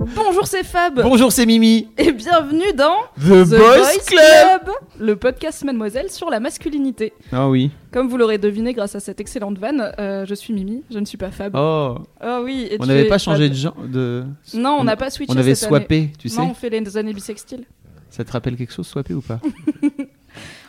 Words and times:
Bonjour, 0.00 0.46
c'est 0.46 0.62
Fab 0.62 1.02
Bonjour, 1.02 1.32
c'est 1.32 1.44
Mimi. 1.44 1.88
et 1.98 2.12
bienvenue 2.12 2.72
dans 2.76 2.94
The, 3.20 3.48
Boys, 3.50 3.98
Club. 4.06 4.70
le 5.00 5.16
podcast 5.16 5.64
Mademoiselle 5.64 6.08
sur 6.10 6.30
la 6.30 6.38
masculinité. 6.38 7.12
Ah 7.32 7.48
oui. 7.48 7.70
Comme 7.92 8.08
vous 8.08 8.16
l'aurez 8.16 8.38
deviné 8.38 8.72
grâce 8.74 8.94
à 8.94 9.00
cette 9.00 9.20
excellente 9.20 9.58
vanne, 9.58 9.92
euh, 9.98 10.24
je 10.24 10.34
suis 10.34 10.54
Mimi, 10.54 10.84
je 10.90 10.98
ne 11.00 11.04
suis 11.04 11.18
pas 11.18 11.30
Fab. 11.32 11.52
Oh, 11.56 11.96
Ah 12.20 12.40
oui, 12.42 12.68
et 12.70 12.76
on 12.78 12.86
n'avait 12.86 13.08
pas 13.08 13.18
changé 13.18 13.44
Fab. 13.48 13.52
de 13.52 13.54
genre 13.58 13.76
de. 13.86 14.24
Non, 14.54 14.76
on 14.80 14.84
n'a 14.84 14.96
pas 14.96 15.10
switché 15.10 15.32
On 15.34 15.36
avait 15.38 15.54
cette 15.56 15.68
année. 15.68 15.78
swappé, 15.80 16.12
tu 16.18 16.28
sais. 16.28 16.40
Non, 16.40 16.50
on 16.50 16.54
fait 16.54 16.70
les 16.70 16.96
années 16.96 17.12
bisextiles. 17.14 17.64
Ça 18.10 18.24
te 18.24 18.30
rappelle 18.32 18.56
quelque 18.56 18.72
chose, 18.72 18.86
swappé 18.86 19.14
ou 19.14 19.20
pas? 19.20 19.40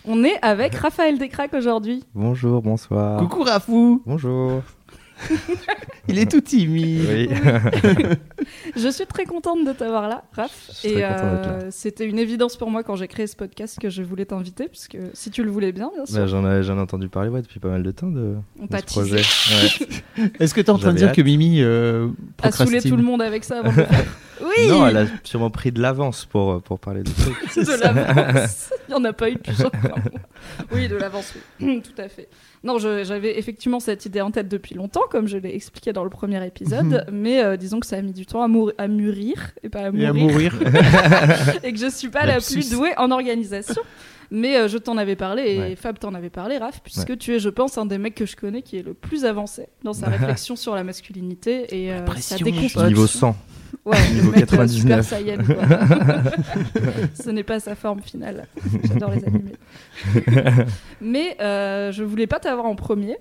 On 0.06 0.24
est 0.24 0.40
avec 0.42 0.74
Raphaël 0.76 1.20
Descraques 1.20 1.54
aujourd'hui. 1.54 2.04
Bonjour, 2.16 2.62
bonsoir. 2.64 3.20
Coucou 3.20 3.44
Rafou. 3.44 4.02
Bonjour. 4.06 4.62
Il 6.08 6.18
est 6.18 6.30
tout 6.30 6.42
timide. 6.42 7.06
Oui. 7.08 7.30
Je 8.76 8.90
suis 8.90 9.06
très 9.06 9.26
contente 9.26 9.66
de 9.66 9.74
t'avoir 9.74 10.08
là, 10.08 10.24
Raph. 10.34 10.70
Je 10.70 10.76
suis 10.76 10.88
et 10.90 10.94
très 10.94 11.02
content 11.04 11.32
d'être 11.32 11.46
là. 11.46 11.52
euh, 11.54 11.68
c'était 11.72 12.06
une 12.06 12.20
évidence 12.20 12.58
pour 12.58 12.72
moi 12.72 12.84
quand 12.84 12.96
j'ai 12.96 13.08
créé 13.08 13.28
ce 13.28 13.36
podcast 13.36 13.78
que 13.80 13.90
je 13.90 14.02
voulais 14.02 14.26
t'inviter, 14.26 14.68
puisque 14.68 14.98
si 15.14 15.30
tu 15.30 15.44
le 15.44 15.52
voulais 15.52 15.72
bien, 15.72 15.92
bien 15.96 16.06
sûr. 16.06 16.16
Bah, 16.16 16.28
j'en, 16.28 16.50
ai, 16.50 16.64
j'en 16.64 16.78
ai 16.78 16.82
entendu 16.82 17.10
parler 17.10 17.30
ouais, 17.30 17.42
depuis 17.42 17.60
pas 17.60 17.70
mal 17.70 17.84
de 17.84 17.92
temps 17.92 18.10
de, 18.10 18.36
on 18.60 18.66
de 18.66 18.78
ce 18.78 18.86
projet. 18.86 19.18
Ouais. 19.22 20.30
Est-ce 20.40 20.54
que 20.54 20.62
t'es 20.62 20.70
en 20.72 20.80
train 20.80 20.94
de 20.94 20.98
dire 20.98 21.12
que 21.12 21.22
Mimi 21.22 21.62
euh, 21.62 22.08
saouler 22.08 22.16
procrastine 22.38 22.92
tout 22.92 22.98
le 22.98 23.04
monde 23.04 23.22
avec 23.22 23.44
ça 23.44 23.60
avant 23.60 23.72
de 23.72 23.78
le 23.78 23.86
faire. 23.86 24.06
Oui 24.42 24.68
Non, 24.68 24.88
elle 24.88 24.98
a 24.98 25.06
sûrement 25.24 25.50
pris 25.50 25.72
de 25.72 25.82
l'avance 25.82 26.26
pour, 26.26 26.62
pour 26.62 26.80
parler 26.80 27.04
de 27.04 27.12
trucs. 27.12 27.56
de 27.56 27.80
l'avance. 27.82 28.72
Il 28.88 28.92
n'y 28.92 29.00
en 29.00 29.04
a 29.06 29.14
pas 29.14 29.30
eu 29.30 29.36
depuis 29.36 29.54
genre. 29.54 29.72
Oui, 30.72 30.88
de 30.88 30.96
l'avance, 30.96 31.34
oui. 31.60 31.82
Tout 31.84 32.02
à 32.02 32.08
fait. 32.08 32.28
Non, 32.64 32.78
j'avais 32.78 33.38
effectivement 33.38 33.80
cette 33.80 34.06
idée 34.06 34.22
en 34.22 34.32
tête 34.32 34.48
depuis 34.48 34.76
longtemps, 34.76 35.04
comme 35.10 35.28
je 35.28 35.38
l'ai 35.38 35.56
expliqué 35.56 35.94
dans 35.94 36.04
le 36.04 36.10
premier 36.10 36.46
épisode, 36.46 37.06
mais 37.12 37.44
euh, 37.44 37.58
disons 37.58 37.80
que 37.80 37.88
ça 37.88 37.98
a 37.98 38.02
mis 38.02 38.14
du 38.14 38.26
temps 38.26 38.44
à, 38.44 38.88
mûrir, 38.88 39.52
et 39.64 39.70
pas 39.70 39.80
à 39.80 39.92
Et 39.94 40.06
à 40.06 40.14
mourir, 40.14 40.54
mourir. 40.54 40.54
et 41.64 41.72
que 41.72 41.80
je 41.80 41.90
suis 41.90 42.10
pas 42.10 42.26
la 42.26 42.40
plus 42.40 42.70
douée 42.72 42.92
en 42.98 43.12
organisation. 43.12 43.82
Mais 44.32 44.58
euh, 44.58 44.68
je 44.68 44.78
t'en 44.78 44.98
avais 44.98 45.16
parlé, 45.16 45.44
et 45.44 45.60
Ouais. 45.60 45.76
Fab 45.76 45.98
t'en 45.98 46.14
avait 46.14 46.30
parlé, 46.30 46.58
Raph, 46.58 46.82
puisque 46.84 47.18
tu 47.18 47.34
es, 47.34 47.40
je 47.40 47.50
pense, 47.50 47.78
un 47.78 47.86
des 47.86 47.98
mecs 47.98 48.16
que 48.16 48.26
je 48.26 48.36
connais 48.36 48.62
qui 48.62 48.78
est 48.78 48.84
le 48.84 48.94
plus 48.94 49.26
avancé 49.26 49.68
dans 49.84 49.94
sa 49.94 50.08
réflexion 50.10 50.56
sur 50.56 50.76
la 50.76 50.84
masculinité 50.84 51.66
et 51.76 51.92
euh, 51.92 52.02
pression, 52.04 52.38
sa 52.38 52.44
déconstruction. 52.44 52.88
Niveau 52.88 53.08
100. 53.08 53.36
Ouais, 53.86 53.98
Niveau 54.14 54.32
le 54.32 54.38
mec, 54.40 54.44
euh, 54.54 54.58
99. 54.58 54.72
Super 54.80 55.04
Saiyan, 55.04 55.38
quoi. 55.44 55.56
Ce 57.24 57.30
n'est 57.30 57.44
pas 57.44 57.60
sa 57.60 57.76
forme 57.76 58.02
finale. 58.02 58.48
J'adore 58.84 59.12
les 59.12 59.26
animés. 59.26 59.56
Mais 61.02 61.38
euh, 61.42 61.92
je 61.92 62.04
voulais 62.04 62.28
pas 62.28 62.40
t'avoir 62.40 62.66
en 62.66 62.76
premier 62.76 63.18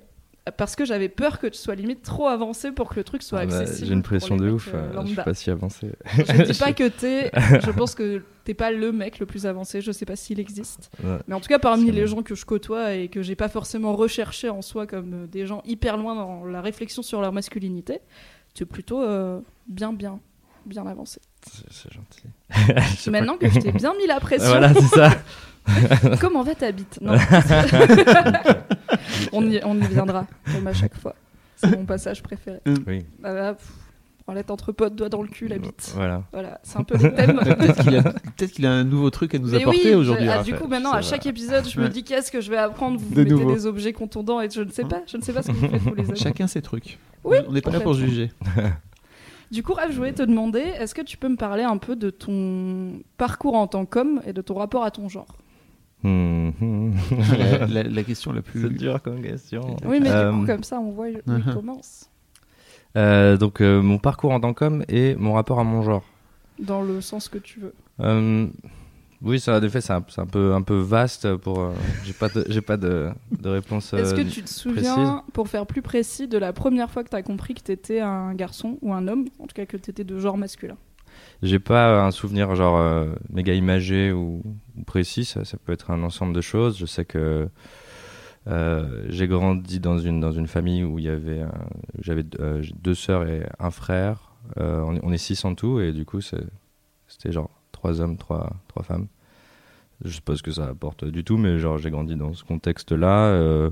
parce 0.56 0.76
que 0.76 0.86
j'avais 0.86 1.10
peur 1.10 1.38
que 1.38 1.46
tu 1.46 1.58
sois 1.58 1.74
limite 1.74 2.02
trop 2.02 2.26
avancé 2.26 2.72
pour 2.72 2.88
que 2.88 2.94
le 2.96 3.04
truc 3.04 3.22
soit 3.22 3.40
Ah 3.40 3.46
bah, 3.46 3.58
accessible. 3.58 3.86
j'ai 3.88 3.92
une 3.92 4.02
pression 4.02 4.36
de 4.36 4.48
ouf. 4.50 4.70
euh, 4.72 4.78
euh, 4.94 5.00
je 5.02 5.06
suis 5.08 5.16
pas 5.16 5.34
si 5.34 5.50
avancé. 5.50 5.88
Je 6.16 6.42
dis 6.52 6.58
pas 6.58 6.72
que 6.72 6.88
t'es. 6.88 7.30
Je 7.64 7.70
pense 7.70 7.94
que 7.94 8.22
t'es 8.44 8.54
pas 8.54 8.70
le 8.70 8.90
mec 8.90 9.18
le 9.18 9.26
plus 9.26 9.44
avancé. 9.44 9.82
Je 9.82 9.92
sais 9.92 10.06
pas 10.06 10.16
s'il 10.16 10.40
existe. 10.40 10.90
Ouais. 11.04 11.18
Mais 11.28 11.34
en 11.34 11.40
tout 11.40 11.48
cas, 11.48 11.58
parmi 11.58 11.90
les 11.90 12.00
bon. 12.02 12.06
gens 12.06 12.22
que 12.22 12.34
je 12.34 12.46
côtoie 12.46 12.94
et 12.94 13.08
que 13.08 13.20
j'ai 13.20 13.34
pas 13.36 13.48
forcément 13.48 13.94
recherché 13.94 14.48
en 14.48 14.62
soi 14.62 14.86
comme 14.86 15.12
euh, 15.12 15.26
des 15.26 15.44
gens 15.46 15.60
hyper 15.66 15.98
loin 15.98 16.14
dans 16.14 16.46
la 16.46 16.62
réflexion 16.62 17.02
sur 17.02 17.20
leur 17.20 17.32
masculinité, 17.32 17.98
tu 18.54 18.62
es 18.62 18.66
plutôt 18.66 19.02
euh, 19.02 19.40
bien, 19.68 19.92
bien, 19.92 20.18
bien 20.68 20.86
avancé. 20.86 21.20
C'est, 21.70 21.92
gentil. 21.92 22.22
Maintenant 23.10 23.36
que 23.36 23.48
je 23.48 23.58
t'ai 23.58 23.72
bien 23.72 23.94
mis 23.96 24.06
la 24.06 24.20
pression, 24.20 24.48
Voilà, 24.48 24.72
c'est 24.74 24.82
ça. 24.82 25.10
comment 26.20 26.42
va 26.42 26.54
ta 26.54 26.72
bite? 26.72 26.98
Non. 27.00 27.12
on, 29.32 29.50
y, 29.50 29.60
on 29.64 29.76
y 29.76 29.86
viendra, 29.86 30.26
comme 30.52 30.66
à 30.66 30.72
chaque 30.72 30.96
fois. 30.96 31.14
C'est 31.56 31.76
mon 31.76 31.84
passage 31.84 32.22
préféré. 32.22 32.60
Oui. 32.86 33.04
Bah, 33.18 33.34
bah, 33.34 33.54
pff, 33.54 33.66
branlette 34.24 34.50
entre 34.50 34.72
potes, 34.72 34.94
doigt 34.94 35.08
dans 35.08 35.22
le 35.22 35.28
cul, 35.28 35.48
la 35.48 35.58
bite. 35.58 35.92
Voilà. 35.94 36.22
Voilà, 36.32 36.60
c'est 36.62 36.78
un 36.78 36.84
peu 36.84 36.96
le 36.96 37.14
thème. 37.14 37.38
Peut-être 37.42 38.52
qu'il 38.52 38.66
a, 38.66 38.70
a 38.70 38.74
un 38.74 38.84
nouveau 38.84 39.10
truc 39.10 39.34
à 39.34 39.38
nous 39.38 39.48
Mais 39.50 39.60
apporter 39.62 39.90
oui, 39.90 39.94
aujourd'hui. 39.94 40.28
ah, 40.28 40.42
du 40.42 40.54
coup, 40.54 40.68
maintenant, 40.68 40.92
à 40.92 41.02
chaque 41.02 41.26
épisode, 41.26 41.68
je 41.68 41.80
me 41.80 41.88
dis 41.88 42.04
qu'est-ce 42.04 42.30
que 42.30 42.40
je 42.40 42.50
vais 42.50 42.56
apprendre? 42.58 42.98
Vous 43.00 43.14
De 43.14 43.22
mettez 43.24 43.34
nouveau. 43.34 43.52
des 43.52 43.66
objets 43.66 43.92
contondants 43.92 44.40
et 44.40 44.48
je 44.50 44.60
ne 44.62 44.70
sais 44.70 44.84
pas. 44.84 45.02
Je 45.06 45.16
ne 45.16 45.22
sais 45.22 45.32
pas 45.32 45.42
ce 45.42 45.48
que 45.48 45.52
vous 45.56 45.68
faites, 45.68 45.82
vous 45.82 45.94
les 45.94 46.08
amis. 46.08 46.18
Chacun 46.18 46.46
ses 46.46 46.62
trucs. 46.62 46.98
Oui, 47.24 47.38
On 47.48 47.52
n'est 47.52 47.60
pas 47.60 47.70
là 47.72 47.80
pour 47.80 47.94
juger. 47.94 48.30
Du 49.50 49.62
coup, 49.62 49.72
Raph, 49.72 49.90
je 49.92 49.96
voulais 49.96 50.12
te 50.12 50.22
demander, 50.22 50.60
est-ce 50.60 50.94
que 50.94 51.00
tu 51.02 51.16
peux 51.16 51.28
me 51.28 51.36
parler 51.36 51.62
un 51.62 51.78
peu 51.78 51.96
de 51.96 52.10
ton 52.10 53.00
parcours 53.16 53.54
en 53.54 53.66
tant 53.66 53.86
qu'homme 53.86 54.20
et 54.26 54.32
de 54.32 54.42
ton 54.42 54.54
rapport 54.54 54.84
à 54.84 54.90
ton 54.90 55.08
genre? 55.08 55.38
Hmm, 56.02 56.50
la, 57.38 57.66
la- 57.66 57.82
la 57.82 58.02
question 58.04 58.32
la 58.32 58.42
plus. 58.42 58.60
C'est 58.62 58.68
dur 58.74 59.02
comme 59.02 59.22
question. 59.22 59.76
Oui, 59.86 60.00
mais 60.00 60.10
Euh, 60.10 60.30
du 60.32 60.38
coup, 60.40 60.46
comme 60.46 60.62
ça, 60.64 60.78
on 60.80 60.90
voit 60.92 61.06
où 61.06 61.10
il 61.10 61.18
Uh-huh. 61.32 61.54
commence. 61.54 62.10
euh, 62.96 63.36
donc, 63.36 63.60
euh, 63.60 63.80
mon 63.82 63.98
parcours 63.98 64.32
en 64.32 64.40
tant 64.40 64.52
qu'homme 64.54 64.84
et 64.88 65.14
mon 65.16 65.32
rapport 65.32 65.58
à 65.60 65.64
mon 65.64 65.82
genre. 65.82 66.04
Dans 66.58 66.82
le 66.82 67.00
sens 67.00 67.28
que 67.28 67.38
tu 67.38 67.60
veux. 67.60 67.74
Oui, 69.20 69.40
ça, 69.40 69.58
de 69.58 69.68
fait, 69.68 69.80
c'est 69.80 69.92
un, 69.92 70.04
c'est 70.08 70.20
un 70.20 70.26
peu, 70.26 70.54
un 70.54 70.62
peu 70.62 70.78
vaste 70.78 71.34
pour. 71.36 71.58
euh, 71.60 71.72
j'ai 72.04 72.12
pas 72.12 72.28
de, 72.28 72.44
j'ai 72.48 72.60
pas 72.60 72.76
de, 72.76 73.10
de 73.40 73.48
réponse. 73.48 73.92
Est-ce 73.92 74.14
que 74.14 74.20
euh, 74.20 74.30
tu 74.30 74.42
te 74.42 74.48
souviens, 74.48 75.24
pour 75.32 75.48
faire 75.48 75.66
plus 75.66 75.82
précis, 75.82 76.28
de 76.28 76.38
la 76.38 76.52
première 76.52 76.88
fois 76.90 77.02
que 77.02 77.08
tu 77.10 77.16
as 77.16 77.22
compris 77.22 77.54
que 77.54 77.62
tu 77.62 77.72
étais 77.72 78.00
un 78.00 78.32
garçon 78.34 78.78
ou 78.80 78.92
un 78.92 79.08
homme, 79.08 79.24
en 79.40 79.46
tout 79.48 79.54
cas 79.54 79.66
que 79.66 79.76
tu 79.76 79.90
étais 79.90 80.04
de 80.04 80.18
genre 80.18 80.38
masculin? 80.38 80.76
J'ai 81.42 81.58
pas 81.58 82.04
un 82.04 82.12
souvenir 82.12 82.54
genre 82.54 82.78
euh, 82.78 83.12
méga 83.30 83.54
imagé 83.54 84.12
ou, 84.12 84.42
ou 84.76 84.84
précis. 84.84 85.24
Ça, 85.24 85.44
ça 85.44 85.56
peut 85.56 85.72
être 85.72 85.90
un 85.90 86.02
ensemble 86.04 86.32
de 86.32 86.40
choses. 86.40 86.78
Je 86.78 86.86
sais 86.86 87.04
que 87.04 87.48
euh, 88.46 89.04
j'ai 89.08 89.26
grandi 89.26 89.80
dans 89.80 89.98
une 89.98 90.20
dans 90.20 90.32
une 90.32 90.46
famille 90.46 90.84
où 90.84 91.00
il 91.00 91.06
y 91.06 91.08
avait, 91.08 91.44
j'avais 92.00 92.24
euh, 92.38 92.62
deux 92.82 92.94
sœurs 92.94 93.26
et 93.26 93.44
un 93.58 93.72
frère. 93.72 94.32
On, 94.56 94.94
est, 94.94 95.00
on 95.02 95.12
est 95.12 95.18
six 95.18 95.44
en 95.44 95.54
tout 95.54 95.78
et 95.80 95.92
du 95.92 96.06
coup 96.06 96.20
c'était 96.20 97.32
genre 97.32 97.50
trois 97.78 98.00
hommes, 98.00 98.16
trois 98.16 98.50
femmes. 98.82 99.06
Je 100.04 100.10
sais 100.10 100.20
pas 100.20 100.36
ce 100.36 100.42
que 100.42 100.50
ça 100.50 100.66
apporte 100.66 101.04
du 101.04 101.24
tout, 101.24 101.36
mais 101.36 101.58
genre 101.58 101.78
j'ai 101.78 101.90
grandi 101.90 102.16
dans 102.16 102.34
ce 102.34 102.44
contexte-là. 102.44 103.26
euh, 103.26 103.70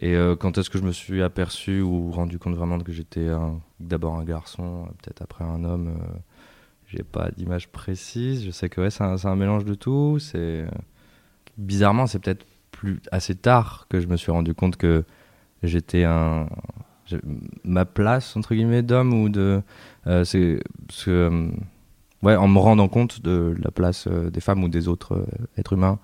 et 0.00 0.14
euh, 0.14 0.36
quand 0.36 0.58
est-ce 0.58 0.68
que 0.68 0.78
je 0.78 0.84
me 0.84 0.92
suis 0.92 1.22
aperçu 1.22 1.80
ou 1.80 2.10
rendu 2.10 2.38
compte 2.38 2.54
vraiment 2.54 2.78
que 2.78 2.92
j'étais 2.92 3.28
d'abord 3.80 4.16
un 4.16 4.24
garçon, 4.24 4.88
peut-être 5.02 5.22
après 5.22 5.44
un 5.44 5.64
homme. 5.64 5.88
euh, 5.88 6.18
j'ai 6.88 7.02
pas 7.02 7.30
d'image 7.36 7.68
précise. 7.68 8.44
Je 8.44 8.50
sais 8.50 8.68
que 8.68 8.80
ouais, 8.80 8.90
c'est 8.90 9.02
un, 9.02 9.36
mélange 9.36 9.64
de 9.64 9.74
tout. 9.74 10.18
C'est 10.20 10.66
bizarrement, 11.58 12.06
c'est 12.06 12.20
peut-être 12.20 12.46
plus 12.70 13.00
assez 13.10 13.34
tard 13.34 13.86
que 13.88 14.00
je 14.00 14.06
me 14.06 14.16
suis 14.16 14.30
rendu 14.30 14.54
compte 14.54 14.76
que 14.76 15.04
j'étais 15.62 16.04
un 16.04 16.48
ma 17.64 17.84
place 17.84 18.36
entre 18.36 18.54
guillemets 18.54 18.82
d'homme 18.82 19.12
ou 19.14 19.28
de 19.28 19.62
euh, 20.06 20.24
c'est 20.24 20.60
euh, 21.08 21.50
ouais 22.26 22.36
en 22.36 22.48
me 22.48 22.58
rendant 22.58 22.88
compte 22.88 23.22
de 23.22 23.54
la 23.62 23.70
place 23.70 24.06
euh, 24.08 24.30
des 24.30 24.40
femmes 24.40 24.64
ou 24.64 24.68
des 24.68 24.88
autres 24.88 25.14
euh, 25.14 25.24
êtres 25.56 25.74
humains 25.74 25.98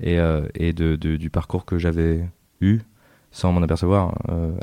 et, 0.00 0.18
euh, 0.18 0.42
et 0.54 0.72
de, 0.72 0.96
du 0.96 1.30
parcours 1.30 1.64
que 1.64 1.78
j'avais 1.78 2.28
eu 2.60 2.80
sans 3.30 3.52
m'en 3.52 3.60
apercevoir. 3.60 4.14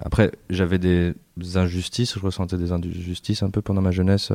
Après, 0.04 0.32
j'avais 0.50 0.80
des 0.80 1.14
injustices, 1.54 2.16
je 2.16 2.20
ressentais 2.20 2.58
des 2.58 2.72
injustices 2.72 3.44
un 3.44 3.52
peu 3.52 3.62
pendant 3.62 3.82
ma 3.82 3.92
jeunesse 3.92 4.32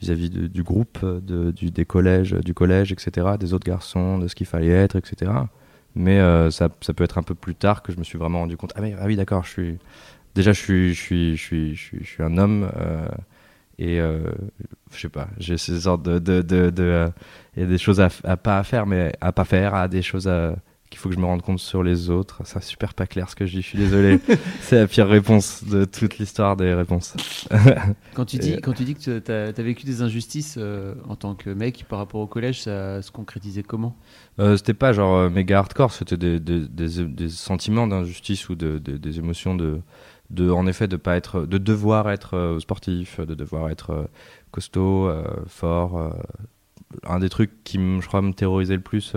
vis-à-vis 0.00 0.30
du 0.30 0.62
groupe, 0.62 1.04
de, 1.04 1.50
du, 1.50 1.70
des 1.70 1.84
collèges, 1.84 2.32
du 2.32 2.54
collège, 2.54 2.92
etc., 2.92 3.32
des 3.38 3.52
autres 3.52 3.66
garçons, 3.66 4.18
de 4.18 4.26
ce 4.26 4.34
qu'il 4.34 4.46
fallait 4.46 4.68
être, 4.68 4.96
etc. 4.96 5.32
Mais 5.94 6.18
ça, 6.50 6.70
ça 6.80 6.94
peut 6.94 7.04
être 7.04 7.18
un 7.18 7.22
peu 7.22 7.34
plus 7.34 7.54
tard 7.54 7.82
que 7.82 7.92
je 7.92 7.98
me 7.98 8.04
suis 8.04 8.18
vraiment 8.18 8.40
rendu 8.40 8.56
compte. 8.56 8.72
Ah, 8.74 8.80
mais, 8.80 8.96
ah 8.98 9.04
oui, 9.04 9.16
d'accord, 9.16 9.44
je 9.44 9.50
suis. 9.50 9.78
Déjà, 10.34 10.52
je 10.52 10.60
suis, 10.60 10.94
je 10.94 11.00
suis, 11.00 11.36
je 11.36 11.42
suis, 11.42 11.76
je 11.76 12.06
suis 12.06 12.22
un 12.22 12.38
homme. 12.38 12.70
Euh, 13.80 13.84
et 13.84 14.00
euh, 14.00 14.30
je 14.94 15.00
sais 15.00 15.08
pas, 15.08 15.28
j'ai 15.38 15.58
ces 15.58 15.80
sortes 15.80 16.02
de. 16.02 16.18
de, 16.18 16.42
de, 16.42 16.70
de, 16.70 16.82
euh, 16.82 17.08
Il 17.56 17.62
y 17.62 17.66
a 17.66 17.68
des 17.68 17.78
choses 17.78 18.00
à, 18.00 18.08
à 18.24 18.36
pas 18.36 18.58
à 18.58 18.62
faire, 18.64 18.86
mais 18.86 19.12
à 19.20 19.32
pas 19.32 19.44
faire, 19.44 19.74
à 19.74 19.88
des 19.88 20.02
choses 20.02 20.28
à, 20.28 20.56
qu'il 20.88 20.98
faut 20.98 21.08
que 21.08 21.14
je 21.16 21.20
me 21.20 21.26
rende 21.26 21.42
compte 21.42 21.58
sur 21.58 21.82
les 21.82 22.08
autres. 22.10 22.40
C'est 22.44 22.62
super 22.62 22.94
pas 22.94 23.06
clair 23.06 23.28
ce 23.28 23.34
que 23.34 23.44
je 23.44 23.56
dis, 23.56 23.62
je 23.62 23.66
suis 23.66 23.78
désolé. 23.78 24.18
c'est 24.60 24.76
la 24.80 24.86
pire 24.86 25.08
réponse 25.08 25.64
de 25.64 25.84
toute 25.84 26.18
l'histoire 26.18 26.56
des 26.56 26.72
réponses. 26.74 27.14
Quand 28.14 28.24
tu 28.24 28.38
dis, 28.38 28.52
Et- 28.52 28.60
quand 28.60 28.72
tu 28.72 28.84
dis 28.84 28.94
que 28.94 29.18
tu 29.18 29.32
as, 29.32 29.62
vécu 29.62 29.84
des 29.84 30.00
injustices 30.02 30.56
euh, 30.58 30.94
en 31.08 31.16
tant 31.16 31.34
que 31.34 31.50
mec 31.50 31.84
par 31.88 31.98
rapport 31.98 32.20
au 32.20 32.26
collège, 32.26 32.62
ça 32.62 33.02
se 33.02 33.10
concrétisait 33.10 33.62
comment? 33.62 33.96
Euh, 34.38 34.56
c'était 34.56 34.74
pas 34.74 34.92
genre 34.92 35.16
euh, 35.16 35.28
méga 35.30 35.58
hardcore, 35.58 35.92
c'était 35.92 36.16
des, 36.16 36.40
des, 36.40 36.60
des, 36.68 37.04
des 37.04 37.28
sentiments 37.28 37.86
d'injustice 37.86 38.48
ou 38.48 38.54
de- 38.54 38.78
des 38.78 39.18
émotions 39.18 39.54
de, 39.54 39.80
de, 40.30 40.50
en 40.50 40.66
effet, 40.66 40.88
de 40.88 40.96
pas 40.96 41.16
être, 41.16 41.42
de 41.46 41.58
devoir 41.58 42.10
être 42.10 42.34
euh, 42.34 42.60
sportif, 42.60 43.20
de 43.20 43.34
devoir 43.34 43.68
être 43.70 43.90
euh, 43.90 44.04
costaud, 44.50 45.08
euh, 45.08 45.24
fort. 45.46 46.14
un 47.04 47.18
des 47.18 47.28
trucs 47.28 47.62
qui, 47.64 47.78
je 47.78 48.06
crois, 48.06 48.22
me 48.22 48.32
terrorisait 48.32 48.76
le 48.76 48.80
plus 48.82 49.14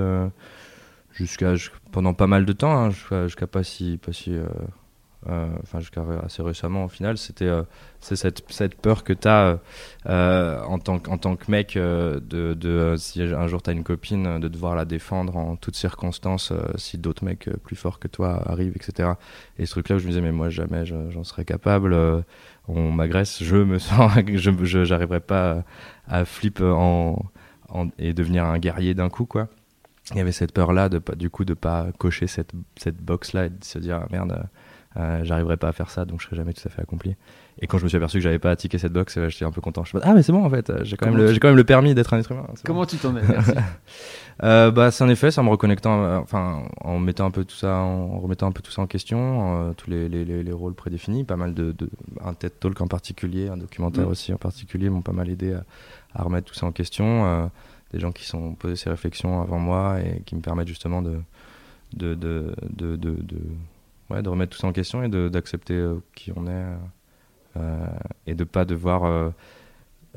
jusqu'à 1.12 1.56
jusqu'- 1.56 1.78
pendant 1.92 2.14
pas 2.14 2.28
mal 2.28 2.46
de 2.46 2.54
temps, 2.54 2.76
hein, 2.86 2.90
jusqu'à 2.90 3.48
pas 3.48 3.64
si, 3.64 3.98
pas 3.98 4.14
si, 4.14 4.36
enfin 5.28 5.80
jusqu'à 5.80 6.04
assez 6.24 6.42
récemment 6.42 6.86
au 6.86 6.88
final, 6.88 7.18
c'était 7.18 7.46
euh, 7.46 7.64
c'est 8.00 8.16
cette, 8.16 8.44
cette 8.50 8.76
peur 8.80 9.04
que 9.04 9.12
tu 9.14 9.28
as 9.28 9.60
en, 10.08 10.80
tant, 10.80 11.00
que- 11.00 11.10
en 11.10 11.18
tant 11.18 11.36
que 11.36 11.50
mec 11.52 11.76
euh, 11.78 12.20
de, 12.22 12.54
de 12.54 12.70
euh, 12.70 12.98
si 12.98 13.22
un 13.22 13.48
jour 13.48 13.62
tu 13.62 13.70
as 13.70 13.74
une 13.74 13.84
copine, 13.84 14.26
euh, 14.28 14.40
de 14.40 14.48
devoir 14.48 14.76
la 14.76 14.86
défendre 14.86 15.36
en 15.38 15.56
toutes 15.56 15.76
circonstances 15.76 16.52
euh, 16.52 16.62
si 16.78 16.98
d'autres 16.98 17.24
mecs 17.26 17.48
euh, 17.50 17.54
plus 17.64 17.76
forts 17.76 18.00
que 18.00 18.08
toi 18.08 18.42
arrivent, 18.50 18.76
etc. 18.76 19.10
Et 19.58 19.66
ce 19.66 19.72
truc-là 19.72 19.98
où 19.98 20.00
je 20.00 20.06
me 20.06 20.10
disais, 20.12 20.22
mais 20.22 20.32
moi 20.32 20.50
jamais 20.50 20.86
je- 20.86 21.10
j'en 21.12 21.24
serais 21.24 21.46
capable, 21.46 21.94
euh, 21.94 22.22
on 22.68 22.92
m'agresse, 22.92 23.44
je 23.44 23.58
me 23.58 23.78
sens, 23.80 24.12
je 24.34 24.84
j'arriverai 24.86 25.20
pas 25.20 25.64
à, 26.08 26.26
flip 26.26 26.62
en, 26.62 27.18
et 27.98 28.14
devenir 28.14 28.46
un 28.46 28.58
guerrier 28.60 28.94
d'un 28.94 29.10
coup, 29.10 29.26
quoi. 29.26 29.48
Il 30.12 30.18
y 30.18 30.22
avait 30.22 30.32
cette 30.32 30.54
peur-là 30.54 30.90
de 30.90 30.98
pas, 31.00 31.16
du 31.16 31.30
coup, 31.30 31.46
de 31.46 31.54
pas 31.54 31.88
cocher 32.00 32.28
cette, 32.28 32.52
cette 32.78 32.98
box-là 32.98 33.46
et 33.46 33.50
de 33.50 33.64
se 33.64 33.78
dire, 33.80 34.02
ah, 34.04 34.08
merde, 34.12 34.44
euh, 35.00 35.24
j'arriverai 35.24 35.58
pas 35.58 35.70
à 35.70 35.72
faire 35.72 35.90
ça, 35.90 36.06
donc 36.06 36.20
je 36.22 36.26
serai 36.26 36.36
jamais 36.36 36.54
tout 36.54 36.62
à 36.66 36.70
fait 36.70 36.82
accompli. 36.82 37.16
Et 37.62 37.68
quand 37.68 37.78
je 37.78 37.84
me 37.84 37.90
suis 37.90 37.98
aperçu 37.98 38.18
que 38.18 38.22
j'avais 38.24 38.40
pas 38.40 38.52
à 38.52 38.56
ticker 38.56 38.78
cette 38.78 38.94
box, 38.94 39.20
j'étais 39.28 39.46
un 39.46 39.52
peu 39.52 39.62
content. 39.62 39.84
Je 39.84 39.96
me 39.96 40.00
suis 40.02 40.06
dit, 40.06 40.12
ah, 40.12 40.14
mais 40.16 40.24
c'est 40.24 40.32
bon, 40.32 40.46
en 40.46 40.50
fait, 40.50 40.72
j'ai 40.84 40.96
quand, 40.98 41.08
même 41.08 41.18
le- 41.18 41.34
tu- 41.34 41.40
quand 41.40 41.48
même 41.50 41.58
le 41.58 41.64
permis 41.64 41.94
d'être 41.94 42.14
un 42.14 42.20
être 42.20 42.32
humain. 42.32 42.46
bon. 42.48 42.54
Comment 42.66 42.86
tu 42.86 42.98
t'en 42.98 43.16
es. 43.18 43.22
Euh, 44.42 44.72
bah, 44.72 44.90
c'est 44.90 45.04
en 45.04 45.10
effet, 45.10 45.32
c'est 45.32 45.42
en 45.42 45.44
me 45.44 45.50
reconnectant, 45.50 46.02
euh, 46.02 46.18
enfin, 46.20 46.64
en 46.80 46.98
mettant 46.98 47.26
un 47.26 47.32
peu 47.32 47.44
tout 47.44 47.58
ça, 47.58 47.76
en 47.80 48.20
remettant 48.20 48.48
un 48.48 48.54
peu 48.54 48.62
tout 48.62 48.72
ça 48.72 48.82
en 48.82 48.88
question, 48.88 49.68
euh, 49.70 49.74
tous 49.74 49.90
les, 49.90 50.08
les, 50.08 50.24
les, 50.24 50.44
les 50.44 50.52
rôles 50.54 50.74
prédéfinis, 50.76 51.26
pas 51.26 51.36
mal 51.36 51.54
de, 51.54 51.74
de 51.74 51.90
un 52.24 52.34
TED 52.34 52.54
Talk 52.58 52.80
en 52.80 52.88
particulier, 52.88 53.50
un 53.50 53.58
documentaire 53.58 54.06
Mm. 54.08 54.12
aussi 54.12 54.34
en 54.34 54.38
particulier, 54.38 54.90
m'ont 54.90 55.02
pas 55.02 55.12
mal 55.12 55.30
aidé 55.30 55.52
à, 55.56 55.66
à 56.16 56.24
remettre 56.24 56.48
tout 56.48 56.54
ça 56.56 56.66
en 56.66 56.72
question. 56.72 57.52
des 57.92 58.00
gens 58.00 58.14
qui 58.14 58.26
sont 58.26 58.54
posés 58.54 58.78
ces 58.78 58.90
réflexions 58.90 59.42
avant 59.42 59.60
moi 59.60 60.00
et 60.00 60.22
qui 60.26 60.36
me 60.38 60.42
permettent 60.42 60.70
justement 60.70 61.02
de, 61.02 61.20
de, 61.98 62.14
de- 62.16 62.56
ouais, 64.10 64.22
de 64.22 64.30
remettre 64.30 64.52
tout 64.56 64.60
ça 64.60 64.68
en 64.68 64.72
question 64.74 65.04
et 65.04 65.10
de- 65.10 65.30
d'accepter 65.30 65.74
euh, 65.76 65.96
qui 66.16 66.32
on 66.36 66.46
est 66.48 66.50
euh, 66.52 66.76
euh, 67.58 67.86
et 68.28 68.36
de 68.36 68.44
pas 68.44 68.66
devoir 68.66 69.04
euh, 69.06 69.30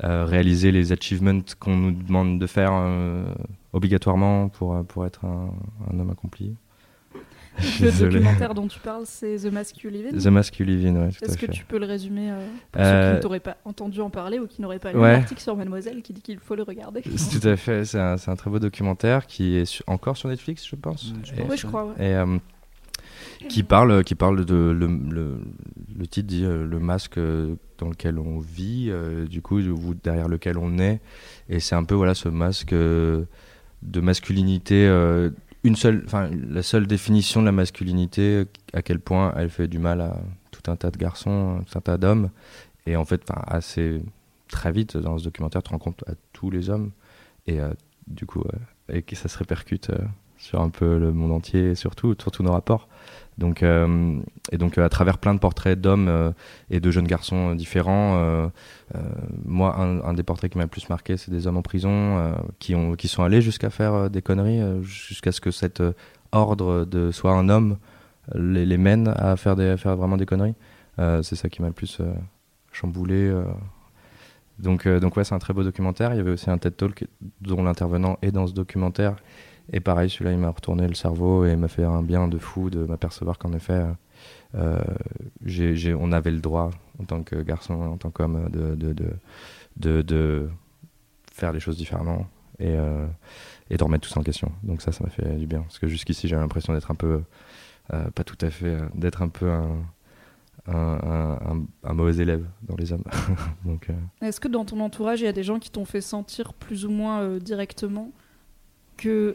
euh, 0.03 0.25
réaliser 0.25 0.71
les 0.71 0.91
achievements 0.91 1.41
qu'on 1.59 1.75
nous 1.75 1.91
demande 1.91 2.39
de 2.39 2.47
faire 2.47 2.71
euh, 2.73 3.25
obligatoirement 3.73 4.49
pour, 4.49 4.83
pour 4.85 5.05
être 5.05 5.25
un, 5.25 5.51
un 5.91 5.99
homme 5.99 6.09
accompli. 6.11 6.55
Le 7.59 7.61
désolé. 7.81 8.13
documentaire 8.19 8.55
dont 8.55 8.67
tu 8.67 8.79
parles, 8.79 9.03
c'est 9.05 9.35
The 9.37 9.51
Mask 9.53 9.83
You 9.83 9.91
Live 9.91 10.07
In. 10.11 10.17
The 10.17 10.25
Mask 10.27 10.57
You 10.57 10.65
Live 10.65 10.87
In, 10.87 10.95
ouais, 10.95 11.09
tout 11.11 11.23
à 11.23 11.27
Est-ce 11.27 11.37
que 11.37 11.45
fait. 11.45 11.51
tu 11.51 11.63
peux 11.65 11.77
le 11.77 11.85
résumer 11.85 12.31
euh, 12.31 12.47
pour 12.71 12.81
ceux 12.83 12.89
qui 13.09 13.15
ne 13.15 13.21
t'auraient 13.21 13.39
pas 13.39 13.57
entendu 13.65 14.01
en 14.01 14.09
parler 14.09 14.39
ou 14.39 14.47
qui 14.47 14.59
n'auraient 14.63 14.79
pas 14.79 14.91
lu 14.91 14.97
ouais. 14.97 15.13
l'article 15.13 15.39
sur 15.39 15.55
Mademoiselle 15.55 16.01
qui 16.01 16.13
dit 16.13 16.21
qu'il 16.23 16.39
faut 16.39 16.55
le 16.55 16.63
regarder? 16.63 17.03
C'est 17.15 17.39
Tout 17.39 17.47
à 17.47 17.55
fait, 17.55 17.85
c'est 17.85 17.99
un, 17.99 18.17
c'est 18.17 18.31
un 18.31 18.35
très 18.35 18.49
beau 18.49 18.57
documentaire 18.57 19.27
qui 19.27 19.55
est 19.57 19.65
su- 19.65 19.83
encore 19.85 20.17
sur 20.17 20.29
Netflix, 20.29 20.67
je 20.67 20.75
pense. 20.75 21.13
Mm, 21.13 21.17
je 21.25 21.33
Et- 21.33 21.35
pense. 21.35 21.49
Oui, 21.51 21.57
je 21.57 21.67
crois. 21.67 21.85
ouais. 21.85 21.93
et 21.99 22.15
euh, 22.15 22.37
qui 23.49 23.63
parle 23.63 24.03
qui 24.03 24.15
parle 24.15 24.45
de 24.45 24.55
le, 24.55 25.39
le, 25.97 26.07
titre 26.07 26.27
dit 26.27 26.45
euh, 26.45 26.65
le 26.65 26.79
masque 26.79 27.17
euh, 27.17 27.55
dans 27.77 27.89
lequel 27.89 28.19
on 28.19 28.39
vit 28.39 28.87
euh, 28.89 29.25
du 29.25 29.41
coup 29.41 29.59
ou 29.59 29.93
derrière 29.93 30.27
lequel 30.27 30.57
on 30.57 30.77
est. 30.79 31.01
Et 31.49 31.59
c'est 31.59 31.75
un 31.75 31.83
peu 31.83 31.95
voilà 31.95 32.13
ce 32.13 32.29
masque 32.29 32.73
de 32.73 33.27
masculinité 34.01 34.87
une 35.65 35.75
seule 35.75 36.03
enfin 36.05 36.29
la 36.49 36.63
seule 36.63 36.87
définition 36.87 37.41
de 37.41 37.45
la 37.45 37.51
masculinité 37.51 38.45
à 38.73 38.81
quel 38.81 38.99
point 38.99 39.33
elle 39.37 39.49
fait 39.49 39.67
du 39.67 39.79
mal 39.79 40.01
à 40.01 40.17
tout 40.51 40.71
un 40.71 40.75
tas 40.75 40.91
de 40.91 40.97
garçons 40.97 41.61
tout 41.69 41.77
un 41.77 41.81
tas 41.81 41.97
d'hommes. 41.97 42.29
Et 42.85 42.95
en 42.95 43.05
fait 43.05 43.23
assez 43.47 44.01
très 44.49 44.71
vite 44.71 44.97
dans 44.97 45.17
ce 45.17 45.25
documentaire 45.25 45.63
tu 45.63 45.71
rends 45.71 45.79
compte 45.79 46.03
à 46.07 46.13
tous 46.33 46.49
les 46.49 46.69
hommes. 46.69 46.91
Et 47.47 47.59
du 48.07 48.25
coup 48.25 48.43
et 48.89 49.01
que 49.01 49.15
ça 49.15 49.27
se 49.27 49.37
répercute 49.37 49.91
sur 50.37 50.61
un 50.61 50.69
peu 50.69 50.97
le 50.97 51.13
monde 51.13 51.31
entier 51.31 51.71
et 51.71 51.75
surtout 51.75 52.15
sur 52.19 52.31
tous 52.31 52.43
nos 52.43 52.51
rapports 52.51 52.87
donc 53.37 53.63
euh, 53.63 54.19
et 54.51 54.57
donc 54.57 54.77
euh, 54.77 54.85
à 54.85 54.89
travers 54.89 55.17
plein 55.17 55.33
de 55.33 55.39
portraits 55.39 55.79
d'hommes 55.79 56.07
euh, 56.07 56.31
et 56.69 56.79
de 56.79 56.91
jeunes 56.91 57.07
garçons 57.07 57.55
différents 57.55 58.51
moi 59.45 59.75
un, 59.77 60.01
un 60.01 60.13
des 60.13 60.23
portraits 60.23 60.51
qui 60.51 60.57
m'a 60.57 60.65
le 60.65 60.69
plus 60.69 60.87
marqué 60.89 61.17
c'est 61.17 61.31
des 61.31 61.47
hommes 61.47 61.57
en 61.57 61.61
prison 61.61 62.35
qui 62.59 62.75
ont 62.75 62.95
qui 62.95 63.07
sont 63.07 63.23
allés 63.23 63.41
jusqu'à 63.41 63.69
faire 63.69 64.09
des 64.09 64.21
conneries 64.21 64.61
jusqu'à 64.83 65.31
ce 65.31 65.41
que 65.41 65.51
cet 65.51 65.81
ordre 66.31 66.85
de 66.85 67.11
soit 67.11 67.33
un 67.33 67.49
homme 67.49 67.77
les, 68.35 68.65
les 68.65 68.77
mène 68.77 69.13
à 69.15 69.35
faire 69.35 69.55
des 69.55 69.69
à 69.69 69.77
faire 69.77 69.95
vraiment 69.95 70.17
des 70.17 70.25
conneries. 70.25 70.55
C'est 70.97 71.35
ça 71.35 71.49
qui 71.49 71.61
m'a 71.61 71.69
le 71.69 71.73
plus 71.73 72.01
chamboulé 72.71 73.33
donc 74.59 74.87
donc 74.87 75.17
ouais 75.17 75.23
c'est 75.23 75.33
un 75.33 75.39
très 75.39 75.53
beau 75.53 75.63
documentaire. 75.63 76.13
Il 76.13 76.17
y 76.17 76.19
avait 76.19 76.31
aussi 76.31 76.51
un 76.51 76.59
TED 76.59 76.77
Talk 76.77 77.07
dont 77.41 77.63
l'intervenant 77.63 78.19
est 78.21 78.31
dans 78.31 78.45
ce 78.45 78.53
documentaire 78.53 79.15
et 79.71 79.79
pareil, 79.79 80.09
celui-là, 80.09 80.31
il 80.31 80.37
m'a 80.37 80.49
retourné 80.49 80.87
le 80.87 80.93
cerveau 80.93 81.45
et 81.45 81.55
m'a 81.55 81.67
fait 81.67 81.83
un 81.83 82.01
bien 82.01 82.27
de 82.27 82.37
fou 82.37 82.69
de 82.69 82.83
m'apercevoir 82.85 83.37
qu'en 83.37 83.53
effet, 83.53 83.85
euh, 84.55 84.83
on 85.99 86.11
avait 86.11 86.31
le 86.31 86.39
droit, 86.39 86.71
en 86.99 87.05
tant 87.05 87.23
que 87.23 87.35
garçon, 87.41 87.73
en 87.73 87.97
tant 87.97 88.11
qu'homme, 88.11 88.49
de, 89.77 90.49
faire 91.31 91.51
les 91.51 91.59
choses 91.59 91.77
différemment 91.77 92.27
et, 92.59 92.67
euh, 92.67 93.07
de 93.69 93.83
remettre 93.83 94.07
tout 94.07 94.13
ça 94.13 94.19
en 94.19 94.23
question. 94.23 94.51
Donc 94.63 94.81
ça, 94.81 94.91
ça 94.91 95.03
m'a 95.03 95.09
fait 95.09 95.37
du 95.37 95.47
bien. 95.47 95.61
Parce 95.61 95.79
que 95.79 95.87
jusqu'ici, 95.87 96.27
j'avais 96.27 96.41
l'impression 96.41 96.73
d'être 96.73 96.91
un 96.91 96.95
peu, 96.95 97.21
euh, 97.93 98.09
pas 98.11 98.23
tout 98.23 98.37
à 98.41 98.49
fait, 98.49 98.67
euh, 98.67 98.85
d'être 98.93 99.21
un 99.21 99.29
peu 99.29 99.49
un, 99.49 99.83
un, 100.67 101.93
mauvais 101.93 102.21
élève 102.21 102.45
dans 102.61 102.75
les 102.75 102.93
hommes. 102.93 103.03
Est-ce 104.21 104.39
que 104.39 104.47
dans 104.47 104.65
ton 104.65 104.79
entourage, 104.81 105.21
il 105.21 105.25
y 105.25 105.27
a 105.27 105.33
des 105.33 105.43
gens 105.43 105.59
qui 105.59 105.71
t'ont 105.71 105.85
fait 105.85 106.01
sentir 106.01 106.53
plus 106.53 106.85
ou 106.85 106.91
moins 106.91 107.37
directement? 107.37 108.11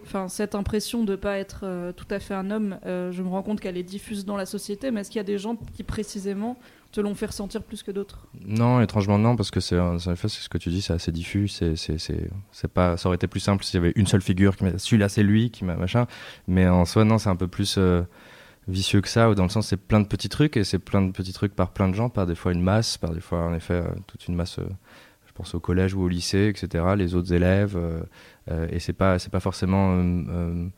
Enfin, 0.02 0.28
cette 0.28 0.54
impression 0.54 1.04
de 1.04 1.12
ne 1.12 1.16
pas 1.16 1.38
être 1.38 1.60
euh, 1.64 1.92
tout 1.92 2.06
à 2.10 2.18
fait 2.18 2.34
un 2.34 2.50
homme, 2.50 2.78
euh, 2.86 3.12
je 3.12 3.22
me 3.22 3.28
rends 3.28 3.42
compte 3.42 3.60
qu'elle 3.60 3.76
est 3.76 3.82
diffuse 3.82 4.24
dans 4.24 4.36
la 4.36 4.46
société, 4.46 4.90
mais 4.90 5.00
est-ce 5.00 5.10
qu'il 5.10 5.18
y 5.18 5.20
a 5.20 5.24
des 5.24 5.38
gens 5.38 5.56
qui 5.74 5.82
précisément 5.82 6.56
te 6.92 7.00
l'ont 7.00 7.14
fait 7.14 7.26
ressentir 7.26 7.62
plus 7.62 7.82
que 7.82 7.90
d'autres? 7.90 8.26
Non, 8.44 8.80
étrangement 8.80 9.18
non, 9.18 9.36
parce 9.36 9.50
que 9.50 9.60
c'est 9.60 9.78
en 9.78 9.98
c'est 9.98 10.28
ce 10.28 10.48
que 10.48 10.58
tu 10.58 10.70
dis, 10.70 10.82
c'est 10.82 10.94
assez 10.94 11.12
diffus. 11.12 11.48
C'est 11.48 12.72
pas. 12.72 12.96
Ça 12.96 13.08
aurait 13.08 13.16
été 13.16 13.26
plus 13.26 13.40
simple 13.40 13.64
s'il 13.64 13.78
y 13.78 13.82
avait 13.82 13.92
une 13.96 14.06
seule 14.06 14.22
figure 14.22 14.56
qui. 14.56 14.64
Celui-là, 14.76 15.08
c'est 15.08 15.22
lui 15.22 15.50
qui 15.50 15.64
m'a 15.64 15.76
machin. 15.76 16.06
Mais 16.46 16.66
en 16.68 16.84
soi, 16.84 17.04
non, 17.04 17.18
c'est 17.18 17.28
un 17.28 17.36
peu 17.36 17.48
plus 17.48 17.76
euh, 17.78 18.02
vicieux 18.68 19.00
que 19.00 19.08
ça. 19.08 19.30
Ou 19.30 19.34
dans 19.34 19.44
le 19.44 19.50
sens, 19.50 19.66
c'est 19.66 19.76
plein 19.76 20.00
de 20.00 20.06
petits 20.06 20.28
trucs 20.28 20.56
et 20.56 20.64
c'est 20.64 20.78
plein 20.78 21.02
de 21.02 21.12
petits 21.12 21.32
trucs 21.32 21.54
par 21.54 21.72
plein 21.72 21.88
de 21.88 21.94
gens, 21.94 22.08
par 22.08 22.26
des 22.26 22.34
fois 22.34 22.52
une 22.52 22.62
masse, 22.62 22.96
par 22.96 23.10
des 23.12 23.20
fois 23.20 23.44
en 23.44 23.54
effet 23.54 23.82
toute 24.06 24.26
une 24.28 24.34
masse. 24.34 24.58
je 25.26 25.32
pense 25.34 25.54
au 25.54 25.60
collège 25.60 25.94
ou 25.94 26.02
au 26.02 26.08
lycée, 26.08 26.48
etc. 26.48 26.84
Les 26.96 27.14
autres 27.14 27.32
élèves 27.32 27.78
et 28.71 28.78
c'est 28.78 28.93
pas 28.93 29.19
pas 29.19 29.40
forcément 29.40 29.97
euh, 29.97 30.25
euh, 30.28 30.69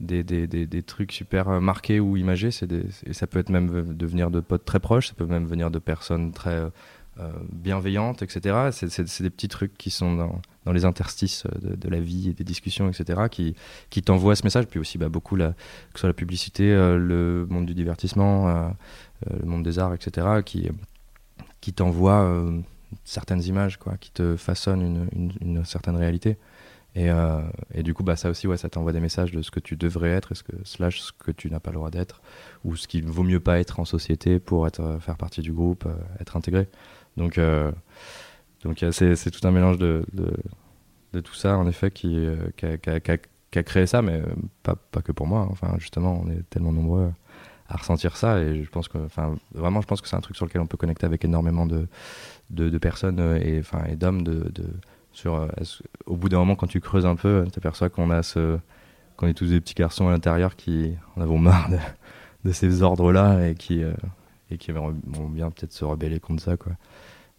des, 0.00 0.22
des, 0.24 0.46
des, 0.46 0.66
des 0.66 0.82
trucs 0.82 1.12
super 1.12 1.48
euh, 1.48 1.60
marqués 1.60 2.00
ou 2.00 2.16
imagés. 2.16 2.50
C'est 2.50 2.70
et 2.72 3.12
ça 3.12 3.26
peut 3.26 3.38
être 3.38 3.50
même 3.50 3.94
de 3.94 4.06
venir 4.06 4.30
de 4.30 4.40
potes 4.40 4.64
très 4.64 4.80
proches, 4.80 5.08
ça 5.08 5.14
peut 5.14 5.26
même 5.26 5.46
venir 5.46 5.70
de 5.70 5.78
personnes 5.78 6.32
très 6.32 6.54
euh, 6.54 6.70
euh, 7.18 7.32
bienveillantes, 7.52 8.22
etc. 8.22 8.70
C'est, 8.72 9.22
des 9.22 9.30
petits 9.30 9.48
trucs 9.48 9.76
qui 9.76 9.90
sont 9.90 10.14
dans, 10.14 10.40
dans 10.64 10.72
les 10.72 10.84
interstices 10.84 11.44
de, 11.60 11.88
la 11.88 12.00
vie 12.00 12.30
et 12.30 12.32
des 12.32 12.44
discussions, 12.44 12.88
etc. 12.88 13.22
qui, 13.30 13.54
qui 13.90 14.00
t'envoient 14.00 14.36
ce 14.36 14.44
message. 14.44 14.66
Puis 14.66 14.78
aussi 14.78 14.96
bah, 14.96 15.08
beaucoup, 15.08 15.36
la, 15.36 15.48
que 15.48 15.54
ce 15.96 16.00
soit 16.00 16.08
la 16.08 16.14
publicité, 16.14 16.72
euh, 16.72 16.96
le 16.96 17.46
monde 17.50 17.66
du 17.66 17.74
divertissement, 17.74 18.48
euh, 18.48 18.68
euh, 19.28 19.36
le 19.40 19.46
monde 19.46 19.64
des 19.64 19.78
arts, 19.78 19.92
etc. 19.92 20.26
qui, 20.44 20.70
qui 21.60 21.72
t'envoient 21.72 22.22
euh, 22.22 22.60
certaines 23.04 23.42
images, 23.42 23.76
quoi, 23.76 23.96
qui 23.98 24.12
te 24.12 24.36
façonnent 24.36 25.08
une, 25.12 25.32
une 25.40 25.64
certaine 25.64 25.96
réalité. 25.96 26.38
Et, 26.96 27.08
euh, 27.08 27.40
et 27.72 27.82
du 27.82 27.94
coup, 27.94 28.02
bah, 28.02 28.16
ça 28.16 28.30
aussi, 28.30 28.46
ouais, 28.46 28.56
ça 28.56 28.68
t'envoie 28.68 28.92
des 28.92 29.00
messages 29.00 29.30
de 29.30 29.42
ce 29.42 29.50
que 29.50 29.60
tu 29.60 29.76
devrais 29.76 30.10
être, 30.10 30.32
et 30.32 30.34
ce 30.34 30.42
que, 30.42 30.52
slash 30.64 31.00
ce 31.00 31.12
que 31.12 31.30
tu 31.30 31.50
n'as 31.50 31.60
pas 31.60 31.70
le 31.70 31.76
droit 31.76 31.90
d'être, 31.90 32.20
ou 32.64 32.76
ce 32.76 32.88
qu'il 32.88 33.04
vaut 33.06 33.22
mieux 33.22 33.40
pas 33.40 33.60
être 33.60 33.78
en 33.80 33.84
société 33.84 34.40
pour 34.40 34.66
être, 34.66 34.80
euh, 34.80 34.98
faire 34.98 35.16
partie 35.16 35.40
du 35.40 35.52
groupe, 35.52 35.86
euh, 35.86 35.94
être 36.20 36.36
intégré. 36.36 36.68
Donc, 37.16 37.40
donc 38.62 38.84
c'est, 38.92 39.30
tout 39.30 39.46
un 39.46 39.50
mélange 39.50 39.78
de, 39.78 40.04
de, 40.12 41.20
tout 41.20 41.34
ça, 41.34 41.58
en 41.58 41.66
effet, 41.66 41.90
qui, 41.90 42.24
qui, 42.56 42.66
a, 42.66 43.62
créé 43.62 43.86
ça, 43.86 44.00
mais 44.00 44.22
pas, 44.62 44.76
pas 44.76 45.02
que 45.02 45.12
pour 45.12 45.26
moi. 45.26 45.40
hein. 45.40 45.48
Enfin, 45.50 45.74
justement, 45.78 46.22
on 46.24 46.30
est 46.30 46.48
tellement 46.50 46.72
nombreux 46.72 47.12
à 47.68 47.76
ressentir 47.76 48.16
ça, 48.16 48.40
et 48.40 48.62
je 48.62 48.70
pense 48.70 48.88
que, 48.88 48.98
enfin, 48.98 49.36
vraiment, 49.52 49.80
je 49.80 49.86
pense 49.86 50.00
que 50.00 50.08
c'est 50.08 50.16
un 50.16 50.20
truc 50.20 50.36
sur 50.36 50.46
lequel 50.46 50.60
on 50.62 50.66
peut 50.66 50.76
connecter 50.76 51.04
avec 51.04 51.24
énormément 51.24 51.66
de, 51.66 51.88
de, 52.50 52.68
de 52.68 52.78
personnes 52.78 53.18
et, 53.42 53.58
enfin, 53.58 53.84
et 53.84 53.96
d'hommes 53.96 54.22
de, 54.22 54.52
sur, 55.12 55.34
euh, 55.34 55.48
au 56.06 56.16
bout 56.16 56.28
d'un 56.28 56.38
moment, 56.38 56.56
quand 56.56 56.66
tu 56.66 56.80
creuses 56.80 57.06
un 57.06 57.16
peu, 57.16 57.46
tu 57.52 57.58
aperçois 57.58 57.88
qu'on 57.88 58.10
a 58.10 58.22
ce 58.22 58.58
qu'on 59.16 59.26
est 59.26 59.34
tous 59.34 59.50
des 59.50 59.60
petits 59.60 59.74
garçons 59.74 60.08
à 60.08 60.12
l'intérieur 60.12 60.56
qui 60.56 60.94
en 61.16 61.20
avons 61.20 61.38
marre 61.38 61.70
de, 61.70 61.78
de 62.44 62.52
ces 62.52 62.82
ordres-là 62.82 63.48
et 63.48 63.54
qui, 63.54 63.82
euh, 63.82 63.92
et 64.50 64.56
qui 64.56 64.72
vont 64.72 64.94
bien 65.28 65.50
peut-être 65.50 65.72
se 65.72 65.84
rebeller 65.84 66.20
contre 66.20 66.42
ça. 66.42 66.56
Quoi. 66.56 66.72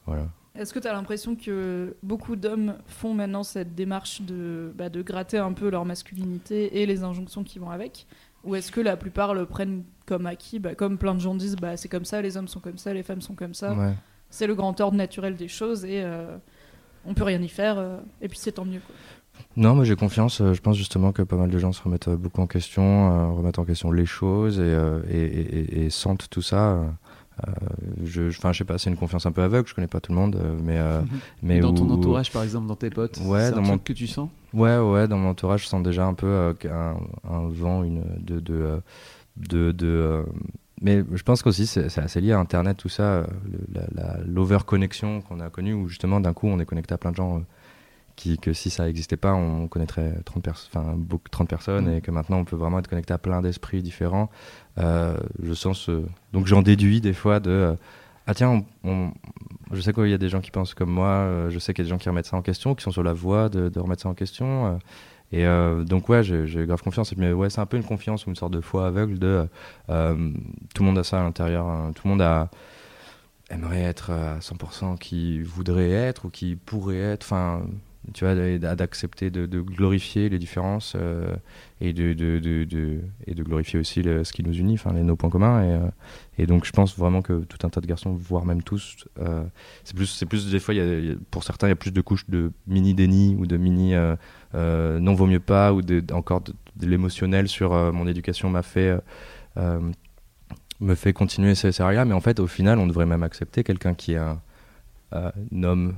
Voilà. 0.06 0.28
Est-ce 0.54 0.74
que 0.74 0.80
tu 0.80 0.88
as 0.88 0.94
l'impression 0.94 1.36
que 1.36 1.96
beaucoup 2.04 2.36
d'hommes 2.36 2.76
font 2.86 3.14
maintenant 3.14 3.44
cette 3.44 3.74
démarche 3.74 4.22
de, 4.22 4.74
bah, 4.76 4.90
de 4.90 5.02
gratter 5.02 5.38
un 5.38 5.54
peu 5.54 5.70
leur 5.70 5.86
masculinité 5.86 6.82
et 6.82 6.86
les 6.86 7.04
injonctions 7.04 7.44
qui 7.44 7.58
vont 7.58 7.70
avec? 7.70 8.06
Ou 8.44 8.56
est-ce 8.56 8.72
que 8.72 8.82
la 8.82 8.98
plupart 8.98 9.34
le 9.34 9.46
prennent 9.46 9.84
comme 10.06 10.26
acquis? 10.26 10.60
Bah, 10.60 10.76
Comme 10.76 10.98
plein 10.98 11.16
de 11.16 11.20
gens 11.20 11.36
disent, 11.36 11.56
bah, 11.56 11.78
c'est 11.78 11.88
comme 11.88 12.06
ça, 12.06 12.22
les 12.22 12.36
hommes 12.36 12.48
sont 12.50 12.60
comme 12.60 12.78
ça, 12.78 12.94
les 12.94 13.04
femmes 13.04 13.22
sont 13.22 13.36
comme 13.36 13.54
ça. 13.54 13.74
Ouais. 13.74 13.94
C'est 14.30 14.48
le 14.48 14.56
grand 14.56 14.80
ordre 14.82 14.98
naturel 14.98 15.36
des 15.36 15.48
choses 15.48 15.86
et 15.86 16.02
euh, 16.04 16.38
on 17.06 17.14
peut 17.14 17.24
rien 17.24 17.42
y 17.42 17.48
faire. 17.50 17.78
euh, 17.78 17.98
et 18.22 18.28
puis 18.28 18.38
c'est 18.40 18.54
tant 18.54 18.66
mieux. 18.66 18.80
Quoi. 18.86 18.96
Non, 19.58 19.76
moi 19.76 19.84
j'ai 19.86 19.96
confiance. 19.96 20.42
euh, 20.42 20.54
Je 20.54 20.62
pense 20.62 20.78
justement 20.78 21.12
que 21.12 21.22
pas 21.24 21.36
mal 21.38 21.50
de 21.50 21.58
gens 21.58 21.72
se 21.72 21.82
remettent 21.82 22.08
euh, 22.10 22.16
beaucoup 22.16 22.42
en 22.42 22.48
question, 22.48 22.84
euh, 23.12 23.28
remettent 23.32 23.60
en 23.60 23.66
question 23.66 23.92
les 23.92 24.06
choses 24.06 24.60
et, 24.60 24.64
euh, 24.64 25.02
et, 25.10 25.18
et- 25.22 25.60
et- 25.80 25.86
et 25.86 25.90
sentent 25.90 26.28
tout 26.30 26.42
ça. 26.42 26.72
euh, 26.74 26.86
je, 28.04 28.30
je- 28.30 28.38
enfin, 28.38 28.52
je 28.52 28.60
sais 28.60 28.66
pas, 28.66 28.78
c'est 28.78 28.90
une 28.90 28.98
confiance 28.98 29.26
un 29.26 29.32
peu 29.32 29.42
aveugle. 29.42 29.68
Je 29.68 29.74
connais 29.74 29.88
pas 29.88 30.00
tout 30.00 30.12
le 30.12 30.18
monde, 30.18 30.38
mais 30.64 30.78
euh, 30.78 31.02
mais 31.42 31.60
dans 31.60 31.72
où- 31.72 31.74
ton 31.76 31.90
entourage, 31.90 32.32
par 32.32 32.44
exemple, 32.44 32.68
dans 32.68 32.76
tes 32.76 32.90
potes, 32.92 33.18
Ouais, 33.26 33.46
c'est 33.46 33.52
dans 33.52 33.58
un 33.58 33.62
mon- 33.62 33.68
truc 33.78 33.84
que 33.86 33.94
tu 33.94 34.06
sens? 34.08 34.30
Ouais, 34.54 34.78
ouais, 34.78 35.08
dans 35.08 35.18
mon 35.18 35.30
entourage, 35.30 35.64
je 35.64 35.68
sens 35.68 35.82
déjà 35.82 36.06
un 36.06 36.14
peu 36.14 36.28
euh, 36.28 36.54
un, 36.66 36.98
un 37.28 37.48
vent, 37.50 37.84
une 37.84 38.04
de 38.20 38.40
de 38.40 38.82
de, 39.38 39.72
de, 39.72 39.88
euh, 39.88 40.24
mais 40.82 41.04
je 41.14 41.24
pense 41.24 41.42
qu'aussi 41.44 41.68
c'est 41.68 41.90
c'est 41.90 42.02
assez 42.02 42.20
lié 42.22 42.32
à 42.34 42.40
Internet, 42.40 42.78
tout 42.78 42.90
ça, 42.90 43.04
euh, 43.04 43.26
l'over-connexion 44.26 45.22
qu'on 45.22 45.40
a 45.40 45.50
connue, 45.50 45.74
où 45.74 45.88
justement 45.88 46.20
d'un 46.20 46.34
coup 46.34 46.48
on 46.48 46.60
est 46.60 46.66
connecté 46.66 46.94
à 46.94 46.98
plein 46.98 47.12
de 47.12 47.16
gens 47.16 47.38
euh, 47.38 47.42
qui, 48.16 48.38
que 48.38 48.54
si 48.54 48.70
ça 48.70 48.86
n'existait 48.86 49.18
pas, 49.18 49.34
on 49.34 49.68
connaîtrait 49.68 50.14
30, 50.26 50.44
pers- 50.44 50.68
enfin, 50.74 50.94
beaucoup, 50.98 51.30
30 51.30 51.48
personnes, 51.50 51.86
Mm. 51.90 51.98
et 51.98 52.02
que 52.02 52.12
maintenant 52.12 52.38
on 52.40 52.46
peut 52.46 52.56
vraiment 52.56 52.80
être 52.80 52.88
connecté 52.88 53.14
à 53.14 53.18
plein 53.18 53.42
d'esprits 53.42 53.82
différents. 53.82 54.30
Euh, 54.78 55.18
je 55.42 55.54
sens 55.54 55.80
ce... 55.80 56.04
Donc 56.34 56.46
j'en 56.46 56.62
déduis 56.62 57.02
des 57.02 57.14
fois 57.14 57.40
de... 57.40 57.50
euh, 57.50 57.74
ah 58.28 58.34
tiens, 58.34 58.64
on- 58.84 58.90
on- 58.90 59.12
je 59.72 59.82
sais 59.82 59.94
qu'il 59.94 60.08
y 60.10 60.14
a 60.14 60.18
des 60.18 60.30
gens 60.30 60.42
qui 60.42 60.52
pensent 60.52 60.74
comme 60.74 60.92
moi, 60.92 61.08
euh, 61.08 61.50
je 61.50 61.58
sais 61.58 61.74
qu'il 61.74 61.84
y 61.84 61.86
a 61.86 61.88
des 61.88 61.90
gens 61.90 61.98
qui 61.98 62.10
remettent 62.10 62.26
ça 62.28 62.38
en 62.38 62.42
question, 62.42 62.76
qui 62.76 62.84
sont 62.84 62.92
sur 62.92 63.04
la 63.04 63.14
voie 63.14 63.50
de, 63.50 63.70
de 63.70 63.80
remettre 63.80 64.02
ça 64.04 64.10
en 64.10 64.14
question. 64.14 64.80
Euh, 65.34 65.38
et 65.38 65.46
euh, 65.46 65.84
donc 65.84 66.10
ouais, 66.10 66.24
j'ai 66.24 66.66
grave 66.66 66.82
confiance. 66.82 67.16
Mais 67.18 67.32
ouais, 67.34 67.50
c'est 67.50 67.62
un 67.62 67.66
peu 67.66 67.78
une 67.78 67.84
confiance 67.84 68.26
ou 68.26 68.30
une 68.30 68.36
sorte 68.36 68.54
de 68.54 68.62
foi 68.62 68.88
aveugle 68.88 69.20
de 69.20 69.48
euh, 69.90 70.32
tout 70.74 70.84
le 70.84 70.88
monde 70.88 70.98
a 70.98 71.04
ça 71.04 71.20
à 71.20 71.24
l'intérieur. 71.24 71.68
hein, 71.68 71.92
tout 71.96 72.04
le 72.06 72.12
monde 72.12 72.22
a 72.22 72.50
aimerait 73.50 73.82
être 73.82 74.12
à 74.12 74.40
100% 74.40 74.98
qui 74.98 75.42
voudrait 75.42 75.92
être 75.92 76.26
ou 76.26 76.30
qui 76.30 76.56
pourrait 76.56 76.98
être. 76.98 77.26
Enfin, 77.26 77.64
tu 78.14 78.26
vois, 78.26 78.36
d'a- 78.36 78.76
d'accepter 78.76 79.30
de, 79.30 79.46
glorifier 79.62 80.28
les 80.30 80.40
différences 80.40 80.94
euh, 80.96 81.36
et 81.80 81.94
de, 81.94 82.14
de, 82.14 82.40
de- 82.40 83.00
et 83.28 83.36
de 83.36 83.44
glorifier 83.44 83.80
aussi 83.80 84.02
ce 84.04 84.32
qui 84.34 84.44
nous 84.44 84.54
unit, 84.54 84.74
enfin 84.74 84.92
nos 84.94 85.16
points 85.16 85.30
communs. 85.30 85.64
Et, 85.64 85.74
euh, 85.74 85.88
et 86.40 86.46
donc 86.48 86.66
je 86.66 86.72
pense 86.72 86.98
vraiment 86.98 87.22
que 87.22 87.44
tout 87.44 87.60
un 87.66 87.70
tas 87.70 87.80
de 87.80 87.86
garçons, 87.86 88.14
voire 88.14 88.46
même 88.46 88.64
tous, 88.64 89.06
euh, 89.20 89.44
c'est 89.84 89.96
plus, 89.96 90.24
plus 90.28 90.50
des 90.52 90.60
fois, 90.60 90.74
pour 91.30 91.44
certains, 91.44 91.68
il 91.68 91.72
y 91.72 91.74
a 91.74 91.78
plus 91.78 91.92
de 91.92 92.02
couches 92.02 92.28
de 92.30 92.52
mini 92.68 92.94
déni 92.94 93.36
ou 93.38 93.46
de 93.46 93.58
mini 93.58 93.94
non 94.54 95.14
vaut 95.14 95.28
mieux 95.28 95.40
pas 95.40 95.72
ou 95.74 95.82
encore 96.12 96.42
de, 96.42 96.54
l'émotionnel 96.82 97.48
sur 97.48 97.72
mon 97.94 98.08
éducation 98.08 98.50
m'a 98.50 98.64
fait 98.64 98.98
me 99.56 100.96
fait 100.96 101.14
continuer 101.14 101.54
ces 101.54 101.72
séries-là. 101.72 102.06
Mais 102.06 102.14
en 102.16 102.22
fait, 102.22 102.40
au 102.40 102.48
final, 102.48 102.80
on 102.80 102.88
devrait 102.88 103.06
même 103.06 103.22
accepter 103.22 103.64
quelqu'un 103.64 103.94
qui 103.94 104.14
est 104.14 104.18
un, 104.18 104.42
un 105.12 105.32
homme 105.64 105.94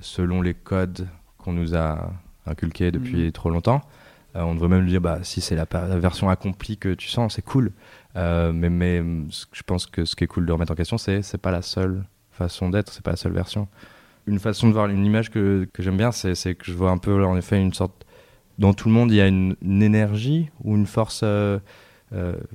selon 0.00 0.40
les 0.40 0.54
codes 0.54 1.06
qu'on 1.44 1.52
nous 1.52 1.76
a 1.76 2.10
inculqués 2.46 2.90
depuis 2.90 3.24
Mhm. 3.26 3.32
trop 3.32 3.50
longtemps. 3.50 3.82
Euh, 4.36 4.42
on 4.42 4.54
devrait 4.54 4.68
même 4.68 4.82
lui 4.82 4.90
dire, 4.90 5.00
bah, 5.00 5.18
si 5.22 5.40
c'est 5.40 5.54
la, 5.54 5.66
version 5.98 6.28
accomplie 6.28 6.76
que 6.76 6.94
tu 6.94 7.08
sens, 7.08 7.34
c'est 7.34 7.42
cool. 7.42 7.70
Euh, 8.16 8.52
mais, 8.52 9.02
je 9.52 9.62
pense 9.64 9.86
que 9.86 10.04
ce 10.04 10.16
qui 10.16 10.24
est 10.24 10.26
cool 10.26 10.46
de 10.46 10.52
remettre 10.52 10.72
en 10.72 10.74
question, 10.74 10.98
c'est 10.98 11.22
c'est 11.22 11.38
pas 11.38 11.50
la 11.52 11.62
seule 11.62 12.04
façon 12.32 12.68
d'être, 12.70 12.92
c'est 12.92 13.02
pas 13.04 13.12
la 13.12 13.16
seule 13.16 13.32
version. 13.32 13.68
Une 14.26 14.38
façon 14.38 14.68
de 14.68 14.72
voir 14.72 14.86
une 14.88 15.04
image 15.04 15.30
que, 15.30 15.68
que 15.72 15.82
j'aime 15.82 15.96
bien, 15.98 16.10
c'est 16.10 16.54
que 16.54 16.64
je 16.64 16.72
vois 16.72 16.90
un 16.90 16.98
peu 16.98 17.24
en 17.24 17.36
effet 17.36 17.60
une 17.60 17.72
sorte. 17.74 18.06
Dans 18.58 18.72
tout 18.72 18.88
le 18.88 18.94
monde, 18.94 19.10
il 19.10 19.16
y 19.16 19.20
a 19.20 19.26
une, 19.28 19.56
une 19.62 19.82
énergie 19.82 20.50
ou 20.62 20.76
une 20.76 20.86
force 20.86 21.22
euh, 21.24 21.58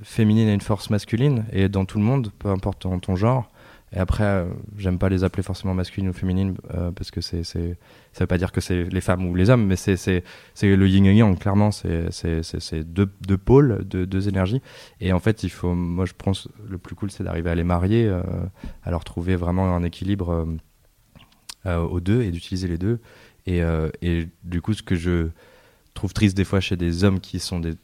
féminine 0.02 0.48
et 0.48 0.54
une 0.54 0.60
force 0.62 0.90
masculine. 0.90 1.44
Et 1.52 1.68
dans 1.68 1.84
tout 1.84 1.98
le 1.98 2.04
monde, 2.04 2.30
peu 2.38 2.48
importe 2.48 2.80
ton, 2.80 2.98
ton 2.98 3.16
genre. 3.16 3.50
Et 3.92 3.98
après, 3.98 4.24
euh, 4.24 4.46
j'aime 4.76 4.98
pas 4.98 5.08
les 5.08 5.24
appeler 5.24 5.42
forcément 5.42 5.74
masculines 5.74 6.10
ou 6.10 6.12
féminines 6.12 6.54
euh, 6.74 6.92
parce 6.92 7.10
que 7.10 7.20
c'est, 7.20 7.42
c'est, 7.42 7.76
ça 8.12 8.22
veut 8.24 8.28
pas 8.28 8.38
dire 8.38 8.52
que 8.52 8.60
c'est 8.60 8.84
les 8.84 9.00
femmes 9.00 9.26
ou 9.26 9.34
les 9.34 9.50
hommes, 9.50 9.66
mais 9.66 9.74
c'est, 9.74 9.96
c'est, 9.96 10.22
c'est 10.54 10.76
le 10.76 10.88
yin 10.88 11.06
et 11.06 11.14
yang, 11.14 11.36
clairement. 11.36 11.72
C'est, 11.72 12.10
c'est, 12.12 12.42
c'est, 12.42 12.84
deux, 12.84 13.08
pôles, 13.36 13.84
deux, 13.84 14.28
énergies. 14.28 14.62
Et 15.00 15.12
en 15.12 15.18
fait, 15.18 15.42
il 15.42 15.50
faut, 15.50 15.74
moi, 15.74 16.04
je 16.04 16.12
pense, 16.16 16.48
le 16.68 16.78
plus 16.78 16.94
cool, 16.94 17.10
c'est 17.10 17.24
d'arriver 17.24 17.50
à 17.50 17.54
les 17.56 17.64
marier, 17.64 18.06
euh, 18.06 18.22
à 18.84 18.90
leur 18.90 19.02
trouver 19.02 19.34
vraiment 19.34 19.74
un 19.74 19.82
équilibre 19.82 20.46
euh, 21.66 21.78
aux 21.78 22.00
deux 22.00 22.22
et 22.22 22.30
d'utiliser 22.30 22.68
les 22.68 22.78
deux. 22.78 23.00
Et, 23.46 23.62
et 24.02 24.28
du 24.44 24.60
coup, 24.60 24.74
ce 24.74 24.82
que 24.82 24.94
je 24.94 25.28
trouve 25.94 26.12
triste 26.12 26.36
des 26.36 26.44
fois 26.44 26.60
chez 26.60 26.76
des 26.76 27.02
hommes 27.02 27.18
qui 27.18 27.40
sont 27.40 27.58
des 27.58 27.74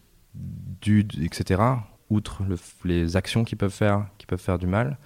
dudes, 0.80 1.14
etc., 1.20 1.60
outre 2.08 2.42
les 2.84 3.16
actions 3.16 3.42
qu'ils 3.42 3.58
peuvent 3.58 3.72
faire, 3.72 4.06
qui 4.18 4.26
peuvent 4.26 4.40
faire 4.40 4.58
du 4.58 4.68
mal, 4.68 4.98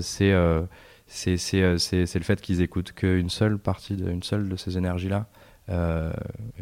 c'est 0.00 0.32
euh, 0.32 0.62
c'est 1.06 1.36
c'est, 1.36 1.62
euh, 1.62 1.76
c'est- 1.78 2.06
c'est 2.06 2.18
le 2.18 2.24
fait 2.24 2.40
qu'ils 2.40 2.60
écoutent 2.62 2.92
qu'une 2.92 3.30
seule 3.30 3.58
partie, 3.58 3.96
de, 3.96 4.10
une 4.10 4.22
seule 4.22 4.48
de 4.48 4.56
ces 4.56 4.78
énergies-là. 4.78 5.26
Euh, 5.68 6.12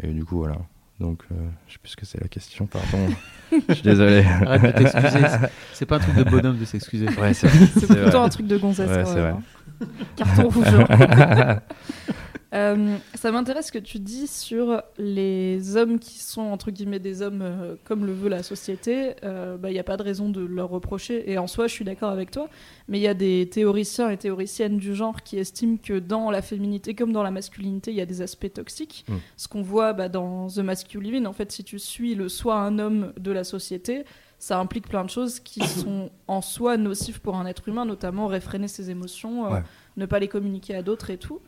et 0.02 0.08
du 0.08 0.24
coup, 0.24 0.38
voilà. 0.38 0.56
Donc, 1.00 1.22
euh, 1.30 1.34
je 1.68 1.74
sais 1.74 1.78
plus 1.78 1.90
ce 1.90 1.96
que 1.96 2.04
c'est 2.06 2.20
la 2.20 2.26
question, 2.28 2.66
pardon. 2.66 3.06
je 3.68 3.72
suis 3.74 3.82
désolé. 3.82 4.24
Arrête 4.46 4.62
de 4.62 4.82
t'excuser. 4.82 5.26
c'est- 5.72 5.86
pas 5.86 5.96
un 5.96 6.00
truc 6.00 6.14
de 6.16 6.24
bonhomme 6.24 6.58
de 6.58 6.64
s'excuser. 6.64 7.06
Ouais, 7.20 7.32
c'est 7.34 7.46
plutôt 7.48 7.94
vrai. 7.94 8.14
un 8.16 8.28
truc 8.28 8.46
de 8.48 8.56
gonzesse. 8.58 8.88
Ouais, 8.90 9.02
quand 9.04 9.06
c'est 9.10 9.14
même, 9.22 9.34
vrai. 9.34 9.42
hein. 9.80 9.86
Carton 10.16 10.48
rouge. 10.48 10.66
Euh, 12.54 12.96
ça 13.14 13.30
m'intéresse 13.30 13.66
ce 13.66 13.72
que 13.72 13.78
tu 13.78 13.98
dis 13.98 14.26
sur 14.26 14.82
les 14.96 15.76
hommes 15.76 15.98
qui 15.98 16.18
sont 16.18 16.40
entre 16.40 16.70
guillemets 16.70 16.98
des 16.98 17.20
hommes 17.20 17.42
euh, 17.42 17.74
comme 17.84 18.06
le 18.06 18.12
veut 18.12 18.30
la 18.30 18.42
société. 18.42 19.14
Il 19.22 19.70
n'y 19.70 19.78
a 19.78 19.84
pas 19.84 19.96
de 19.96 20.02
raison 20.02 20.28
de 20.30 20.44
leur 20.44 20.70
reprocher. 20.70 21.30
Et 21.30 21.36
en 21.38 21.46
soi, 21.46 21.66
je 21.66 21.72
suis 21.74 21.84
d'accord 21.84 22.10
avec 22.10 22.30
toi. 22.30 22.48
Mais 22.88 22.98
il 22.98 23.02
y 23.02 23.08
a 23.08 23.14
des 23.14 23.48
théoriciens 23.50 24.08
et 24.10 24.16
théoriciennes 24.16 24.78
du 24.78 24.94
genre 24.94 25.22
qui 25.22 25.38
estiment 25.38 25.76
que 25.76 25.98
dans 25.98 26.30
la 26.30 26.40
féminité 26.42 26.94
comme 26.94 27.12
dans 27.12 27.22
la 27.22 27.30
masculinité, 27.30 27.90
il 27.90 27.96
y 27.96 28.00
a 28.00 28.06
des 28.06 28.22
aspects 28.22 28.52
toxiques. 28.52 29.04
Mm. 29.08 29.14
Ce 29.36 29.48
qu'on 29.48 29.62
voit 29.62 29.92
bah, 29.92 30.08
dans 30.08 30.48
The 30.48 30.58
Masculine, 30.58 31.26
en 31.26 31.32
fait, 31.32 31.52
si 31.52 31.64
tu 31.64 31.78
suis 31.78 32.14
le 32.14 32.28
soi 32.28 32.56
un 32.56 32.78
homme 32.78 33.12
de 33.18 33.30
la 33.30 33.44
société, 33.44 34.04
ça 34.38 34.58
implique 34.58 34.88
plein 34.88 35.04
de 35.04 35.10
choses 35.10 35.40
qui 35.40 35.60
sont 35.66 36.10
en 36.26 36.40
soi 36.40 36.76
nocives 36.76 37.20
pour 37.20 37.36
un 37.36 37.46
être 37.46 37.68
humain, 37.68 37.84
notamment 37.84 38.26
réfréner 38.26 38.68
ses 38.68 38.90
émotions, 38.90 39.46
euh, 39.46 39.50
Ouais. 39.50 39.62
ne 39.96 40.06
pas 40.06 40.18
les 40.18 40.28
communiquer 40.28 40.74
à 40.74 40.82
d'autres 40.82 41.10
et 41.10 41.18
tout. 41.18 41.40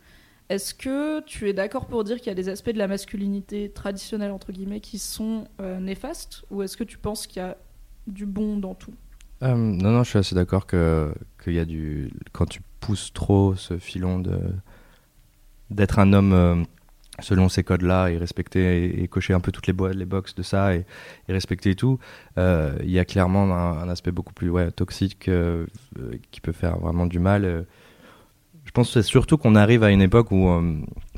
Est-ce 0.50 0.74
que 0.74 1.20
tu 1.20 1.48
es 1.48 1.52
d'accord 1.52 1.86
pour 1.86 2.02
dire 2.02 2.16
qu'il 2.16 2.26
y 2.26 2.30
a 2.30 2.34
des 2.34 2.48
aspects 2.48 2.72
de 2.72 2.78
la 2.78 2.88
masculinité 2.88 3.70
traditionnelle, 3.70 4.32
entre 4.32 4.50
guillemets, 4.50 4.80
qui 4.80 4.98
sont 4.98 5.46
euh, 5.60 5.78
néfastes 5.78 6.44
Ou 6.50 6.62
est-ce 6.62 6.76
que 6.76 6.82
tu 6.82 6.98
penses 6.98 7.28
qu'il 7.28 7.40
y 7.40 7.44
a 7.44 7.56
du 8.08 8.26
bon 8.26 8.56
dans 8.56 8.74
tout? 8.74 8.92
Euh, 9.44 9.54
non, 9.54 9.92
non, 9.92 10.02
je 10.02 10.10
suis 10.10 10.18
assez 10.18 10.34
d'accord 10.34 10.66
que 10.66 11.14
y 11.46 11.60
a 11.60 11.64
du 11.64 12.10
quand 12.32 12.46
tu 12.46 12.62
pousses 12.80 13.12
trop 13.12 13.54
ce 13.54 13.78
filon 13.78 14.18
de 14.18 14.40
d'être 15.70 16.00
un 16.00 16.12
homme 16.12 16.32
euh, 16.32 16.56
selon 17.20 17.48
ces 17.48 17.62
codes-là 17.62 18.08
et 18.08 18.18
respecter 18.18 19.00
et, 19.00 19.06
cocher 19.06 19.34
un 19.34 19.40
peu 19.40 19.52
toutes 19.52 19.68
les, 19.68 19.72
bo- 19.72 19.92
les 19.92 20.04
boxes 20.04 20.34
de 20.34 20.42
ça 20.42 20.74
et, 20.74 20.84
respecter 21.28 21.76
tout, 21.76 22.00
il 22.36 22.90
y 22.90 22.98
a 22.98 23.04
clairement 23.04 23.44
un, 23.54 23.88
aspect 23.88 24.10
beaucoup 24.10 24.32
plus 24.32 24.50
toxique 24.74 25.30
qui 26.32 26.40
peut 26.40 26.52
faire 26.52 26.78
vraiment 26.78 27.06
du 27.06 27.20
mal. 27.20 27.66
Je 28.64 28.72
pense 28.72 28.86
que 28.88 29.02
c'est 29.02 29.08
surtout 29.08 29.36
qu'on 29.36 29.56
arrive 29.56 29.82
à 29.82 29.90
une 29.90 30.00
époque 30.02 30.30
où, 30.30 30.48
euh, 30.48 30.60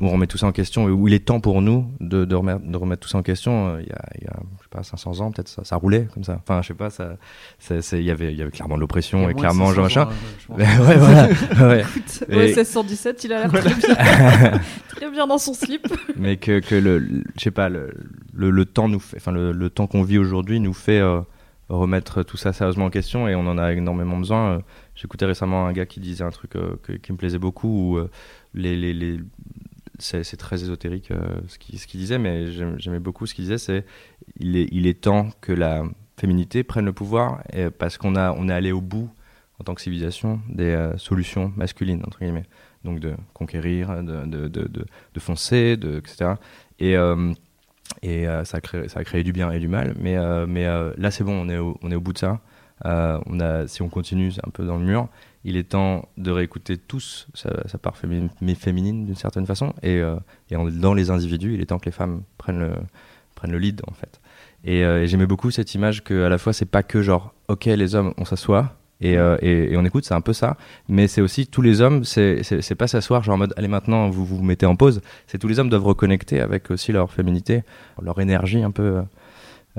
où 0.01 0.07
on 0.07 0.11
remet 0.11 0.27
tout 0.27 0.39
ça 0.39 0.47
en 0.47 0.53
question 0.53 0.89
et 0.89 0.91
où 0.91 1.07
il 1.07 1.13
est 1.13 1.25
temps 1.27 1.39
pour 1.41 1.61
nous 1.61 1.87
de, 2.01 2.25
de, 2.25 2.35
remettre, 2.35 2.61
de 2.65 2.77
remettre 2.79 3.01
tout 3.03 3.11
ça 3.11 3.19
en 3.19 3.23
question. 3.23 3.69
Euh, 3.75 3.81
Il 3.83 3.89
y 3.89 3.93
a, 3.93 4.03
il 4.21 4.25
y 4.25 4.27
a, 4.29 4.37
je 4.59 4.63
sais 4.63 4.69
pas, 4.71 4.83
500 4.83 5.21
ans, 5.21 5.31
peut-être 5.33 5.49
ça, 5.49 5.63
ça 5.63 5.77
roulait 5.77 6.09
comme 6.15 6.25
ça. 6.25 6.39
Enfin, 6.43 6.63
je 6.63 6.69
sais 6.69 6.75
pas, 6.75 6.89
ça, 6.89 7.17
ça- 7.59 7.83
c'est- 7.83 7.99
il 7.99 8.05
y 8.07 8.11
avait, 8.11 8.33
il 8.33 8.39
y 8.39 8.43
avait 8.43 8.51
clairement 8.51 8.77
de 8.77 8.81
l'oppression 8.81 9.29
et 9.29 9.35
clairement 9.35 9.67
600 9.69 9.75
genre 9.75 9.85
machin. 9.85 10.09
Mais 10.57 10.65
ouais, 10.79 10.97
voilà. 10.97 11.29
ouais. 11.69 11.81
Écoute, 11.83 12.25
Et- 12.31 12.55
OSS 12.59 12.69
117, 12.71 13.25
il 13.25 13.33
a 13.35 13.41
l'air 13.47 13.53
très 13.53 13.61
bien, 13.75 13.79
très 14.89 15.11
bien 15.11 15.27
dans 15.27 15.39
son 15.39 15.53
slip. 15.53 15.87
mais 16.17 16.39
que, 16.39 16.61
que 16.61 16.75
le, 16.75 16.99
le- 17.01 17.23
je 17.37 17.43
sais 17.43 17.51
pas, 17.51 17.69
le, 17.69 17.93
le, 18.33 18.49
le 18.51 18.65
temps 18.65 18.89
nous 18.89 19.01
fait, 19.01 19.19
enfin 19.19 19.33
le, 19.33 19.53
le 19.53 19.69
temps 19.69 19.87
qu'on 19.87 20.03
vit 20.05 20.17
aujourd'hui 20.19 20.59
nous 20.59 20.73
fait 20.75 21.01
euh, 21.01 21.21
remettre 21.69 22.23
tout 22.23 22.39
ça 22.39 22.55
sérieusement 22.55 22.87
en 22.87 22.91
question 22.91 23.29
et 23.29 23.35
on 23.35 23.47
en 23.47 23.59
a 23.59 23.73
énormément 23.75 24.17
besoin. 24.17 24.53
Euh, 24.53 24.59
J'écoutais 24.95 25.25
récemment 25.25 25.67
un 25.67 25.73
gars 25.73 25.87
qui 25.87 26.01
disait 26.01 26.25
un 26.25 26.31
truc 26.31 26.57
euh, 26.57 26.77
qui 27.03 27.13
me 27.13 27.17
plaisait 27.17 27.39
beaucoup 27.39 27.99
euh, 27.99 28.11
c'est 29.99 30.37
très 30.37 30.63
ésotérique 30.63 31.11
euh, 31.11 31.41
ce 31.47 31.59
qu'il 31.59 32.01
disait, 32.01 32.19
mais 32.19 32.51
j'aimais 32.79 32.99
beaucoup 32.99 33.27
ce 33.27 33.35
qu'il 33.35 33.45
disait, 33.45 33.59
c'est 33.59 33.87
il 34.39 34.87
est, 34.87 35.01
temps 35.01 35.31
que 35.41 35.53
la 35.53 35.85
féminité 36.19 36.65
prenne 36.65 36.85
le 36.85 36.93
pouvoir 36.93 37.43
parce 37.79 37.99
qu'on 37.99 38.17
a 38.17 38.33
on 38.33 38.49
est 38.49 38.53
allé 38.53 38.73
au 38.73 38.81
bout 38.81 39.11
en 39.61 39.65
tant 39.65 39.75
que 39.75 39.81
civilisation 39.81 40.41
des 40.49 40.91
solutions 40.97 41.53
masculines 41.57 42.03
entre 42.05 42.19
guillemets, 42.19 42.47
donc 42.85 42.99
de 42.99 43.15
conquérir, 43.33 44.03
de, 44.03 44.27
de, 44.27 44.49
de, 44.49 45.21
foncer, 45.21 45.77
de, 45.77 45.99
etc. 45.99 46.35
Et, 46.81 46.95
ça, 48.45 48.57
a 48.57 48.61
créé, 48.61 48.89
ça 48.89 49.01
a 49.01 49.05
créé 49.05 49.23
du 49.23 49.33
bien 49.33 49.53
et 49.53 49.61
du 49.61 49.69
mal. 49.69 49.95
Mais, 49.99 50.17
là, 50.17 51.11
c'est 51.11 51.25
bon, 51.25 51.47
on 51.47 51.49
est, 51.49 51.59
on 51.59 51.91
est 51.91 51.97
au 51.97 52.01
bout 52.01 52.13
de 52.13 52.19
ça. 52.19 52.41
Euh, 52.85 53.67
si 53.69 53.83
on 53.83 53.89
continue 53.89 54.33
un 54.47 54.51
peu 54.51 54.65
dans 54.65 54.77
le 54.77 54.85
mur, 54.85 55.09
il 55.45 55.57
est 55.57 55.71
temps 55.71 56.09
de 56.17 56.31
réécouter 56.31 56.77
tous 56.77 57.27
sa, 57.35 57.69
sa 57.69 57.79
part 57.79 57.97
féminine, 57.97 58.29
féminine 58.57 59.07
d'une 59.07 59.15
certaine 59.17 59.47
façon. 59.47 59.73
Et, 59.83 59.99
euh, 59.99 60.17
en- 60.55 60.65
dans 60.69 60.95
les 60.95 61.11
individus, 61.11 61.55
il 61.55 61.61
est 61.61 61.67
temps 61.67 61.79
que 61.79 61.87
les 61.87 61.93
femmes 61.93 62.23
prennent 62.39 62.59
le, 62.61 62.73
prennent 63.35 63.53
le 63.53 63.59
lead, 63.59 63.83
en 63.89 63.93
fait. 63.93 64.21
Et, 64.65 64.85
euh, 64.85 65.03
et 65.03 65.07
j'aimais 65.09 65.27
beaucoup 65.27 65.51
cette 65.51 65.75
image 65.75 66.05
que 66.05 66.25
à 66.25 66.29
la 66.29 66.39
fois, 66.39 66.53
c'est 66.53 66.65
pas 66.67 66.83
que 66.83 67.03
genre, 67.03 67.35
ok, 67.49 67.65
les 67.67 67.95
hommes, 67.95 68.15
on 68.19 68.25
s'assoit. 68.25 68.77
Et, 69.01 69.19
euh, 69.19 69.37
on 69.77 69.85
écoute, 69.85 70.05
c'est 70.05 70.15
un 70.15 70.21
peu 70.21 70.33
ça, 70.33 70.57
mais 70.89 71.09
c'est 71.09 71.21
aussi 71.21 71.49
tous 71.49 71.61
les 71.61 71.81
hommes, 71.81 72.05
c'est 72.05 72.75
pas 72.79 72.87
s'asseoir 72.87 73.25
genre 73.25 73.35
en 73.35 73.39
mode 73.39 73.53
allez 73.57 73.67
maintenant 73.67 74.09
vous 74.11 74.25
vous 74.25 74.41
mettez 74.45 74.65
en 74.65 74.77
pause, 74.77 75.01
c'est 75.27 75.39
tous 75.39 75.49
les 75.49 75.59
hommes 75.59 75.69
doivent 75.71 75.83
reconnecter 75.87 76.39
avec 76.41 76.71
aussi 76.71 76.93
leur 76.93 77.11
féminité, 77.13 77.65
leur 78.01 78.21
énergie 78.21 78.63
un 78.63 78.71
peu 78.71 78.83
euh, 78.85 79.03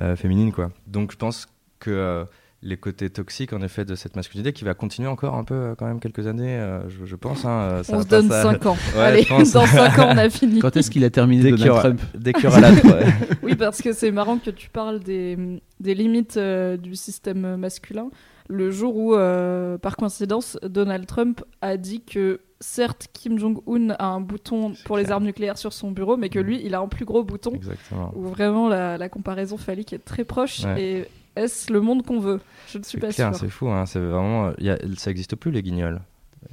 euh, 0.02 0.16
féminine 0.18 0.52
quoi. 0.52 0.72
Donc 0.88 1.14
je 1.14 1.16
pense 1.18 1.48
que 1.80 1.90
euh, 1.90 2.26
les 2.64 2.78
côtés 2.78 3.10
toxiques 3.10 3.54
en 3.54 3.62
effet 3.62 3.86
de 3.86 3.94
cette 3.96 4.16
masculinité 4.16 4.54
qui 4.54 4.64
va 4.64 4.74
continuer 4.74 5.08
encore 5.08 5.36
un 5.36 5.44
peu 5.44 5.54
euh, 5.54 5.76
quand 5.76 5.86
même 5.86 6.00
quelques 6.00 6.26
années, 6.28 6.58
euh, 6.58 6.88
je, 6.90 7.06
je 7.06 7.16
pense. 7.16 7.46
Hein, 7.46 7.50
euh, 7.72 7.84
ça 7.84 7.98
On 7.98 8.02
se 8.02 8.08
donne 8.08 8.30
ça- 8.30 8.42
5 8.44 8.66
ans. 8.66 8.78
Ouais, 8.96 9.02
Allez, 9.02 9.26
dans 9.30 9.66
5 9.66 10.00
ans, 10.00 10.10
on 10.14 10.18
a 10.18 10.30
fini. 10.32 10.60
Quand 10.60 10.76
est-ce 10.78 10.90
qu'il 10.90 11.04
a 11.04 11.10
terminé 11.10 11.44
Dès 11.44 11.52
Donald 11.52 11.70
aura- 11.72 11.80
Trump 11.82 12.02
Dès 12.16 12.34
qu'il 12.34 12.46
y 12.46 12.48
aura 12.48 12.60
la 12.62 12.72
ouais. 12.74 13.06
Oui, 13.44 13.56
parce 13.56 13.82
que 13.82 13.92
c'est 13.94 14.12
marrant 14.12 14.38
que 14.38 14.50
tu 14.50 14.70
parles 14.70 15.00
des, 15.00 15.38
des 15.80 15.94
limites 15.94 16.38
euh, 16.38 16.78
du 16.78 16.96
système 16.96 17.56
masculin. 17.58 18.10
Le 18.50 18.72
jour 18.72 18.96
où, 18.98 19.16
euh, 19.16 19.78
par 19.78 19.96
coïncidence, 19.96 20.58
Donald 20.64 21.06
Trump 21.06 21.42
a 21.62 21.78
dit 21.78 22.02
que 22.02 22.42
certes, 22.60 23.08
Kim 23.14 23.40
Jong-un 23.40 23.92
a 24.00 24.06
un 24.06 24.20
bouton 24.22 24.74
pour 24.86 24.98
les 24.98 25.12
armes 25.12 25.24
nucléaires 25.26 25.58
sur 25.58 25.72
son 25.74 25.92
bureau, 25.92 26.18
mais 26.18 26.30
que 26.30 26.40
lui, 26.40 26.62
il 26.64 26.76
a 26.76 26.80
un 26.80 26.88
plus 26.88 27.06
gros 27.06 27.24
bouton, 27.24 27.54
exactement. 27.56 28.12
où 28.16 28.24
vraiment 28.24 28.68
la, 28.70 28.98
la 28.98 29.10
comparaison 29.10 29.58
phallique 29.58 29.94
est 29.94 30.04
très 30.04 30.24
proche. 30.26 30.64
Ouais. 30.64 30.82
Et 30.82 31.06
est-ce 31.36 31.72
le 31.72 31.82
monde 31.82 32.06
qu'on 32.06 32.20
veut? 32.20 32.40
Je 32.72 32.78
ne 32.78 32.84
suis 32.84 32.94
C'est 33.00 33.00
pas 33.08 33.12
clair, 33.14 33.36
c'est 33.36 33.50
fou. 33.50 33.70
Hein, 33.70 33.86
c'est 33.86 34.00
vraiment, 34.00 34.52
il 34.58 34.66
y 34.66 34.70
a- 34.70 34.78
ça 34.98 35.12
existe 35.12 35.36
plus 35.36 35.52
les 35.52 35.62
guignols. 35.64 36.02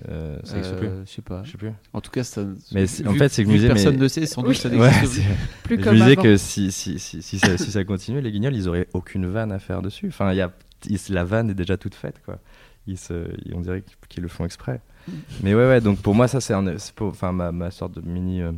Euh, 0.08 0.38
ça 0.44 0.56
existe 0.58 0.76
plus. 0.76 0.87
Euh, 0.88 1.02
Je 1.04 1.10
sais 1.10 1.22
pas. 1.22 1.42
Je 1.44 1.50
sais 1.52 1.58
plus. 1.58 1.72
En 1.92 2.00
tout 2.00 2.10
cas, 2.12 2.22
ça, 2.22 2.42
Mais 2.72 2.84
vu- 2.84 3.06
en 3.08 3.14
fait, 3.14 3.28
c'est 3.28 3.42
que 3.44 3.50
je 3.50 3.54
disais, 3.56 3.68
personne 3.68 3.96
mais- 3.96 4.02
ne 4.02 4.08
sait, 4.08 4.25
sans 4.26 4.42
doute 4.42 4.50
Oui. 4.50 4.56
ça 4.56 4.68
Ouais, 4.68 4.90
n'existe 4.90 5.22
plus. 5.25 5.34
Plus 5.64 5.76
je 5.78 5.82
comme 5.82 5.94
me 5.94 5.99
disais 6.00 6.12
avant. 6.12 6.22
que 6.22 6.37
si, 6.37 6.70
si, 6.72 6.99
si, 6.99 7.20
si, 7.22 7.38
ça, 7.38 7.58
si 7.58 7.70
ça 7.72 7.84
continuait, 7.84 8.20
les 8.22 8.30
guignols, 8.30 8.54
ils 8.54 8.68
auraient 8.68 8.87
aucune 8.94 9.26
vanne 9.26 9.50
à 9.52 9.58
faire 9.58 9.82
dessus. 9.82 10.06
Enfin, 10.08 10.32
il 10.32 10.37
y 10.37 10.40
a, 10.40 10.52
ils- 10.88 10.99
la 11.12 11.25
vanne 11.25 11.50
est 11.50 11.54
déjà 11.54 11.76
toute 11.76 11.94
faite, 11.96 12.20
quoi. 12.25 12.38
Ils 12.87 12.96
se, 12.99 13.28
ils- 13.44 13.54
on 13.54 13.60
dirait 13.60 13.82
qu'ils 14.08 14.22
le 14.22 14.28
font 14.28 14.44
exprès. 14.44 14.80
Mais 15.42 15.54
ouais, 15.54 15.66
ouais, 15.66 15.80
donc 15.80 15.99
pour 15.99 16.14
moi, 16.14 16.28
ça, 16.28 16.40
c'est 16.40 16.54
un- 16.54 16.76
enfin, 17.00 17.32
ma, 17.32 17.50
ma 17.52 17.70
sorte 17.72 17.94
de 18.00 18.00
mini 18.08 18.42
euh, 18.42 18.52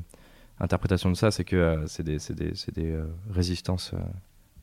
interprétation 0.60 1.10
de 1.10 1.16
ça, 1.16 1.30
c'est 1.30 1.44
que 1.44 1.56
euh, 1.56 1.86
c'est 1.86 2.02
des, 2.02 2.18
c'est 2.18 2.34
des, 2.34 2.52
c'est 2.54 2.74
des 2.74 2.90
euh, 2.92 3.04
résistances 3.30 3.92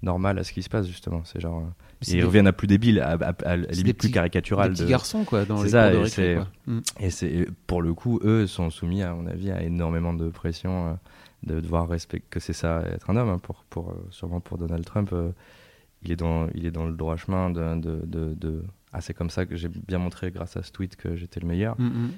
euh, 0.04 0.06
normales 0.06 0.40
à 0.40 0.44
ce 0.44 0.52
qui 0.54 0.64
se 0.64 0.70
passe, 0.70 0.88
justement. 0.88 1.22
C'est 1.26 1.40
genre. 1.40 1.60
euh, 1.60 1.70
ils 2.08 2.14
des- 2.14 2.24
reviennent 2.24 2.48
à 2.48 2.54
plus 2.54 2.68
débile, 2.68 3.00
à, 3.02 3.12
à, 3.12 3.30
à- 3.30 3.34
à 3.52 3.56
limite 3.58 3.98
plus 3.98 4.12
caricatural. 4.12 4.70
Des 4.70 4.74
petits 4.76 4.84
de- 4.86 4.90
garçons, 4.90 5.24
quoi, 5.26 5.46
dans 5.46 5.58
C'est 5.58 5.64
les 5.66 5.70
ça, 5.72 5.90
de 5.90 5.96
et 5.96 5.98
récré, 6.04 6.10
c'est- 6.10 6.36
quoi. 6.36 6.48
Mm. 6.68 6.80
et 7.00 7.10
c'est 7.10 7.48
pour 7.68 7.82
le 7.82 7.94
coup, 7.94 8.20
eux 8.24 8.48
sont 8.48 8.70
soumis, 8.70 9.04
à 9.04 9.14
mon 9.14 9.26
avis, 9.28 9.52
à 9.52 9.62
énormément 9.64 10.14
de 10.14 10.30
pression 10.30 10.88
euh, 10.88 10.94
de 11.44 11.60
devoir 11.62 11.88
respecter 11.88 12.26
que 12.30 12.40
c'est 12.40 12.54
ça 12.54 12.82
être 12.86 13.10
un 13.10 13.16
homme. 13.18 13.30
hein, 13.30 13.40
pour, 13.42 13.64
pour, 13.70 13.90
euh, 13.92 14.08
sûrement 14.12 14.40
pour 14.40 14.58
Donald 14.58 14.86
Trump, 14.86 15.10
euh, 15.14 15.32
il 16.04 16.12
est 16.12 16.16
dans, 16.16 16.48
il 16.56 16.66
est 16.66 16.72
dans 16.72 16.86
le 16.86 16.94
droit 16.94 17.18
chemin 17.18 17.50
de, 17.50 17.76
de, 17.76 18.02
de, 18.06 18.34
de- 18.34 18.64
ah 18.94 19.02
c'est 19.02 19.14
comme 19.14 19.30
ça 19.30 19.46
que 19.46 19.56
j'ai 19.56 19.68
bien 19.70 19.98
montré 20.00 20.32
grâce 20.32 20.56
à 20.58 20.64
ce 20.64 20.72
tweet 20.72 20.96
que 20.96 21.16
j'étais 21.16 21.40
le 21.42 21.48
meilleur. 21.48 21.76
Mm, 21.80 21.86
mm. 21.86 22.12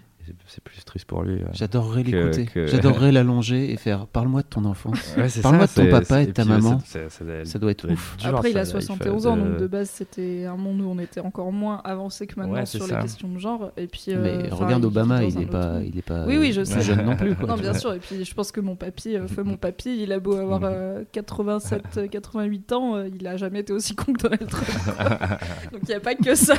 C'est- 0.48 0.62
plus 0.63 0.84
triste 0.86 1.06
pour 1.06 1.24
lui. 1.24 1.42
euh. 1.42 1.46
J'adorerais 1.54 2.04
Que- 2.04 2.12
l'écouter. 2.12 2.46
que- 2.46 2.66
J'adorerais 2.68 3.12
l'allonger 3.12 3.72
et 3.72 3.78
faire 3.78 4.06
Parle-moi 4.08 4.42
de 4.42 4.48
ton 4.48 4.66
enfance. 4.66 5.16
Ouais, 5.18 5.28
c'est 5.30 5.42
Parle-moi 5.42 5.68
ça, 5.68 5.82
de 5.82 5.90
ton 5.90 5.96
c'est- 5.96 6.01
papa 6.08 6.22
et 6.22 6.25
de 6.28 6.32
ta 6.32 6.46
maman. 6.46 6.80
c'est- 6.86 7.10
c'est- 7.10 7.25
ça 7.46 7.46
Ça 7.46 7.60
doit 7.60 7.72
être 7.72 7.90
ouf. 7.92 8.18
dur, 8.18 8.36
Après, 8.36 8.51
il 8.51 8.58
a 8.58 8.66
ça, 8.66 8.78
il 8.78 8.82
71 8.82 9.24
fait 9.24 9.30
ans, 9.30 9.38
de- 9.38 9.42
donc 9.50 9.58
de 9.60 9.68
base, 9.68 9.90
c'était 9.90 10.46
un 10.46 10.56
monde 10.58 10.82
où 10.82 10.90
on 10.90 11.00
était 11.00 11.22
encore 11.22 11.51
moins 11.51 11.82
avancé 11.84 12.28
que 12.28 12.40
maintenant 12.40 12.56
Ouais, 12.56 12.66
sur 12.66 12.86
ça. 12.86 12.96
les 12.98 13.01
questions 13.04 13.30
de 13.30 13.40
genre. 13.40 13.72
Et 13.78 13.88
puis, 13.88 14.06
euh, 14.10 14.22
Mais 14.44 14.50
regarde 14.50 14.84
il 14.84 14.88
Obama, 14.88 15.24
il 15.24 15.34
dans 15.34 15.38
un 15.38 15.42
est 15.42 15.44
autre 15.46 15.51
pas, 15.51 15.80
il 15.84 15.98
est 15.98 16.01
pas 16.01 16.25
Oui, 16.25 16.38
oui, 16.38 16.51
je 16.54 16.63
sais. 16.63 16.82
jeune 16.82 17.04
non 17.06 17.16
plus. 17.16 17.36
Quoi, 17.36 17.48
Non, 17.48 17.56
bien 17.56 17.74
sûr. 17.74 17.94
Et 17.94 18.00
puis, 18.00 18.24
je 18.24 18.34
pense 18.34 18.51
que 18.51 18.62
mon 18.62 18.75
papy, 18.75 19.16
euh, 19.16 19.28
feu 19.28 19.44
mon 19.44 19.58
papy, 19.58 20.01
il 20.04 20.12
a 20.12 20.20
beau 20.20 20.36
avoir 20.36 20.60
Mhm. 20.62 20.70
euh, 20.72 21.04
87, 21.12 21.84
euh, 21.98 22.08
88 22.08 22.72
ans, 22.74 22.96
euh, 22.96 23.10
il 23.20 23.25
a 23.28 23.38
jamais 23.38 23.62
été 23.62 23.74
aussi 23.74 23.96
con 23.96 24.13
que 24.13 24.22
Donald 24.22 24.48
Trump. 24.48 24.68
Donc, 25.72 25.82
il 25.84 25.88
n'y 25.90 25.94
a 25.96 26.00
pas 26.00 26.16
que 26.16 26.36
ça. 26.36 26.54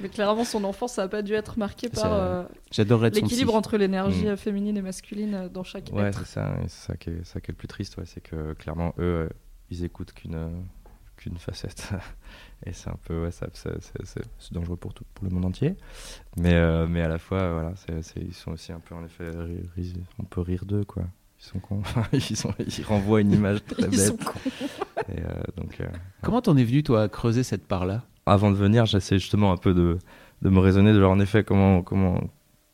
Mais 0.00 0.08
clairement, 0.08 0.44
son 0.44 0.64
enfance, 0.64 0.94
ça 0.94 1.02
n'a 1.02 1.08
pas 1.08 1.22
dû 1.22 1.32
être 1.34 1.58
marqué 1.58 1.88
par 1.88 2.12
euh, 2.40 2.54
J'adorerais 2.70 3.08
être 3.08 3.16
son 3.16 3.22
l'équilibre 3.22 3.54
entre 3.54 3.76
l'énergie 3.76 4.26
euh, 4.28 4.36
féminine 4.36 4.76
et 4.76 4.82
masculine 4.82 5.34
euh, 5.34 5.48
dans 5.48 5.62
chaque 5.64 5.90
Ouais, 5.92 6.04
être. 6.04 6.20
c'est 6.26 6.34
ça, 6.34 6.56
ça 6.68 6.96
qui 6.96 7.10
est, 7.10 7.24
ça 7.24 7.40
qui 7.40 7.50
est 7.50 7.52
le 7.52 7.56
plus 7.56 7.68
triste, 7.68 7.96
ouais, 7.98 8.04
c'est 8.06 8.20
que 8.22 8.52
clairement 8.54 8.94
eux, 8.98 9.02
euh, 9.02 9.28
ils 9.70 9.84
écoutent 9.84 10.12
qu'une 10.12 10.34
euh, 10.34 10.48
qu'une 11.16 11.36
facette, 11.38 11.90
et 12.66 12.72
c'est 12.72 12.88
un 12.88 12.98
peu, 13.06 13.22
ouais, 13.24 13.30
ça, 13.30 13.46
c'est, 13.52 14.52
dangereux 14.52 14.76
pour 14.76 14.94
tout, 14.94 15.04
pour 15.14 15.24
le 15.26 15.30
monde 15.30 15.44
entier, 15.44 15.74
mais 16.38 16.54
euh, 16.54 16.86
mais 16.88 17.02
à 17.02 17.08
la 17.08 17.18
fois, 17.18 17.52
voilà, 17.52 17.72
c'est, 17.76 18.20
ils 18.22 18.32
sont 18.34 18.52
aussi 18.52 18.72
un 18.72 18.80
peu 18.80 18.94
en 18.94 19.04
effet, 19.04 19.28
ri- 19.30 19.68
ri- 19.76 20.02
on 20.18 20.24
peut 20.24 20.40
rire 20.40 20.64
d'eux, 20.64 20.84
quoi. 20.84 21.04
Ils 21.38 21.44
sont 21.46 21.58
cons, 21.58 21.82
ils, 22.12 22.36
sont, 22.36 22.52
ils 22.58 22.84
renvoient 22.84 23.20
une 23.20 23.32
image 23.32 23.64
très 23.64 23.86
Ils 23.88 23.98
sont 23.98 24.14
bête. 24.16 24.24
cons. 24.24 24.40
Et, 25.08 25.18
euh, 25.20 25.42
donc, 25.56 25.80
euh, 25.80 25.86
Comment 26.22 26.40
t'en 26.42 26.56
es 26.56 26.64
venu, 26.64 26.82
toi, 26.82 27.02
à 27.04 27.08
creuser 27.08 27.42
cette 27.42 27.66
part-là? 27.66 28.04
Avant 28.26 28.50
de 28.50 28.56
venir, 28.56 28.84
j'essaie 28.86 29.18
justement 29.18 29.50
un 29.52 29.56
peu 29.56 29.72
de, 29.74 29.98
de 30.42 30.48
me 30.50 30.58
raisonner 30.58 30.92
de 30.92 31.00
genre 31.00 31.10
en 31.12 31.18
effet 31.20 31.42
comment 31.42 31.82
comment 31.82 32.20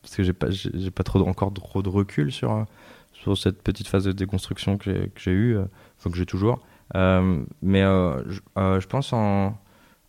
parce 0.07 0.15
que 0.15 0.23
j'ai 0.23 0.31
pas 0.31 0.49
j'ai 0.49 0.89
pas 0.91 1.03
trop 1.03 1.19
encore 1.27 1.53
trop 1.53 1.81
de 1.81 1.89
recul 1.89 2.31
sur 2.31 2.53
euh, 2.53 2.63
sur 3.11 3.37
cette 3.37 3.61
petite 3.61 3.87
phase 3.89 4.05
de 4.05 4.13
déconstruction 4.13 4.77
que 4.77 4.85
j'ai 4.85 5.09
que 5.09 5.19
j'ai 5.19 5.31
eue, 5.31 5.57
euh, 5.57 5.65
enfin 5.97 6.09
que 6.09 6.15
j'ai 6.15 6.25
toujours. 6.25 6.61
Euh, 6.95 7.43
mais 7.61 7.81
euh, 7.83 8.23
je, 8.29 8.39
euh, 8.57 8.79
je 8.79 8.87
pense 8.87 9.11
en 9.11 9.57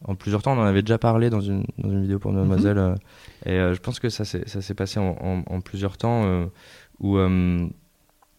en 0.04 0.14
plusieurs 0.14 0.42
temps, 0.42 0.52
on 0.56 0.61
en 0.61 0.64
avait 0.64 0.82
déjà 0.82 0.98
parlé 0.98 1.30
dans 1.30 1.40
une, 1.40 1.64
dans 1.78 1.90
une 1.90 2.02
vidéo 2.02 2.20
pour 2.20 2.30
Mademoiselle, 2.32 2.78
euh, 2.78 2.94
et 3.44 3.74
je 3.74 3.80
pense 3.80 3.98
que 3.98 4.08
ça 4.08 4.24
s'est 4.24 4.48
ça 4.48 4.62
s'est 4.62 4.74
passé 4.74 5.00
en, 5.00 5.16
en, 5.20 5.42
en 5.52 5.61
plusieurs 5.61 5.96
temps 5.96 6.48
où 7.00 7.18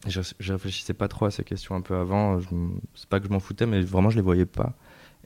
je, 0.07 0.21
je 0.39 0.53
réfléchissais 0.53 0.93
pas 0.93 1.09
trop 1.09 1.25
à 1.25 1.31
ces 1.31 1.43
questions 1.43 1.75
un 1.75 1.81
peu 1.81 1.95
avant. 1.97 2.39
Je 2.39 2.47
C'est 2.95 3.09
pas 3.09 3.19
que 3.19 3.27
je 3.27 3.31
m'en 3.33 3.41
foutais, 3.41 3.65
mais 3.65 3.81
vraiment 3.81 4.09
je 4.09 4.15
les 4.15 4.21
voyais 4.21 4.45
pas. 4.45 4.77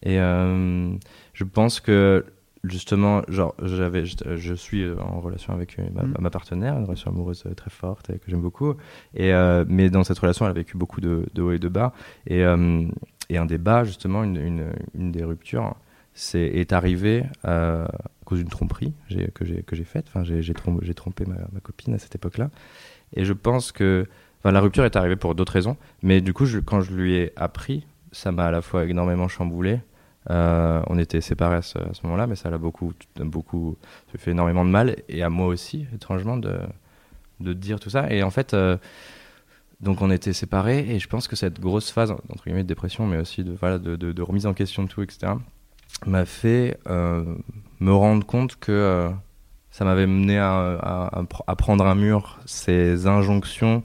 Et 0.02 0.18
je 0.18 1.44
pense 1.44 1.80
que 1.80 2.26
justement, 2.64 3.22
genre, 3.28 3.56
j'avais, 3.62 4.06
je, 4.06 4.16
je 4.36 4.54
suis 4.54 4.86
en 5.00 5.20
relation 5.20 5.54
avec 5.54 5.78
euh, 5.80 5.84
ma, 5.94 6.04
Mhm. 6.04 6.16
ma 6.20 6.30
partenaire, 6.30 6.78
une 6.78 6.86
relation 6.86 7.12
amoureuse 7.12 7.44
euh, 7.46 7.54
très 7.54 7.70
forte 7.70 8.08
que 8.08 8.30
j'aime 8.32 8.42
beaucoup. 8.42 8.74
Et 9.16 9.34
euh, 9.34 9.66
mais 9.68 9.90
dans 9.90 10.04
cette 10.04 10.20
relation, 10.20 10.46
elle 10.46 10.52
a 10.52 10.54
vécu 10.54 10.78
beaucoup 10.78 11.02
de, 11.02 11.26
de 11.34 11.42
hauts 11.42 11.52
et 11.52 11.60
de 11.60 11.68
bas. 11.70 11.94
Et, 12.28 12.44
euh, 12.44 12.86
et 13.30 13.38
un 13.38 13.46
des 13.46 13.58
bas, 13.58 13.84
justement, 13.84 14.24
une, 14.24 14.38
une, 14.38 14.66
une 14.96 15.12
des 15.12 15.24
ruptures, 15.24 15.76
c'est 16.14 16.42
est 16.46 16.74
arrivé 16.74 17.24
euh, 17.46 17.86
à 17.86 18.26
cause 18.26 18.40
d'une 18.40 18.48
tromperie 18.50 18.94
j'ai- 19.10 19.30
que 19.34 19.46
j'ai 19.46 19.64
que 19.64 19.76
j'ai 19.76 19.84
faite. 19.84 20.06
Enfin, 20.10 20.24
j'ai 20.24 20.42
j'ai 20.42 20.54
trompé, 20.54 20.86
j'ai 20.86 20.94
trompé 20.94 21.26
ma, 21.26 21.36
ma 21.52 21.60
copine 21.62 21.94
à 21.96 21.98
cette 21.98 22.16
époque-là. 22.16 22.50
Et 23.16 23.26
je 23.26 23.34
pense 23.34 23.72
que, 23.72 24.06
enfin, 24.40 24.52
la 24.52 24.62
rupture 24.62 24.86
est 24.86 24.96
arrivée 24.96 25.16
pour 25.18 25.36
d'autres 25.36 25.54
raisons. 25.54 25.78
Mais 26.04 26.22
du 26.22 26.34
coup, 26.34 26.46
je- 26.46 26.60
quand 26.60 26.82
je 26.82 26.94
lui 26.94 27.16
ai 27.16 27.34
appris, 27.36 27.86
ça 28.12 28.32
m'a 28.32 28.46
à 28.46 28.52
la 28.52 28.62
fois 28.62 28.86
énormément 28.86 29.28
chamboulé. 29.28 29.80
Euh, 30.30 30.82
on 30.88 30.98
était 30.98 31.22
séparés 31.22 31.58
à 31.58 31.62
ce, 31.62 31.78
moment-là, 32.04 32.28
mais 32.28 32.36
ça 32.36 32.50
l'a 32.50 32.58
beaucoup, 32.58 32.94
beaucoup, 33.20 33.78
fait 34.18 34.32
énormément 34.32 34.64
de 34.64 34.70
mal, 34.70 34.96
et 35.10 35.24
à 35.24 35.30
moi 35.30 35.48
aussi, 35.48 35.86
étrangement, 35.94 36.38
de, 36.38 36.60
dire 37.40 37.80
tout 37.80 37.90
ça. 37.90 38.10
Et 38.10 38.24
en 38.24 38.30
fait, 38.30 38.54
euh, 38.54 38.78
donc 39.82 40.02
on 40.02 40.10
était 40.12 40.34
séparés, 40.34 40.80
et 40.90 41.00
je 41.00 41.08
pense 41.08 41.28
que 41.28 41.36
cette 41.36 41.60
grosse 41.60 41.92
phase, 41.92 42.12
entre 42.12 42.44
guillemets, 42.46 42.64
de 42.64 42.68
dépression, 42.68 43.06
mais 43.06 43.18
aussi 43.18 43.44
de, 43.44 44.22
remise 44.22 44.46
en 44.46 44.54
question 44.54 44.84
de 44.84 44.88
tout, 44.88 45.02
etc., 45.02 45.34
m'a 46.06 46.26
fait 46.26 46.78
euh, 46.90 47.24
me 47.80 47.92
rendre 47.92 48.26
compte 48.26 48.56
que 48.58 49.10
ça 49.72 49.86
m'avait 49.86 50.08
mené 50.08 50.38
à, 50.38 50.54
à- 50.80 51.20
à 51.20 51.24
pr- 51.24 51.44
à 51.48 51.56
prendre 51.56 51.86
un 51.86 51.96
mur, 51.96 52.40
ces 52.46 53.08
injonctions 53.08 53.84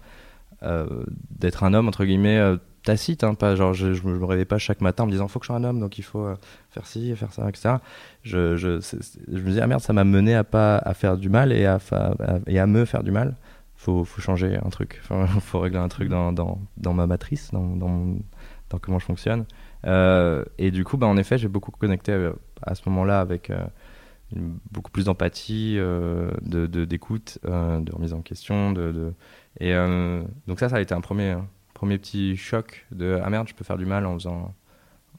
d'être 1.31 1.63
un 1.63 1.73
homme, 1.73 1.87
entre 1.87 2.05
guillemets, 2.05 2.59
tacite, 2.89 3.23
hein, 3.23 3.35
pas 3.35 3.55
genre 3.55 3.75
je, 3.75 3.93
je 3.93 4.03
me 4.05 4.25
réveillais 4.25 4.47
pas 4.47 4.57
chaque 4.57 4.81
matin 4.81 5.03
en 5.03 5.07
me 5.07 5.13
disant 5.13 5.29
faut 5.29 5.39
que 5.39 5.45
je 5.45 5.49
sois 5.49 5.57
un 5.57 5.65
homme, 5.65 5.79
donc 5.79 5.99
il 5.99 6.03
faut 6.03 6.25
euh, 6.25 6.37
faire 6.71 6.87
ci, 6.87 7.15
faire 7.17 7.35
ça, 7.35 7.47
etc. 7.47 7.77
Je, 8.23 8.55
me 9.29 9.49
disais 9.49 9.61
ah 9.61 9.67
merde, 9.67 9.83
ça 9.83 9.93
m'a 9.93 10.05
mené 10.05 10.35
à 10.35 10.43
pas 10.43 10.79
à 10.79 10.95
faire 10.95 11.19
du 11.19 11.29
mal 11.29 11.53
et 11.53 11.67
à, 11.67 11.79
me 12.67 12.85
faire 12.87 13.03
du 13.03 13.11
mal. 13.11 13.37
Faut, 13.77 14.05
faut 14.05 14.23
changer 14.23 14.57
un 14.57 14.71
truc, 14.71 15.01
faut, 15.03 15.27
faut 15.27 15.61
régler 15.61 15.79
un 15.79 15.89
truc 15.89 16.09
dans, 16.09 16.95
ma 16.95 17.07
matrice, 17.07 17.51
dans, 17.53 18.17
comment 18.81 18.99
je 18.99 19.05
fonctionne. 19.05 19.45
Euh, 19.87 20.45
et 20.57 20.71
du 20.71 20.83
coup, 20.85 20.97
bah, 20.97 21.07
en 21.07 21.19
effet, 21.19 21.37
j'ai 21.37 21.49
beaucoup 21.49 21.71
connecté 21.71 22.13
euh, 22.13 22.33
à 22.63 22.75
ce 22.75 22.89
moment-là 22.89 23.21
avec 23.21 23.53
beaucoup 24.73 24.91
plus 24.91 25.05
d'empathie, 25.05 25.77
de, 25.77 26.85
d'écoute, 26.87 27.39
de 27.45 27.93
remise 27.93 28.15
en 28.15 28.23
question. 28.23 28.73
De, 28.73 29.13
Et 29.61 29.75
donc 30.47 30.59
ça, 30.59 30.71
ça 30.71 30.77
a 30.77 30.81
été 30.81 30.95
un 30.95 31.03
premier, 31.03 31.33
un 31.33 31.47
premier 31.79 31.97
petit 31.97 32.37
choc 32.37 32.87
de 32.91 33.21
ah 33.23 33.31
merde, 33.31 33.47
je 33.47 33.55
peux 33.55 33.63
faire 33.63 33.79
du 33.79 33.87
mal 33.87 34.05
en 34.05 34.15
faisant, 34.15 34.53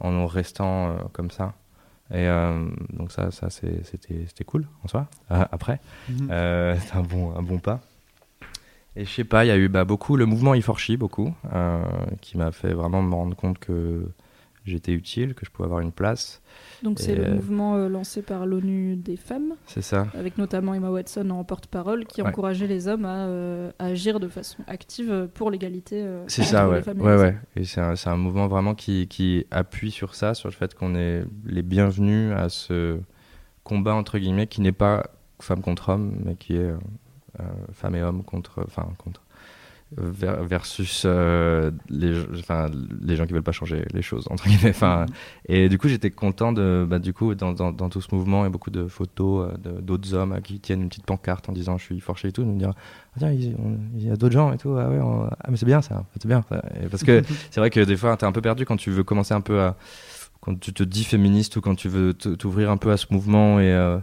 en 0.01 0.25
restant 0.27 0.89
euh, 0.89 0.93
comme 1.13 1.31
ça. 1.31 1.53
Et 2.11 2.27
euh, 2.27 2.67
donc 2.91 3.13
ça, 3.13 3.31
ça 3.31 3.49
c'était, 3.49 4.43
cool 4.45 4.67
en 4.83 4.89
soi. 4.89 5.07
Euh, 5.31 5.45
après, 5.53 5.79
Mhm. 6.09 6.27
euh, 6.29 6.75
c'est 6.85 6.97
un 6.97 7.01
bon, 7.01 7.33
un 7.33 7.41
bon 7.41 7.59
pas. 7.59 7.79
Et 8.97 9.05
je 9.05 9.09
sais 9.09 9.23
pas, 9.23 9.45
il 9.45 9.47
y 9.47 9.51
a 9.51 9.57
eu 9.57 9.69
bah, 9.69 9.85
beaucoup 9.85 10.17
le 10.17 10.25
mouvement 10.25 10.53
e 10.53 10.97
beaucoup, 10.97 11.33
qui 12.19 12.37
m'a 12.37 12.51
fait 12.51 12.73
vraiment 12.73 13.01
me 13.01 13.15
rendre 13.15 13.37
compte 13.37 13.57
que 13.57 14.11
j'étais 14.65 14.91
utile, 14.91 15.33
que 15.33 15.45
je 15.45 15.51
pouvais 15.51 15.65
avoir 15.65 15.79
une 15.81 15.91
place. 15.91 16.41
Donc 16.83 16.99
c'est 16.99 17.15
le 17.15 17.25
euh, 17.25 17.35
mouvement 17.35 17.75
euh, 17.75 17.87
lancé 17.89 18.21
par 18.21 18.45
l'ONU 18.45 18.95
des 18.95 19.17
femmes, 19.17 19.55
C'est 19.65 19.81
ça. 19.81 20.07
avec 20.13 20.37
notamment 20.37 20.73
Emma 20.73 20.89
Watson 20.89 21.29
en 21.31 21.43
porte-parole, 21.43 22.05
qui 22.05 22.21
Ouais. 22.21 22.27
encourageait 22.29 22.67
les 22.67 22.87
hommes 22.87 23.05
à, 23.05 23.25
euh, 23.25 23.71
à 23.79 23.85
agir 23.85 24.19
de 24.19 24.27
façon 24.27 24.57
active 24.67 25.27
pour 25.33 25.51
l'égalité. 25.51 26.01
euh, 26.03 26.23
C'est 26.27 26.43
ça, 26.43 26.65
les 26.65 26.71
ouais. 26.71 26.81
femmes 26.81 27.01
ouais. 27.01 27.37
Et 27.55 27.63
c'est 27.65 27.81
un, 27.81 28.15
mouvement 28.17 28.47
vraiment 28.47 28.75
qui, 28.75 29.07
qui 29.07 29.45
appuie 29.51 29.91
sur 29.91 30.15
ça, 30.15 30.33
sur 30.33 30.49
le 30.49 30.53
fait 30.53 30.73
qu'on 30.75 30.95
est 30.95 31.23
les 31.45 31.61
bienvenus 31.63 32.33
à 32.35 32.49
ce 32.49 32.99
combat, 33.63 33.93
entre 33.93 34.17
guillemets, 34.19 34.47
qui 34.47 34.61
n'est 34.61 34.71
pas 34.71 35.07
femme 35.41 35.61
contre 35.61 35.89
homme, 35.89 36.15
mais 36.25 36.35
qui 36.35 36.55
est 36.55 36.71
femme 37.71 37.95
et 37.95 38.01
homme 38.01 38.23
contre. 38.23 38.63
Enfin, 38.65 38.87
contre. 38.97 39.21
Ver- 39.97 40.43
versus 40.43 41.03
euh, 41.05 41.71
les, 41.89 42.13
enfin, 42.37 42.67
les 43.01 43.15
gens 43.15 43.25
qui 43.25 43.33
veulent 43.33 43.41
pas 43.43 43.51
changer 43.51 43.85
les 43.93 44.01
choses 44.01 44.27
entre 44.29 44.47
guillemets. 44.47 44.69
Enfin 44.69 45.05
et 45.47 45.67
du 45.69 45.77
coup 45.77 45.87
j'étais 45.87 46.11
content 46.11 46.51
de 46.53 46.85
bah, 46.87 46.99
du 46.99 47.11
coup 47.13 47.33
dans, 47.35 47.53
dans, 47.53 47.71
dans 47.71 47.89
tout 47.89 47.99
ce 48.01 48.13
mouvement 48.13 48.45
et 48.45 48.49
beaucoup 48.49 48.69
de 48.69 48.87
photos 48.87 49.51
euh, 49.65 49.81
d'autres 49.81 50.13
hommes 50.13 50.33
euh, 50.33 50.39
qui 50.41 50.59
tiennent 50.59 50.83
une 50.83 50.89
petite 50.89 51.05
pancarte 51.05 51.49
en 51.49 51.53
disant 51.53 51.77
je 51.77 51.83
suis 51.85 51.99
forché 51.99 52.27
et 52.27 52.31
tout 52.31 52.43
de 52.43 52.47
me 52.49 52.59
dire 52.59 52.71
ah, 53.13 53.15
tiens 53.19 53.31
il, 53.31 53.55
on- 53.57 53.77
il 53.97 54.07
y 54.07 54.11
a 54.11 54.15
d'autres 54.15 54.33
gens 54.33 54.53
et 54.53 54.57
tout 54.57 54.75
ah 54.77 54.89
ouais 54.89 54.99
on- 54.99 55.25
ah 55.25 55.47
mais 55.49 55.57
c'est 55.57 55.65
bien 55.65 55.81
ça 55.81 56.05
c'est 56.19 56.27
bien 56.27 56.43
ça. 56.47 56.61
Parce 56.91 57.03
que 57.03 57.21
c'est 57.49 57.59
vrai 57.59 57.69
que 57.71 57.79
des 57.79 57.97
fois 57.97 58.15
t'es 58.15 58.25
un 58.25 58.31
peu 58.31 58.41
perdu 58.41 58.65
quand 58.65 58.77
tu 58.77 58.91
veux 58.91 59.03
commencer 59.03 59.33
un 59.33 59.41
peu 59.41 59.59
à 59.61 59.75
quand 60.41 60.57
tu 60.59 60.71
te 60.71 60.83
dis 60.83 61.03
féministe 61.03 61.57
ou 61.57 61.61
quand 61.61 61.75
tu 61.75 61.89
veux 61.89 62.13
t'ouvrir 62.13 62.69
un 62.71 62.77
peu 62.77 62.91
à 62.91 62.97
ce 62.97 63.07
mouvement 63.09 63.59
et 63.59 63.73
euh, 63.73 63.97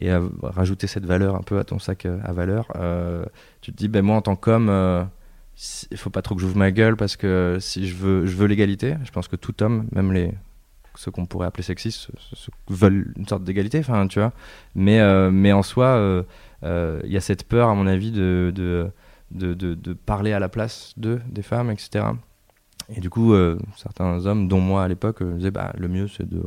et 0.00 0.10
à 0.10 0.20
rajouter 0.42 0.86
cette 0.86 1.04
valeur 1.04 1.34
un 1.34 1.42
peu 1.42 1.58
à 1.58 1.64
ton 1.64 1.78
sac 1.78 2.06
à 2.06 2.32
valeur 2.32 2.66
tu 3.62 3.72
te 3.72 3.76
dis 3.76 3.88
ben 3.88 4.02
moi 4.04 4.16
en 4.16 4.22
tant 4.22 4.36
qu'homme 4.36 4.68
il 5.90 5.96
faut 5.96 6.10
pas 6.10 6.22
trop 6.22 6.34
que 6.34 6.40
j'ouvre 6.40 6.56
ma 6.56 6.70
gueule 6.70 6.96
parce 6.96 7.16
que 7.16 7.58
si 7.60 7.86
je 7.86 7.94
veux 7.94 8.26
je 8.26 8.34
veux 8.36 8.46
l'égalité 8.46 8.96
je 9.04 9.10
pense 9.10 9.28
que 9.28 9.36
tout 9.36 9.62
homme 9.62 9.86
même 9.92 10.12
les 10.12 10.32
ceux 10.96 11.10
qu'on 11.10 11.26
pourrait 11.26 11.46
appeler 11.46 11.62
sexistes 11.62 12.10
veulent 12.68 13.12
une 13.16 13.26
sorte 13.26 13.44
d'égalité 13.44 13.78
enfin 13.78 14.06
tu 14.06 14.18
vois. 14.18 14.32
Mais 14.74 15.00
euh, 15.00 15.30
mais 15.30 15.52
en 15.52 15.62
soi 15.62 15.86
euh, 15.86 16.22
euh, 16.62 17.00
il 17.04 17.12
y 17.12 17.16
a 17.16 17.20
cette 17.20 17.44
peur 17.44 17.68
à 17.68 17.74
mon 17.74 17.86
avis 17.86 18.10
de 18.10 18.52
de, 18.54 18.92
de, 19.54 19.92
parler 19.92 20.32
à 20.32 20.40
la 20.40 20.48
place 20.48 20.92
d'eux 20.96 21.20
des 21.28 21.42
femmes 21.42 21.70
etc 21.70 22.04
et 22.88 23.00
du 23.00 23.10
coup 23.10 23.32
certains 23.76 24.26
hommes 24.26 24.48
dont 24.48 24.60
moi 24.60 24.82
à 24.82 24.88
l'époque 24.88 25.22
disaient 25.22 25.52
bah 25.52 25.72
le 25.78 25.86
mieux 25.88 26.08
c'est 26.08 26.28
de 26.28 26.42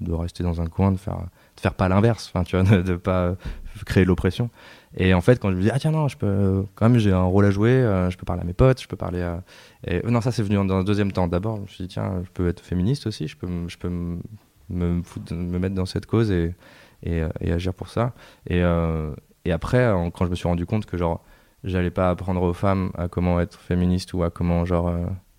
de 0.00 0.12
rester 0.12 0.44
dans 0.44 0.60
un 0.60 0.66
coin 0.66 0.92
de 0.92 0.96
faire 0.96 1.18
de 1.56 1.60
faire 1.60 1.74
pas 1.74 1.88
l'inverse 1.88 2.30
enfin 2.32 2.44
tu 2.44 2.56
vois 2.56 2.64
de, 2.76 2.82
de 2.82 2.94
pas 2.94 3.34
créer 3.84 4.04
l'oppression 4.04 4.48
et 4.96 5.14
en 5.14 5.20
fait 5.20 5.38
quand 5.40 5.50
je 5.50 5.56
me 5.56 5.62
dis 5.62 5.70
ah 5.72 5.78
tiens 5.78 5.92
non 5.92 6.08
je 6.08 6.16
peux 6.16 6.64
quand 6.74 6.88
même 6.88 6.98
j'ai 6.98 7.12
un 7.12 7.22
rôle 7.22 7.44
à 7.44 7.50
jouer 7.50 7.70
euh, 7.70 8.10
je 8.10 8.16
peux 8.18 8.24
parler 8.24 8.42
à 8.42 8.44
mes 8.44 8.52
potes 8.52 8.82
je 8.82 8.88
peux 8.88 8.96
parler 8.96 9.22
à 9.22 9.42
euh, 9.88 10.00
non 10.10 10.20
ça 10.20 10.32
c'est 10.32 10.42
venu 10.42 10.58
en- 10.58 10.64
dans 10.64 10.76
un 10.78 10.84
deuxième 10.84 11.12
temps. 11.12 11.28
D'abord 11.28 11.56
je 11.56 11.62
me 11.62 11.66
suis 11.68 11.84
dit 11.84 11.88
tiens 11.88 12.22
je 12.24 12.30
peux 12.32 12.48
être 12.48 12.60
féministe 12.60 13.06
aussi 13.06 13.28
je 13.28 13.36
peux 13.36 13.48
je 13.68 13.78
peux 13.78 13.88
me 14.68 15.58
mettre 15.58 15.74
dans 15.74 15.86
cette 15.86 16.06
cause 16.06 16.30
et 16.30 16.54
et, 17.02 17.22
euh, 17.22 17.28
agir 17.54 17.72
pour 17.72 17.88
ça. 17.88 18.12
Et 18.48 18.60
et 19.44 19.52
après 19.52 19.90
quand 20.14 20.24
je 20.26 20.30
me 20.30 20.34
suis 20.34 20.48
rendu 20.48 20.66
compte 20.66 20.86
que 20.86 20.96
genre 20.98 21.22
j'allais 21.64 21.90
pas 21.90 22.10
apprendre 22.10 22.42
aux 22.42 22.52
femmes 22.52 22.90
à 22.96 23.08
comment 23.08 23.40
être 23.40 23.58
féministe 23.58 24.12
ou 24.12 24.22
à 24.22 24.30
comment 24.30 24.64
genre 24.64 24.92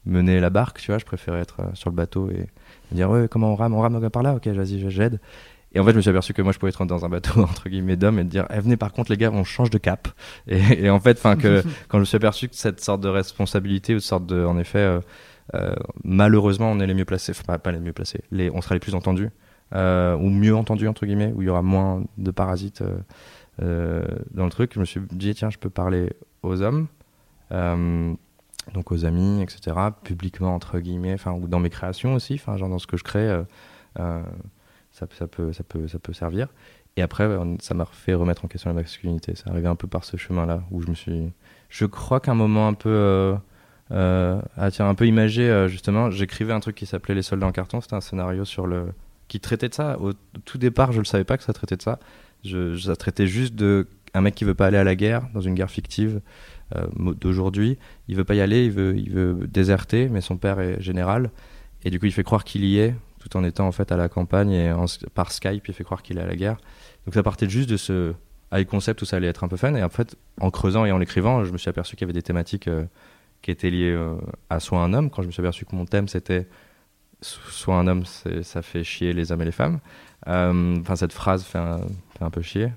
mener 0.06 0.40
la 0.40 0.50
barque 0.50 0.80
tu 0.80 0.92
vois 0.92 0.98
je 0.98 1.06
préférais 1.06 1.40
être 1.42 1.62
sur 1.76 1.90
le 1.90 1.96
bateau 1.96 2.30
et 2.32 2.48
dire 2.92 3.10
ouais 3.12 3.28
comment 3.30 3.52
on 3.52 3.56
rame 3.56 3.74
on 3.76 3.82
rame 3.82 4.10
par 4.10 4.24
là 4.24 4.34
ok 4.36 4.48
vas-y 4.48 4.90
j'aide 4.90 5.20
et 5.74 5.80
en 5.80 5.86
fait 5.86 5.92
je 5.92 5.98
me 5.98 6.02
suis 6.02 6.10
aperçu 6.10 6.34
que 6.34 6.42
moi 6.42 6.52
je 6.52 6.60
pouvais 6.60 6.70
être 6.70 6.86
dans 6.86 7.06
un 7.06 7.10
bateau 7.10 7.42
entre 7.44 7.70
guillemets 7.70 7.96
d'hommes 7.96 8.20
et 8.20 8.24
de 8.24 8.30
dire 8.30 8.46
eh, 8.54 8.60
venez 8.60 8.78
par 8.78 8.92
contre 8.92 9.12
les 9.12 9.18
gars 9.18 9.32
on 9.32 9.44
change 9.44 9.70
de 9.70 9.78
cap. 9.78 10.08
Et, 10.48 10.86
et 10.86 10.90
en 10.90 11.00
fait 11.00 11.18
enfin 11.18 11.36
que 11.36 11.64
quand 11.88 11.98
je 11.98 12.02
me 12.02 12.06
suis 12.06 12.18
aperçu 12.18 12.50
que 12.50 12.56
cette 12.56 12.82
sorte 12.82 13.02
de 13.02 13.10
responsabilité 13.10 13.96
ou 13.96 14.00
sorte 14.00 14.26
de 14.26 14.46
en 14.46 14.58
effet 14.58 14.80
euh, 14.80 15.00
euh, 15.54 15.74
malheureusement 16.04 16.72
on 16.72 16.80
est 16.80 16.88
les 16.88 16.94
mieux 16.94 17.06
placés 17.06 17.32
enfin 17.32 17.44
pas, 17.46 17.60
pas 17.60 17.72
les 17.72 17.80
mieux 17.80 17.94
placés 17.94 18.22
les, 18.32 18.50
on 18.52 18.62
sera 18.62 18.76
les 18.76 18.80
plus 18.80 18.96
entendus 18.96 19.30
euh, 19.74 20.16
ou 20.18 20.30
mieux 20.30 20.56
entendus 20.56 20.88
entre 20.88 21.06
guillemets 21.06 21.32
où 21.36 21.42
il 21.42 21.46
y 21.46 21.50
aura 21.50 21.62
moins 21.62 22.04
de 22.18 22.32
parasites 22.32 22.84
dans 23.60 24.46
le 24.46 24.50
truc 24.50 24.72
je 24.74 24.80
me 24.80 24.86
suis 24.86 25.02
dit 25.12 25.36
tiens 25.36 25.52
je 25.52 25.60
peux 25.60 25.70
parler 25.70 26.14
aux 26.42 26.62
hommes 26.62 26.88
donc 27.52 28.92
aux 28.92 29.06
amis 29.06 29.42
etc 29.44 29.76
publiquement 30.04 30.56
entre 30.56 30.80
guillemets 30.80 31.14
enfin 31.14 31.34
ou 31.34 31.48
dans 31.48 31.60
mes 31.60 31.70
créations 31.70 32.16
aussi 32.16 32.34
enfin 32.36 32.58
genre 32.58 32.70
dans 32.70 32.80
ce 32.80 32.88
que 32.88 32.98
je 32.98 33.04
crée 33.04 33.42
ça, 35.18 35.28
peut 35.28 35.54
ça 35.54 35.64
peut 35.64 35.88
ça 35.88 36.00
peut 36.00 36.14
servir. 36.14 36.48
Et 36.98 37.02
après 37.02 37.30
ça 37.60 37.74
m'a 37.74 37.86
fait 37.86 38.14
remettre 38.14 38.46
en 38.46 38.48
question 38.48 38.70
la 38.70 38.74
masculinité. 38.74 39.36
Ça 39.36 39.50
arrivait 39.50 39.68
un 39.68 39.76
peu 39.76 39.88
par 39.88 40.04
ce 40.04 40.18
chemin 40.18 40.46
là 40.46 40.64
où 40.72 40.82
je 40.82 40.90
me 40.90 40.96
suis 40.96 41.32
je 41.70 41.86
crois 41.86 42.20
qu'un 42.20 42.36
moment 42.36 42.68
un 42.68 42.74
peu 42.74 42.90
euh, 42.90 43.36
euh, 43.92 44.42
ah 44.58 44.72
tiens 44.72 44.90
un 44.90 44.96
peu 44.96 45.08
imagé 45.08 45.50
euh, 45.50 45.68
justement 45.68 46.12
j'écrivais 46.12 46.54
un 46.54 46.60
truc 46.60 46.76
qui 46.76 46.86
s'appelait 46.86 47.16
les 47.16 47.22
soldats 47.22 47.48
en 47.48 47.52
carton. 47.52 47.82
C'était 47.82 47.96
un 47.96 48.02
scénario 48.02 48.46
sur 48.46 48.68
le 48.68 48.88
qui 49.30 49.40
traitait 49.40 49.70
de 49.70 49.74
ça. 49.74 49.98
Au 50.00 50.12
tout 50.46 50.58
départ 50.58 50.92
je 50.92 51.00
le 51.00 51.06
savais 51.06 51.24
pas 51.24 51.38
que 51.38 51.44
ça 51.44 51.54
traitait 51.54 51.78
de 51.78 51.82
ça. 51.82 52.00
Ça 52.44 52.96
traitait 52.96 53.28
juste 53.28 53.56
de 53.56 53.88
un 54.14 54.22
mec 54.22 54.36
qui 54.36 54.44
veut 54.44 54.56
pas 54.56 54.68
aller 54.68 54.78
à 54.78 54.84
la 54.84 54.96
guerre 54.96 55.28
dans 55.34 55.42
une 55.42 55.56
guerre 55.56 55.72
fictive 55.72 56.20
d'aujourd'hui. 56.98 57.78
Il 58.08 58.16
veut 58.16 58.24
pas 58.24 58.36
y 58.36 58.42
aller 58.42 58.66
il 58.66 58.72
veut 58.72 58.98
il 58.98 59.12
veut 59.12 59.48
déserter 59.48 60.10
mais 60.10 60.20
son 60.20 60.38
père 60.38 60.60
est 60.60 60.82
général. 60.82 61.32
Et 61.86 61.90
du 61.90 62.00
coup 62.00 62.06
il 62.06 62.12
fait 62.12 62.24
croire 62.24 62.44
qu'il 62.44 62.66
y 62.66 62.80
est 62.80 62.96
tout 63.22 63.38
en 63.38 63.44
étant 63.44 63.68
en 63.68 63.72
fait 63.72 63.92
à 63.92 63.98
la 63.98 64.10
campagne 64.10 64.52
et 64.52 64.74
par 65.14 65.32
Skype 65.32 65.68
il 65.68 65.74
fait 65.74 65.84
croire 65.84 66.02
qu'il 66.02 66.18
est 66.18 66.22
à 66.22 66.26
la 66.26 66.36
guerre. 66.36 66.58
Donc 67.06 67.14
ça 67.14 67.24
partait 67.24 67.48
juste 67.48 67.70
de 67.70 67.78
ce 67.78 68.14
high 68.52 68.66
concept 68.66 69.02
où 69.02 69.06
ça 69.06 69.18
allait 69.18 69.28
être 69.28 69.44
un 69.44 69.48
peu 69.48 69.58
fun. 69.58 69.76
Et 69.76 69.84
en 69.84 69.90
fait 69.90 70.16
en 70.40 70.50
creusant 70.50 70.86
et 70.86 70.92
en 70.92 70.98
l'écrivant 70.98 71.44
je 71.46 71.52
me 71.52 71.58
suis 71.58 71.70
aperçu 71.70 71.96
qu'il 71.96 72.06
y 72.06 72.10
avait 72.10 72.14
des 72.14 72.24
thématiques 72.24 72.68
euh, 72.68 72.86
qui 73.42 73.52
étaient 73.52 73.70
liées 73.70 73.92
euh, 73.92 74.16
à 74.50 74.60
soit 74.60 74.80
un 74.80 74.94
homme. 74.94 75.12
Quand 75.12 75.22
je 75.22 75.28
me 75.28 75.32
suis 75.32 75.42
aperçu 75.42 75.66
que 75.66 75.76
mon 75.76 75.86
thème 75.86 76.08
c'était 76.08 76.48
so- 77.22 77.40
soit 77.50 77.76
un 77.76 77.88
homme 77.88 78.06
ça 78.06 78.62
fait 78.64 78.84
chier 78.84 79.14
les 79.14 79.32
hommes 79.32 79.44
et 79.44 79.46
les 79.46 79.52
femmes. 79.52 79.80
Euh, 80.28 80.78
enfin 80.80 80.96
cette 80.96 81.14
phrase 81.14 81.44
fait 81.44 81.60
un, 81.60 82.30
peu 82.32 82.42
chier. 82.42 82.72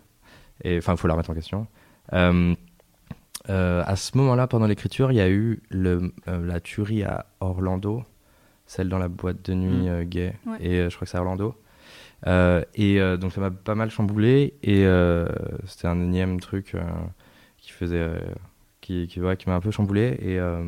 Et 0.63 0.77
enfin 0.77 0.93
il 0.93 0.99
faut 0.99 1.09
la 1.09 1.15
remettre 1.15 1.31
en 1.31 1.35
question. 1.35 1.67
À 2.13 3.97
ce 3.97 4.17
moment-là 4.19 4.47
pendant 4.47 4.67
l'écriture 4.67 5.11
il 5.11 5.17
y 5.17 5.21
a 5.21 5.29
eu 5.29 5.63
la 5.71 6.61
tuerie 6.61 7.03
à 7.03 7.27
Orlando 7.41 8.05
celle 8.67 8.89
dans 8.89 8.99
la 8.99 9.09
boîte 9.09 9.43
de 9.45 9.55
nuit 9.55 9.87
Mm. 9.87 9.93
euh, 9.93 10.05
gay 10.05 10.35
Ouais. 10.47 10.57
et 10.61 10.79
euh, 10.81 10.91
je 10.91 10.97
crois 10.97 11.05
que 11.07 11.11
c'est 11.11 11.19
à 11.19 11.21
Orlando 11.21 11.55
euh, 12.27 12.63
et 12.75 13.01
euh, 13.01 13.17
donc 13.17 13.33
ça 13.33 13.41
m'a 13.41 13.51
pas 13.51 13.75
mal 13.75 13.91
chamboulé 13.91 14.55
et 14.63 14.85
euh, 14.87 15.27
c'était 15.67 15.89
un 15.89 16.01
énième 16.01 16.41
truc 16.41 16.75
euh, 16.75 16.83
qui 17.59 17.71
faisait 17.73 17.99
euh, 17.99 18.19
qui, 18.81 19.07
qui, 19.07 19.21
ouais, 19.21 19.37
qui 19.37 19.49
m'a 19.49 19.55
un 19.57 19.61
peu 19.61 19.71
chamboulé 19.71 20.17
et, 20.21 20.39
euh, 20.39 20.63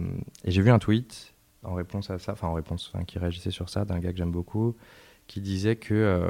et 0.45 0.51
j'ai 0.51 0.63
vu 0.63 0.71
un 0.71 0.79
tweet 0.79 1.35
en 1.63 1.75
réponse 1.75 2.11
à 2.11 2.19
ça 2.19 2.33
enfin 2.33 2.49
en 2.49 2.55
réponse 2.55 2.93
qui 3.07 3.19
réagissait 3.19 3.51
sur 3.51 3.69
ça 3.69 3.85
d'un 3.85 3.99
gars 3.99 4.13
que 4.13 4.19
j'aime 4.19 4.31
beaucoup 4.31 4.77
qui 5.27 5.41
disait 5.41 5.77
que 5.77 5.95
euh, 5.95 6.29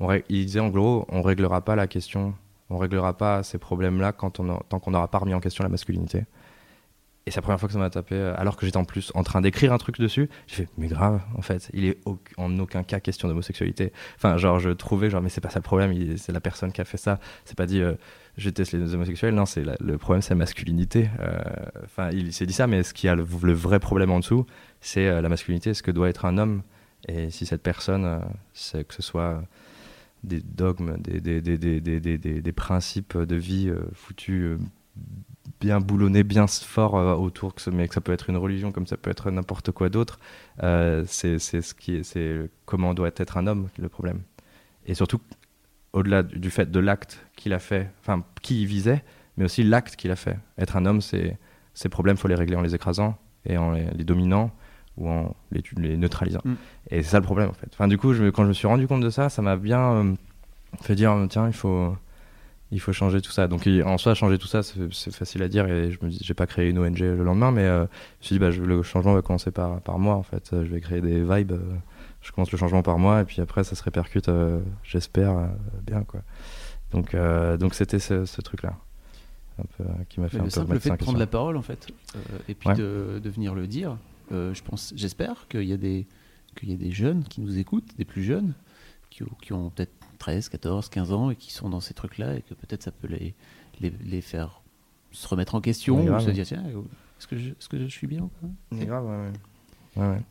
on 0.00 0.06
ré- 0.06 0.24
il 0.28 0.44
disait 0.46 0.60
en 0.60 0.68
gros 0.68 1.06
on 1.08 1.22
réglera 1.22 1.60
pas 1.62 1.76
la 1.76 1.86
question 1.86 2.34
on 2.68 2.78
réglera 2.78 3.16
pas 3.16 3.42
ces 3.44 3.58
problèmes 3.58 4.00
là 4.00 4.12
quand 4.12 4.40
on 4.40 4.50
a- 4.50 4.62
tant 4.68 4.80
qu'on 4.80 4.90
n'aura 4.90 5.08
pas 5.08 5.18
remis 5.18 5.34
en 5.34 5.40
question 5.40 5.62
la 5.62 5.70
masculinité 5.70 6.24
et 7.26 7.32
c'est 7.32 7.38
la 7.38 7.42
première 7.42 7.58
fois 7.58 7.66
que 7.68 7.72
ça 7.72 7.80
m'a 7.80 7.90
tapé, 7.90 8.14
euh, 8.14 8.34
alors 8.36 8.56
que 8.56 8.64
j'étais 8.66 8.76
en 8.78 8.84
plus 8.84 9.10
en 9.16 9.24
train 9.24 9.40
d'écrire 9.40 9.72
un 9.72 9.78
truc 9.78 9.98
dessus. 9.98 10.28
J'ai 10.46 10.54
fait, 10.64 10.68
mais 10.78 10.86
grave, 10.86 11.20
en 11.36 11.42
fait, 11.42 11.68
il 11.74 11.84
est 11.84 11.98
au- 12.04 12.20
en 12.36 12.56
aucun 12.60 12.84
cas 12.84 13.00
question 13.00 13.26
d'homosexualité. 13.26 13.92
Enfin, 14.16 14.36
genre, 14.36 14.60
je 14.60 14.70
trouvais, 14.70 15.10
genre, 15.10 15.20
mais 15.22 15.28
c'est 15.28 15.40
pas 15.40 15.50
ça 15.50 15.58
le 15.58 15.64
problème, 15.64 16.16
c'est 16.18 16.30
la 16.30 16.40
personne 16.40 16.70
qui 16.70 16.80
a 16.80 16.84
fait 16.84 16.98
ça. 16.98 17.18
C'est 17.44 17.56
pas 17.58 17.66
dit, 17.66 17.80
euh, 17.82 17.94
je 18.36 18.48
teste 18.50 18.72
les 18.72 18.94
homosexuels, 18.94 19.34
non, 19.34 19.44
c'est 19.44 19.64
le 19.80 19.98
problème, 19.98 20.22
c'est 20.22 20.34
la 20.34 20.38
masculinité. 20.38 21.10
Euh, 21.18 21.36
Enfin, 21.84 22.10
il 22.12 22.32
s'est 22.32 22.46
dit 22.46 22.52
ça, 22.52 22.68
mais 22.68 22.84
ce 22.84 22.94
qui 22.94 23.08
a 23.08 23.16
le, 23.16 23.22
vrai 23.24 23.80
problème 23.80 24.10
en 24.12 24.20
dessous, 24.20 24.46
c'est 24.80 25.08
euh, 25.08 25.20
la 25.20 25.28
masculinité, 25.28 25.74
ce 25.74 25.82
que 25.82 25.90
doit 25.90 26.08
être 26.08 26.26
un 26.26 26.38
homme. 26.38 26.62
Et 27.08 27.30
si 27.30 27.44
cette 27.46 27.62
personne, 27.62 28.20
c'est 28.52 28.86
que 28.86 28.94
ce 28.94 29.02
soit 29.02 29.42
des 30.24 30.40
dogmes, 30.40 30.96
des, 30.98 31.20
des, 31.20 31.40
des, 31.40 32.18
des, 32.18 32.52
principes 32.52 33.16
de 33.16 33.36
vie 33.36 33.72
foutus 33.92 34.58
bien 35.60 35.80
boulonnés, 35.80 36.22
bien 36.22 36.46
fort 36.46 36.96
euh, 36.96 37.14
autour, 37.14 37.54
que 37.54 37.70
mais 37.70 37.88
que 37.88 37.94
ça 37.94 38.00
peut 38.00 38.12
être 38.12 38.30
une 38.30 38.36
religion 38.36 38.72
comme 38.72 38.86
ça 38.86 38.96
peut 38.96 39.10
être 39.10 39.30
n'importe 39.30 39.70
quoi 39.72 39.88
d'autre. 39.88 40.18
Euh, 40.62 41.04
c'est 41.06 41.38
ce 41.38 41.74
qui 41.74 41.96
est, 41.96 42.02
c'est 42.02 42.50
comment 42.64 42.94
doit 42.94 43.08
être 43.08 43.36
un 43.36 43.46
homme 43.46 43.68
le 43.78 43.88
problème. 43.88 44.20
Et 44.86 44.94
surtout, 44.94 45.20
au-delà 45.92 46.22
du 46.22 46.50
fait 46.50 46.70
de 46.70 46.80
l'acte 46.80 47.24
qu'il 47.36 47.52
a 47.52 47.58
fait, 47.58 47.90
enfin 48.00 48.24
qui 48.42 48.62
il 48.62 48.66
visait, 48.66 49.02
mais 49.36 49.44
aussi 49.44 49.62
l'acte 49.62 49.96
qu'il 49.96 50.10
a 50.10 50.16
fait. 50.16 50.38
Être 50.58 50.76
un 50.76 50.86
homme, 50.86 51.00
c'est 51.00 51.38
ces 51.74 51.88
problèmes, 51.88 52.16
faut 52.16 52.28
les 52.28 52.34
régler 52.34 52.56
en 52.56 52.62
les 52.62 52.74
écrasant 52.74 53.18
et 53.44 53.56
en 53.56 53.72
les, 53.72 53.86
les 53.90 54.04
dominant 54.04 54.50
ou 54.96 55.08
en 55.08 55.34
les, 55.50 55.62
les 55.76 55.96
neutralisant. 55.96 56.40
Mm. 56.44 56.54
Et 56.90 57.02
c'est 57.02 57.10
ça 57.10 57.18
le 57.18 57.24
problème 57.24 57.50
en 57.50 57.54
fait. 57.54 57.68
Enfin, 57.72 57.88
du 57.88 57.98
coup, 57.98 58.14
je, 58.14 58.30
quand 58.30 58.44
je 58.44 58.48
me 58.48 58.54
suis 58.54 58.66
rendu 58.66 58.86
compte 58.86 59.02
de 59.02 59.10
ça, 59.10 59.28
ça 59.28 59.42
m'a 59.42 59.56
bien 59.56 59.92
euh, 59.92 60.14
fait 60.82 60.94
dire 60.94 61.14
tiens, 61.28 61.46
il 61.46 61.52
faut, 61.52 61.96
il 62.72 62.80
faut 62.80 62.92
changer 62.92 63.20
tout 63.20 63.30
ça. 63.30 63.46
Donc 63.48 63.66
en 63.84 63.98
soi, 63.98 64.14
changer 64.14 64.38
tout 64.38 64.46
ça, 64.48 64.62
c'est 64.62 65.12
facile 65.14 65.42
à 65.42 65.48
dire 65.48 65.66
et 65.68 65.90
je 65.92 65.98
me 66.02 66.08
dis, 66.10 66.18
j'ai 66.22 66.34
pas 66.34 66.46
créé 66.46 66.68
une 66.70 66.78
ONG 66.78 66.98
le 66.98 67.22
lendemain, 67.24 67.52
mais 67.52 67.62
euh, 67.64 67.80
je 67.80 67.84
me 67.84 67.88
suis 68.22 68.34
dit, 68.34 68.40
bah, 68.40 68.50
je- 68.50 68.62
le 68.62 68.82
changement 68.82 69.14
va 69.14 69.22
commencer 69.22 69.50
par, 69.50 69.80
par 69.80 69.98
moi 69.98 70.14
en 70.14 70.22
fait. 70.22 70.48
Je 70.52 70.72
vais 70.72 70.80
créer 70.80 71.00
des 71.00 71.22
vibes. 71.22 71.52
euh, 71.52 71.74
je 72.22 72.32
commence 72.32 72.50
le 72.50 72.58
changement 72.58 72.82
par 72.82 72.98
moi 72.98 73.20
et 73.20 73.24
puis 73.24 73.40
après, 73.40 73.62
ça 73.62 73.76
se 73.76 73.82
répercute, 73.84 74.28
euh, 74.28 74.58
j'espère, 74.82 75.48
bien 75.86 76.02
quoi. 76.02 76.22
Donc, 76.90 77.14
donc 77.58 77.74
c'était 77.74 77.98
ce, 78.00 78.24
ce 78.24 78.40
truc-là. 78.40 78.74
un 79.58 79.64
peu, 79.78 79.84
qui 80.08 80.20
m'a 80.20 80.28
fait 80.28 80.36
Mais 80.38 80.42
un 80.42 80.44
le 80.46 80.50
peu 80.50 80.54
simple 80.60 80.78
fait 80.80 80.88
de 80.88 80.94
en 80.94 80.96
prendre 80.96 81.18
la 81.18 81.26
parole, 81.26 81.56
en 81.56 81.62
fait, 81.62 81.86
et 82.48 82.54
puis 82.54 82.68
Ouais. 82.70 82.74
de, 82.74 83.20
de 83.22 83.30
venir 83.30 83.54
le 83.54 83.66
dire, 83.68 83.96
je 84.30 84.60
pense, 84.62 84.92
j'espère 84.96 85.46
qu'il 85.48 85.64
y 85.64 85.72
a 85.72 85.76
des 85.76 86.06
qu'il 86.56 86.70
y 86.70 86.72
a 86.72 86.76
des 86.76 86.90
jeunes 86.90 87.22
qui 87.24 87.42
nous 87.42 87.58
écoutent, 87.58 87.94
des 87.98 88.04
plus 88.06 88.22
jeunes, 88.22 88.54
qui, 89.10 89.22
ont- 89.24 89.36
qui 89.42 89.52
ont 89.52 89.68
peut-être 89.70 89.92
13, 90.18 90.48
14, 90.48 90.88
15 90.88 91.12
ans 91.12 91.30
et 91.30 91.36
qui 91.36 91.52
sont 91.52 91.68
dans 91.68 91.80
ces 91.80 91.94
trucs-là 91.94 92.34
et 92.36 92.42
que 92.42 92.54
peut-être 92.54 92.82
ça 92.82 92.90
peut 92.92 93.08
les, 93.08 93.34
les, 93.80 93.92
les 94.04 94.20
faire 94.20 94.62
se 95.10 95.26
remettre 95.28 95.54
en 95.54 95.60
question 95.60 96.00
ou 96.00 96.04
grave. 96.04 96.24
se 96.24 96.30
dire 96.30 96.44
tiens, 96.46 96.64
est-ce 96.66 97.26
que, 97.26 97.36
je, 97.36 97.50
est-ce 97.50 97.68
que 97.68 97.78
je 97.78 97.86
suis 97.86 98.06
bien 98.06 98.22
ou 98.22 98.28
pas 98.28 98.46
C'est 98.78 98.86
grave, 98.86 99.04
ouais, 99.06 99.16
ouais. 99.16 100.02
Ouais, 100.02 100.14
ouais. 100.16 100.22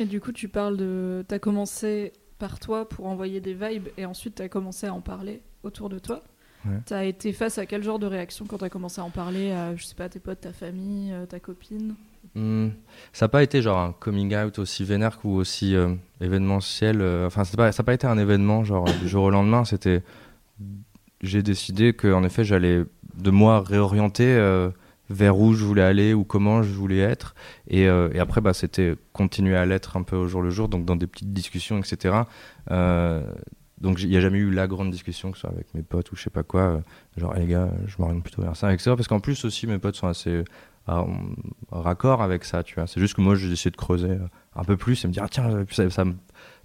Et 0.00 0.04
du 0.04 0.20
coup, 0.20 0.32
tu 0.32 0.48
parles 0.48 0.76
de. 0.76 1.24
T'as 1.26 1.38
commencé 1.38 2.12
par 2.38 2.60
toi 2.60 2.88
pour 2.88 3.06
envoyer 3.06 3.40
des 3.40 3.54
vibes 3.54 3.88
et 3.96 4.04
ensuite 4.04 4.36
t'as 4.36 4.48
commencé 4.48 4.86
à 4.86 4.94
en 4.94 5.00
parler 5.00 5.42
autour 5.62 5.88
de 5.88 5.98
toi. 5.98 6.22
Ouais. 6.64 6.78
T'as 6.84 7.04
été 7.04 7.32
face 7.32 7.58
à 7.58 7.66
quel 7.66 7.82
genre 7.82 7.98
de 7.98 8.06
réaction 8.06 8.44
quand 8.46 8.58
t'as 8.58 8.68
commencé 8.68 9.00
à 9.00 9.04
en 9.04 9.10
parler 9.10 9.52
à, 9.52 9.74
je 9.76 9.84
sais 9.84 9.94
pas, 9.94 10.08
tes 10.08 10.18
potes, 10.20 10.40
ta 10.40 10.52
famille, 10.52 11.12
euh, 11.12 11.26
ta 11.26 11.40
copine? 11.40 11.94
Hmm, 12.34 12.68
ça 13.12 13.26
n'a 13.26 13.28
pas 13.28 13.42
été 13.42 13.62
genre 13.62 13.78
un 13.78 13.92
coming 13.92 14.34
out 14.36 14.58
aussi 14.58 14.84
vénère 14.84 15.18
ou 15.24 15.36
aussi 15.36 15.74
euh, 15.74 15.94
événementiel. 16.20 17.00
euh, 17.00 17.26
Enfin, 17.26 17.44
ça 17.44 17.56
n'a 17.56 17.84
pas 17.84 17.94
été 17.94 18.06
un 18.06 18.18
événement 18.18 18.64
genre 18.64 18.88
euh, 18.88 18.92
du 19.00 19.08
jour 19.08 19.24
au 19.24 19.30
lendemain. 19.30 19.64
C'était. 19.64 20.02
J'ai 21.22 21.42
décidé 21.42 21.94
que 21.94 22.08
effet, 22.24 22.44
j'allais 22.44 22.84
de 23.14 23.30
moi 23.30 23.62
réorienter 23.62 24.38
vers 25.08 25.38
où 25.38 25.54
je 25.54 25.64
voulais 25.64 25.82
aller 25.82 26.12
ou 26.12 26.24
comment 26.24 26.62
je 26.62 26.72
voulais 26.72 26.98
être. 26.98 27.34
Et, 27.68 27.88
après, 27.88 28.42
bah, 28.42 28.52
c'était 28.52 28.96
continuer 29.14 29.56
à 29.56 29.64
l'être 29.64 29.96
un 29.96 30.02
peu 30.02 30.14
au 30.16 30.28
jour 30.28 30.42
le 30.42 30.50
jour, 30.50 30.68
donc 30.68 30.84
dans 30.84 30.94
des 30.94 31.06
petites 31.06 31.32
discussions, 31.32 31.78
etc. 31.78 32.14
Donc 33.80 34.02
il 34.02 34.08
n'y 34.08 34.16
a 34.16 34.20
jamais 34.20 34.38
eu 34.38 34.50
la 34.50 34.66
grande 34.66 34.90
discussion, 34.90 35.30
que 35.30 35.38
ce 35.38 35.42
soit 35.42 35.50
avec 35.50 35.72
mes 35.74 35.82
potes 35.82 36.12
ou 36.12 36.16
je 36.16 36.22
sais 36.22 36.30
pas 36.30 36.42
quoi. 36.42 36.82
genre, 37.16 37.34
les 37.34 37.46
gars, 37.46 37.70
je 37.86 37.96
m'oriente 37.98 38.22
plutôt 38.22 38.42
vers 38.42 38.56
ça, 38.56 38.72
etc. 38.72 38.92
Parce 38.94 39.08
qu'en 39.08 39.20
plus 39.20 39.42
aussi, 39.46 39.66
mes 39.66 39.78
potes 39.78 39.96
sont 39.96 40.06
assez 40.08 40.44
raccord 41.70 42.22
avec 42.22 42.44
ça, 42.44 42.62
tu 42.62 42.74
vois. 42.76 42.86
C'est 42.86 43.00
juste 43.00 43.14
que 43.14 43.20
moi, 43.20 43.34
j'ai 43.34 43.50
essayé 43.50 43.70
de 43.70 43.76
creuser 43.76 44.10
euh, 44.10 44.28
un 44.54 44.64
peu 44.64 44.76
plus 44.76 45.04
et 45.04 45.08
me 45.08 45.12
dire, 45.12 45.24
ah, 45.24 45.28
tiens, 45.28 45.64
ça, 45.90 46.04
me 46.04 46.14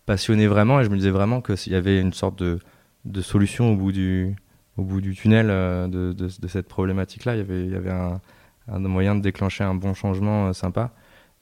passionnait 0.05 0.47
vraiment 0.47 0.79
et 0.79 0.83
je 0.83 0.89
me 0.89 0.95
disais 0.95 1.09
vraiment 1.11 1.41
qu'il 1.41 1.71
y 1.71 1.75
avait 1.75 1.99
une 1.99 2.13
sorte 2.13 2.39
de, 2.39 2.59
de 3.05 3.21
solution 3.21 3.71
au 3.71 3.75
bout 3.75 3.91
du, 3.91 4.35
au 4.77 4.83
bout 4.83 5.01
du 5.01 5.15
tunnel 5.15 5.47
euh, 5.49 5.87
de, 5.87 6.13
de, 6.13 6.47
cette 6.47 6.67
problématique-là. 6.67 7.35
Il 7.35 7.39
y 7.39 7.41
avait, 7.41 7.65
il 7.65 7.71
y 7.71 7.75
avait 7.75 7.91
un, 7.91 8.21
un 8.67 8.79
moyen 8.79 9.15
de 9.15 9.21
déclencher 9.21 9.63
un 9.63 9.75
bon 9.75 9.93
changement 9.93 10.47
euh, 10.47 10.53
sympa. 10.53 10.91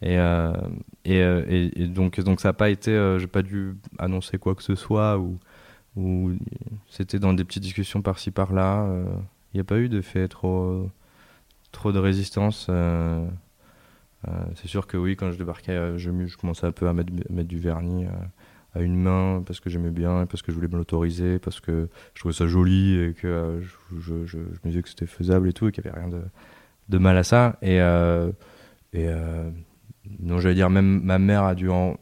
Et, 0.02 0.16
et, 1.04 1.82
et, 1.82 1.88
donc, 1.88 2.22
donc 2.22 2.40
ça 2.40 2.50
n'a 2.50 2.54
pas 2.54 2.70
été, 2.70 2.92
euh, 2.92 3.20
j'ai 3.20 3.28
pas 3.28 3.42
dû 3.42 3.76
annoncer 3.98 4.38
quoi 4.38 4.56
que 4.56 4.64
ce 4.64 4.74
soit 4.74 5.18
ou, 5.18 5.38
ou 5.98 6.32
c'était 6.88 7.20
dans 7.20 7.34
des 7.34 7.44
petites 7.44 7.64
discussions 7.64 8.02
par-ci 8.02 8.32
par-là. 8.32 8.88
Il 9.54 9.58
n'y 9.58 9.60
a 9.60 9.66
pas 9.66 9.78
eu 9.78 9.90
de 9.90 10.00
fait 10.00 10.30
trop, 10.30 10.90
trop 11.72 11.92
de 11.92 12.00
résistance. 12.00 12.68
euh, 12.70 13.26
euh, 14.28 14.32
c'est 14.56 14.68
sûr 14.68 14.88
que 14.88 14.98
oui, 14.98 15.16
quand 15.16 15.32
je 15.32 15.38
débarquais, 15.38 15.72
euh, 15.72 15.98
je, 15.98 16.38
commençais 16.38 16.68
un 16.68 16.72
peu 16.72 16.88
à 16.88 16.94
mettre, 16.94 17.12
du 17.12 17.60
vernis 17.60 18.06
à 18.76 18.82
une 18.82 18.96
main 18.96 19.42
parce 19.46 19.60
que 19.60 19.70
j'aimais 19.70 19.92
bien, 19.92 20.26
parce 20.26 20.42
que 20.42 20.52
je 20.52 20.56
voulais 20.56 20.68
me 20.68 20.78
l'autoriser, 20.78 21.40
parce 21.40 21.60
que 21.60 21.90
je 22.14 22.20
trouvais 22.20 22.34
ça 22.34 22.46
joli 22.48 23.00
et 23.00 23.14
que 23.14 23.62
je, 24.00 24.14
me 24.14 24.58
disais 24.66 24.82
que 24.82 24.90
c'était 24.90 25.08
faisable 25.08 25.48
et 25.50 25.54
tout, 25.54 25.68
et 25.68 25.72
qu'il 25.72 25.84
n'y 25.84 25.90
avait 25.90 26.02
rien 26.02 26.22
de, 26.90 26.98
mal 26.98 27.18
à 27.18 27.24
ça. 27.24 27.58
Et, 27.62 27.80
non, 30.20 30.40
j'allais 30.40 30.56
dire, 30.56 30.70
même 30.70 31.02
ma 31.04 31.20
mère 31.20 31.44
a 31.44 31.56
dû 31.56 31.70
en, 31.70 31.98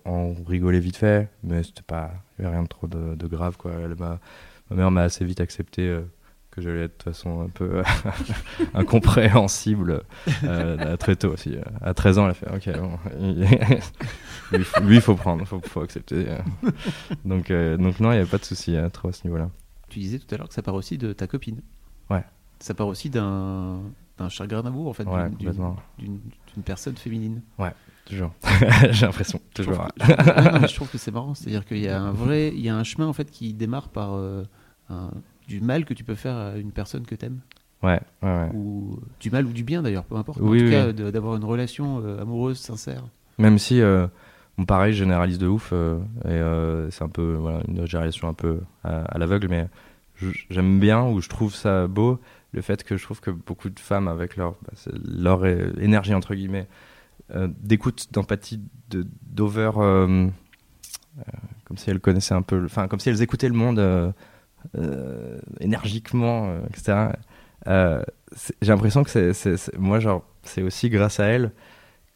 rigoler 0.46 0.80
vite 0.80 0.98
fait, 0.98 1.30
mais 1.44 1.64
c'était 1.64 1.82
pas, 1.84 2.12
rien 2.40 2.64
de 2.64 2.68
trop 2.68 2.88
de, 2.88 3.28
grave. 3.28 3.58
Quoi. 3.58 3.74
M'a- 3.98 4.20
mère 4.72 4.92
m'a 4.92 5.04
assez 5.04 5.24
vite 5.24 5.40
accepté 5.40 6.02
que 6.58 6.62
j'allais 6.64 6.84
être 6.86 6.92
de 7.00 7.04
toute 7.04 7.14
façon 7.14 7.42
un 7.42 7.50
peu 7.50 7.82
incompréhensible 8.74 10.02
euh, 10.44 10.98
très 10.98 11.16
tôt 11.16 11.30
aussi. 11.34 11.56
À 11.82 11.94
13 11.94 12.20
ans, 12.20 12.26
elle 12.26 12.32
a 12.32 12.34
fait 12.34 12.50
Ok, 12.52 12.78
bon, 12.80 12.92
lui, 14.58 14.64
faut- 14.64 14.82
lui, 14.82 14.96
il 14.96 15.02
faut 15.02 15.16
prendre, 15.16 15.42
il 15.42 15.48
faut, 15.48 15.60
faut 15.66 15.82
accepter. 15.82 16.26
Donc, 17.26 17.52
euh, 17.52 17.78
donc 17.78 18.00
non, 18.00 18.12
il 18.12 18.16
n'y 18.16 18.20
avait 18.22 18.30
pas 18.30 18.38
de 18.38 18.46
souci 18.46 18.76
euh, 18.76 18.90
trop 18.90 19.10
à 19.10 19.14
ce 19.14 19.24
niveau-là. 19.26 19.50
Tu 19.90 20.00
disais 20.00 20.20
tout 20.20 20.34
à 20.34 20.38
l'heure 20.38 20.48
que 20.48 20.54
ça 20.54 20.62
part 20.62 20.76
aussi 20.76 20.98
de 20.98 21.14
ta 21.14 21.28
copine. 21.28 21.62
Ouais. 22.10 22.24
Ça 22.60 22.74
part 22.74 22.88
aussi 22.88 23.10
d'un 23.10 23.80
d'un 24.18 24.30
chagrin 24.30 24.64
d'amour, 24.64 24.88
en 24.88 24.94
fait, 24.94 25.04
Ouais, 25.04 25.30
d'une- 26.00 26.20
personne 26.66 26.98
féminine. 26.98 27.42
Toujours. 28.06 28.32
J'ai 28.92 29.06
l'impression. 29.06 29.40
Je 29.50 29.64
Toujours. 29.64 29.76
trouve 29.96 30.16
que- 30.16 30.60
Ouais, 30.62 30.68
je 30.68 30.76
trouve 30.76 30.90
que 30.90 30.98
c'est 30.98 31.12
marrant, 31.12 31.36
c'est-à-dire 31.36 31.66
qu'il 31.66 31.78
y 31.80 31.88
a 31.90 32.02
un 32.02 32.12
vrai, 32.14 32.48
il 32.56 32.62
y 32.62 32.70
a 32.70 32.76
un 32.76 32.84
chemin 32.84 33.06
en 33.06 33.14
fait 33.14 33.30
qui 33.30 33.54
démarre 33.54 33.90
par 33.90 34.16
euh, 34.16 34.44
un- 34.90 35.12
du 35.48 35.62
mal 35.62 35.86
que 35.86 35.94
tu 35.94 36.04
peux 36.04 36.16
faire 36.16 36.36
à 36.36 36.58
une 36.58 36.72
personne 36.72 37.06
que 37.06 37.16
t'aimes, 37.16 37.40
Ouais, 37.84 38.00
ouais, 38.24 38.30
ouais. 38.30 38.50
ou 38.56 39.00
du 39.20 39.30
mal 39.30 39.46
ou 39.46 39.52
du 39.54 39.64
bien 39.64 39.82
d'ailleurs, 39.84 40.04
peu 40.06 40.16
importe. 40.16 40.40
Oui, 40.42 40.46
en 40.46 40.50
tout 40.60 40.66
oui. 40.66 40.70
cas, 41.04 41.12
d'avoir 41.12 41.36
une 41.36 41.44
relation 41.46 42.02
euh, 42.04 42.22
amoureuse, 42.22 42.58
sincère. 42.58 43.04
Même 43.38 43.60
si, 43.60 43.82
euh, 43.82 44.08
bon, 44.58 44.66
pareil, 44.66 44.94
je 44.94 45.00
généralise 45.00 45.38
de 45.38 45.48
ouf, 45.48 45.70
euh, 45.74 46.00
et 46.26 46.30
euh, 46.30 46.90
c'est 46.90 47.04
un 47.04 47.10
peu 47.10 47.36
voilà, 47.36 47.60
une 47.68 47.86
généralisation 47.86 48.28
un 48.28 48.34
peu 48.34 48.62
à, 48.84 49.02
à 49.04 49.18
l'aveugle, 49.20 49.48
mais 49.48 49.68
j'aime 50.50 50.80
bien 50.80 51.04
ou 51.06 51.22
je 51.22 51.30
trouve 51.30 51.54
ça 51.54 51.86
beau 51.88 52.20
le 52.54 52.62
fait 52.62 52.84
que 52.84 52.98
je 52.98 53.04
trouve 53.04 53.20
que 53.22 53.30
beaucoup 53.30 53.70
de 53.70 53.80
femmes, 53.80 54.08
avec 54.08 54.36
leur, 54.38 54.54
bah, 54.64 54.74
leur 55.06 55.46
énergie, 55.46 56.16
entre 56.16 56.34
guillemets, 56.34 56.68
d'écoute, 57.60 58.08
d'empathie, 58.12 58.60
de- 58.90 59.06
d'over. 59.30 59.70
comme 61.66 61.78
si 61.78 61.90
elles 61.90 62.00
connaissaient 62.00 62.34
un 62.34 62.42
peu. 62.42 62.66
Enfin, 62.66 62.88
comme 62.88 63.00
si 63.00 63.10
elles 63.10 63.22
écoutaient 63.22 63.50
le 63.50 63.54
monde 63.56 64.14
énergiquement, 65.60 66.50
euh, 66.50 66.60
etc. 66.70 67.10
Euh, 67.68 68.02
J'ai 68.62 68.72
l'impression 68.72 69.04
que 69.04 69.34
c'est, 69.34 69.78
moi, 69.78 70.00
genre, 70.00 70.24
c'est 70.44 70.62
aussi 70.62 70.90
grâce 70.90 71.20
à 71.20 71.26
elles 71.26 71.52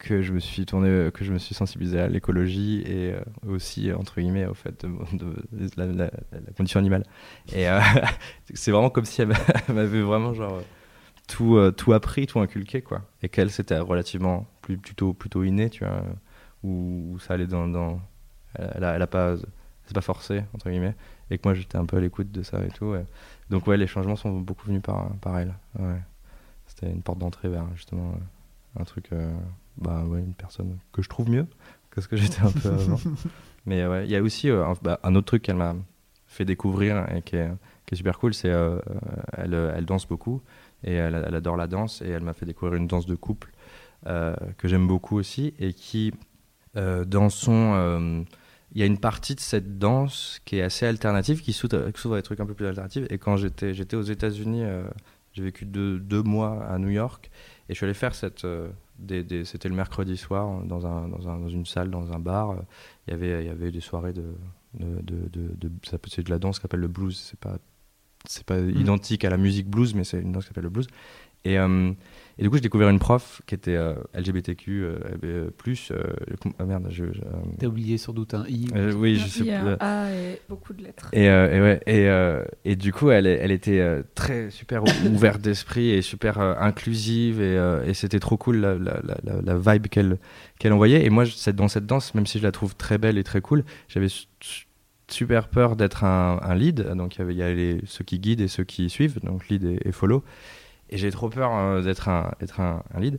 que 0.02 0.20
je 0.20 0.32
me 0.32 0.40
suis 0.40 0.66
tourné, 0.66 1.10
que 1.12 1.24
je 1.24 1.32
me 1.32 1.38
suis 1.38 1.54
sensibilisé 1.54 2.00
à 2.00 2.08
l'écologie 2.08 2.82
et 2.84 3.12
euh, 3.12 3.20
aussi 3.46 3.92
entre 3.92 4.20
guillemets 4.20 4.46
au 4.46 4.54
fait 4.54 4.84
de, 4.84 5.68
la, 5.76 6.10
condition 6.56 6.80
animale. 6.80 7.04
Et 7.54 7.68
euh, 7.68 7.80
c'est 8.54 8.72
vraiment 8.72 8.90
comme 8.90 9.04
si 9.04 9.22
elle 9.22 9.28
m'a- 9.28 9.36
elle 9.68 9.74
m'avait 9.76 10.02
vraiment 10.02 10.34
genre 10.34 10.60
tout, 11.28 11.56
euh, 11.56 11.70
tout 11.70 11.92
appris, 11.92 12.26
tout 12.26 12.40
inculqué 12.40 12.82
quoi. 12.82 13.02
Et 13.22 13.28
qu'elle 13.28 13.50
c'était 13.50 13.78
relativement 13.78 14.46
plus, 14.60 14.76
plutôt 14.76 15.12
plutôt 15.12 15.44
inné, 15.44 15.70
tu 15.70 15.84
vois, 15.84 16.02
où, 16.64 17.16
ça 17.20 17.34
allait 17.34 17.46
dans, 17.46 18.00
elle, 18.56 18.84
a, 18.84 18.96
elle 18.96 19.02
a 19.02 19.06
pas 19.06 19.36
c'est 19.84 19.94
pas 19.94 20.00
forcé 20.00 20.42
entre 20.52 20.68
guillemets 20.68 20.96
et 21.32 21.38
que 21.38 21.48
moi 21.48 21.54
j'étais 21.54 21.78
un 21.78 21.86
peu 21.86 21.96
à 21.96 22.00
l'écoute 22.00 22.30
de 22.30 22.42
ça 22.42 22.64
et 22.64 22.68
tout. 22.68 22.86
ouais. 22.86 23.04
Donc 23.50 23.66
ouais, 23.66 23.76
les 23.76 23.86
changements 23.86 24.16
sont 24.16 24.38
beaucoup 24.40 24.66
venus 24.66 24.82
par 24.82 25.10
par 25.20 25.38
elle. 25.38 25.54
Ouais. 25.78 26.00
C'était 26.66 26.90
une 26.90 27.02
porte 27.02 27.18
d'entrée 27.18 27.48
vers 27.48 27.66
justement 27.74 28.10
euh, 28.10 28.80
un 28.80 28.84
truc 28.84 29.08
euh, 29.12 29.32
bah 29.78 30.04
ouais, 30.04 30.20
une 30.20 30.34
personne 30.34 30.78
que 30.92 31.02
je 31.02 31.08
trouve 31.08 31.28
mieux 31.30 31.46
que 31.90 32.00
ce 32.00 32.08
que 32.08 32.16
j'étais 32.16 32.42
un 32.42 32.52
peu 32.52 32.68
avant. 32.68 32.98
Mais 33.66 33.86
ouais, 33.86 34.04
il 34.04 34.10
y 34.10 34.16
a 34.16 34.22
aussi 34.22 34.50
euh, 34.50 34.66
un, 34.66 34.74
bah, 34.82 34.98
un 35.02 35.14
autre 35.14 35.26
truc 35.26 35.42
qu'elle 35.42 35.56
m'a 35.56 35.74
fait 36.26 36.44
découvrir 36.44 37.06
et 37.14 37.22
qui 37.22 37.36
est, 37.36 37.50
qui 37.86 37.94
est 37.94 37.96
super 37.96 38.18
cool, 38.18 38.34
c'est 38.34 38.50
euh, 38.50 38.78
elle, 39.36 39.54
elle 39.54 39.84
danse 39.84 40.06
beaucoup 40.06 40.40
et 40.82 40.94
elle, 40.94 41.22
elle 41.26 41.34
adore 41.34 41.56
la 41.56 41.66
danse 41.66 42.02
et 42.02 42.08
elle 42.08 42.22
m'a 42.22 42.32
fait 42.32 42.46
découvrir 42.46 42.76
une 42.76 42.86
danse 42.86 43.06
de 43.06 43.14
couple 43.14 43.50
que 44.04 44.66
j'aime 44.66 44.88
beaucoup 44.88 45.16
aussi 45.16 45.54
et 45.60 45.72
qui 45.72 46.12
dans 46.74 47.30
son 47.30 48.24
il 48.74 48.80
y 48.80 48.82
a 48.82 48.86
une 48.86 48.98
partie 48.98 49.34
de 49.34 49.40
cette 49.40 49.78
danse 49.78 50.40
qui 50.44 50.56
est 50.56 50.62
assez 50.62 50.86
alternative, 50.86 51.40
qui 51.42 51.52
s'ouvre 51.52 51.76
à 52.14 52.16
des 52.16 52.22
trucs 52.22 52.40
un 52.40 52.46
peu 52.46 52.54
plus 52.54 52.66
alternatifs. 52.66 53.06
Et 53.10 53.18
quand 53.18 53.36
j'étais 53.36 53.74
j'étais 53.74 53.96
aux 53.96 54.02
États-Unis, 54.02 54.62
euh, 54.64 54.84
j'ai 55.34 55.42
vécu 55.42 55.64
deux, 55.66 55.98
deux 55.98 56.22
mois 56.22 56.64
à 56.66 56.78
New 56.78 56.88
York 56.90 57.30
et 57.68 57.74
je 57.74 57.76
suis 57.78 57.84
allé 57.84 57.94
faire 57.94 58.14
cette. 58.14 58.44
euh, 58.44 58.68
des, 58.98 59.24
des- 59.24 59.44
C'était 59.44 59.68
le 59.68 59.74
mercredi 59.74 60.16
soir 60.16 60.62
dans, 60.64 60.86
un, 60.86 61.08
dans, 61.08 61.28
un- 61.28 61.38
dans 61.38 61.48
une 61.48 61.66
salle, 61.66 61.90
dans 61.90 62.12
un 62.12 62.18
bar. 62.18 62.56
Il 63.06 63.10
y 63.10 63.14
avait, 63.14 63.42
il 63.44 63.46
y 63.46 63.50
avait 63.50 63.72
des 63.72 63.80
soirées 63.80 64.12
de. 64.12 64.24
de, 64.74 65.28
de, 65.32 65.70
ça 65.84 65.98
peut- 65.98 66.08
c'est 66.10 66.22
de 66.22 66.30
la 66.30 66.38
danse 66.38 66.58
qui 66.58 66.62
s'appelle 66.62 66.80
le 66.80 66.88
blues. 66.88 67.18
C'est 67.18 67.38
pas, 67.40 67.58
c'est 68.26 68.44
pas 68.44 68.58
identique 68.58 69.24
à 69.24 69.30
la 69.30 69.36
musique 69.38 69.68
blues, 69.68 69.94
mais 69.94 70.04
c'est 70.04 70.20
une 70.20 70.32
danse 70.32 70.44
qui 70.44 70.48
s'appelle 70.48 70.64
le 70.64 70.70
blues. 70.70 70.86
Et, 71.44 71.58
euh, 71.58 71.92
et 72.38 72.42
du 72.42 72.50
coup, 72.50 72.56
j'ai 72.56 72.62
découvert 72.62 72.88
une 72.88 72.98
prof 72.98 73.42
qui 73.46 73.54
était 73.54 73.76
euh, 73.76 73.94
LGBTQ, 74.14 74.82
euh, 74.84 74.98
euh, 75.24 75.50
plus. 75.50 75.90
euh, 75.92 76.02
ah 76.58 76.64
merde, 76.64 76.86
je. 76.90 77.04
je, 77.12 77.20
euh, 77.20 77.24
T'as 77.58 77.66
oublié 77.66 77.98
sans 77.98 78.12
doute 78.12 78.34
un 78.34 78.44
i. 78.48 78.66
euh, 78.74 78.92
oui, 78.94 79.16
je 79.16 79.26
sais 79.28 79.40
Il 79.40 79.46
y 79.46 79.50
a 79.52 79.60
plus. 79.60 79.68
un 79.72 79.76
A 79.80 80.10
et 80.12 80.40
beaucoup 80.48 80.72
de 80.72 80.82
lettres. 80.82 81.10
Et, 81.12 81.28
euh, 81.28 81.52
et, 81.54 81.60
ouais, 81.60 81.80
et, 81.86 82.08
euh, 82.08 82.44
et 82.64 82.76
du 82.76 82.92
coup, 82.92 83.10
elle, 83.10 83.26
elle 83.26 83.50
était 83.50 83.80
euh, 83.80 84.02
très 84.14 84.50
super 84.50 84.82
ouverte 85.12 85.40
d'esprit 85.40 85.90
et 85.90 86.02
super 86.02 86.38
euh, 86.40 86.54
inclusive 86.58 87.40
et, 87.40 87.56
euh, 87.56 87.84
et 87.84 87.94
c'était 87.94 88.20
trop 88.20 88.36
cool 88.36 88.56
la, 88.56 88.74
la, 88.74 89.00
la, 89.04 89.16
la- 89.24 89.42
la 89.42 89.72
vibe 89.72 89.86
qu'elle 89.88 90.18
qu'elle 90.58 90.72
envoyait. 90.72 91.04
Et 91.04 91.10
moi, 91.10 91.26
cette- 91.26 91.56
dans 91.56 91.68
cette 91.68 91.86
danse, 91.86 92.14
même 92.14 92.26
si 92.26 92.38
je 92.38 92.42
la 92.44 92.52
trouve 92.52 92.74
très 92.76 92.98
belle 92.98 93.18
et 93.18 93.24
très 93.24 93.40
cool, 93.40 93.64
j'avais 93.88 94.08
su- 94.08 94.26
su- 94.40 94.66
super 95.08 95.48
peur 95.48 95.76
d'être 95.76 96.04
un, 96.04 96.38
un 96.42 96.54
lead. 96.54 96.80
Donc 96.96 97.16
il 97.16 97.18
y 97.18 97.22
avait, 97.22 97.34
il 97.34 97.38
y 97.38 97.42
a 97.42 97.52
les, 97.52 97.80
ceux 97.84 98.04
qui 98.04 98.18
guident 98.18 98.40
et 98.40 98.48
ceux 98.48 98.64
qui 98.64 98.88
suivent, 98.88 99.20
donc 99.22 99.48
lead 99.48 99.64
et, 99.64 99.78
et 99.84 99.92
follow. 99.92 100.24
Et 100.92 100.98
j'ai 100.98 101.10
trop 101.10 101.28
peur 101.28 101.52
euh, 101.54 101.82
d'être 101.82 102.08
un, 102.08 102.32
d'être 102.38 102.60
un, 102.60 102.82
un 102.94 103.00
lead. 103.00 103.18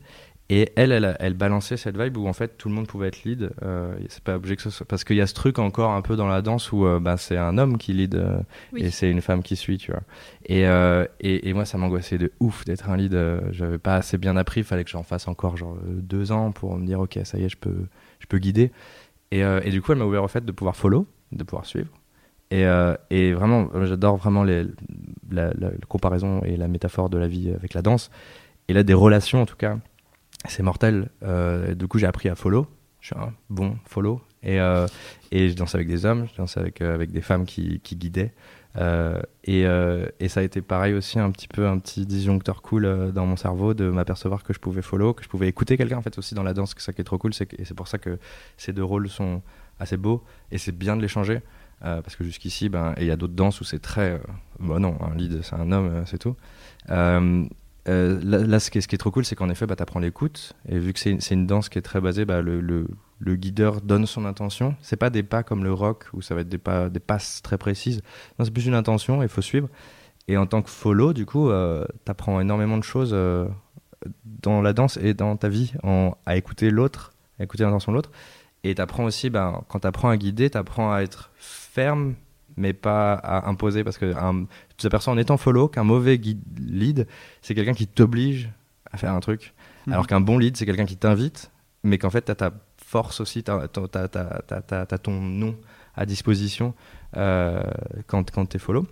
Et 0.50 0.72
elle, 0.76 0.92
elle, 0.92 1.16
elle, 1.20 1.34
balançait 1.34 1.78
cette 1.78 1.98
vibe 1.98 2.18
où 2.18 2.28
en 2.28 2.34
fait 2.34 2.58
tout 2.58 2.68
le 2.68 2.76
monde 2.76 2.86
pouvait 2.86 3.08
être 3.08 3.24
lead. 3.24 3.52
Euh, 3.64 3.96
c'est 4.10 4.24
pas 4.24 4.36
obligé 4.36 4.58
que 4.58 4.62
ce 4.62 4.70
soit 4.70 4.86
parce 4.86 5.06
qu'il 5.06 5.16
y 5.16 5.22
a 5.22 5.28
ce 5.28 5.34
truc 5.34 5.58
encore 5.58 5.92
un 5.92 6.02
peu 6.02 6.18
dans 6.18 6.28
la 6.28 6.42
danse 6.42 6.72
où 6.74 6.86
euh, 6.86 7.00
bah, 7.00 7.16
c'est 7.16 7.38
un 7.38 7.58
homme 7.58 7.78
qui 7.78 7.94
lead 7.94 8.16
euh, 8.16 8.38
et 8.76 8.92
c'est 8.92 9.10
une 9.10 9.22
femme 9.22 9.42
qui 9.42 9.56
suit, 9.56 9.78
tu 9.78 9.92
vois. 9.92 10.02
Et, 10.46 10.68
euh, 10.68 11.08
et, 11.22 11.48
et, 11.50 11.54
moi, 11.54 11.64
ça 11.64 11.78
m'angoissait 11.78 12.18
de 12.18 12.32
ouf 12.42 12.66
d'être 12.66 12.90
un 12.90 12.98
lead. 12.98 13.18
J'avais 13.52 13.78
pas 13.78 13.96
assez 13.96 14.18
bien 14.18 14.36
appris. 14.36 14.62
Il 14.62 14.66
fallait 14.66 14.84
que 14.84 14.92
j'en 14.92 15.04
fasse 15.04 15.28
encore 15.30 15.56
genre 15.56 15.78
deux 15.88 16.32
ans 16.34 16.52
pour 16.52 16.78
me 16.78 16.86
dire 16.86 17.00
ok, 17.00 17.20
ça 17.24 17.40
y 17.40 17.46
est, 17.46 17.50
je 17.50 17.58
peux, 17.58 17.88
je 18.20 18.28
peux 18.28 18.38
guider. 18.38 18.72
Et, 19.32 19.40
et 19.40 19.70
du 19.72 19.82
coup, 19.82 19.94
elle 19.94 19.98
m'a 19.98 20.06
ouvert 20.06 20.24
au 20.24 20.28
fait 20.28 20.46
de 20.46 20.52
pouvoir 20.52 20.76
follow, 20.76 21.08
de 21.32 21.44
pouvoir 21.44 21.66
suivre. 21.66 21.90
Et, 22.54 22.66
et 23.10 23.34
vraiment, 23.34 23.68
j'adore 23.86 24.18
vraiment 24.18 24.44
la, 24.44 24.64
comparaison 25.88 26.42
et 26.44 26.56
la 26.56 26.68
métaphore 26.68 27.10
de 27.10 27.18
la 27.18 27.28
vie 27.28 27.50
avec 27.50 27.74
la 27.74 27.82
danse. 27.82 28.12
Et 28.68 28.74
là, 28.74 28.84
des 28.84 28.94
relations 28.94 29.42
en 29.42 29.46
tout 29.46 29.56
cas 29.56 29.78
c'est 30.48 30.64
mortel. 30.64 31.10
Euh, 31.24 31.74
du 31.76 31.88
coup, 31.88 32.00
j'ai 32.00 32.08
appris 32.08 32.30
à 32.30 32.36
follow. 32.36 32.68
Je 33.00 33.08
suis 33.08 33.16
un 33.18 33.34
bon 33.50 33.78
follow. 33.86 34.22
Et, 34.44 34.60
euh, 34.60 34.88
je 35.32 35.54
dansais 35.54 35.78
avec 35.78 35.88
des 35.88 36.06
hommes, 36.06 36.28
je 36.32 36.38
dansais 36.38 36.60
avec, 36.60 36.82
euh, 36.82 36.94
avec 36.94 37.12
des 37.12 37.22
femmes 37.22 37.46
qui, 37.46 37.82
guidaient. 37.84 38.34
Euh, 38.78 39.22
et, 39.44 39.66
euh, 39.66 40.08
ça 40.28 40.40
a 40.40 40.44
été 40.44 40.62
pareil 40.62 40.94
aussi, 40.94 41.20
un 41.20 41.32
petit 41.32 41.48
peu 41.48 41.68
un 41.68 41.78
petit 41.78 42.06
disjoncteur 42.06 42.62
cool 42.62 42.86
euh, 42.86 43.12
dans 43.12 43.26
mon 43.26 43.36
cerveau 43.36 43.74
de 43.74 43.90
m'apercevoir 43.90 44.44
que 44.44 44.54
je 44.54 44.60
pouvais 44.60 44.82
follow, 44.82 45.14
que 45.14 45.24
je 45.24 45.30
pouvais 45.30 45.48
écouter 45.48 45.78
quelqu'un 45.78 45.98
en 45.98 46.02
fait 46.02 46.18
aussi 46.18 46.34
dans 46.34 46.44
la 46.44 46.54
danse. 46.54 46.74
Ça 46.78 46.92
qui 46.92 47.02
est 47.02 47.06
trop 47.06 47.18
cool, 47.18 47.32
et 47.40 47.66
c'est 47.66 47.76
pour 47.76 47.88
ça 47.88 47.98
que 47.98 48.18
ces 48.58 48.74
deux 48.74 48.84
rôles 48.84 49.10
sont 49.10 49.42
assez 49.80 49.98
beaux 49.98 50.24
et 50.52 50.58
c'est 50.58 50.72
bien 50.72 50.96
de 50.96 51.02
les 51.02 51.08
changer. 51.08 51.42
Parce 51.84 52.16
que 52.16 52.24
jusqu'ici, 52.24 52.70
ben, 52.70 52.96
il 52.98 53.06
y 53.06 53.12
a 53.12 53.16
d'autres 53.16 53.34
danses 53.34 53.62
où 53.62 53.64
c'est 53.64 53.80
très. 53.80 54.20
Bah 54.60 54.80
non, 54.80 54.98
un 55.02 55.16
lead, 55.16 55.42
c'est 55.44 55.56
un 55.56 55.72
homme, 55.72 56.04
c'est 56.06 56.18
tout. 56.18 56.36
Euh, 57.90 58.20
là, 58.24 58.60
ce, 58.60 58.72
qui 58.72 58.78
est, 58.78 58.98
trop 58.98 59.12
cool, 59.12 59.26
c'est 59.26 59.36
qu'en 59.36 59.50
effet, 59.50 59.66
bah, 59.66 59.76
tu 59.76 59.84
apprends 59.84 60.00
l'écoute. 60.00 60.54
Et 60.70 60.80
vu 60.80 60.94
que 60.94 61.00
c'est 61.00 61.32
une 61.32 61.48
danse 61.48 61.70
qui 61.70 61.78
est 61.78 61.82
très 61.82 62.00
basée, 62.02 62.26
bah, 62.26 62.42
le, 62.42 62.62
le, 62.62 63.36
guideur 63.36 63.82
donne 63.82 64.06
son 64.06 64.26
intention. 64.26 64.76
C'est 64.82 64.96
pas 64.96 65.10
des 65.10 65.24
pas 65.24 65.44
comme 65.44 65.64
le 65.64 65.74
rock 65.74 66.06
où 66.14 66.22
ça 66.22 66.36
va 66.36 66.42
être 66.42 66.50
des, 66.50 66.58
pas, 66.58 66.90
des 66.90 67.00
passes 67.00 67.42
très 67.42 67.58
précises. 67.58 68.02
Non, 68.38 68.46
c'est 68.46 68.52
plus 68.52 68.66
une 68.66 68.76
intention 68.76 69.22
et 69.22 69.26
il 69.26 69.30
faut 69.30 69.42
suivre. 69.42 69.70
Et 70.28 70.38
en 70.38 70.46
tant 70.46 70.62
que 70.62 70.70
follow, 70.70 71.14
du 71.14 71.26
coup, 71.26 71.50
euh, 71.50 71.86
tu 72.06 72.12
apprends 72.12 72.40
énormément 72.40 72.78
de 72.78 72.84
choses 72.84 73.12
euh, 73.14 73.48
dans 74.26 74.62
la 74.62 74.72
danse 74.72 74.98
et 74.98 75.14
dans 75.14 75.36
ta 75.36 75.50
vie 75.50 75.74
à 76.26 76.38
écouter 76.38 76.70
l'autre, 76.70 77.14
à 77.40 77.44
écouter 77.44 77.64
l'intention 77.64 77.92
de 77.92 77.98
l'autre. 77.98 78.12
Et 78.64 78.76
tu 78.76 78.82
apprends 78.82 79.04
aussi, 79.04 79.30
bah, 79.30 79.62
quand 79.68 79.82
tu 79.82 79.88
apprends 79.88 80.10
à 80.10 80.16
guider, 80.16 80.50
tu 80.50 80.58
apprends 80.58 80.94
à 80.94 81.02
être 81.02 81.32
ferme 81.74 82.16
mais 82.58 82.74
pas 82.74 83.14
à 83.14 83.50
imposer 83.50 83.84
parce 83.84 83.98
que 83.98 84.14
un, 84.16 84.46
tu 84.78 84.84
t'aperçois 84.84 85.14
en 85.14 85.18
étant 85.18 85.38
follow 85.38 85.68
qu'un 85.68 85.84
mauvais 85.84 86.18
guide, 86.18 86.42
lead, 86.60 87.08
c'est 87.42 87.56
quelqu'un 87.56 87.74
qui 87.74 87.88
t'oblige 87.88 88.52
à 88.92 88.98
faire 88.98 89.14
un 89.14 89.20
truc, 89.20 89.54
mhm. 89.88 89.94
alors 89.94 90.08
qu'un 90.08 90.22
bon 90.22 90.38
lead, 90.38 90.56
c'est 90.56 90.66
quelqu'un 90.66 90.86
qui 90.86 90.98
t'invite, 90.98 91.52
mais 91.84 91.98
qu'en 91.98 92.10
fait, 92.10 92.26
tu 92.26 92.32
as 92.32 92.36
ta 92.36 92.52
force 92.78 93.22
aussi, 93.22 93.44
tu 93.44 93.52
as, 93.52 94.98
ton 95.02 95.20
nom 95.20 95.56
à 95.96 96.06
disposition 96.06 96.74
euh, 97.18 97.64
quand, 98.08 98.32
quand 98.32 98.46
tu 98.46 98.58
es 98.58 98.60
follow. 98.60 98.86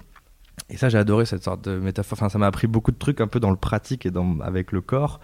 Et 0.70 0.78
ça, 0.78 0.90
j'ai 0.90 0.98
adoré 0.98 1.26
cette 1.26 1.44
sorte 1.44 1.64
de 1.64 1.80
métaphore. 1.80 2.18
Enfin, 2.18 2.30
ça 2.30 2.38
m'a 2.38 2.48
appris 2.48 2.68
beaucoup 2.68 2.92
de 2.92 2.98
trucs 2.98 3.22
un 3.22 3.28
peu 3.28 3.40
dans 3.40 3.52
le 3.52 3.58
pratique 3.58 4.06
et 4.06 4.12
dans, 4.12 4.40
avec 4.42 4.72
le 4.72 4.82
corps, 4.82 5.20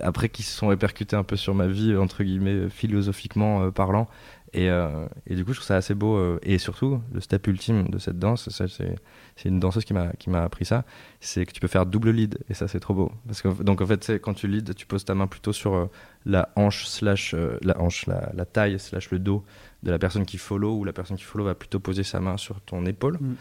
après 0.00 0.28
qui 0.28 0.42
se 0.42 0.56
sont 0.56 0.68
répercutés 0.68 1.16
un 1.16 1.22
peu 1.22 1.36
sur 1.36 1.54
ma 1.54 1.66
vie, 1.66 1.96
entre 1.96 2.24
guillemets, 2.24 2.68
philosophiquement 2.70 3.64
euh, 3.64 3.70
parlant. 3.70 4.08
Et, 4.54 4.70
euh, 4.70 5.06
et, 5.26 5.34
du 5.34 5.44
coup, 5.44 5.52
je 5.52 5.58
trouve 5.58 5.66
ça 5.66 5.76
assez 5.76 5.94
beau. 5.94 6.16
Euh, 6.16 6.38
et 6.42 6.58
surtout, 6.58 7.00
le 7.12 7.20
step 7.20 7.46
ultime 7.48 7.88
de 7.88 7.98
cette 7.98 8.18
danse, 8.18 8.48
c'est 8.48 9.48
une 9.48 9.58
danseuse 9.58 9.84
qui 9.84 9.92
m'a 9.92 10.42
appris 10.42 10.64
ça, 10.64 10.84
c'est 11.20 11.44
que 11.44 11.52
tu 11.52 11.60
peux 11.60 11.66
faire 11.68 11.86
double 11.86 12.10
lead. 12.10 12.38
Et 12.48 12.54
ça, 12.54 12.68
c'est 12.68 12.78
trop 12.78 12.94
beau. 12.94 13.12
Parce 13.26 13.42
que, 13.42 13.62
donc, 13.62 13.80
en 13.80 13.86
fait, 13.86 14.12
quand 14.22 14.34
tu 14.34 14.46
lead, 14.46 14.74
tu 14.74 14.86
poses 14.86 15.04
ta 15.04 15.14
main 15.14 15.26
plutôt 15.26 15.52
sur 15.52 15.74
euh, 15.74 15.90
la 16.24 16.50
hanche, 16.54 16.86
slash, 16.86 17.34
la, 17.62 17.80
hanche 17.80 18.06
la, 18.06 18.30
la, 18.32 18.44
taille, 18.44 18.78
slash 18.78 19.10
le 19.10 19.18
dos 19.18 19.44
de 19.82 19.90
la 19.90 19.98
personne 19.98 20.24
qui 20.24 20.38
follow, 20.38 20.76
ou 20.76 20.84
la 20.84 20.92
personne 20.92 21.16
qui 21.16 21.24
follow 21.24 21.44
va 21.44 21.54
plutôt 21.54 21.80
poser 21.80 22.04
sa 22.04 22.20
main 22.20 22.36
sur 22.36 22.60
ton 22.60 22.86
épaule. 22.86 23.18
Mm. 23.20 23.34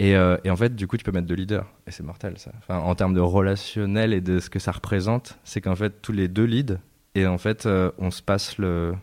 Et, 0.00 0.10
et, 0.12 0.50
en 0.50 0.56
fait, 0.56 0.74
du 0.74 0.86
coup, 0.86 0.96
tu 0.96 1.04
peux 1.04 1.12
mettre 1.12 1.28
deux 1.28 1.34
leaders. 1.34 1.66
Et 1.86 1.92
c'est 1.92 2.02
mortel, 2.02 2.38
ça. 2.38 2.50
Enfin, 2.58 2.78
en 2.78 2.94
termes 2.96 3.14
de 3.14 3.20
relationnel 3.20 4.12
et 4.14 4.20
de 4.20 4.40
ce 4.40 4.50
que 4.50 4.58
ça 4.58 4.72
représente, 4.72 5.38
c'est 5.44 5.60
qu'en 5.60 5.76
fait, 5.76 6.02
tous 6.02 6.12
les 6.12 6.26
deux 6.26 6.44
leads, 6.44 6.78
et 7.14 7.26
en 7.26 7.38
fait, 7.38 7.68
on 7.98 8.10
se 8.10 8.22
passe 8.22 8.56
le 8.58 8.94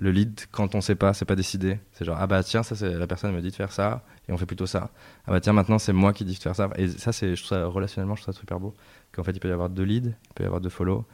le 0.00 0.10
lead 0.10 0.40
quand 0.50 0.74
on 0.74 0.80
sait 0.80 0.94
pas, 0.94 1.12
c'est 1.12 1.26
pas 1.26 1.36
décidé. 1.36 1.78
C'est 1.92 2.04
genre 2.04 2.16
ah 2.18 2.26
bah 2.26 2.42
tiens 2.42 2.62
ça 2.62 2.74
c'est 2.74 2.94
la 2.94 3.06
personne 3.06 3.32
me 3.34 3.40
dit 3.42 3.50
de 3.50 3.54
faire 3.54 3.70
ça 3.70 4.02
et 4.28 4.32
on 4.32 4.38
fait 4.38 4.46
plutôt 4.46 4.66
ça. 4.66 4.90
Ah 5.26 5.32
bah 5.32 5.40
tiens 5.40 5.52
maintenant 5.52 5.78
c'est 5.78 5.92
moi 5.92 6.12
qui 6.12 6.24
dis 6.24 6.34
de 6.34 6.38
faire 6.38 6.56
ça 6.56 6.70
et 6.76 6.88
ça 6.88 7.12
c'est 7.12 7.36
je 7.36 7.44
trouve 7.44 7.58
ça 7.58 7.66
relationnellement 7.66 8.16
je 8.16 8.22
trouve 8.22 8.34
ça 8.34 8.40
super 8.40 8.58
beau 8.58 8.74
qu'en 9.12 9.22
fait 9.22 9.32
il 9.32 9.40
peut 9.40 9.48
y 9.48 9.52
avoir 9.52 9.68
deux 9.68 9.82
leads, 9.82 10.08
il 10.08 10.34
peut 10.34 10.42
y 10.42 10.46
avoir 10.46 10.62
deux 10.62 10.70
follow 10.70 11.04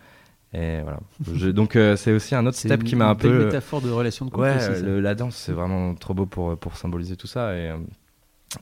et 0.54 0.80
voilà. 0.82 1.00
donc 1.52 1.74
euh, 1.74 1.96
c'est 1.96 2.12
aussi 2.12 2.36
un 2.36 2.46
autre 2.46 2.56
step 2.56 2.84
qui 2.84 2.94
m'a 2.94 3.08
un 3.08 3.16
peu 3.16 3.28
une 3.28 3.46
métaphore 3.46 3.82
de 3.82 3.90
relation 3.90 4.24
de 4.24 4.30
couple. 4.30 4.42
Ouais, 4.42 5.00
la 5.00 5.14
danse 5.16 5.34
c'est 5.34 5.52
vraiment 5.52 5.94
trop 5.96 6.14
beau 6.14 6.26
pour 6.26 6.56
pour 6.56 6.76
symboliser 6.76 7.16
tout 7.16 7.26
ça 7.26 7.56
et 7.56 7.70
euh, 7.70 7.78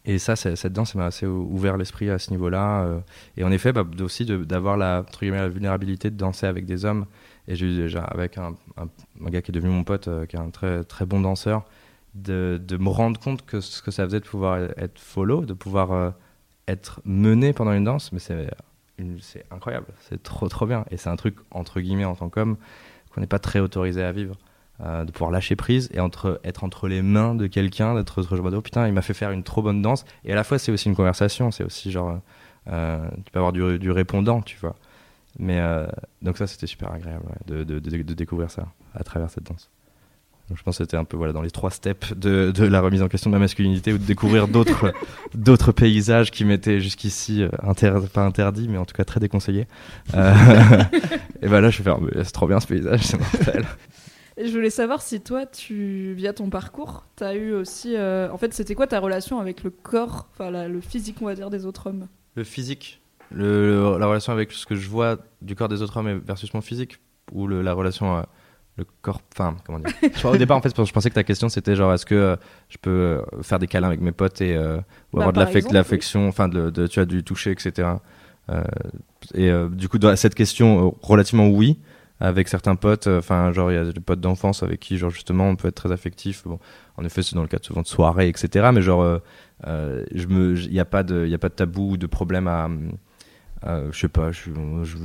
et 0.05 0.19
ça, 0.19 0.35
cette 0.35 0.73
danse 0.73 0.95
m'a 0.95 1.07
assez 1.07 1.27
ouvert 1.27 1.77
l'esprit 1.77 2.11
à 2.11 2.19
ce 2.19 2.31
niveau-là. 2.31 2.85
Euh. 2.85 3.01
et 3.37 3.45
en 3.45 3.53
effet, 3.53 3.73
bah, 3.73 3.85
aussi 4.01 4.25
d'avoir 4.25 4.77
la, 4.77 5.05
la 5.21 5.49
vulnérabilité 5.49 6.11
de 6.11 6.17
danser 6.17 6.47
avec 6.47 6.65
des 6.65 6.85
hommes 6.85 7.05
et 7.49 7.57
j'ai 7.57 7.67
eu 7.67 7.77
déjà, 7.77 8.03
avec 8.03 8.39
un, 8.39 8.55
gars 9.21 9.43
qui 9.43 9.51
est 9.51 9.55
devenu 9.55 9.73
mon 9.73 9.85
pote, 9.85 10.09
euh, 10.09 10.27
qui 10.27 10.37
est 10.37 10.39
un 10.39 10.51
très, 10.51 10.85
très 10.85 11.07
bon 11.07 11.21
danseur, 11.21 11.65
de, 12.15 12.61
de, 12.65 12.77
me 12.77 12.89
rendre 12.89 13.19
compte 13.21 13.45
que 13.45 13.61
ce 13.61 13.83
que 13.83 13.91
ça 13.91 14.05
faisait 14.05 14.21
de 14.21 14.25
pouvoir 14.25 14.59
être 14.77 14.99
follow, 14.99 15.45
de 15.45 15.53
pouvoir 15.53 15.93
euh, 15.93 16.11
être 16.69 17.01
mené 17.05 17.53
pendant 17.53 17.73
une 17.73 17.85
danse, 17.85 18.13
mais 18.13 18.21
c'est 18.21 18.49
c'est 19.21 19.45
incroyable, 19.51 19.87
c'est 20.09 20.23
trop 20.23 20.49
trop 20.49 20.67
bien. 20.67 20.85
Et 20.93 20.97
c'est 20.97 21.09
un 21.09 21.17
truc, 21.17 21.37
entre 21.51 21.81
guillemets, 21.81 22.05
en 22.05 22.15
tant 22.15 22.29
qu'homme, 22.29 22.57
qu'on 23.13 23.21
n'est 23.21 23.27
pas 23.27 23.41
très 23.41 23.59
autorisé 23.59 24.03
à 24.03 24.13
vivre. 24.13 24.37
Euh, 24.81 25.05
de 25.05 25.13
pouvoir 25.13 25.31
lâcher 25.31 25.55
prise 25.55 25.89
et 25.95 26.01
entre, 26.01 26.41
être 26.43 26.65
entre 26.65 26.89
les 26.89 27.01
mains 27.01 27.37
de 27.37 27.47
quelqu'un, 27.47 27.95
d'être 27.95 28.23
je 28.23 28.35
oh 28.35 28.61
putain, 28.61 28.89
il 28.89 28.93
m'a 28.93 29.03
fait 29.03 29.15
faire 29.15 29.31
une 29.31 29.45
trop 29.45 29.63
bonne 29.63 29.81
danse. 29.81 30.05
Et 30.25 30.33
à 30.33 30.35
la 30.35 30.43
fois, 30.43 30.59
c'est 30.59 30.73
aussi 30.73 30.89
une 30.89 30.97
conversation, 30.97 31.53
c'est 31.53 31.63
aussi 31.63 31.93
genre, 31.93 32.19
euh, 32.67 33.09
tu 33.25 33.31
peux 33.31 33.39
avoir 33.39 33.53
du, 33.53 33.79
du 33.79 33.93
répondant, 33.93 34.43
tu 34.43 34.57
vois. 34.59 34.75
Mais 35.39 35.59
euh, 35.59 35.87
donc 36.23 36.39
ça, 36.39 36.47
c'était 36.47 36.67
super 36.67 36.93
agréable 36.93 37.25
de, 37.47 37.65
de, 37.65 37.79
de, 37.79 38.15
découvrir 38.15 38.51
ça 38.51 38.69
à 38.95 39.03
travers 39.03 39.31
cette 39.31 39.45
danse. 39.45 39.71
Donc 40.49 40.59
je 40.59 40.63
pense 40.63 40.77
que 40.77 40.85
c'était 40.85 40.99
un 40.99 41.05
peu 41.05 41.17
voilà, 41.17 41.33
dans 41.33 41.41
les 41.41 41.51
trois 41.51 41.71
steps 41.71 42.13
de, 42.15 42.51
de, 42.51 42.65
la 42.65 42.83
remise 42.83 43.03
en 43.03 43.09
question 43.09 43.31
de 43.31 43.35
ma 43.35 43.41
masculinité 43.41 43.95
ou 43.95 43.99
de 43.99 44.05
découvrir 44.05 44.47
d'autres, 44.47 44.93
d'autres 45.35 45.73
paysages 45.73 46.31
qui 46.31 46.45
m'étaient 46.45 46.81
jusqu'ici 46.81 47.43
euh, 47.43 47.49
inter, 47.63 47.95
pas 48.13 48.25
interdits, 48.25 48.69
mais 48.69 48.77
en 48.77 48.85
tout 48.85 48.95
cas 48.95 49.05
très 49.05 49.21
déconseillés. 49.21 49.67
Euh, 50.15 50.35
et 51.43 51.49
ben 51.49 51.61
là, 51.61 51.71
je 51.71 51.79
vais 51.79 51.85
faire, 51.85 51.99
c'est 52.25 52.33
trop 52.33 52.47
bien 52.47 52.61
ce 52.61 52.67
paysage, 52.67 53.01
c'est 53.01 53.19
mortel. 53.19 53.65
Et 54.37 54.49
je 54.49 54.53
voulais 54.53 54.71
savoir 54.71 55.01
si 55.01 55.21
toi, 55.21 55.47
tu, 55.47 56.13
via 56.15 56.33
ton 56.33 56.51
parcours, 56.51 57.07
tu 57.17 57.25
as 57.25 57.35
eu 57.37 57.53
aussi. 57.53 57.97
en 57.97 58.37
fait, 58.37 58.53
c'était 58.53 58.75
quoi 58.75 58.87
ta 58.87 58.99
relation 58.99 59.39
avec 59.39 59.63
le 59.63 59.71
corps, 59.71 60.29
enfin 60.33 60.51
le 60.69 60.81
physique, 60.81 61.19
on 61.23 61.27
va 61.27 61.37
dire, 61.37 61.51
des 61.51 61.67
autres 61.67 61.87
hommes? 61.87 62.09
Le 62.35 62.43
physique? 62.43 63.01
Le, 63.35 63.99
la 63.99 64.07
relation 64.07 64.33
avec 64.33 64.53
ce 64.53 64.65
que 64.65 64.77
je 64.77 64.89
vois 64.89 65.19
du 65.43 65.55
corps 65.55 65.69
des 65.69 65.83
autres 65.83 65.97
hommes 65.97 66.21
versus 66.25 66.53
mon 66.55 66.61
physique 66.61 67.01
ou 67.33 67.47
le, 67.47 67.63
la 67.63 67.73
relation 67.73 68.17
euh, 68.17 68.23
le 68.77 68.87
corps 69.03 69.21
enfin 69.35 69.57
comment 69.65 69.81
dire. 69.81 69.93
Au 70.25 70.37
départ 70.37 70.57
en 70.57 70.63
fait 70.63 70.73
je 70.85 70.93
pensais 70.93 71.11
que 71.11 71.15
ta 71.15 71.25
question 71.25 71.49
c'était 71.49 71.75
genre 71.75 71.93
est-ce 71.93 72.07
que 72.07 72.15
euh, 72.15 72.37
je 72.69 72.79
peux 72.79 72.91
euh, 72.91 73.23
faire 73.43 73.59
des 73.59 73.67
câlins 73.67 73.89
avec 73.89 74.01
mes 74.01 74.13
potes 74.13 74.41
et 74.41 74.57
ou 74.57 75.21
avoir 75.21 75.33
bah, 75.33 75.45
de 75.47 75.75
l'affection 75.75 76.29
enfin 76.29 76.49
de, 76.49 76.87
tu 76.87 77.01
as 77.01 77.05
du 77.05 77.25
toucher 77.25 77.51
etc 77.51 77.89
et 79.35 79.51
du 79.71 79.89
coup 79.89 79.99
dans 79.99 80.15
cette 80.17 80.35
question 80.35 80.95
relativement 81.01 81.49
oui 81.49 81.79
avec 82.21 82.49
certains 82.49 82.77
potes 82.77 83.07
enfin 83.07 83.53
genre 83.53 83.73
il 83.73 83.75
y 83.75 83.79
a 83.79 83.85
des 83.85 84.01
potes 84.01 84.21
d'enfance 84.21 84.63
avec 84.63 84.81
qui 84.81 84.99
genre 84.99 85.11
justement 85.11 85.49
on 85.49 85.57
peut 85.57 85.69
être 85.69 85.75
très 85.75 85.93
affectif. 85.93 86.45
Bon 86.45 86.59
en 86.97 87.05
effet 87.05 87.23
c'est 87.23 87.35
dans 87.35 87.43
le 87.43 87.49
cadre 87.49 87.65
souvent 87.65 87.83
de 87.83 87.87
soirées 87.87 88.29
etc 88.29 88.69
mais 88.73 88.83
genre 88.83 89.21
il 89.67 90.71
n'y 90.71 90.81
a 90.81 90.85
pas 90.85 91.03
de 91.03 91.27
y 91.27 91.35
a 91.35 91.39
pas 91.39 91.49
de 91.49 91.55
tabou 91.55 91.93
ou 91.93 91.97
de 91.97 92.07
problème 92.07 92.49
à 92.49 92.69
euh, 93.67 93.91
je 93.93 93.99
sais 93.99 94.09
pas, 94.09 94.31
je, 94.31 94.51
je, 94.83 94.97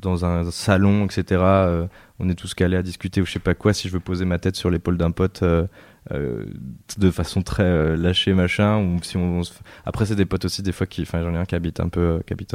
dans 0.00 0.24
un 0.24 0.50
salon, 0.50 1.04
etc. 1.06 1.40
Euh, 1.42 1.86
on 2.20 2.28
est 2.28 2.34
tous 2.34 2.54
calés 2.54 2.76
à 2.76 2.82
discuter 2.82 3.20
ou 3.20 3.26
je 3.26 3.32
sais 3.32 3.38
pas 3.40 3.54
quoi. 3.54 3.72
Si 3.72 3.88
je 3.88 3.92
veux 3.92 4.00
poser 4.00 4.24
ma 4.24 4.38
tête 4.38 4.54
sur 4.54 4.70
l'épaule 4.70 4.96
d'un 4.96 5.10
pote 5.10 5.42
euh, 5.42 5.66
de 6.10 7.10
façon 7.10 7.42
très 7.42 7.96
lâchée, 7.96 8.32
machin, 8.32 8.78
ou 8.78 9.02
si 9.02 9.16
on, 9.16 9.40
après 9.84 10.06
c'est 10.06 10.14
des 10.14 10.26
potes 10.26 10.44
aussi 10.44 10.62
des 10.62 10.70
fois 10.70 10.86
qui, 10.86 11.02
enfin 11.02 11.22
j'en 11.22 11.34
ai 11.34 11.38
un 11.38 11.44
qui 11.44 11.56
habite 11.56 11.80
un 11.80 11.88
peu, 11.88 12.20
habite 12.30 12.54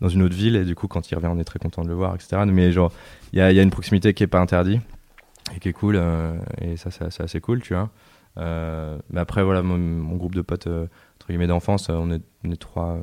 dans 0.00 0.08
une 0.08 0.22
autre 0.22 0.34
ville 0.34 0.56
et 0.56 0.64
du 0.64 0.74
coup 0.74 0.88
quand 0.88 1.10
il 1.10 1.14
revient 1.14 1.28
on 1.30 1.38
est 1.38 1.44
très 1.44 1.58
content 1.58 1.82
de 1.82 1.88
le 1.88 1.94
voir, 1.94 2.14
etc. 2.14 2.42
Mais 2.46 2.72
genre 2.72 2.92
il 3.32 3.38
y 3.38 3.42
a, 3.42 3.62
une 3.62 3.70
proximité 3.70 4.14
qui 4.14 4.22
est 4.22 4.28
pas 4.28 4.40
interdite 4.40 4.80
et 5.54 5.58
qui 5.58 5.68
est 5.68 5.74
cool 5.74 6.00
et 6.62 6.76
ça 6.78 6.90
c'est 6.90 7.20
assez 7.20 7.40
cool, 7.40 7.60
tu 7.60 7.74
vois. 7.74 7.90
mais 8.36 9.20
après 9.20 9.42
voilà 9.42 9.62
mon, 9.62 10.16
groupe 10.16 10.34
de 10.34 10.42
potes 10.42 10.68
entre 10.68 11.26
guillemets 11.28 11.48
d'enfance, 11.48 11.90
on 11.90 12.10
est 12.10 12.56
trois 12.58 12.98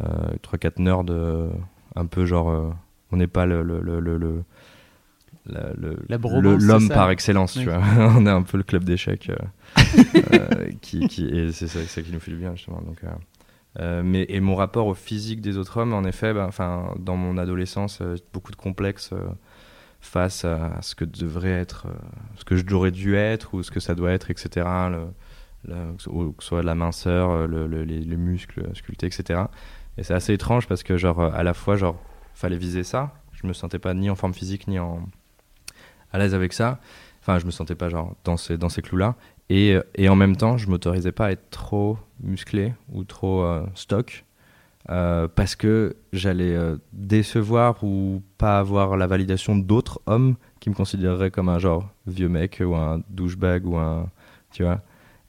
3-4 0.00 0.02
euh, 0.04 0.70
nerds 0.78 1.04
euh, 1.10 1.50
un 1.96 2.06
peu 2.06 2.26
genre 2.26 2.50
euh, 2.50 2.70
on 3.10 3.16
n'est 3.16 3.26
pas 3.26 3.46
le, 3.46 3.62
le, 3.62 3.80
le, 3.80 4.00
le 4.00 4.44
l'homme 5.46 6.88
par 6.88 7.10
excellence, 7.10 7.54
tu 7.54 7.64
vois. 7.64 7.80
on 7.98 8.26
est 8.26 8.30
un 8.30 8.42
peu 8.42 8.58
le 8.58 8.64
club 8.64 8.84
d'échecs, 8.84 9.30
euh, 10.34 10.70
qui, 10.82 11.08
qui, 11.08 11.26
et 11.26 11.52
c'est 11.52 11.68
ça, 11.68 11.80
ça, 11.86 12.02
qui 12.02 12.12
nous 12.12 12.20
fait 12.20 12.32
du 12.32 12.36
bien, 12.36 12.54
justement. 12.54 12.82
Donc, 12.82 13.00
euh, 13.80 14.02
mais, 14.04 14.26
et 14.28 14.40
mon 14.40 14.56
rapport 14.56 14.86
au 14.86 14.94
physique 14.94 15.40
des 15.40 15.56
autres 15.56 15.78
hommes, 15.78 15.94
en 15.94 16.04
effet, 16.04 16.34
ben, 16.34 16.44
enfin, 16.44 16.94
dans 16.98 17.16
mon 17.16 17.38
adolescence, 17.38 18.02
beaucoup 18.32 18.50
de 18.50 18.56
complexes 18.56 19.14
face 20.00 20.44
à, 20.44 20.80
ce 20.80 20.94
que 20.94 21.04
devrait 21.04 21.50
être, 21.50 21.86
euh, 21.86 21.94
ce 22.36 22.44
que 22.44 22.56
j'aurais 22.56 22.90
dû 22.90 23.16
être 23.16 23.54
ou 23.54 23.62
ce 23.62 23.70
que 23.70 23.80
ça 23.80 23.94
doit 23.94 24.12
être, 24.12 24.30
etc. 24.30 24.66
Le, 24.90 25.06
que 25.96 26.02
ce 26.02 26.46
soit 26.46 26.62
la 26.62 26.74
minceur, 26.74 27.30
euh, 27.30 27.46
le, 27.46 27.66
les, 27.84 28.16
muscles 28.16 28.68
sculptés, 28.74 29.06
etc. 29.06 29.42
Et 29.98 30.04
c'est 30.04 30.14
assez 30.14 30.32
étrange 30.32 30.66
parce 30.66 30.82
que 30.82 30.96
genre 30.96 31.20
à 31.20 31.42
la 31.42 31.54
fois 31.54 31.76
genre 31.76 31.96
fallait 32.34 32.56
viser 32.56 32.84
ça, 32.84 33.12
je 33.32 33.46
me 33.46 33.52
sentais 33.52 33.78
pas 33.78 33.94
ni 33.94 34.08
en 34.08 34.14
forme 34.14 34.32
physique 34.32 34.68
ni 34.68 34.78
en 34.78 35.00
à 36.12 36.18
l'aise 36.18 36.34
avec 36.34 36.52
ça. 36.52 36.78
Enfin, 37.20 37.38
je 37.38 37.44
me 37.44 37.50
sentais 37.50 37.74
pas 37.74 37.90
genre 37.90 38.14
dans 38.24 38.36
ces 38.36 38.56
dans 38.56 38.68
ces 38.68 38.80
clous 38.80 38.96
là. 38.96 39.16
Et, 39.50 39.76
et 39.94 40.08
en 40.08 40.16
même 40.16 40.36
temps, 40.36 40.56
je 40.56 40.68
m'autorisais 40.68 41.12
pas 41.12 41.26
à 41.26 41.30
être 41.32 41.50
trop 41.50 41.98
musclé 42.22 42.74
ou 42.92 43.04
trop 43.04 43.44
stock 43.74 44.24
euh, 44.90 45.28
parce 45.28 45.54
que 45.54 45.96
j'allais 46.14 46.54
euh, 46.54 46.76
décevoir 46.92 47.84
ou 47.84 48.22
pas 48.38 48.58
avoir 48.58 48.96
la 48.96 49.06
validation 49.06 49.54
d'autres 49.54 50.00
hommes 50.06 50.36
qui 50.60 50.70
me 50.70 50.74
considéreraient 50.74 51.30
comme 51.30 51.50
un 51.50 51.58
genre 51.58 51.90
vieux 52.06 52.30
mec 52.30 52.62
ou 52.64 52.74
un 52.74 53.02
douchebag 53.10 53.66
ou 53.66 53.76
un 53.76 54.08
tu 54.50 54.62
vois 54.62 54.80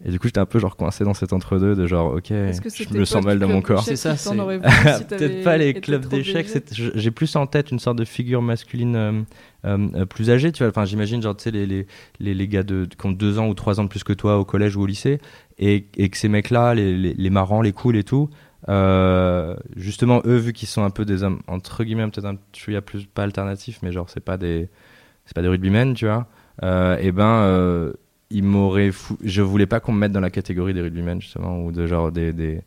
et 0.04 0.12
du 0.12 0.20
coup 0.20 0.28
j'étais 0.28 0.40
un 0.40 0.46
peu 0.46 0.60
genre 0.60 0.78
coincé 0.78 1.04
dans 1.04 1.14
cet 1.14 1.34
entre-deux 1.34 1.76
de 1.76 1.86
genre 1.86 2.14
ok 2.14 2.28
je 2.30 2.98
me 2.98 3.06
sens 3.06 3.24
mal 3.24 3.38
dans 3.38 3.50
mon 3.50 3.62
corps? 3.62 3.84
c'est 3.84 3.96
ça 3.96 4.16
c'est 4.16 4.36
peut-être 5.08 5.44
pas 5.44 5.58
les 5.58 5.74
clubs 5.74 6.06
d'échecs 6.06 6.48
j'ai 6.72 7.12
plus 7.12 7.36
en 7.36 7.48
tête 7.48 7.72
une 7.72 7.80
sorte 7.80 7.98
de 7.98 8.06
figure 8.06 8.42
masculine 8.42 9.26
euh, 9.66 10.06
plus 10.06 10.30
âgée 10.30 10.52
tu 10.54 10.64
vois. 10.64 10.70
Enfin 10.70 10.86
j'imagine 10.86 11.22
genre 11.22 11.36
tu 11.36 11.44
sais 11.44 11.52
les, 11.52 11.66
les, 11.66 11.86
les, 12.20 12.34
les, 12.34 12.48
gars 12.48 12.64
de, 12.64 12.86
qui 12.86 13.06
ont 13.06 13.12
deux 13.12 13.40
ans 13.40 13.48
ou 13.50 13.54
trois 13.54 13.82
ans 13.82 13.84
de 13.84 13.90
plus 13.90 14.06
que 14.06 14.14
toi 14.14 14.38
au 14.38 14.46
collège 14.46 14.78
ou 14.78 14.82
au 14.84 14.86
lycée 14.86 15.20
et, 15.58 15.88
et 15.98 16.10
que 16.10 16.18
ces 16.18 16.30
mecs 16.30 16.50
là 16.50 16.74
les, 16.74 16.98
les, 16.98 17.14
les 17.14 17.30
marrants 17.30 17.62
les 17.62 17.74
cools 17.74 17.98
et 17.98 18.06
tout 18.06 18.30
euh, 18.68 19.56
justement, 19.76 20.22
eux, 20.26 20.36
vu 20.38 20.54
qu'ils 20.54 20.68
sont 20.68 20.84
un 20.84 20.90
peu 20.90 21.06
des 21.06 21.24
hommes, 21.24 21.40
entre 21.48 21.84
guillemets, 21.84 22.08
peut-être 22.08 22.26
un 22.26 22.38
a 22.76 22.82
plus 22.82 23.06
pas 23.06 23.24
alternatif, 23.24 23.80
mais 23.82 23.92
genre, 23.92 24.10
c'est 24.10 24.20
pas 24.20 24.38
des, 24.38 24.70
c'est 25.26 25.34
pas 25.34 25.42
des 25.42 25.48
rugbymen, 25.48 25.94
tu 25.94 26.06
vois, 26.06 26.28
euh, 26.64 26.98
et 26.98 27.12
ben, 27.12 27.24
euh, 27.24 27.94
fou... 28.92 29.18
Je 29.24 29.42
voulais 29.42 29.66
pas 29.66 29.80
qu'on 29.80 29.92
me 29.92 30.00
mette 30.00 30.12
dans 30.12 30.20
la 30.20 30.30
catégorie 30.30 30.74
des 30.74 30.82
rugbymen, 30.82 31.22
justement, 31.22 31.64
ou 31.64 31.72
de 31.72 31.88
genre 31.88 32.12
des. 32.12 32.62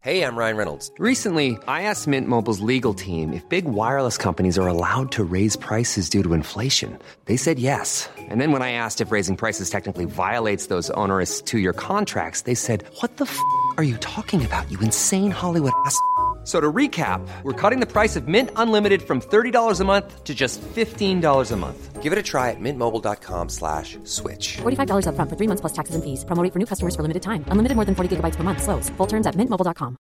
Hey, 0.00 0.22
I'm 0.22 0.36
Ryan 0.36 0.56
Reynolds. 0.56 0.92
Recently, 1.00 1.58
I 1.66 1.82
asked 1.82 2.06
Mint 2.06 2.28
Mobile's 2.28 2.60
legal 2.60 2.94
team 2.94 3.32
if 3.32 3.42
big 3.48 3.64
wireless 3.64 4.16
companies 4.16 4.56
are 4.56 4.68
allowed 4.68 5.10
to 5.10 5.24
raise 5.24 5.56
prices 5.56 6.08
due 6.08 6.22
to 6.22 6.32
inflation. 6.32 6.96
They 7.24 7.36
said 7.36 7.58
yes. 7.58 8.08
And 8.30 8.40
then 8.40 8.52
when 8.52 8.62
I 8.62 8.70
asked 8.70 9.00
if 9.00 9.10
raising 9.10 9.36
prices 9.36 9.68
technically 9.68 10.04
violates 10.04 10.68
those 10.68 10.90
onerous 10.90 11.42
two-year 11.42 11.72
contracts, 11.72 12.42
they 12.42 12.54
said, 12.54 12.84
what 13.00 13.16
the 13.16 13.24
f*** 13.24 13.36
are 13.78 13.82
you 13.82 13.96
talking 13.96 14.44
about, 14.44 14.70
you 14.70 14.78
insane 14.78 15.32
Hollywood 15.32 15.72
ass?" 15.84 15.98
So 16.46 16.60
to 16.60 16.72
recap, 16.72 17.26
we're 17.42 17.60
cutting 17.60 17.80
the 17.80 17.90
price 17.90 18.14
of 18.14 18.28
Mint 18.28 18.50
Unlimited 18.54 19.02
from 19.02 19.20
$30 19.20 19.80
a 19.80 19.84
month 19.84 20.22
to 20.22 20.32
just 20.32 20.62
$15 20.62 21.52
a 21.52 21.56
month. 21.56 22.00
Give 22.00 22.12
it 22.12 22.18
a 22.20 22.22
try 22.22 22.52
at 22.52 22.60
mintmobile.com 22.60 23.48
slash 23.48 23.98
switch. 24.04 24.58
$45 24.58 25.08
up 25.08 25.16
front 25.16 25.28
for 25.28 25.34
three 25.36 25.48
months 25.48 25.60
plus 25.60 25.72
taxes 25.72 25.96
and 25.96 26.04
fees. 26.04 26.24
Promoting 26.24 26.52
for 26.52 26.60
new 26.60 26.66
customers 26.66 26.94
for 26.94 27.02
limited 27.02 27.24
time. 27.24 27.44
Unlimited 27.48 27.74
more 27.74 27.84
than 27.84 27.96
40 27.96 28.16
gigabytes 28.16 28.36
per 28.36 28.44
month. 28.44 28.62
Slows. 28.62 28.90
Full 28.90 29.08
terms 29.08 29.26
at 29.26 29.34
mintmobile.com. 29.34 29.96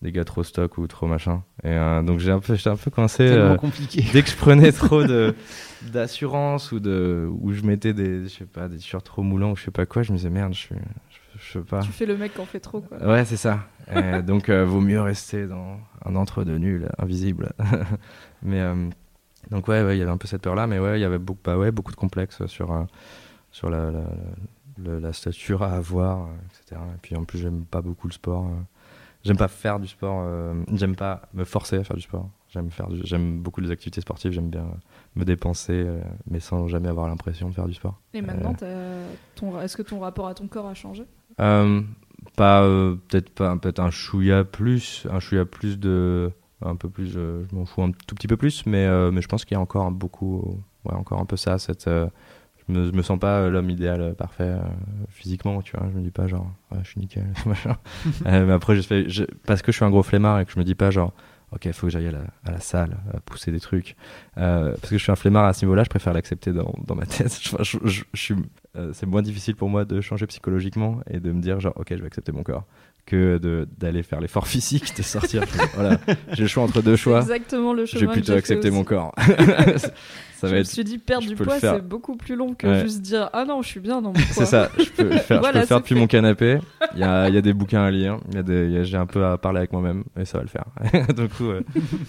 Des 0.00 0.12
gars 0.12 0.24
trop 0.24 0.44
stock 0.44 0.78
ou 0.78 0.86
trop 0.86 1.08
machin. 1.08 1.42
Et 1.64 1.72
euh, 1.72 2.02
donc 2.02 2.20
j'ai 2.20 2.30
un 2.30 2.38
peu, 2.38 2.54
j'étais 2.54 2.70
un 2.70 2.76
peu 2.76 2.90
coincé. 2.90 3.26
Euh, 3.26 3.56
compliqué. 3.56 4.02
Dès 4.12 4.22
que 4.22 4.30
je 4.30 4.36
prenais 4.36 4.70
trop 4.86 5.02
de 5.02 5.34
d'assurance 5.82 6.70
ou 6.72 6.78
de 6.78 7.28
où 7.40 7.52
je 7.52 7.62
mettais 7.62 7.92
des, 7.92 8.22
je 8.22 8.28
sais 8.28 8.44
pas, 8.46 8.68
des 8.68 8.76
t-shirts 8.78 9.04
trop 9.04 9.22
moulants 9.22 9.50
ou 9.50 9.56
je 9.56 9.64
sais 9.64 9.72
pas 9.72 9.86
quoi, 9.86 10.04
je 10.04 10.12
me 10.12 10.16
disais 10.16 10.30
merde, 10.30 10.54
je 10.54 10.58
suis 10.58 10.76
je 11.48 11.58
sais 11.58 11.64
pas. 11.64 11.80
Tu 11.80 11.92
fais 11.92 12.06
le 12.06 12.16
mec 12.16 12.34
qui 12.34 12.40
en 12.40 12.44
fait 12.44 12.60
trop, 12.60 12.80
quoi. 12.80 12.98
Ouais, 12.98 13.24
c'est 13.24 13.36
ça. 13.36 13.60
donc, 14.26 14.48
euh, 14.48 14.64
vaut 14.64 14.80
mieux 14.80 15.00
rester 15.00 15.46
dans 15.46 15.78
un 16.04 16.14
entre-deux 16.14 16.58
nul, 16.58 16.88
invisible. 16.98 17.52
mais 18.42 18.60
euh, 18.60 18.88
donc, 19.50 19.66
ouais, 19.68 19.96
il 19.96 19.98
y 19.98 20.02
avait 20.02 20.10
un 20.10 20.18
peu 20.18 20.28
cette 20.28 20.42
peur-là, 20.42 20.66
mais 20.66 20.78
ouais, 20.78 20.98
il 20.98 21.02
y 21.02 21.06
avait 21.06 21.18
beaucoup, 21.18 21.40
bah, 21.42 21.56
ouais, 21.56 21.70
beaucoup 21.70 21.92
de 21.92 21.96
complexes 21.96 22.44
sur, 22.46 22.72
euh, 22.72 22.84
sur 23.50 23.70
la, 23.70 23.90
la, 23.90 25.00
la, 25.00 25.12
stature 25.12 25.62
à 25.62 25.72
avoir, 25.72 26.28
etc. 26.46 26.80
Et 26.94 26.98
puis, 27.00 27.16
en 27.16 27.24
plus, 27.24 27.38
j'aime 27.38 27.64
pas 27.64 27.80
beaucoup 27.80 28.08
le 28.08 28.12
sport. 28.12 28.50
J'aime 29.24 29.38
pas 29.38 29.48
faire 29.48 29.80
du 29.80 29.88
sport. 29.88 30.24
j'aime 30.74 30.96
pas 30.96 31.22
me 31.34 31.44
forcer 31.44 31.76
à 31.76 31.84
faire 31.84 31.96
du 31.96 32.02
sport. 32.02 32.28
J'aime 32.50 32.70
faire, 32.70 32.88
j'aime 33.04 33.40
beaucoup 33.40 33.60
les 33.60 33.70
activités 33.70 34.00
sportives. 34.00 34.32
J'aime 34.32 34.48
bien 34.48 34.66
me 35.16 35.24
dépenser, 35.24 35.86
mais 36.30 36.40
sans 36.40 36.68
jamais 36.68 36.88
avoir 36.88 37.08
l'impression 37.08 37.48
de 37.48 37.54
faire 37.54 37.66
du 37.66 37.74
sport. 37.74 38.00
Et 38.14 38.22
maintenant, 38.22 38.54
est-ce 39.62 39.76
que 39.76 39.82
ton 39.82 39.98
rapport 39.98 40.28
à 40.28 40.34
ton 40.34 40.46
corps 40.46 40.66
a 40.66 40.74
changé? 40.74 41.04
euh, 41.04 41.17
pas 41.38 42.62
euh, 42.62 42.96
peut-être 43.08 43.30
pas 43.30 43.56
peut-être 43.56 43.80
un 43.80 43.90
chouïa 43.90 44.44
plus, 44.44 45.06
un 45.10 45.20
chouïa 45.20 45.44
plus 45.44 45.78
de 45.78 46.30
un 46.64 46.76
peu 46.76 46.88
plus, 46.88 47.06
je 47.08 47.44
m'en 47.52 47.64
fous 47.64 47.82
un 47.82 47.92
tout 47.92 48.14
petit 48.14 48.26
peu 48.26 48.36
plus, 48.36 48.66
mais 48.66 48.86
euh, 48.86 49.10
mais 49.10 49.22
je 49.22 49.28
pense 49.28 49.44
qu'il 49.44 49.54
y 49.54 49.58
a 49.58 49.60
encore 49.60 49.90
beaucoup, 49.90 50.60
ouais, 50.84 50.94
encore 50.94 51.20
un 51.20 51.24
peu 51.24 51.36
ça, 51.36 51.58
cette 51.58 51.88
je 51.88 52.72
me, 52.72 52.90
me 52.90 53.02
sens 53.02 53.18
pas 53.18 53.48
l'homme 53.48 53.70
idéal 53.70 54.14
parfait 54.16 54.56
physiquement, 55.08 55.62
tu 55.62 55.76
vois. 55.76 55.88
Je 55.90 55.96
me 55.96 56.02
dis 56.02 56.10
pas 56.10 56.26
genre, 56.26 56.50
ouais, 56.70 56.78
je 56.82 56.88
suis 56.88 57.00
nickel, 57.00 57.26
machin. 57.46 57.76
mais 58.24 58.52
après, 58.52 58.76
je 58.76 58.82
fais, 58.82 59.08
je, 59.08 59.24
parce 59.46 59.62
que 59.62 59.72
je 59.72 59.76
suis 59.76 59.84
un 59.84 59.90
gros 59.90 60.02
flemmard 60.02 60.40
et 60.40 60.44
que 60.44 60.52
je 60.52 60.58
me 60.58 60.64
dis 60.64 60.74
pas 60.74 60.90
genre, 60.90 61.12
ok, 61.52 61.64
il 61.64 61.72
faut 61.72 61.86
que 61.86 61.92
j'aille 61.92 62.08
à 62.08 62.12
la, 62.12 62.24
à 62.44 62.52
la, 62.52 62.60
salle, 62.60 62.98
à 63.12 63.20
pousser 63.20 63.50
des 63.50 63.60
trucs. 63.60 63.96
Euh, 64.36 64.72
parce 64.72 64.90
que 64.90 64.98
je 64.98 65.02
suis 65.02 65.12
un 65.12 65.16
flemmard 65.16 65.46
à 65.46 65.52
ce 65.52 65.64
niveau-là, 65.64 65.84
je 65.84 65.88
préfère 65.88 66.12
l'accepter 66.12 66.52
dans, 66.52 66.74
dans, 66.86 66.94
ma 66.94 67.06
tête. 67.06 67.38
je, 67.62 67.78
je, 67.84 68.02
je, 68.12 68.34
euh, 68.76 68.90
c'est 68.92 69.06
moins 69.06 69.22
difficile 69.22 69.56
pour 69.56 69.68
moi 69.68 69.84
de 69.84 70.00
changer 70.00 70.26
psychologiquement 70.26 71.00
et 71.10 71.20
de 71.20 71.32
me 71.32 71.40
dire 71.40 71.60
genre, 71.60 71.74
ok, 71.76 71.86
je 71.90 71.96
vais 71.96 72.06
accepter 72.06 72.32
mon 72.32 72.42
corps 72.42 72.64
que 73.06 73.64
d'aller 73.78 74.02
faire 74.02 74.20
l'effort 74.20 74.46
physique, 74.48 74.94
de 74.96 75.02
sortir. 75.02 75.42
voilà, 75.74 75.98
j'ai 76.32 76.42
le 76.42 76.48
choix 76.48 76.62
entre 76.62 76.82
deux 76.82 76.96
choix. 76.96 77.20
Exactement 77.20 77.72
le 77.72 77.86
chemin. 77.86 78.00
Je 78.00 78.06
vais 78.06 78.12
plutôt 78.12 78.32
accepter 78.32 78.70
mon 78.70 78.84
corps. 78.84 79.14
ça 80.38 80.48
je 80.48 80.54
me 80.56 80.62
suis 80.62 80.84
dit 80.84 80.98
perdre 80.98 81.26
du 81.26 81.34
poids 81.34 81.58
c'est 81.58 81.86
beaucoup 81.86 82.16
plus 82.16 82.36
long 82.36 82.54
que 82.54 82.80
juste 82.80 83.00
dire 83.00 83.30
ah 83.32 83.44
non 83.44 83.62
je 83.62 83.68
suis 83.68 83.80
bien 83.80 84.00
dans 84.00 84.12
mon 84.12 84.12
poids. 84.12 84.24
C'est 84.30 84.46
ça, 84.46 84.70
je 84.78 84.90
peux 84.90 85.04
le 85.04 85.10
faire, 85.18 85.42
je 85.42 85.50
peux 85.50 85.58
le 85.58 85.66
faire 85.66 85.80
depuis 85.80 85.94
mon 85.94 86.06
canapé. 86.06 86.58
Il 86.94 87.00
y 87.00 87.02
a, 87.02 87.28
il 87.28 87.34
y 87.34 87.38
a 87.38 87.40
des 87.40 87.52
bouquins 87.58 87.82
à 87.82 87.90
lire, 87.90 88.18
j'ai 88.82 88.96
un 88.96 89.06
peu 89.06 89.24
à 89.24 89.38
parler 89.38 89.58
avec 89.58 89.72
moi-même 89.72 90.04
et 90.18 90.24
ça 90.24 90.38
va 90.38 90.44
le 90.44 90.48
faire. 90.48 90.66
du 91.14 91.28
coup, 91.28 91.50
euh, 91.50 91.62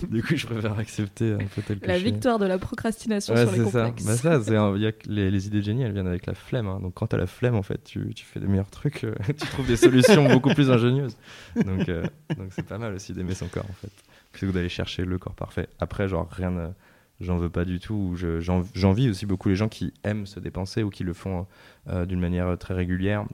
du 0.10 0.24
coup 0.24 0.36
je 0.36 0.46
préfère 0.46 0.78
accepter 0.78 1.34
un 1.34 1.38
peu 1.38 1.62
tel 1.62 1.80
que 1.80 1.88
La 1.88 1.98
victoire 1.98 2.40
de 2.40 2.46
la 2.46 2.58
procrastination 2.58 3.36
sur 3.36 3.52
les 3.52 3.64
complexes. 3.64 4.04
Ça. 4.04 4.10
Bah 4.10 4.18
ça, 4.18 4.44
c'est 4.44 4.54
y 4.54 4.88
a 4.88 4.92
les, 5.08 5.32
les, 5.32 5.48
idées 5.48 5.60
de 5.60 5.64
génie 5.64 5.84
elles 5.84 5.94
viennent 5.94 6.08
avec 6.08 6.26
la 6.26 6.34
flemme. 6.34 6.68
Hein. 6.68 6.80
Donc 6.82 6.94
quand 6.94 7.08
t'as 7.08 7.18
la 7.18 7.28
flemme 7.28 7.56
en 7.56 7.64
fait 7.64 7.84
tu, 7.84 8.14
tu 8.14 8.26
fais 8.26 8.40
des 8.40 8.48
meilleurs 8.48 8.70
trucs, 8.70 9.04
euh, 9.04 9.14
tu 9.28 9.48
trouves 9.48 9.68
des 9.68 9.78
solutions 9.78 10.28
beaucoup 10.28 10.54
plus 10.54 10.70
ingénieuses 10.70 11.18
donc, 11.56 11.90
euh, 11.90 12.04
donc 12.38 12.50
c'est 12.52 12.66
pas 12.66 12.78
mal 12.78 12.94
aussi 12.94 13.14
d'aimer 13.14 13.34
son 13.34 13.48
corps 13.48 13.66
en 13.70 13.74
fait, 13.74 13.92
plutôt 14.32 14.48
que 14.48 14.58
d'aller 14.58 14.70
chercher 14.70 15.06
le 15.06 15.18
corps 15.18 15.36
parfait. 15.36 15.68
Après, 15.80 16.08
genre 16.08 16.28
rien, 16.30 16.74
j'en 17.20 17.38
veux 17.38 17.50
pas 17.50 17.66
du 17.66 17.80
tout. 17.80 18.16
J'envie 18.16 19.10
aussi 19.10 19.26
beaucoup 19.26 19.50
les 19.50 19.56
gens 19.56 19.70
qui 19.70 19.94
aiment 20.04 20.26
se 20.26 20.40
dépenser 20.40 20.84
ou 20.84 20.90
qui 20.90 21.04
le 21.04 21.14
font 21.14 21.48
euh, 21.88 22.06
d'une 22.06 22.20
manière 22.20 22.58
très 22.58 22.74
régulière 22.74 23.26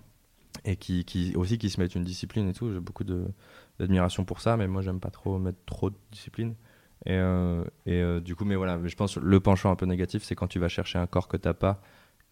et 0.64 0.76
qui, 0.76 1.06
qui, 1.06 1.36
aussi 1.36 1.58
qui 1.58 1.70
se 1.70 1.80
mettent 1.80 1.96
une 1.96 2.04
discipline 2.04 2.50
et 2.50 2.54
tout. 2.54 2.72
J'ai 2.72 2.80
beaucoup 2.80 3.04
d'admiration 3.80 4.26
pour 4.26 4.42
ça, 4.42 4.58
mais 4.58 4.68
moi 4.68 4.82
j'aime 4.82 5.00
pas 5.00 5.12
trop 5.12 5.38
mettre 5.38 5.60
trop 5.66 5.90
de 5.90 5.96
discipline. 6.12 6.56
Et, 7.06 7.14
euh, 7.14 7.64
et 7.86 8.22
du 8.22 8.36
coup, 8.36 8.46
mais 8.46 8.56
voilà, 8.56 8.80
je 8.84 8.96
pense 8.96 9.18
le 9.18 9.40
penchant 9.40 9.72
un 9.72 9.76
peu 9.76 9.86
négatif, 9.86 10.24
c'est 10.24 10.36
quand 10.36 10.48
tu 10.48 10.60
vas 10.60 10.70
chercher 10.70 10.98
un 10.98 11.08
corps 11.08 11.28
que 11.28 11.38
t'as 11.38 11.54
pas 11.54 11.82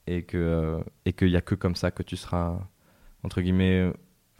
et 0.07 0.23
que 0.23 0.79
et 1.05 1.13
qu'il 1.13 1.29
y 1.29 1.37
a 1.37 1.41
que 1.41 1.55
comme 1.55 1.75
ça 1.75 1.91
que 1.91 2.03
tu 2.03 2.17
seras 2.17 2.59
entre 3.23 3.41
guillemets 3.41 3.91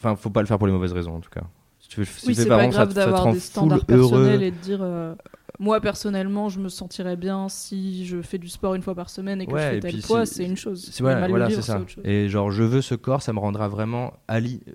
Enfin, 0.04 0.18
faut 0.18 0.30
pas 0.30 0.42
le 0.42 0.48
faire 0.48 0.58
pour 0.58 0.68
les 0.68 0.74
mauvaises 0.74 0.92
raisons 0.92 1.16
en 1.16 1.22
tout 1.22 1.30
cas. 1.30 1.44
Si 1.80 1.88
tu 1.88 2.06
si 2.06 2.28
oui, 2.28 2.36
c'est 2.36 2.46
pas 2.46 2.68
grave 2.68 2.94
d'avoir 2.94 3.32
des 3.32 3.40
standards 3.40 3.86
personnels 3.86 4.44
et 4.44 4.52
de 4.52 4.58
dire 4.58 4.80
euh, 4.82 5.16
moi 5.60 5.82
personnellement 5.82 6.50
je 6.50 6.60
me 6.60 6.70
sentirais 6.70 7.16
bien 7.16 7.50
si 7.50 8.06
je 8.06 8.22
fais 8.22 8.38
du 8.38 8.48
sport 8.48 8.76
une 8.76 8.82
fois 8.82 8.96
par 8.96 9.10
semaine 9.10 9.42
et 9.42 9.46
que 9.46 9.58
je 9.58 9.64
fais 9.64 9.80
tel 9.80 10.02
poids, 10.02 10.26
c'est 10.26 10.46
une 10.46 10.58
chose. 10.58 10.90
C'est 10.92 11.04
voilà, 11.04 11.50
c'est 11.50 11.62
ça. 11.62 11.82
Et 12.04 12.30
genre 12.30 12.52
je 12.52 12.64
veux 12.64 12.82
ce 12.82 12.96
corps, 12.96 13.22
ça 13.22 13.34
me 13.34 13.40
rendra 13.40 13.68
vraiment 13.68 14.14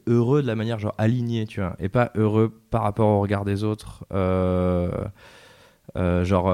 heureux 0.07 0.43
de 0.43 0.47
la 0.47 0.55
manière 0.55 0.79
genre 0.79 0.95
aligné, 0.99 1.47
tu 1.47 1.61
vois, 1.61 1.77
et 1.79 1.89
pas 1.89 2.11
heureux 2.15 2.53
par 2.71 2.83
rapport 2.83 3.09
au 3.09 3.21
regard 3.21 3.45
des 3.45 3.65
autres. 3.65 4.05
Euh, 4.13 4.91
euh, 5.97 6.25
genre 6.25 6.49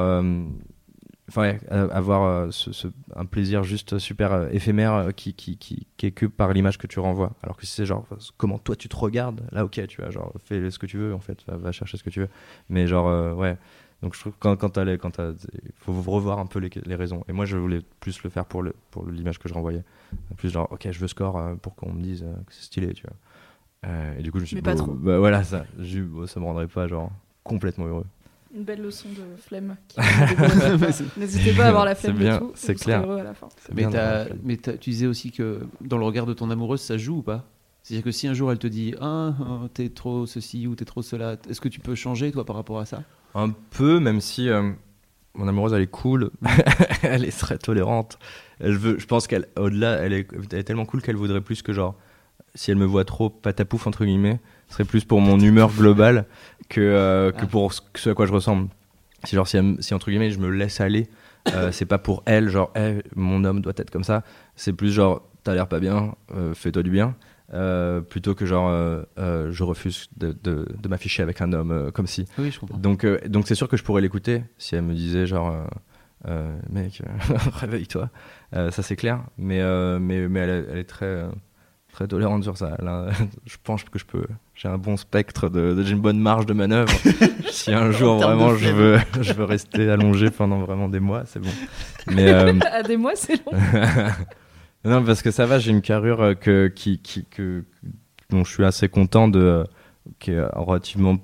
enfin, 1.29 1.57
avoir 1.71 2.23
euh, 2.25 2.51
ce, 2.51 2.89
un 3.15 3.25
plaisir 3.25 3.63
juste 3.63 3.99
super 3.99 4.33
euh, 4.33 4.49
éphémère 4.51 4.95
euh, 4.95 5.11
qui, 5.11 5.35
qui, 5.35 5.57
qui, 5.57 5.87
qui, 5.97 6.07
est 6.07 6.11
que 6.11 6.27
par 6.27 6.53
l'image 6.53 6.79
que 6.79 6.87
tu 6.87 7.01
renvoies. 7.01 7.33
Alors 7.43 7.57
que 7.57 7.67
si 7.67 7.73
c'est 7.73 7.87
genre 7.87 8.07
comment 8.37 8.59
toi 8.59 8.77
tu 8.77 8.89
te 8.89 8.97
regardes, 8.97 9.43
là 9.53 9.65
ok, 9.65 9.87
tu 9.87 10.01
vois, 10.01 10.11
genre 10.11 10.33
fais 10.45 10.71
ce 10.71 10.79
que 10.79 10.87
tu 10.87 10.99
veux 10.99 11.15
en 11.15 11.21
fait, 11.21 11.45
va, 11.47 11.73
chercher 11.73 11.97
ce 11.97 12.03
que 12.03 12.11
tu 12.11 12.21
veux. 12.21 12.29
Mais 12.69 12.87
genre, 12.87 13.37
ouais. 13.37 13.57
Donc 14.05 14.15
je 14.15 14.21
trouve 14.21 14.35
que 14.35 14.39
quand, 14.39 14.55
quand 14.57 14.69
t'as 14.69 14.97
quand 14.99 15.19
il 15.19 15.73
faut 15.77 15.93
revoir 15.93 16.39
un 16.39 16.47
peu 16.47 16.59
les, 16.59 16.71
les, 16.85 16.95
raisons. 16.95 17.25
Et 17.27 17.33
moi 17.33 17.47
je 17.47 17.57
voulais 17.57 17.81
plus 18.01 18.23
le 18.23 18.29
faire 18.29 18.45
pour 18.45 18.63
le 18.63 18.75
pour 18.91 19.09
l'image 19.09 19.39
que 19.39 19.49
je 19.49 19.55
renvoyais. 19.55 19.83
Plus 20.37 20.51
genre 20.51 20.71
ok 20.71 20.89
je 20.91 20.99
veux 20.99 21.09
score 21.09 21.57
pour 21.63 21.75
qu'on 21.75 21.91
me 21.93 22.03
dise 22.03 22.21
que 22.47 22.53
c'est 22.53 22.65
stylé, 22.65 22.93
tu 22.93 23.05
vois. 23.07 23.89
et 24.19 24.23
du 24.23 24.31
coup 24.31 24.39
je 24.39 24.43
me 24.43 24.47
suis 24.47 24.57
dit, 24.57 24.63
pas 24.63 24.75
trop. 24.75 24.93
Bah, 24.93 25.19
voilà 25.19 25.43
ça, 25.43 25.65
ça 25.79 26.41
me 26.41 26.45
rendrait 26.45 26.69
pas 26.69 26.87
genre 26.87 27.11
complètement 27.45 27.87
heureux 27.87 28.05
une 28.55 28.63
belle 28.63 28.83
leçon 28.83 29.09
de 29.09 29.37
flemme. 29.37 29.77
N'hésitez 31.17 31.53
pas 31.55 31.65
à 31.65 31.69
avoir 31.69 31.85
la 31.85 31.97
flemme 31.97 32.17
bien, 32.17 32.41
C'est 32.55 32.77
clair. 32.77 33.11
À 33.11 33.25
la 33.25 33.35
fin. 33.35 33.49
Mais, 33.75 33.87
mais 34.45 34.57
tu 34.57 34.91
disais 34.91 35.07
aussi 35.07 35.33
que 35.33 35.67
dans 35.81 35.99
le 35.99 36.05
regard 36.05 36.27
de 36.27 36.35
ton 36.35 36.51
amoureuse, 36.51 36.81
ça 36.81 36.97
joue 36.97 37.19
ou 37.19 37.23
pas? 37.23 37.45
C'est-à-dire 37.83 38.05
que 38.05 38.13
si 38.13 38.27
un 38.29 38.33
jour 38.33 38.51
elle 38.51 38.59
te 38.59 38.67
dit 38.67 38.95
ah 39.01 39.35
oh, 39.41 39.69
t'es 39.69 39.91
trop 39.91 40.25
ceci 40.25 40.67
ou 40.67 40.75
t'es 40.75 40.87
trop 40.87 41.03
cela, 41.03 41.37
est-ce 41.51 41.61
que 41.61 41.69
tu 41.69 41.81
peux 41.81 41.95
changer 41.95 42.33
toi 42.33 42.47
par 42.47 42.57
rapport 42.57 42.79
à 42.79 42.87
ça? 42.87 43.03
Un 43.35 43.51
peu, 43.71 43.99
même 44.01 44.21
si 44.21 44.49
euh, 44.49 44.71
mon 45.35 45.49
amoureuse 45.49 45.73
elle 45.73 45.83
est 45.83 45.87
cool, 45.89 46.31
elle 47.03 47.25
est 47.25 47.37
très 47.39 47.59
tolérante. 47.59 48.19
Elle 48.61 48.77
veut, 48.77 48.99
je 48.99 49.07
pense 49.07 49.27
qu'elle, 49.27 49.47
au-delà, 49.59 49.95
elle 49.99 50.13
est, 50.13 50.29
elle 50.53 50.59
est 50.59 50.65
tellement 50.65 50.87
cool 50.87 51.03
qu'elle 51.03 51.17
voudrait 51.17 51.41
plus 51.41 51.63
que 51.63 51.73
genre, 51.73 51.97
si 52.55 52.71
elle 52.71 52.77
me 52.77 52.85
voit 52.85 53.05
trop 53.05 53.29
patapouf 53.31 53.87
entre 53.87 54.05
guillemets, 54.05 54.39
ce 54.69 54.75
serait 54.75 54.85
plus 54.85 55.05
pour 55.05 55.21
mon 55.21 55.39
humeur 55.41 55.73
globale 55.73 56.27
que, 56.69 56.81
euh, 56.81 57.33
que 57.33 57.43
Ah. 57.43 57.47
pour 57.47 57.73
ce, 57.73 57.81
ce 57.97 58.11
à 58.11 58.15
quoi 58.15 58.27
je 58.27 58.33
ressemble. 58.33 58.69
Si 59.25 59.35
genre 59.35 59.49
si, 59.49 59.57
elle 59.57 59.63
me- 59.65 59.83
si 59.83 59.95
entre 59.95 60.11
guillemets 60.11 60.31
je 60.31 60.39
me 60.39 60.49
laisse 60.51 60.81
aller, 60.81 61.09
euh, 61.53 61.71
c'est 61.73 61.87
pas 61.87 61.99
pour 61.99 62.23
elle 62.27 62.49
genre 62.49 62.71
Eh, 62.77 63.03
mon 63.17 63.43
homme 63.45 63.61
doit 63.61 63.73
être 63.77 63.91
comme 63.91 64.05
ça. 64.05 64.23
C'est 64.55 64.73
plus 64.73 64.93
genre 64.93 65.23
t'as 65.43 65.55
l'air 65.55 65.67
pas 65.67 65.81
bien, 65.81 66.15
euh, 66.37 66.55
fais-toi 66.55 66.83
du 66.85 66.91
bien. 66.91 67.17
Euh, 67.53 68.01
plutôt 68.01 68.35
que 68.35 68.47
genre 68.47 68.69
euh, 68.71 69.03
euh, 69.19 69.53
je 69.53 69.63
refuse 69.65 70.09
de, 70.17 70.33
de, 70.43 70.67
de 70.83 70.89
m'afficher 70.89 71.23
avec 71.23 71.43
un 71.43 71.53
homme 71.53 71.91
comme 71.93 72.07
si. 72.07 72.25
Oui, 72.39 72.51
je 72.51 72.59
comprends. 72.59 72.79
donc 72.79 73.05
donc 73.29 73.47
c'est 73.47 73.55
sûr 73.55 73.69
que 73.69 73.77
je 73.77 73.85
pourrais 73.85 74.01
l'écouter 74.01 74.43
si 74.57 74.75
elle 74.77 74.83
me 74.83 74.95
disait 74.95 75.27
genre 75.27 75.55
mec 76.71 77.03
réveille-toi. 77.55 78.09
Ça 78.53 78.83
c'est 78.83 78.97
clair. 78.97 79.21
Mais 79.37 79.61
mais 80.01 80.27
mais 80.27 80.41
elle, 80.41 80.51
est- 80.51 80.67
elle 80.73 80.79
est 80.79 80.85
très 80.89 81.25
très 81.93 82.09
tolérante 82.09 82.43
sur 82.45 82.57
ça. 82.57 82.77
Je 83.45 83.57
pense 83.63 83.85
que 83.85 83.99
je 83.99 84.05
peux 84.07 84.25
j'ai 84.55 84.69
un 84.69 84.79
bon 84.79 84.97
spectre 84.97 85.49
de, 85.49 85.75
de- 85.75 85.83
j'ai 85.85 85.93
une 85.93 86.01
bonne 86.01 86.19
marge 86.19 86.47
de 86.47 86.55
manœuvre. 86.55 86.93
Si 87.51 87.73
un 87.73 87.93
jour 87.93 88.21
vraiment 88.21 88.57
je 88.57 88.69
veux 88.71 88.99
je 89.21 89.33
veux 89.35 89.45
rester 89.45 89.89
allongé 89.91 90.31
pendant 90.31 90.59
vraiment 90.61 90.89
des 90.89 90.99
mois 90.99 91.25
c'est 91.27 91.41
bon. 91.41 91.51
Mais 92.11 92.31
À 92.31 92.83
des 92.83 92.97
mois, 92.97 93.13
c'est 93.15 93.35
long. 93.47 93.53
Non, 94.85 95.05
parce 95.05 95.23
que 95.23 95.31
ça 95.31 95.47
va, 95.47 95.59
j'ai 95.59 95.71
une 95.71 95.83
carrure 95.83 96.21
euh, 96.21 96.35
que, 96.35 96.69
qui, 96.69 96.99
qui, 96.99 97.25
que, 97.25 97.65
dont 98.31 98.45
je 98.45 98.51
suis 98.53 98.65
assez 98.65 98.89
content 98.89 99.29
de, 99.29 99.39
euh, 99.41 99.65
qui 100.19 100.33
est 100.33 100.41
relativement 100.55 101.19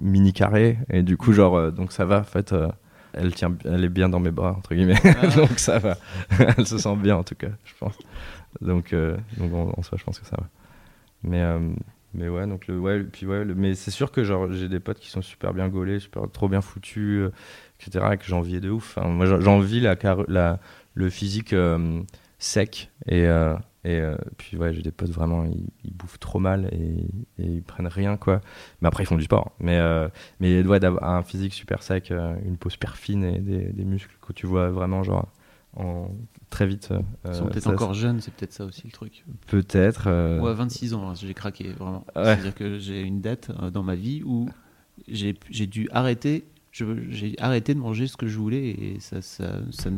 mini 0.00 0.32
carré. 0.32 0.78
Et 0.90 1.02
du 1.02 1.16
coup 1.16 1.32
genre 1.32 1.56
euh, 1.56 1.70
donc 1.70 1.92
ça 1.92 2.04
va 2.04 2.20
en 2.20 2.24
fait 2.24 2.54
elle 3.14 3.34
tient 3.34 3.54
elle 3.64 3.84
est 3.84 3.88
bien 3.88 4.08
dans 4.08 4.20
mes 4.20 4.30
bras 4.30 4.52
entre 4.56 4.74
guillemets. 4.74 5.00
Donc 5.36 5.58
ça 5.58 5.78
va. 5.78 5.96
Elle 6.58 6.66
se 6.66 6.78
sent 6.78 6.94
bien 6.96 7.16
en 7.16 7.24
tout 7.24 7.34
cas 7.34 7.48
je 7.64 7.72
pense. 7.80 7.98
Donc 8.60 8.92
euh, 8.92 9.16
donc 9.38 9.52
en, 9.54 9.72
en 9.78 9.82
soi 9.82 9.98
je 9.98 10.04
pense 10.04 10.18
que 10.20 10.26
ça 10.26 10.36
va. 10.38 10.48
Mais 11.24 11.42
euh, 11.42 11.58
mais 12.14 12.28
ouais 12.28 12.46
donc 12.46 12.66
le 12.68 12.78
ouais 12.78 13.02
puis 13.02 13.26
ouais 13.26 13.44
le- 13.44 13.54
mais 13.54 13.74
c'est 13.74 13.90
sûr 13.90 14.12
que 14.12 14.24
genre 14.24 14.52
j'ai 14.52 14.68
des 14.68 14.80
potes 14.80 14.98
qui 15.00 15.10
sont 15.10 15.22
super 15.22 15.52
bien 15.54 15.68
gaulés 15.68 15.98
super 16.00 16.30
trop 16.32 16.48
bien 16.48 16.60
foutus 16.60 17.18
euh, 17.20 17.32
etc 17.80 18.06
et 18.12 18.16
que 18.18 18.24
j'enviais 18.26 18.60
de 18.60 18.70
ouf. 18.70 18.98
Moi 19.02 19.26
j'en- 19.26 19.40
j'envie 19.40 19.80
la, 19.80 19.96
la 20.28 20.60
le 20.94 21.10
physique 21.10 21.52
euh, 21.54 22.02
sec 22.38 22.90
et 23.06 23.26
euh, 23.26 23.54
et 23.84 23.98
euh, 24.00 24.16
puis 24.36 24.56
ouais 24.56 24.72
j'ai 24.74 24.82
des 24.82 24.90
potes 24.90 25.10
vraiment 25.10 25.44
ils, 25.44 25.66
ils 25.84 25.92
bouffent 25.92 26.18
trop 26.20 26.38
mal 26.38 26.68
et, 26.72 27.42
et 27.42 27.46
ils 27.46 27.62
prennent 27.62 27.86
rien 27.88 28.16
quoi 28.16 28.40
mais 28.80 28.88
après 28.88 29.04
ils 29.04 29.06
font 29.06 29.16
du 29.16 29.24
sport 29.24 29.52
mais 29.60 29.78
euh, 29.78 30.08
mais 30.40 30.62
ouais 30.64 30.78
d'avoir 30.80 31.04
un 31.04 31.22
physique 31.22 31.52
super 31.54 31.82
sec 31.82 32.10
euh, 32.10 32.36
une 32.44 32.56
peau 32.56 32.70
super 32.70 32.96
fine 32.96 33.24
et 33.24 33.38
des, 33.40 33.72
des 33.72 33.84
muscles 33.84 34.16
que 34.26 34.32
tu 34.32 34.46
vois 34.46 34.70
vraiment 34.70 35.02
genre 35.02 35.28
en 35.76 36.10
très 36.50 36.66
vite 36.66 36.92
Ils 37.26 37.34
sont 37.34 37.46
peut-être 37.46 37.66
encore 37.68 37.94
jeunes, 37.94 38.20
c'est 38.20 38.32
peut-être 38.32 38.52
ça 38.54 38.64
aussi 38.64 38.82
le 38.86 38.90
truc. 38.92 39.24
peut-être 39.46 40.08
à 40.08 40.52
26 40.54 40.94
ans, 40.94 41.10
hein, 41.10 41.14
j'ai 41.14 41.34
craqué 41.34 41.72
vraiment. 41.72 42.04
Ouais. 42.16 42.24
C'est-à-dire 42.24 42.54
que 42.54 42.78
j'ai 42.78 43.02
une 43.02 43.20
date 43.20 43.50
dans 43.72 43.82
ma 43.82 43.94
vie 43.94 44.22
où 44.24 44.48
j'ai 45.08 45.34
dû 45.66 45.88
arrêter. 45.92 46.44
je- 46.72 47.10
J'ai 47.10 47.34
arrêté 47.38 47.74
de 47.74 47.80
manger 47.80 48.06
ce 48.06 48.16
que 48.16 48.26
je 48.26 48.38
voulais 48.38 48.70
et 48.70 48.96
ça, 49.00 49.20
ça, 49.22 49.58
ça 49.70 49.90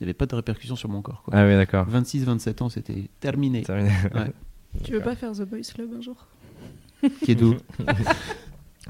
il 0.00 0.04
n'y 0.04 0.06
avait 0.06 0.14
pas 0.14 0.26
de 0.26 0.34
répercussions 0.34 0.76
sur 0.76 0.88
mon 0.88 1.02
corps. 1.02 1.22
Quoi. 1.22 1.34
ah 1.36 1.46
oui 1.46 1.54
d'accord 1.54 1.88
26-27 1.88 2.62
ans, 2.62 2.68
c'était 2.68 3.08
terminé. 3.20 3.62
Terminé. 3.62 3.90
Ouais. 4.14 4.32
Tu 4.84 4.92
veux 4.92 5.00
pas 5.00 5.16
faire 5.16 5.32
The 5.32 5.42
Boys 5.42 5.62
Club 5.74 5.94
un 5.96 6.00
jour? 6.00 6.28
Qui 7.22 7.32
est 7.32 7.34
d'où? 7.34 7.56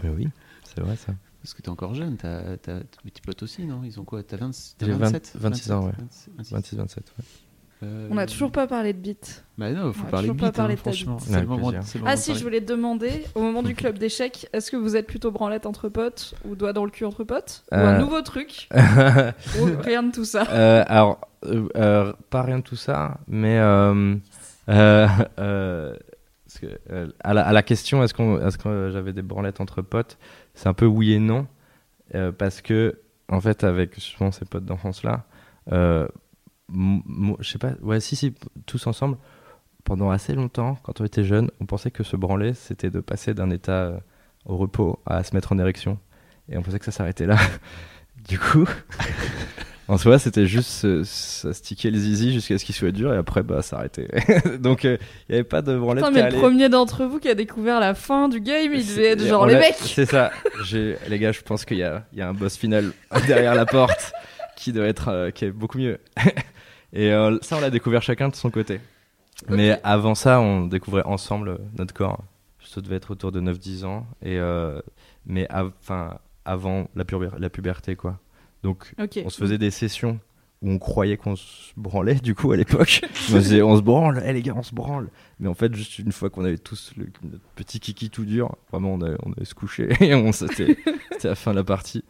Mais 0.02 0.08
oui 0.16 0.28
c'est 0.64 0.80
vrai 0.80 0.96
ça 0.96 1.14
Parce 1.42 1.54
que 1.54 1.62
t'es 1.62 1.68
encore 1.68 1.94
jeune, 1.94 2.16
t'as, 2.16 2.56
t'as, 2.56 2.80
potes 3.24 3.42
aussi, 3.42 3.64
non? 3.64 3.82
Ils 3.84 3.98
ont 4.00 4.04
quoi? 4.04 4.22
T'as 4.22 4.36
20, 4.36 4.50
t'as 4.76 4.86
J'ai 4.86 4.92
20 4.92 4.98
27 4.98 5.32
26 5.36 5.72
ans, 5.72 5.86
ouais. 5.86 5.92
27, 5.98 6.34
26. 6.36 6.52
26 6.52 6.76
27 6.76 7.14
ouais. 7.18 7.24
Euh, 7.84 8.08
On 8.10 8.14
n'a 8.16 8.26
toujours 8.26 8.50
pas 8.50 8.66
parlé 8.66 8.92
de 8.92 8.98
beat. 8.98 9.44
Bah 9.56 9.70
non, 9.70 9.92
faut 9.92 10.04
on 10.06 10.10
parler 10.10 10.28
de 10.28 10.44
hein, 10.44 10.76
franchement. 10.76 11.14
bite. 11.16 11.24
C'est 11.26 11.34
Ouais, 11.34 11.40
le 11.42 11.46
moment, 11.46 11.68
plaisir. 11.68 11.80
c'est 11.84 11.98
le 11.98 12.02
moment 12.02 12.12
Ah 12.12 12.16
de 12.16 12.20
si, 12.20 12.34
je 12.34 12.42
voulais 12.42 12.60
te 12.60 12.66
demander, 12.66 13.24
au 13.36 13.40
moment 13.40 13.62
du 13.62 13.74
club 13.74 13.98
d'échecs, 13.98 14.48
est-ce 14.52 14.70
que 14.72 14.76
vous 14.76 14.96
êtes 14.96 15.06
plutôt 15.06 15.30
branlette 15.30 15.64
entre 15.64 15.88
potes 15.88 16.34
ou 16.44 16.56
doigt 16.56 16.72
dans 16.72 16.84
le 16.84 16.90
cul 16.90 17.04
entre 17.04 17.22
potes 17.24 17.64
Ou 17.70 17.76
un 17.76 17.94
Euh. 17.94 17.98
nouveau 18.00 18.20
truc 18.22 18.68
Ou 19.60 19.64
rien 19.80 20.02
de 20.02 20.10
tout 20.12 20.24
ça? 20.24 20.46
Euh, 20.50 20.84
alors, 20.88 21.20
euh, 21.44 21.68
euh, 21.76 22.12
pas 22.30 22.42
rien 22.42 22.58
de 22.58 22.64
tout 22.64 22.76
ça, 22.76 23.18
mais 23.28 23.58
euh, 23.58 24.16
euh, 24.68 25.06
euh, 25.38 25.94
parce 26.46 26.58
que, 26.60 26.66
euh, 26.90 27.08
à, 27.22 27.32
la, 27.34 27.46
à 27.46 27.52
la 27.52 27.62
question 27.62 28.02
est-ce, 28.02 28.14
qu'on, 28.14 28.44
est-ce 28.44 28.58
que 28.58 28.90
j'avais 28.92 29.12
des 29.12 29.22
branlettes 29.22 29.60
entre 29.60 29.82
potes, 29.82 30.18
c'est 30.54 30.68
un 30.68 30.74
peu 30.74 30.86
oui 30.86 31.12
et 31.12 31.18
non, 31.20 31.46
euh, 32.16 32.32
parce 32.32 32.60
que 32.60 32.98
en 33.28 33.40
fait 33.40 33.62
avec 33.64 33.94
justement 33.94 34.32
ces 34.32 34.46
potes 34.46 34.64
d'enfance 34.64 35.04
là, 35.04 35.24
euh, 35.72 36.04
m- 36.04 36.08
m- 36.08 36.12
je 36.72 37.48
sais 37.48 37.58
pas, 37.58 37.72
ouais 37.82 38.00
si 38.00 38.16
si 38.16 38.34
tous 38.66 38.86
ensemble. 38.86 39.16
Pendant 39.84 40.10
assez 40.10 40.34
longtemps, 40.34 40.76
quand 40.82 41.00
on 41.00 41.04
était 41.04 41.24
jeune, 41.24 41.50
on 41.60 41.64
pensait 41.66 41.90
que 41.90 42.02
se 42.02 42.14
branler, 42.16 42.52
c'était 42.52 42.90
de 42.90 43.00
passer 43.00 43.32
d'un 43.32 43.48
état 43.48 43.84
euh, 43.84 43.98
au 44.44 44.56
repos 44.58 44.98
à 45.06 45.22
se 45.24 45.34
mettre 45.34 45.52
en 45.52 45.58
érection. 45.58 45.98
Et 46.50 46.58
on 46.58 46.62
pensait 46.62 46.78
que 46.78 46.84
ça 46.84 46.92
s'arrêtait 46.92 47.26
là. 47.26 47.36
Du 48.28 48.38
coup, 48.38 48.68
en 49.88 49.96
soi, 49.96 50.18
c'était 50.18 50.44
juste 50.46 50.68
se 50.68 51.52
sticker 51.52 51.90
les 51.90 52.00
zizi 52.00 52.32
jusqu'à 52.32 52.58
ce 52.58 52.64
qu'il 52.64 52.74
soit 52.74 52.90
dur 52.90 53.14
et 53.14 53.16
après, 53.16 53.42
bah, 53.42 53.62
s'arrêter. 53.62 54.08
Donc, 54.58 54.84
il 54.84 54.98
n'y 55.30 55.36
avait 55.36 55.44
pas 55.44 55.62
de 55.62 55.78
branlette 55.78 56.04
Putain, 56.04 56.14
mais 56.14 56.20
le 56.22 56.26
allait- 56.26 56.38
premier 56.38 56.68
d'entre 56.68 57.06
vous 57.06 57.20
qui 57.20 57.28
a 57.28 57.34
découvert 57.34 57.78
la 57.80 57.94
fin 57.94 58.28
du 58.28 58.40
game, 58.40 58.72
il 58.74 58.84
devait 58.86 59.06
être 59.10 59.24
genre 59.24 59.46
les 59.46 59.54
mecs 59.54 59.76
C'est 59.76 60.04
ça. 60.04 60.32
Les 60.72 61.18
gars, 61.18 61.32
je 61.32 61.40
pense 61.40 61.64
qu'il 61.64 61.78
y 61.78 61.84
a, 61.84 62.04
il 62.12 62.18
y 62.18 62.22
a 62.22 62.28
un 62.28 62.34
boss 62.34 62.56
final 62.58 62.92
derrière 63.26 63.54
la 63.54 63.64
porte 63.64 64.12
qui 64.56 64.72
doit 64.72 64.86
être 64.86 65.08
euh, 65.08 65.30
qui 65.30 65.44
est 65.46 65.50
beaucoup 65.52 65.78
mieux. 65.78 65.98
Et 66.92 67.12
euh, 67.12 67.38
ça, 67.42 67.56
on 67.56 67.60
l'a 67.60 67.70
découvert 67.70 68.02
chacun 68.02 68.28
de 68.28 68.34
son 68.36 68.50
côté. 68.50 68.80
Mais 69.48 69.78
avant 69.84 70.14
ça, 70.14 70.40
on 70.40 70.66
découvrait 70.66 71.04
ensemble 71.04 71.48
euh, 71.50 71.56
notre 71.78 71.94
corps. 71.94 72.24
Ça 72.64 72.80
devait 72.80 72.96
être 72.96 73.10
autour 73.12 73.32
de 73.32 73.40
9-10 73.40 73.84
ans. 73.84 74.06
Et, 74.22 74.38
euh, 74.38 74.80
mais 75.26 75.46
av- 75.50 75.72
avant 76.44 76.88
la, 76.94 77.04
puber- 77.04 77.30
la 77.38 77.50
puberté, 77.50 77.94
quoi. 77.96 78.18
Donc, 78.62 78.92
on 79.24 79.30
se 79.30 79.38
faisait 79.38 79.58
des 79.58 79.70
sessions 79.70 80.18
où 80.60 80.70
on 80.72 80.78
croyait 80.80 81.16
qu'on 81.16 81.36
se 81.36 81.70
branlait, 81.76 82.16
du 82.16 82.34
coup, 82.34 82.50
à 82.50 82.56
l'époque. 82.56 83.00
on 83.12 83.14
se 83.14 83.38
disait, 83.38 83.62
on 83.62 83.76
se 83.76 83.82
branle, 83.82 84.20
hé 84.26 84.32
les 84.32 84.42
gars, 84.42 84.54
on 84.56 84.64
se 84.64 84.74
branle. 84.74 85.08
Mais 85.38 85.48
en 85.48 85.54
fait, 85.54 85.72
juste 85.74 86.00
une 86.00 86.10
fois 86.10 86.30
qu'on 86.30 86.44
avait 86.44 86.58
tous 86.58 86.92
le, 86.96 87.06
notre 87.22 87.44
petit 87.54 87.78
kiki 87.78 88.10
tout 88.10 88.24
dur, 88.24 88.56
vraiment, 88.72 88.94
on 88.94 89.00
allait, 89.02 89.16
on 89.24 89.32
allait 89.34 89.44
se 89.44 89.54
coucher 89.54 89.88
et 90.00 90.14
on 90.16 90.32
c'était 90.32 90.76
c'était 91.12 91.28
la 91.28 91.36
fin 91.36 91.52
de 91.52 91.56
la 91.56 91.64
partie. 91.64 92.02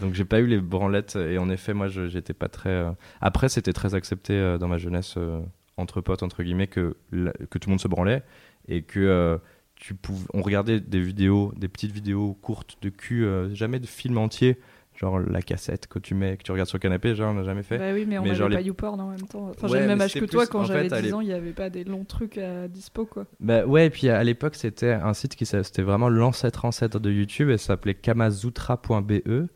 Donc, 0.00 0.14
j'ai 0.14 0.24
pas 0.24 0.40
eu 0.40 0.46
les 0.46 0.60
branlettes. 0.60 1.16
Et 1.16 1.38
en 1.38 1.48
effet, 1.50 1.74
moi, 1.74 1.88
j'étais 1.88 2.34
pas 2.34 2.48
très. 2.48 2.70
euh, 2.70 2.90
Après, 3.20 3.48
c'était 3.48 3.72
très 3.72 3.94
accepté 3.94 4.32
euh, 4.34 4.58
dans 4.58 4.68
ma 4.68 4.78
jeunesse, 4.78 5.14
euh, 5.16 5.40
entre 5.76 6.00
potes, 6.00 6.22
entre 6.22 6.42
guillemets, 6.42 6.66
que, 6.66 6.96
que 7.12 7.58
tout 7.58 7.68
le 7.68 7.72
monde 7.72 7.80
se 7.80 7.88
branlait 7.88 8.22
et 8.68 8.82
que. 8.82 9.38
tu 9.76 9.94
pouvais, 9.94 10.24
on 10.34 10.42
regardait 10.42 10.80
des 10.80 11.00
vidéos, 11.00 11.52
des 11.56 11.68
petites 11.68 11.92
vidéos 11.92 12.34
courtes 12.40 12.78
de 12.82 12.88
cul, 12.88 13.26
jamais 13.52 13.78
de 13.78 13.86
film 13.86 14.16
entier, 14.16 14.58
genre 14.98 15.18
la 15.20 15.42
cassette 15.42 15.86
que 15.86 15.98
tu 15.98 16.14
mets, 16.14 16.38
que 16.38 16.42
tu 16.44 16.50
regardes 16.50 16.68
sur 16.70 16.78
le 16.78 16.80
canapé, 16.80 17.14
genre 17.14 17.30
on 17.30 17.34
n'a 17.34 17.42
jamais 17.44 17.62
fait. 17.62 17.76
Bah 17.76 17.92
oui, 17.92 18.06
mais 18.08 18.16
on 18.18 18.22
Mais 18.22 18.30
avait 18.30 18.38
genre 18.38 18.48
pas 18.48 18.56
les- 18.60 18.64
YouPorn 18.68 18.98
en 18.98 19.10
même 19.10 19.20
temps. 19.28 19.50
Enfin, 19.50 19.66
Ouais, 19.68 19.74
j'ai 19.74 19.80
le 19.82 19.86
même 19.88 20.00
âge 20.00 20.14
que 20.14 20.24
toi, 20.24 20.46
quand 20.46 20.64
j'avais 20.64 20.88
fait, 20.88 20.94
à 20.94 21.00
10 21.02 21.04
l'ép- 21.08 21.14
ans, 21.14 21.20
il 21.20 21.28
y 21.28 21.32
avait 21.34 21.52
pas 21.52 21.68
des 21.68 21.84
longs 21.84 22.04
trucs 22.04 22.38
à 22.38 22.66
dispo, 22.68 23.04
quoi. 23.04 23.26
Bah 23.38 23.66
ouais, 23.66 23.86
et 23.86 23.90
puis 23.90 24.08
à 24.08 24.24
l'époque, 24.24 24.54
c'était 24.54 24.92
un 24.92 25.12
site 25.12 25.36
qui 25.36 25.44
c'était 25.44 25.82
vraiment 25.82 26.08
l'ancêtre 26.08 26.64
ancêtre 26.64 26.98
de 26.98 27.10
YouTube 27.12 27.50
et 27.50 27.58
ça 27.58 27.66
s'appelait 27.66 27.94
kamazutra.be 27.94 29.46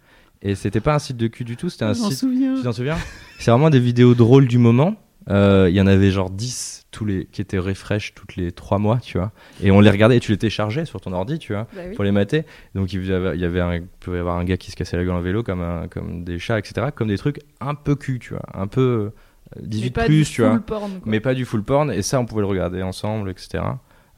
et 0.43 0.55
c'était 0.55 0.81
pas 0.81 0.95
un 0.95 0.99
site 0.99 1.17
de 1.17 1.27
cul 1.27 1.45
du 1.45 1.57
tout, 1.57 1.69
c'était 1.71 1.85
un 1.85 1.95
site 1.95 2.13
souviens. 2.13 2.55
Tu 2.57 2.63
t'en 2.63 2.73
souviens? 2.73 2.97
C'est 3.39 3.51
vraiment 3.51 3.71
des 3.71 3.81
vidéos 3.81 4.15
drôles 4.15 4.47
du 4.49 4.59
moment. 4.59 4.97
Euh, 5.29 5.69
Il 5.71 5.77
y 5.77 5.81
en 5.81 5.87
avait 5.87 6.11
genre 6.11 6.31
10 6.31 6.87
tous 6.91 7.05
les, 7.05 7.27
qui 7.27 7.41
étaient 7.41 7.59
refresh 7.59 8.15
toutes 8.15 8.37
les 8.37 8.51
3 8.51 8.79
mois, 8.79 8.99
tu 8.99 9.19
vois. 9.19 9.33
Et 9.63 9.71
on 9.71 9.81
les 9.81 9.91
regardait 9.91 10.17
et 10.17 10.21
tu 10.21 10.33
les 10.33 10.39
téléchargeais 10.39 10.87
sur 10.87 11.01
ton 11.01 11.13
ordi, 11.13 11.39
tu 11.39 11.53
vois, 11.53 11.67
Bah 11.77 11.83
oui. 11.89 11.95
pour 11.95 12.05
les 12.05 12.11
mater. 12.11 12.45
Donc 12.75 12.93
il 12.93 13.05
y 13.07 13.13
avait, 13.13 13.37
il 13.37 13.41
y 13.41 13.45
avait 13.45 13.61
un, 13.61 13.75
il 13.77 13.87
pouvait 14.01 14.17
y 14.17 14.21
avoir 14.21 14.39
un 14.39 14.45
gars 14.45 14.57
qui 14.57 14.71
se 14.71 14.77
cassait 14.77 14.97
la 14.97 15.05
gueule 15.05 15.15
en 15.15 15.21
vélo 15.21 15.43
comme, 15.43 15.61
un, 15.63 15.89
comme 15.89 16.25
des 16.25 16.39
chats, 16.39 16.59
etc. 16.59 16.89
Comme 16.95 17.09
des 17.09 17.19
trucs 17.19 17.41
un 17.61 17.75
peu 17.75 17.95
cul, 17.95 18.19
tu 18.19 18.31
vois. 18.35 18.43
Un 18.55 18.67
peu 18.67 19.13
euh, 19.57 19.61
18 19.61 19.85
Mais 19.85 19.91
pas 19.91 20.05
plus, 20.07 20.25
du 20.29 20.35
tu 20.35 20.41
vois 20.43 20.53
full 20.53 20.63
porn, 20.63 20.91
mais 21.05 21.21
pas 21.21 21.35
du 21.35 21.45
full 21.45 21.63
porn 21.65 21.91
et 21.93 22.03
ça 22.03 22.19
on 22.21 22.25
pouvait 22.25 22.43
le 22.43 22.47
regarder 22.47 22.83
ensemble 22.83 23.31
etc 23.31 23.65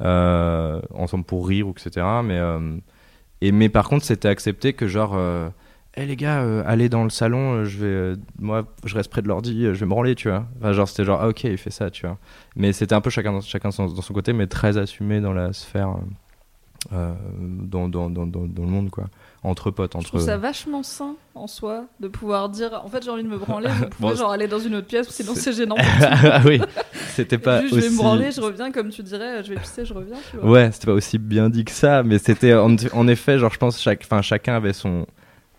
euh, 0.03 0.81
ensemble 0.93 1.25
pour 1.25 1.47
rire 1.49 1.67
etc 1.71 2.05
mais 2.23 2.37
euh, 2.39 2.77
et 3.41 3.51
mais 3.53 3.69
par 3.71 3.89
contre 3.89 4.05
c'était 4.05 4.29
accepté 4.29 4.73
que 4.75 4.87
genre 4.87 5.17
euh, 5.99 6.03
Eh, 6.03 6.07
les 6.07 6.17
gars 6.17 6.41
euh, 6.43 6.63
allez 6.67 6.89
dans 6.89 7.05
le 7.05 7.11
salon 7.11 7.53
euh, 7.55 7.65
je 7.65 7.79
vais 7.79 7.87
euh, 7.87 8.17
moi 8.39 8.65
je 8.85 8.95
reste 8.95 9.11
près 9.11 9.23
de 9.23 9.29
l'ordi 9.29 9.65
euh, 9.67 9.75
je 9.75 9.81
vais 9.81 9.87
me 9.87 9.91
branler 9.91 10.15
tu 10.15 10.29
vois 10.29 10.47
enfin, 10.59 10.73
genre 10.73 10.89
c'était 10.89 11.05
genre 11.05 11.21
ah, 11.23 11.29
ok 11.29 11.45
il 11.45 11.59
fait 11.59 11.71
ça 11.71 11.91
tu 11.91 12.07
vois 12.07 12.19
mais 12.57 12.73
c'était 12.73 12.95
un 12.95 13.01
peu 13.01 13.11
chacun 13.11 13.33
dans, 13.33 13.41
chacun 13.41 13.69
dans, 13.77 13.87
dans 13.87 14.03
son 14.03 14.15
côté 14.15 14.33
mais 14.33 14.47
très 14.47 14.79
assumé 14.79 15.21
dans 15.21 15.33
la 15.33 15.53
sphère 15.53 15.97
euh, 16.93 17.13
dans, 17.41 17.89
dans, 17.89 18.11
dans, 18.11 18.27
dans, 18.27 18.45
dans 18.45 18.63
le 18.63 18.69
monde, 18.69 18.91
quoi. 18.91 19.05
Entre 19.45 19.71
potes, 19.71 19.93
Je 19.93 19.99
entre. 19.99 20.09
trouve 20.09 20.21
ça 20.21 20.37
vachement 20.37 20.83
sain 20.83 21.15
en 21.37 21.47
soi 21.47 21.85
de 22.01 22.09
pouvoir 22.09 22.49
dire 22.49 22.81
en 22.85 22.89
fait 22.89 23.05
j'ai 23.05 23.11
envie 23.11 23.23
de 23.23 23.29
me 23.29 23.39
branler, 23.39 23.69
vous 23.69 23.87
pouvez 23.91 24.09
Bon, 24.11 24.17
genre 24.17 24.33
aller 24.33 24.49
dans 24.49 24.59
une 24.59 24.75
autre 24.75 24.89
pièce 24.89 25.09
sinon 25.09 25.33
c'est- 25.37 25.53
gênant. 25.53 25.77
ah 26.01 26.41
oui, 26.45 26.61
c'était 27.11 27.39
pas 27.39 27.65
je 27.65 27.73
vais 27.77 27.89
me 27.89 27.97
branler, 27.97 28.33
je 28.33 28.41
reviens 28.41 28.73
comme 28.73 28.89
tu 28.89 29.05
dirais, 29.05 29.45
je 29.45 29.51
vais 29.55 29.61
pisser, 29.61 29.85
je 29.85 29.95
reviens. 29.95 30.17
Tu 30.33 30.39
vois. 30.39 30.51
Ouais, 30.51 30.73
c'était 30.73 30.87
pas 30.87 30.93
aussi 30.95 31.19
bien 31.19 31.51
dit 31.51 31.65
que 31.65 31.71
ça, 31.71 32.03
mais 32.03 32.19
c'était 32.19 32.55
en, 32.55 32.75
en 32.93 33.07
effet, 33.09 33.39
genre, 33.39 33.53
je 33.53 33.59
pense, 33.59 33.81
chaque, 33.81 34.03
enfin, 34.05 34.21
chacun 34.21 34.55
avait 34.57 34.73
son, 34.73 35.07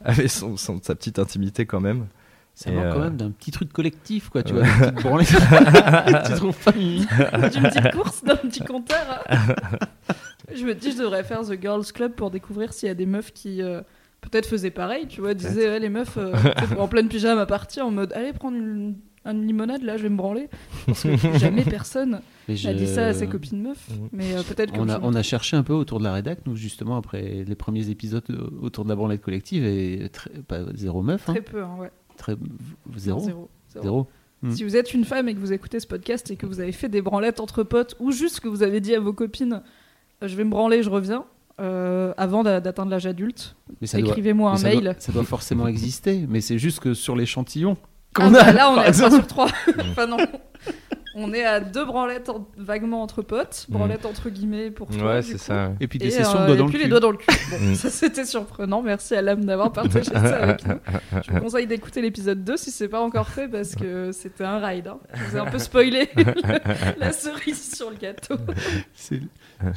avait 0.12 0.28
son, 0.28 0.58
son- 0.58 0.82
sa 0.82 0.96
petite 0.96 1.20
intimité 1.20 1.66
quand 1.66 1.80
même. 1.82 2.08
Ça 2.56 2.72
manque 2.72 2.86
euh, 2.86 2.94
quand 2.94 3.00
même 3.00 3.18
d'un 3.18 3.32
petit 3.32 3.50
truc 3.50 3.74
collectif, 3.74 4.30
quoi, 4.30 4.44
tu 4.44 4.54
vois. 4.54 4.64
une 4.68 4.94
petite 4.94 6.28
tu 6.28 6.34
trouves 6.36 6.58
pas 6.64 6.72
D'une 6.72 7.64
petite 7.64 7.92
course, 7.92 8.24
d'un 8.24 8.36
petit 8.36 8.64
compteur. 8.64 9.24
je 10.54 10.64
me 10.64 10.76
dis 10.76 10.92
je 10.92 10.98
devrais 11.00 11.24
faire 11.24 11.42
The 11.42 11.60
Girls 11.60 11.86
Club 11.94 12.14
pour 12.14 12.30
découvrir 12.30 12.72
s'il 12.74 12.88
y 12.88 12.92
a 12.92 12.96
des 12.96 13.08
meufs 13.08 13.34
qui 13.34 13.64
euh, 13.64 13.82
peut-être 14.22 14.46
faisaient 14.46 14.70
pareil, 14.70 15.08
tu 15.08 15.22
vois, 15.22 15.34
disaient 15.34 15.68
ouais, 15.68 15.80
les 15.80 15.90
meufs 15.90 16.18
euh, 16.18 16.34
en 16.78 16.88
pleine 16.88 17.08
pyjama 17.10 17.42
à 17.42 17.46
partir 17.48 17.88
en 17.88 17.92
mode 17.92 18.14
allez 18.14 18.34
prendre 18.34 18.58
une, 18.58 18.96
une 19.32 19.46
limonade 19.48 19.84
là, 19.84 19.98
je 19.98 20.04
vais 20.04 20.10
me 20.10 20.18
branler. 20.18 20.50
Parce 20.86 21.04
que 21.04 21.16
jamais 21.38 21.64
personne 21.64 22.22
n'a 22.50 22.74
dit 22.74 22.88
ça 22.88 23.08
à 23.08 23.14
ses 23.14 23.28
copines 23.28 23.62
meufs. 23.62 23.90
Mhm. 23.90 24.10
Mais 24.12 24.34
euh, 24.36 24.44
peut-être 24.44 24.74
On 24.78 24.90
a, 24.90 25.00
on 25.02 25.14
a 25.16 25.24
cherché 25.24 25.56
un 25.56 25.64
peu 25.64 25.74
autour 25.74 26.00
de 26.00 26.04
la 26.04 26.14
rédac, 26.14 26.40
nous, 26.46 26.56
justement, 26.56 26.98
après 26.98 27.44
les 27.48 27.56
premiers 27.56 27.90
épisodes 27.90 28.24
autour 28.62 28.84
de 28.84 28.90
la 28.90 28.96
branlette 28.96 29.22
collective, 29.22 29.64
et 29.66 30.10
très- 30.12 30.30
pas, 30.48 30.60
zéro 30.76 31.02
meuf. 31.02 31.30
hein. 31.30 31.34
très 31.34 31.42
peu, 31.42 31.64
hein, 31.64 31.76
ouais. 31.80 31.92
Très, 32.18 32.34
Non, 32.36 32.40
zéro. 32.98 33.20
zéro, 33.22 33.50
zéro. 33.82 34.08
Mm. 34.42 34.52
Si 34.52 34.64
vous 34.66 34.76
êtes 34.76 34.94
une 34.94 35.06
femme 35.06 35.30
et 35.30 35.34
que 35.34 35.40
vous 35.40 35.54
écoutez 35.54 35.80
ce 35.80 35.88
podcast 35.88 36.30
et 36.30 36.36
que 36.36 36.46
vous 36.46 36.60
avez 36.60 36.74
fait 36.74 36.90
des 36.90 37.02
branlettes 37.02 37.40
entre 37.40 37.64
potes 37.64 37.96
ou 38.00 38.12
juste 38.12 38.42
que 38.42 38.48
vous 38.50 38.62
avez 38.62 38.82
dit 38.82 38.94
à 38.94 39.00
vos 39.00 39.14
copines 39.14 39.62
euh, 40.22 40.28
je 40.28 40.36
vais 40.36 40.44
me 40.44 40.50
branler, 40.52 40.84
je 40.84 40.90
reviens 40.90 41.24
euh, 41.62 42.14
avant 42.18 42.44
d'a- 42.44 42.60
d'atteindre 42.60 42.92
l'âge 42.92 43.06
adulte, 43.06 43.56
écrivez-moi 43.82 44.52
un 44.52 44.58
ça 44.58 44.68
mail. 44.70 44.82
doit- 44.84 44.96
ça 45.00 45.12
doit 45.14 45.24
forcément 45.24 45.66
exister, 45.68 46.26
mais 46.28 46.42
c'est 46.42 46.58
juste 46.58 46.80
que 46.82 46.94
sur 46.94 47.16
l'échantillon. 47.16 47.78
Ah 48.20 48.30
bah 48.30 48.40
a, 48.44 48.52
là, 48.54 48.70
on 48.72 48.76
est 48.78 48.86
à 48.86 48.92
3 48.92 49.08
exemple. 49.08 49.16
sur 49.16 49.28
3. 49.28 49.48
enfin, 49.92 50.08
non. 50.08 50.18
On 51.16 51.32
est 51.32 51.46
à 51.46 51.60
deux 51.60 51.86
branlettes 51.86 52.30
en- 52.30 52.48
vaguement 52.58 53.04
entre 53.04 53.22
potes, 53.22 53.68
branlettes 53.70 54.08
entre 54.08 54.32
guillemets 54.32 54.72
pour 54.72 54.88
toi. 54.88 55.16
Ouais, 55.16 55.22
c'est 55.22 55.38
ça. 55.38 55.72
Et 55.80 55.88
puis 55.88 56.00
des 56.00 56.08
Et, 56.08 56.10
sessions 56.10 56.40
euh, 56.40 56.48
de 56.48 56.48
doigts 56.48 56.56
et 56.56 56.58
dans 56.58 56.64
le 56.66 56.70
puis 56.72 56.78
cul. 56.80 56.84
les 56.86 56.90
doigts 56.90 57.00
dans 57.00 57.12
le 57.12 57.18
cul. 57.18 57.28
Bon, 57.52 57.58
Mm. 57.60 57.76
ça 57.76 57.90
c'était 57.92 58.26
surprenant. 58.26 58.82
Merci 58.82 59.14
à 59.16 59.22
l'âme 59.22 59.46
d'avoir 59.46 59.72
partagé 59.74 60.06
ça 60.06 60.20
avec 60.38 60.66
nous. 60.68 60.76
Je 61.24 61.32
vous 61.34 61.40
conseille 61.40 61.68
d'écouter 61.68 62.02
l'épisode 62.02 62.44
2 62.44 62.58
si 62.58 62.72
c'est 62.72 62.88
pas 62.88 63.00
encore 63.02 63.30
fait 63.30 63.48
parce 63.48 63.76
que 63.76 64.12
c'était 64.12 64.44
un 64.44 64.58
ride. 64.58 64.88
hein. 64.88 64.98
Je 65.14 65.24
vous 65.26 65.38
ai 65.38 65.40
un 65.40 65.46
peu 65.46 65.60
spoilé 65.60 66.10
la 66.98 67.12
cerise 67.12 67.76
sur 67.76 67.92
le 67.92 67.98
gâteau. 67.98 68.36
C'est 68.96 69.22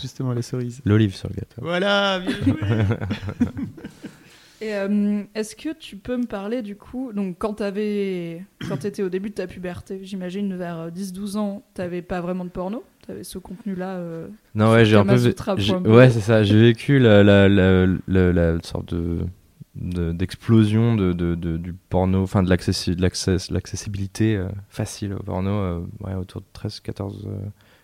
justement 0.00 0.32
la 0.32 0.40
cerise. 0.40 0.80
L'olive 0.86 1.14
sur 1.14 1.28
le 1.28 1.34
gâteau. 1.34 1.60
Voilà, 1.60 2.18
bien 2.20 2.30
joué. 2.46 2.54
Et 4.66 4.74
euh, 4.74 5.22
est-ce 5.34 5.54
que 5.54 5.72
tu 5.74 5.96
peux 5.96 6.16
me 6.16 6.26
parler 6.26 6.62
du 6.62 6.76
coup, 6.76 7.12
donc 7.12 7.36
quand 7.38 7.54
t'avais, 7.54 8.44
quand 8.68 8.78
t'étais 8.78 9.02
au 9.02 9.08
début 9.08 9.30
de 9.30 9.34
ta 9.34 9.46
puberté, 9.46 10.00
j'imagine 10.02 10.56
vers 10.56 10.78
euh, 10.78 10.90
10-12 10.90 11.36
ans, 11.36 11.62
t'avais 11.74 12.02
pas 12.02 12.20
vraiment 12.20 12.44
de 12.44 12.50
porno, 12.50 12.82
t'avais 13.06 13.22
ce 13.22 13.38
contenu-là. 13.38 13.90
euh, 13.96 14.28
Non, 14.54 14.72
ouais, 14.72 14.84
j'ai 14.84 14.96
un 14.96 15.04
peu. 15.04 15.12
Ouais, 15.86 16.10
c'est 16.10 16.20
ça. 16.20 16.42
J'ai 16.42 16.58
vécu 16.58 16.98
la, 16.98 17.22
la, 17.22 17.48
la, 17.48 17.86
la- 18.08 18.32
la 18.32 18.58
sorte 18.62 18.92
de 18.94 19.20
de- 19.78 20.12
d'explosion 20.12 20.96
de, 20.96 21.12
de, 21.12 21.34
de- 21.34 21.58
du 21.58 21.74
porno, 21.74 22.22
enfin 22.22 22.42
de 22.42 22.48
l'accessi- 22.48 22.96
de 22.96 23.02
l'access- 23.02 23.50
l'accessibilité 23.50 24.34
euh, 24.34 24.48
facile 24.70 25.12
au 25.12 25.18
porno, 25.22 25.50
euh, 25.50 25.80
ouais, 26.00 26.14
autour 26.14 26.40
de 26.40 26.46
13, 26.54 26.80
14, 26.80 27.26
euh, 27.26 27.36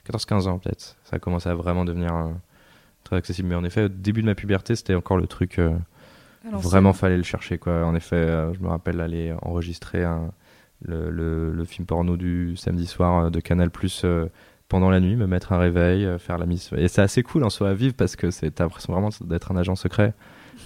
14 0.04 0.24
15 0.24 0.46
ans 0.48 0.58
peut-être. 0.58 0.96
Ça 1.04 1.16
a 1.16 1.18
commencé 1.18 1.50
à 1.50 1.54
vraiment 1.54 1.84
devenir 1.84 2.14
euh, 2.16 2.30
très 3.04 3.16
accessible. 3.16 3.48
Mais 3.50 3.54
en 3.56 3.64
effet, 3.64 3.84
au 3.84 3.88
début 3.88 4.22
de 4.22 4.26
ma 4.26 4.34
puberté, 4.34 4.74
c'était 4.74 4.94
encore 4.94 5.18
le 5.18 5.26
truc. 5.26 5.58
Euh. 6.47 6.57
Vraiment, 6.57 6.93
fallait 6.93 7.16
le 7.16 7.22
chercher, 7.22 7.59
quoi. 7.59 7.84
En 7.84 7.95
effet, 7.95 8.16
euh, 8.16 8.53
je 8.55 8.61
me 8.61 8.68
rappelle 8.68 9.01
aller 9.01 9.34
enregistrer 9.43 10.05
un- 10.05 10.32
le, 10.84 11.11
le- 11.11 11.53
le 11.53 11.64
film 11.64 11.86
porno 11.86 12.16
du 12.16 12.57
samedi 12.57 12.86
soir 12.86 13.26
euh, 13.26 13.30
de 13.30 13.40
Canal 13.40 13.70
Plus 13.70 14.05
pendant 14.68 14.90
la 14.90 15.01
nuit, 15.01 15.16
me 15.16 15.26
mettre 15.26 15.53
un 15.53 15.59
réveil, 15.59 16.05
euh, 16.07 16.18
faire 16.18 16.38
la 16.38 16.47
mise. 16.47 16.70
Et 16.76 16.88
c'est 16.88 17.03
assez 17.03 17.22
cool 17.22 17.45
en 17.45 17.51
soi 17.51 17.68
à 17.70 17.74
vivre 17.74 17.95
parce 17.95 18.16
que 18.16 18.30
c'est- 18.30 18.51
t'as 18.51 18.64
l'impression 18.64 18.93
vraiment 18.93 19.11
d'être 19.22 19.53
un 19.53 19.57
agent 19.57 19.76
secret. 19.76 20.14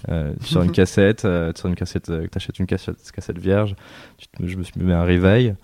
Euh, 0.08 0.32
sur 0.40 0.62
une 0.62 0.72
cassette, 0.72 1.24
euh, 1.24 1.52
sur 1.54 1.68
une 1.68 1.74
cassette, 1.74 2.08
euh, 2.10 2.26
t'achètes 2.28 2.58
une 2.58 2.66
cassette, 2.66 2.96
cassette 3.12 3.38
vierge, 3.38 3.74
tu 4.18 4.26
te- 4.28 4.46
je 4.46 4.56
me 4.56 4.62
suis 4.62 4.80
mis 4.80 4.92
un 4.92 5.04
réveil, 5.04 5.54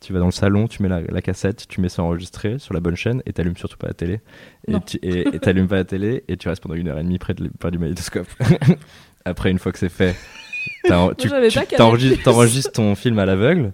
tu 0.00 0.12
vas 0.12 0.18
dans 0.18 0.26
le 0.26 0.32
salon, 0.32 0.66
tu 0.66 0.82
mets 0.82 0.88
la, 0.88 1.00
la 1.00 1.22
cassette, 1.22 1.66
tu 1.68 1.80
mets 1.80 1.88
ça 1.88 2.02
enregistré 2.02 2.58
sur 2.58 2.74
la 2.74 2.80
bonne 2.80 2.96
chaîne 2.96 3.22
et 3.26 3.32
t'allumes 3.32 3.56
surtout 3.56 3.76
pas 3.76 3.86
la 3.88 3.94
télé. 3.94 4.20
Et 4.66 4.72
Non. 4.72 4.80
tu 4.80 4.96
et, 4.98 5.28
et 5.34 5.38
t'allumes 5.38 5.68
pas 5.68 5.76
la 5.76 5.84
télé 5.84 6.24
et 6.26 6.36
tu 6.36 6.48
restes 6.48 6.62
pendant 6.62 6.74
une 6.74 6.88
heure 6.88 6.98
et 6.98 7.02
demie 7.04 7.18
près, 7.18 7.34
de, 7.34 7.48
près 7.58 7.70
du 7.70 7.78
magnétoscope. 7.78 8.26
Après, 9.24 9.50
une 9.50 9.58
fois 9.58 9.72
que 9.72 9.78
c'est 9.78 9.88
fait, 9.88 10.16
tu, 11.18 11.28
tu- 11.28 12.18
t'enregistres, 12.22 12.72
ton 12.72 12.94
film 12.94 13.18
à 13.18 13.26
l'aveugle 13.26 13.72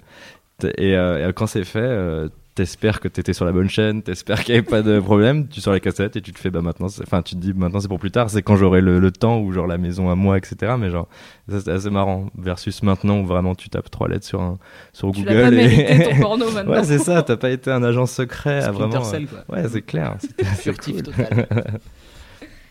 et, 0.76 0.96
euh, 0.96 1.28
et 1.28 1.32
quand 1.32 1.46
c'est 1.46 1.64
fait, 1.64 1.78
euh, 1.80 2.28
t'espères 2.56 2.98
que 2.98 3.06
t'étais 3.06 3.32
sur 3.32 3.44
la 3.44 3.52
bonne 3.52 3.70
chaîne, 3.70 4.02
t'espères 4.02 4.42
qu'il 4.42 4.52
n'y 4.54 4.58
avait 4.58 4.66
pas 4.68 4.82
de 4.82 4.98
problème, 4.98 5.46
tu 5.46 5.60
sors 5.60 5.72
les 5.72 5.78
cassettes 5.80 6.16
et 6.16 6.20
tu 6.20 6.32
te 6.32 6.38
fais 6.40 6.50
bah 6.50 6.60
maintenant, 6.60 6.88
enfin 7.02 7.22
tu 7.22 7.36
te 7.36 7.40
dis 7.40 7.52
maintenant 7.54 7.78
c'est 7.78 7.86
pour 7.86 8.00
plus 8.00 8.10
tard, 8.10 8.28
c'est 8.30 8.42
quand 8.42 8.56
j'aurai 8.56 8.80
le, 8.80 8.98
le 8.98 9.10
temps 9.12 9.38
ou 9.38 9.52
genre 9.52 9.68
la 9.68 9.78
maison 9.78 10.10
à 10.10 10.16
moi, 10.16 10.36
etc. 10.36 10.72
Mais 10.76 10.90
genre 10.90 11.06
ça 11.48 11.60
c'est 11.60 11.70
assez 11.70 11.90
marrant 11.90 12.26
versus 12.36 12.82
maintenant 12.82 13.20
où 13.20 13.26
vraiment 13.26 13.54
tu 13.54 13.68
tapes 13.68 13.88
trois 13.92 14.08
lettres 14.08 14.26
sur 14.26 14.40
un 14.42 14.58
sur 14.92 15.12
Tu 15.12 15.20
Google 15.22 15.54
et 15.60 16.02
ton 16.10 16.16
porno 16.20 16.50
maintenant. 16.50 16.72
ouais 16.72 16.82
c'est 16.84 16.98
ça, 16.98 17.22
t'as 17.22 17.36
pas 17.36 17.50
été 17.50 17.70
un 17.70 17.84
agent 17.84 18.06
secret 18.06 18.64
à 18.64 18.72
vraiment. 18.72 19.04
Cell, 19.04 19.28
quoi. 19.28 19.44
Ouais 19.56 19.68
c'est 19.68 19.82
clair, 19.82 20.16
Furtif 20.56 20.96
cool. 20.96 21.02
total. 21.04 21.46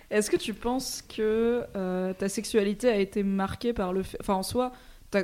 Est-ce 0.09 0.29
que 0.31 0.37
tu 0.37 0.53
penses 0.53 1.01
que 1.01 1.63
euh, 1.75 2.13
ta 2.13 2.29
sexualité 2.29 2.89
a 2.89 2.97
été 2.97 3.23
marquée 3.23 3.73
par 3.73 3.91
le 3.93 4.03
fait. 4.03 4.17
Enfin, 4.21 4.35
en 4.35 4.43
soi, 4.43 4.71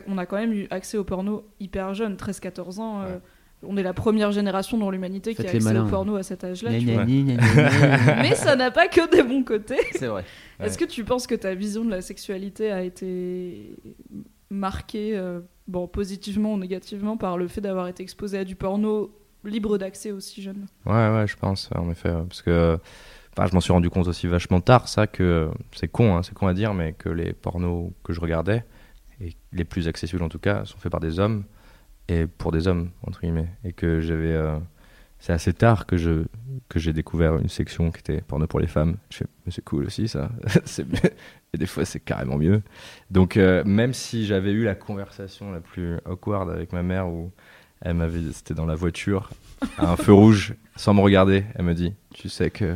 on 0.07 0.17
a 0.17 0.25
quand 0.25 0.37
même 0.37 0.53
eu 0.53 0.67
accès 0.71 0.97
au 0.97 1.03
porno 1.03 1.45
hyper 1.59 1.93
jeune, 1.93 2.15
13-14 2.15 2.79
ans. 2.79 3.01
euh, 3.03 3.17
On 3.65 3.77
est 3.77 3.83
la 3.83 3.93
première 3.93 4.31
génération 4.33 4.77
dans 4.77 4.91
l'humanité 4.91 5.35
qui 5.35 5.41
a 5.41 5.45
accès 5.45 5.59
malins. 5.59 5.85
au 5.85 5.89
porno 5.89 6.15
à 6.17 6.23
cet 6.23 6.43
âge-là. 6.43 6.71
Mais 8.21 8.35
ça 8.35 8.55
n'a 8.57 8.71
pas 8.71 8.87
que 8.87 9.09
des 9.09 9.23
bons 9.23 9.43
côtés. 9.43 9.79
C'est 9.93 10.07
vrai. 10.07 10.25
Est-ce 10.59 10.77
que 10.77 10.85
tu 10.85 11.03
penses 11.03 11.27
que 11.27 11.35
ta 11.35 11.53
vision 11.55 11.85
de 11.85 11.89
la 11.91 12.01
sexualité 12.01 12.71
a 12.71 12.83
été 12.83 13.75
marquée, 14.49 15.15
euh, 15.17 15.39
bon, 15.67 15.87
positivement 15.87 16.53
ou 16.53 16.57
négativement, 16.57 17.17
par 17.17 17.37
le 17.37 17.47
fait 17.47 17.61
d'avoir 17.61 17.87
été 17.87 18.03
exposé 18.03 18.37
à 18.39 18.43
du 18.43 18.55
porno 18.55 19.15
libre 19.43 19.77
d'accès 19.77 20.11
aussi 20.11 20.41
jeune? 20.41 20.67
Ouais, 20.85 21.09
ouais, 21.09 21.25
je 21.27 21.35
pense, 21.37 21.69
en 21.75 21.89
effet. 21.89 22.11
Parce 22.27 22.41
que 22.41 22.77
enfin, 23.33 23.47
je 23.47 23.53
m'en 23.53 23.61
suis 23.61 23.73
rendu 23.73 23.89
compte 23.89 24.07
aussi 24.07 24.27
vachement 24.27 24.61
tard, 24.61 24.87
ça, 24.87 25.07
que 25.07 25.49
c'est 25.73 25.87
con, 25.87 26.15
hein, 26.15 26.23
c'est 26.23 26.33
con 26.33 26.47
à 26.47 26.53
dire, 26.53 26.73
mais 26.73 26.93
que 26.93 27.09
les 27.09 27.33
pornos 27.33 27.91
que 28.03 28.13
je 28.13 28.19
regardais, 28.19 28.63
et 29.21 29.35
les 29.51 29.63
plus 29.63 29.87
accessibles 29.87 30.23
en 30.23 30.29
tout 30.29 30.39
cas, 30.39 30.65
sont 30.65 30.77
faits 30.77 30.91
par 30.91 31.01
des 31.01 31.19
hommes, 31.19 31.43
et 32.07 32.27
pour 32.27 32.51
des 32.51 32.67
hommes, 32.67 32.89
entre 33.05 33.21
guillemets. 33.21 33.49
Et 33.63 33.73
que 33.73 34.01
j'avais. 34.01 34.33
euh, 34.33 34.57
c'est 35.19 35.31
assez 35.31 35.53
tard 35.53 35.85
que 35.85 35.95
je 35.95 36.25
que 36.67 36.79
j'ai 36.79 36.91
découvert 36.91 37.37
une 37.37 37.47
section 37.47 37.91
qui 37.91 37.99
était 37.99 38.21
porno 38.21 38.45
pour 38.45 38.59
les 38.59 38.67
femmes. 38.67 38.97
Je 39.09 39.19
fais, 39.19 39.25
mais 39.45 39.51
c'est 39.51 39.63
cool 39.63 39.85
aussi, 39.85 40.07
ça. 40.07 40.29
c'est. 40.65 40.85
Et 41.53 41.57
des 41.57 41.67
fois, 41.67 41.85
c'est 41.85 41.99
carrément 41.99 42.37
mieux. 42.37 42.61
Donc, 43.11 43.37
euh, 43.37 43.63
même 43.63 43.93
si 43.93 44.25
j'avais 44.25 44.51
eu 44.51 44.63
la 44.63 44.75
conversation 44.75 45.51
la 45.51 45.61
plus 45.61 45.97
awkward 46.05 46.49
avec 46.49 46.73
ma 46.73 46.81
mère 46.81 47.07
où 47.07 47.31
elle 47.81 47.93
m'avait, 47.93 48.31
c'était 48.31 48.55
dans 48.55 48.65
la 48.65 48.75
voiture, 48.75 49.29
à 49.77 49.91
un 49.91 49.95
feu 49.95 50.13
rouge, 50.13 50.55
sans 50.75 50.93
me 50.95 51.01
regarder, 51.01 51.45
elle 51.53 51.65
me 51.65 51.75
dit, 51.75 51.93
tu 52.13 52.27
sais 52.27 52.49
que 52.49 52.75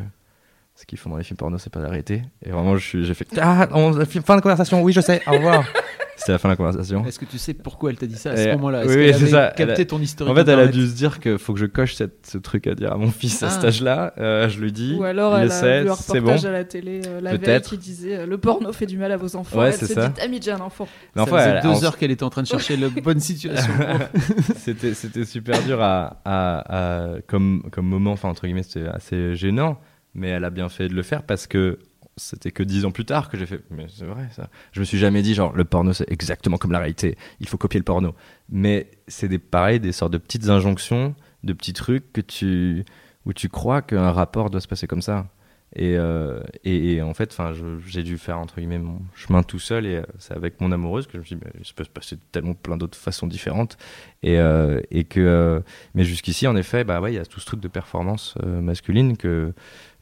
ce 0.80 0.86
qu'ils 0.86 0.98
font 1.00 1.10
dans 1.10 1.18
les 1.18 1.24
films 1.24 1.38
porno, 1.38 1.58
c'est 1.58 1.72
pas 1.74 1.82
d'arrêter. 1.82 2.22
Et 2.46 2.52
vraiment, 2.52 2.78
je 2.78 2.86
suis- 2.86 3.04
j'ai 3.04 3.14
fait, 3.16 3.28
ah, 3.42 3.68
on, 3.74 3.94
fin 4.06 4.36
de 4.36 4.42
conversation, 4.42 4.82
oui, 4.84 4.94
je 4.94 5.02
sais, 5.02 5.22
au 5.28 5.32
revoir. 5.32 5.64
C'était 6.20 6.32
la 6.32 6.38
fin 6.40 6.48
de 6.50 6.54
la 6.54 6.58
conversation. 6.58 7.06
Est-ce 7.06 7.20
que 7.20 7.26
tu 7.26 7.38
sais 7.38 7.54
pourquoi 7.54 7.92
elle 7.92 7.96
t'a 7.98 8.08
dit 8.08 8.16
ça 8.16 8.32
à 8.32 8.34
Et- 8.34 8.38
ce 8.46 8.50
moment-là 8.54 8.82
oui, 8.88 8.96
oui, 8.96 9.14
c'est 9.14 9.28
ça. 9.28 9.50
capté 9.56 9.62
Elle 9.74 9.82
a- 9.82 9.86
ton 9.86 10.00
historique 10.00 10.32
En 10.34 10.36
fait, 10.36 10.50
elle 10.52 10.60
a 10.60 10.66
dû 10.68 10.88
se 10.88 10.96
dire 10.96 11.20
qu'il 11.20 11.38
faut 11.38 11.54
que 11.54 11.60
je 11.60 11.68
coche 11.68 11.94
cette- 11.94 12.26
ce 12.26 12.40
truc 12.40 12.66
à 12.66 12.74
dire 12.74 12.92
à 12.92 12.98
mon 12.98 13.12
fils 13.12 13.44
à 13.44 13.48
Ah. 13.48 13.50
cet 13.52 13.64
âge-là. 13.66 14.14
Euh, 14.18 14.50
je 14.50 14.60
lui 14.60 14.72
dis, 14.72 14.96
Ou 15.00 15.04
alors 15.04 15.34
il 15.38 15.42
elle 15.42 15.48
le 15.50 15.52
a 15.54 15.56
sait, 15.56 15.84
vu 15.84 15.90
un 15.92 15.96
c'est 15.96 16.20
bon. 16.20 16.36
à 16.44 16.52
la 16.52 16.64
télé 16.64 17.02
euh, 17.08 17.22
la 17.22 17.32
veille 17.32 17.40
Peut-être. 17.40 17.70
qui 17.70 17.78
disait 17.78 18.18
euh, 18.18 18.26
le 18.26 18.38
porno 18.40 18.74
fait 18.74 18.88
du 18.88 18.98
mal 18.98 19.12
à 19.12 19.18
vos 19.18 19.36
enfants. 19.36 19.60
Ouais, 19.60 19.68
elle 19.68 19.74
c'est 19.74 19.86
s'est 19.86 19.94
ça. 19.94 20.08
dit 20.10 20.20
ah 20.20 20.28
mais 20.28 20.40
j'ai 20.42 20.52
un 20.52 20.60
enfant. 20.60 20.88
Mais 21.16 21.24
Ça 21.24 21.28
faisait 21.30 21.50
elle- 21.50 21.62
deux 21.62 21.70
en- 21.70 21.84
heures 21.84 21.98
qu'elle 22.00 22.12
était 22.12 22.24
en 22.24 22.32
train 22.32 22.42
de 22.42 22.48
chercher 22.48 22.78
la 22.78 22.90
bonne 22.90 23.20
situation. 23.20 23.74
c'était 24.58 24.96
c'était 24.96 25.24
super 25.26 25.62
dur 25.64 25.82
à, 25.82 26.20
à- 26.26 27.14
à- 27.16 27.22
comme 27.28 27.64
comme 27.72 27.86
moment 27.88 28.12
enfin 28.14 28.30
entre 28.30 28.46
guillemets 28.48 28.64
c'était 28.64 28.88
assez 28.88 29.36
gênant 29.36 29.78
mais 30.18 30.30
elle 30.30 30.43
a 30.43 30.49
bien 30.49 30.68
fait 30.68 30.89
de 30.89 30.93
le 30.93 31.03
faire 31.03 31.24
parce 31.24 31.47
que 31.47 31.80
c'était 32.18 32.51
que 32.51 32.63
dix 32.63 32.84
ans 32.84 32.91
plus 32.91 33.05
tard 33.05 33.30
que 33.30 33.38
j'ai 33.38 33.45
fait 33.45 33.61
mais 33.70 33.86
c'est 33.89 34.05
vrai 34.05 34.28
ça. 34.32 34.49
Je 34.72 34.80
me 34.80 34.86
suis 34.86 34.97
jamais 34.97 35.22
dit 35.22 35.36
genre 35.36 35.55
le 35.55 35.63
porno 35.63 35.93
c'est 35.93 36.11
exactement 36.11 36.57
comme 36.57 36.72
la 36.72 36.80
réalité. 36.80 37.18
Il 37.39 37.47
faut 37.47 37.57
copier 37.57 37.80
le 37.80 37.86
porno. 37.86 38.15
Mais 38.49 38.91
c'est 39.07 39.30
des 39.30 39.39
pareil 39.39 39.80
des 39.80 39.91
sortes 39.91 40.13
de 40.13 40.18
petites 40.18 40.49
injonctions 40.49 41.15
de 41.43 41.53
petits 41.53 41.74
trucs 41.74 42.11
que 42.11 42.22
tu 42.22 42.84
où 43.26 43.34
tu 43.34 43.49
crois 43.49 43.82
qu'un 43.82 44.11
rapport 44.11 44.49
doit 44.49 44.61
se 44.61 44.68
passer 44.68 44.88
comme 44.88 45.01
ça. 45.01 45.28
Et, 45.76 45.97
euh, 45.97 46.41
et, 46.63 47.01
en 47.01 47.13
fait, 47.13 47.32
enfin, 47.32 47.51
j'ai 47.86 48.01
dû 48.01 48.18
faire 48.18 48.39
entre 48.39 48.55
guillemets 48.55 48.80
mon 48.80 49.01
chemin 49.13 49.43
tout 49.43 49.59
seul 49.59 49.86
et 49.86 49.97
euh, 49.97 50.03
c'est 50.18 50.34
avec 50.34 50.61
mon 50.61 50.72
amoureuse 50.72 51.07
que 51.07 51.13
je 51.13 51.18
me 51.20 51.24
suis 51.24 51.36
dit, 51.36 51.41
mais 51.43 51.51
il 51.59 51.65
se 51.65 51.74
peut 51.74 51.84
se 51.84 51.89
passer 51.89 52.15
de 52.15 52.22
tellement 52.32 52.53
plein 52.53 52.78
d'autres 52.78 52.97
façons 52.97 53.28
différentes. 53.28 53.78
Et, 54.24 54.39
euh, 54.39 54.82
et 54.91 55.03
que, 55.03 55.61
mais 55.93 56.05
jusqu'ici, 56.05 56.47
en 56.47 56.55
effet, 56.55 56.86
bah 56.86 57.01
ouais, 57.01 57.11
il 57.11 57.15
y 57.15 57.20
a 57.20 57.26
tout 57.26 57.41
ce 57.41 57.45
truc 57.45 57.59
de 57.59 57.68
performance 57.68 58.36
masculine 58.45 59.18
que 59.18 59.53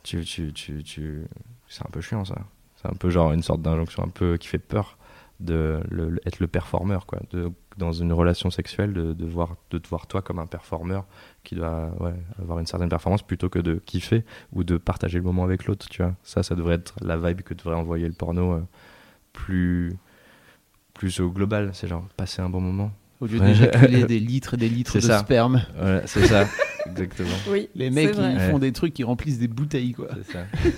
tu, 0.06 0.24
tu, 0.24 0.54
tu, 0.54 0.84
tu, 0.84 1.24
c'est 1.68 1.86
un 1.86 1.90
peu 1.92 2.02
chiant 2.02 2.24
ça. 2.26 2.36
C'est 2.82 2.88
un 2.88 2.94
peu 2.96 3.10
genre 3.10 3.34
une 3.34 3.42
sorte 3.44 3.62
d'injonction 3.62 4.04
un 4.04 4.10
peu 4.10 4.38
qui 4.38 4.48
fait 4.48 4.60
peur 4.60 4.98
de 5.42 5.82
le- 5.90 6.20
être 6.26 6.40
le 6.40 6.48
performeur 6.48 7.06
quoi. 7.06 7.20
De, 7.32 7.52
dans 7.78 7.92
une 7.92 8.14
relation 8.14 8.50
sexuelle, 8.52 8.94
de, 8.94 9.12
de 9.14 9.26
voir, 9.26 9.56
de 9.72 9.78
te 9.80 9.90
voir 9.90 10.08
toi 10.08 10.22
comme 10.22 10.40
un 10.40 10.46
performeur 10.46 11.06
qui 11.44 11.56
doit 11.56 11.90
ouais, 12.00 12.14
avoir 12.40 12.60
une 12.60 12.66
certaine 12.68 12.88
performance 12.88 13.22
plutôt 13.22 13.50
que 13.50 13.60
de 13.60 13.82
kiffer 13.86 14.24
ou 14.54 14.64
de 14.64 14.78
partager 14.78 15.18
le 15.18 15.24
moment 15.26 15.44
avec 15.44 15.66
l'autre. 15.66 15.90
Tu 15.90 16.02
vois, 16.02 16.14
ça, 16.24 16.42
ça 16.44 16.56
devrait 16.56 16.76
être 16.76 16.96
la 17.02 17.18
vibe 17.18 17.42
que 17.42 17.54
devrait 17.54 17.76
envoyer 17.76 18.08
le 18.08 18.14
porno 18.14 18.54
euh, 18.54 18.62
plus 19.34 19.98
plus 20.94 21.20
au 21.20 21.30
global. 21.32 21.72
C'est 21.74 21.88
genre 21.88 22.08
passer 22.16 22.42
un 22.42 22.50
bon 22.50 22.62
moment. 22.62 22.92
Au 23.22 23.26
lieu 23.28 23.40
d'éjaculer 23.40 24.04
des 24.06 24.20
litres 24.20 24.54
et 24.54 24.58
des 24.58 24.70
litres 24.70 24.96
de 24.96 25.00
ça. 25.02 25.20
sperme, 25.20 25.62
Voilà, 25.78 26.06
c'est 26.08 26.26
ça, 26.28 26.46
exactement. 26.90 27.30
Oui, 27.50 27.70
les 27.76 27.90
mecs 27.90 28.10
vrai. 28.16 28.32
ils 28.34 28.38
Ouais. 28.38 28.50
font 28.52 28.60
des 28.60 28.72
trucs 28.72 28.94
qui 28.94 29.04
remplissent 29.04 29.40
des 29.40 29.48
bouteilles 29.48 29.94
quoi. 29.94 30.08
C'est 30.24 30.34
ça. 30.34 30.40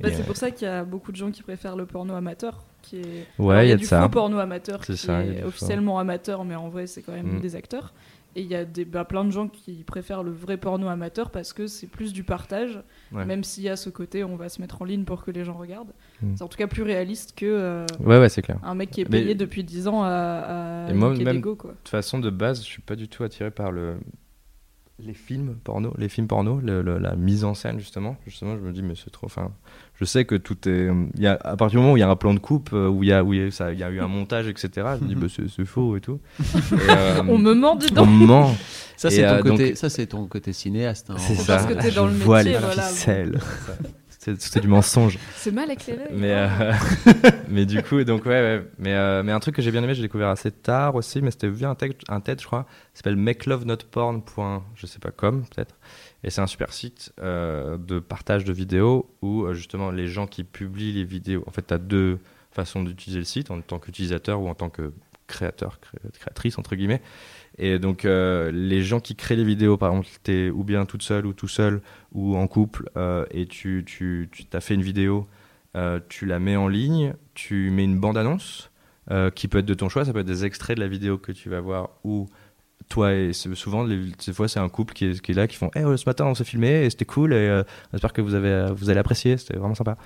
Bah, 0.00 0.08
c'est 0.10 0.20
euh, 0.20 0.24
pour 0.24 0.36
ça 0.38 0.50
qu'il 0.50 0.66
y 0.66 0.70
a 0.70 0.84
beaucoup 0.84 1.12
de 1.12 1.16
gens 1.18 1.30
qui 1.30 1.42
préfèrent 1.42 1.76
le 1.76 1.84
porno 1.84 2.14
amateur. 2.14 2.64
Qui 2.80 2.96
est... 2.96 3.26
Ouais, 3.38 3.52
Alors, 3.56 3.62
il 3.64 3.68
y 3.68 3.72
a 3.72 3.76
du 3.76 3.82
de 3.82 3.86
ça. 3.86 4.00
faux 4.02 4.08
porno 4.08 4.38
amateur 4.38 4.82
C'est 4.84 4.94
qui 4.94 4.98
ça, 5.00 5.22
est 5.22 5.42
faux. 5.42 5.48
officiellement 5.48 5.98
amateur, 5.98 6.46
mais 6.46 6.54
en 6.54 6.70
vrai, 6.70 6.86
c'est 6.86 7.02
quand 7.02 7.12
même 7.12 7.36
Mm. 7.36 7.40
des 7.40 7.56
acteurs. 7.56 7.92
Et 8.36 8.40
il 8.40 8.46
y 8.46 8.54
a 8.54 8.64
des, 8.64 8.86
bah, 8.86 9.04
plein 9.04 9.22
de 9.22 9.30
gens 9.30 9.48
qui 9.48 9.84
préfèrent 9.84 10.22
le 10.22 10.30
vrai 10.30 10.56
porno 10.56 10.88
amateur 10.88 11.30
parce 11.30 11.52
que 11.52 11.66
c'est 11.66 11.88
plus 11.88 12.14
du 12.14 12.22
partage, 12.24 12.80
Ouais. 13.12 13.26
même 13.26 13.44
s'il 13.44 13.64
y 13.64 13.68
a 13.68 13.76
ce 13.76 13.90
côté 13.90 14.24
on 14.24 14.36
va 14.36 14.48
se 14.48 14.62
mettre 14.62 14.80
en 14.80 14.86
ligne 14.86 15.04
pour 15.04 15.24
que 15.24 15.30
les 15.30 15.44
gens 15.44 15.58
regardent. 15.58 15.92
Mm. 16.22 16.36
C'est 16.36 16.42
en 16.42 16.48
tout 16.48 16.56
cas 16.56 16.66
plus 16.68 16.82
réaliste 16.84 17.34
que 17.36 17.44
euh, 17.44 17.84
Ouais, 18.02 18.18
ouais, 18.18 18.30
c'est 18.30 18.40
clair. 18.40 18.56
un 18.62 18.74
mec 18.74 18.90
qui 18.90 19.02
est 19.02 19.10
Mais- 19.10 19.20
payé 19.20 19.34
depuis 19.34 19.62
10 19.62 19.88
ans 19.88 20.02
à, 20.04 20.86
à 20.86 20.90
Et 20.90 20.94
moi, 20.94 21.10
même-. 21.12 21.42
De 21.42 21.54
toute 21.54 21.68
façon, 21.84 22.18
de 22.18 22.30
base, 22.30 22.60
je 22.60 22.66
suis 22.66 22.80
pas 22.82 22.96
du 22.96 23.08
tout 23.08 23.24
attiré 23.24 23.50
par 23.50 23.72
le 23.72 23.96
les 25.04 25.14
films 25.14 25.56
porno, 25.64 25.92
les 25.98 26.08
films 26.08 26.26
porno, 26.26 26.60
le- 26.62 26.82
le- 26.82 26.98
la 26.98 27.14
mise 27.16 27.44
en 27.44 27.54
scène 27.54 27.78
justement. 27.78 28.16
Justement, 28.26 28.56
je 28.56 28.60
me 28.62 28.72
dis 28.72 28.82
mais 28.82 28.94
c'est 28.94 29.10
trop. 29.10 29.26
Enfin, 29.26 29.50
je 29.98 30.04
sais 30.04 30.24
que 30.24 30.34
tout 30.34 30.68
est. 30.68 30.88
Il 31.16 31.20
y 31.22 31.26
a 31.26 31.32
à 31.42 31.56
partir 31.56 31.70
du 31.70 31.76
moment 31.78 31.92
où 31.92 31.96
il 31.96 32.00
y 32.00 32.04
a 32.04 32.08
un 32.08 32.16
plan 32.16 32.34
de 32.34 32.38
coupe, 32.38 32.70
euh, 32.72 32.88
où 32.88 33.02
il 33.02 33.08
y 33.08 33.12
a 33.12 33.22
où 33.24 33.32
il 33.34 33.40
y 33.40 33.46
a, 33.46 33.50
ça, 33.50 33.72
il 33.72 33.78
y 33.78 33.82
a 33.82 33.90
eu 33.90 34.00
un 34.00 34.08
montage, 34.08 34.48
etc. 34.48 34.70
Je 35.00 35.04
me 35.04 35.08
dis 35.08 35.14
bah, 35.16 35.26
c'est 35.28 35.64
faux 35.64 35.96
et 35.96 36.00
tout. 36.00 36.20
Et, 36.40 36.74
euh, 36.90 37.22
On 37.28 37.38
me 37.38 37.54
ment, 37.54 37.76
dis 37.76 37.88
on 37.96 38.06
me 38.06 38.26
ment. 38.26 38.54
Ça 38.96 39.08
Et, 39.08 39.12
c'est 39.12 39.22
ton 39.22 39.28
euh, 39.34 39.42
côté, 39.42 39.68
donc- 39.70 39.76
ça 39.76 39.88
c'est 39.90 40.06
ton 40.06 40.26
côté 40.26 40.52
cinéaste. 40.52 41.10
hein. 41.10 41.16
C'est 41.18 41.46
Parce 41.46 41.62
ça. 41.64 41.68
que 41.74 41.80
t'es 41.80 41.90
dans 41.90 42.08
je 42.08 42.12
le 42.14 42.18
vois 42.24 42.38
métier, 42.38 42.52
les 42.52 42.58
voilà. 42.58 42.82
ficelles. 42.82 43.38
C'est 44.22 44.60
du 44.60 44.68
mensonge. 44.68 45.18
C'est 45.34 45.50
mal 45.50 45.70
éclairé. 45.70 46.04
Mais, 46.12 46.34
hein. 46.34 46.50
euh, 46.60 47.12
mais 47.48 47.64
du 47.64 47.82
coup, 47.82 48.04
donc 48.04 48.26
ouais, 48.26 48.30
ouais. 48.32 48.66
Mais, 48.78 48.92
euh, 48.94 49.22
mais 49.22 49.32
un 49.32 49.40
truc 49.40 49.54
que 49.56 49.62
j'ai 49.62 49.70
bien 49.70 49.82
aimé, 49.82 49.94
j'ai 49.94 50.02
découvert 50.02 50.28
assez 50.28 50.50
tard 50.50 50.94
aussi, 50.94 51.22
mais 51.22 51.30
c'était 51.30 51.48
via 51.48 51.70
un 51.70 51.76
un 52.10 52.20
TED 52.20 52.38
je 52.38 52.46
crois, 52.46 52.66
s'appelle 52.92 53.16
makelovenotporn. 53.16 54.20
Je 54.74 54.86
sais 54.86 54.98
pas 54.98 55.10
comme 55.10 55.44
peut-être. 55.46 55.78
Et 56.22 56.28
c'est 56.28 56.42
un 56.42 56.46
super 56.46 56.74
site 56.74 57.14
euh, 57.22 57.78
de 57.78 57.98
partage 57.98 58.44
de 58.44 58.52
vidéos 58.52 59.10
où 59.22 59.50
justement 59.54 59.90
les 59.90 60.06
gens 60.06 60.26
qui 60.26 60.44
publient 60.44 60.92
les 60.92 61.04
vidéos, 61.04 61.42
en 61.46 61.50
fait, 61.50 61.66
tu 61.68 61.72
as 61.74 61.78
deux 61.78 62.18
façons 62.50 62.82
d'utiliser 62.82 63.20
le 63.20 63.24
site, 63.24 63.50
en 63.50 63.60
tant 63.62 63.78
qu'utilisateur 63.78 64.40
ou 64.42 64.48
en 64.48 64.54
tant 64.54 64.68
que 64.68 64.92
créateur, 65.28 65.80
cré- 65.80 65.98
créatrice, 66.18 66.58
entre 66.58 66.74
guillemets. 66.76 67.00
Et 67.62 67.78
donc, 67.78 68.06
euh, 68.06 68.50
les 68.50 68.82
gens 68.82 69.00
qui 69.00 69.14
créent 69.14 69.36
les 69.36 69.44
vidéos, 69.44 69.76
par 69.76 69.90
exemple, 69.90 70.08
tu 70.24 70.32
es 70.32 70.50
ou 70.50 70.64
bien 70.64 70.86
toute 70.86 71.02
seule 71.02 71.26
ou 71.26 71.34
tout 71.34 71.46
seul 71.46 71.82
ou 72.12 72.34
en 72.34 72.46
couple 72.46 72.88
euh, 72.96 73.26
et 73.32 73.44
tu, 73.44 73.84
tu, 73.86 74.30
tu 74.32 74.44
as 74.54 74.60
fait 74.62 74.74
une 74.74 74.82
vidéo, 74.82 75.28
euh, 75.76 76.00
tu 76.08 76.24
la 76.24 76.38
mets 76.40 76.56
en 76.56 76.68
ligne, 76.68 77.12
tu 77.34 77.70
mets 77.70 77.84
une 77.84 78.00
bande-annonce 78.00 78.66
qui 79.34 79.48
peut 79.48 79.58
être 79.58 79.66
de 79.66 79.74
ton 79.74 79.88
choix, 79.88 80.04
ça 80.04 80.12
peut 80.12 80.20
être 80.20 80.26
des 80.26 80.44
extraits 80.44 80.76
de 80.76 80.82
la 80.82 80.86
vidéo 80.86 81.18
que 81.18 81.32
tu 81.32 81.48
vas 81.48 81.60
voir 81.60 81.90
ou 82.04 82.28
toi 82.88 83.12
et 83.12 83.32
souvent 83.32 83.82
les, 83.82 84.12
ces 84.20 84.32
fois 84.32 84.46
c'est 84.46 84.60
un 84.60 84.68
couple 84.68 84.94
qui 84.94 85.06
est, 85.06 85.20
qui 85.20 85.32
est 85.32 85.34
là 85.34 85.48
qui 85.48 85.56
font 85.56 85.68
hey, 85.74 85.82
ce 85.98 86.08
matin 86.08 86.26
on 86.26 86.36
s'est 86.36 86.44
filmé 86.44 86.84
et 86.84 86.90
c'était 86.90 87.06
cool 87.06 87.32
et 87.32 87.62
j'espère 87.90 88.12
que 88.12 88.20
vous 88.20 88.34
avez 88.34 88.72
vous 88.72 88.88
allez 88.88 89.00
apprécier 89.00 89.36
c'était 89.36 89.56
vraiment 89.56 89.74
sympa. 89.74 89.96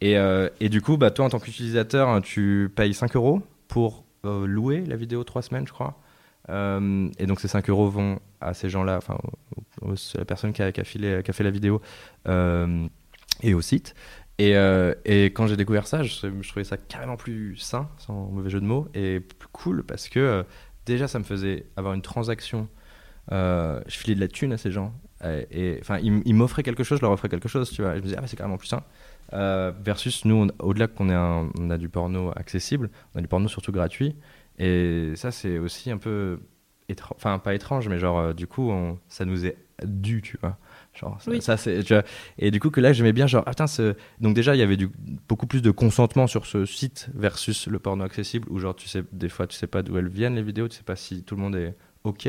Et, 0.00 0.16
et 0.60 0.68
du 0.70 0.80
coup 0.80 0.96
bah 0.96 1.10
toi 1.10 1.26
en 1.26 1.28
tant 1.28 1.38
qu'utilisateur 1.38 2.08
hein, 2.08 2.22
tu 2.22 2.72
payes 2.74 2.94
5 2.94 3.14
euros 3.14 3.42
pour 3.68 4.04
louer 4.24 4.86
la 4.86 4.96
vidéo 4.96 5.22
3 5.22 5.42
semaines 5.42 5.66
je 5.66 5.72
crois 5.72 6.00
Euh, 6.48 7.08
et 7.18 7.26
donc 7.26 7.40
ces 7.40 7.48
5 7.48 7.68
euros 7.70 7.88
vont 7.90 8.20
à 8.40 8.54
ces 8.54 8.68
gens 8.70 8.84
là 8.84 8.98
enfin 8.98 9.18
à 9.82 9.88
la 10.18 10.24
personne 10.24 10.52
qui 10.52 10.62
a, 10.62 10.70
filé- 10.84 11.22
qui 11.24 11.30
a 11.30 11.34
fait 11.34 11.42
la 11.44 11.50
vidéo 11.50 11.80
euh, 12.28 12.86
et 13.42 13.52
au 13.52 13.60
site 13.60 13.94
et, 14.38 14.56
euh, 14.56 14.94
et 15.04 15.26
quand 15.26 15.46
j'ai 15.46 15.56
découvert 15.56 15.86
ça, 15.86 16.02
je, 16.02 16.28
je 16.40 16.48
trouvais 16.48 16.62
ça 16.64 16.76
carrément 16.76 17.16
plus 17.16 17.56
sain, 17.56 17.88
sans 17.98 18.26
mauvais 18.28 18.50
jeu 18.50 18.60
de 18.60 18.66
mots, 18.66 18.86
et 18.94 19.18
plus 19.20 19.48
cool 19.50 19.82
parce 19.82 20.08
que 20.10 20.44
déjà 20.84 21.08
ça 21.08 21.18
me 21.18 21.24
faisait 21.24 21.66
avoir 21.76 21.94
une 21.94 22.02
transaction. 22.02 22.68
Je 23.30 23.82
filais 23.88 24.14
de 24.14 24.20
la 24.20 24.28
thune 24.28 24.52
à 24.52 24.58
ces 24.58 24.70
gens. 24.70 24.92
Euh, 25.24 25.44
Et 25.50 25.78
enfin, 25.80 25.98
ils, 25.98 26.22
ils 26.24 26.34
m'offraient 26.34 26.62
quelque 26.62 26.84
chose, 26.84 26.98
je 26.98 27.02
leur 27.04 27.12
offrais 27.12 27.28
quelque 27.28 27.48
chose, 27.48 27.70
tu 27.70 27.82
vois. 27.82 27.92
Et 27.92 27.96
je 27.96 28.00
me 28.00 28.04
disais, 28.04 28.16
ah, 28.18 28.20
bah, 28.22 28.26
c'est 28.26 28.36
carrément 28.36 28.58
plus 28.58 28.68
sain. 28.68 28.82
Euh, 29.32 29.72
versus 29.84 30.24
nous, 30.24 30.48
au-delà 30.60 30.86
qu'on 30.86 31.08
ait 31.10 31.14
un- 31.14 31.50
on 31.58 31.70
a 31.70 31.78
du 31.78 31.88
porno 31.88 32.30
accessible, 32.36 32.90
on 33.14 33.18
a 33.18 33.22
du 33.22 33.28
porno 33.28 33.48
surtout 33.48 33.72
gratuit. 33.72 34.14
Et 34.58 35.12
ça, 35.16 35.30
c'est 35.30 35.58
aussi 35.58 35.90
un 35.90 35.98
peu. 35.98 36.38
Enfin, 37.16 37.40
pas 37.40 37.54
étrange, 37.54 37.88
mais 37.88 37.98
genre, 37.98 38.18
euh, 38.18 38.32
du 38.32 38.46
coup, 38.46 38.70
on- 38.70 38.98
ça 39.08 39.24
nous 39.24 39.44
est 39.44 39.56
dû, 39.84 40.22
tu 40.22 40.38
vois. 40.40 40.56
Genre, 40.94 41.20
ça, 41.20 41.30
Oui. 41.32 41.42
ça, 41.42 41.56
c'est. 41.56 41.80
Et 42.38 42.50
du 42.52 42.60
coup, 42.60 42.70
que 42.70 42.80
là, 42.80 42.92
j'aimais 42.92 43.12
bien, 43.12 43.26
genre, 43.26 43.42
ah, 43.46 43.50
putain, 43.50 43.66
donc 44.20 44.34
déjà, 44.34 44.54
il 44.54 44.58
y 44.60 44.62
avait 44.62 44.76
du, 44.76 44.88
beaucoup 45.28 45.46
plus 45.48 45.60
de 45.62 45.72
consentement 45.72 46.28
sur 46.28 46.46
ce 46.46 46.64
site 46.64 47.08
versus 47.14 47.66
le 47.66 47.78
porno 47.80 48.04
accessible, 48.04 48.46
où 48.50 48.60
genre, 48.60 48.76
tu 48.76 48.86
sais, 48.88 49.02
des 49.12 49.28
fois, 49.28 49.48
tu 49.48 49.56
sais 49.56 49.66
pas 49.66 49.82
d'où 49.82 49.98
elles 49.98 50.08
viennent, 50.08 50.36
les 50.36 50.42
vidéos, 50.42 50.68
tu 50.68 50.76
sais 50.76 50.84
pas 50.84 50.96
si 50.96 51.24
tout 51.24 51.34
le 51.34 51.42
monde 51.42 51.56
est 51.56 51.74
OK 52.06 52.28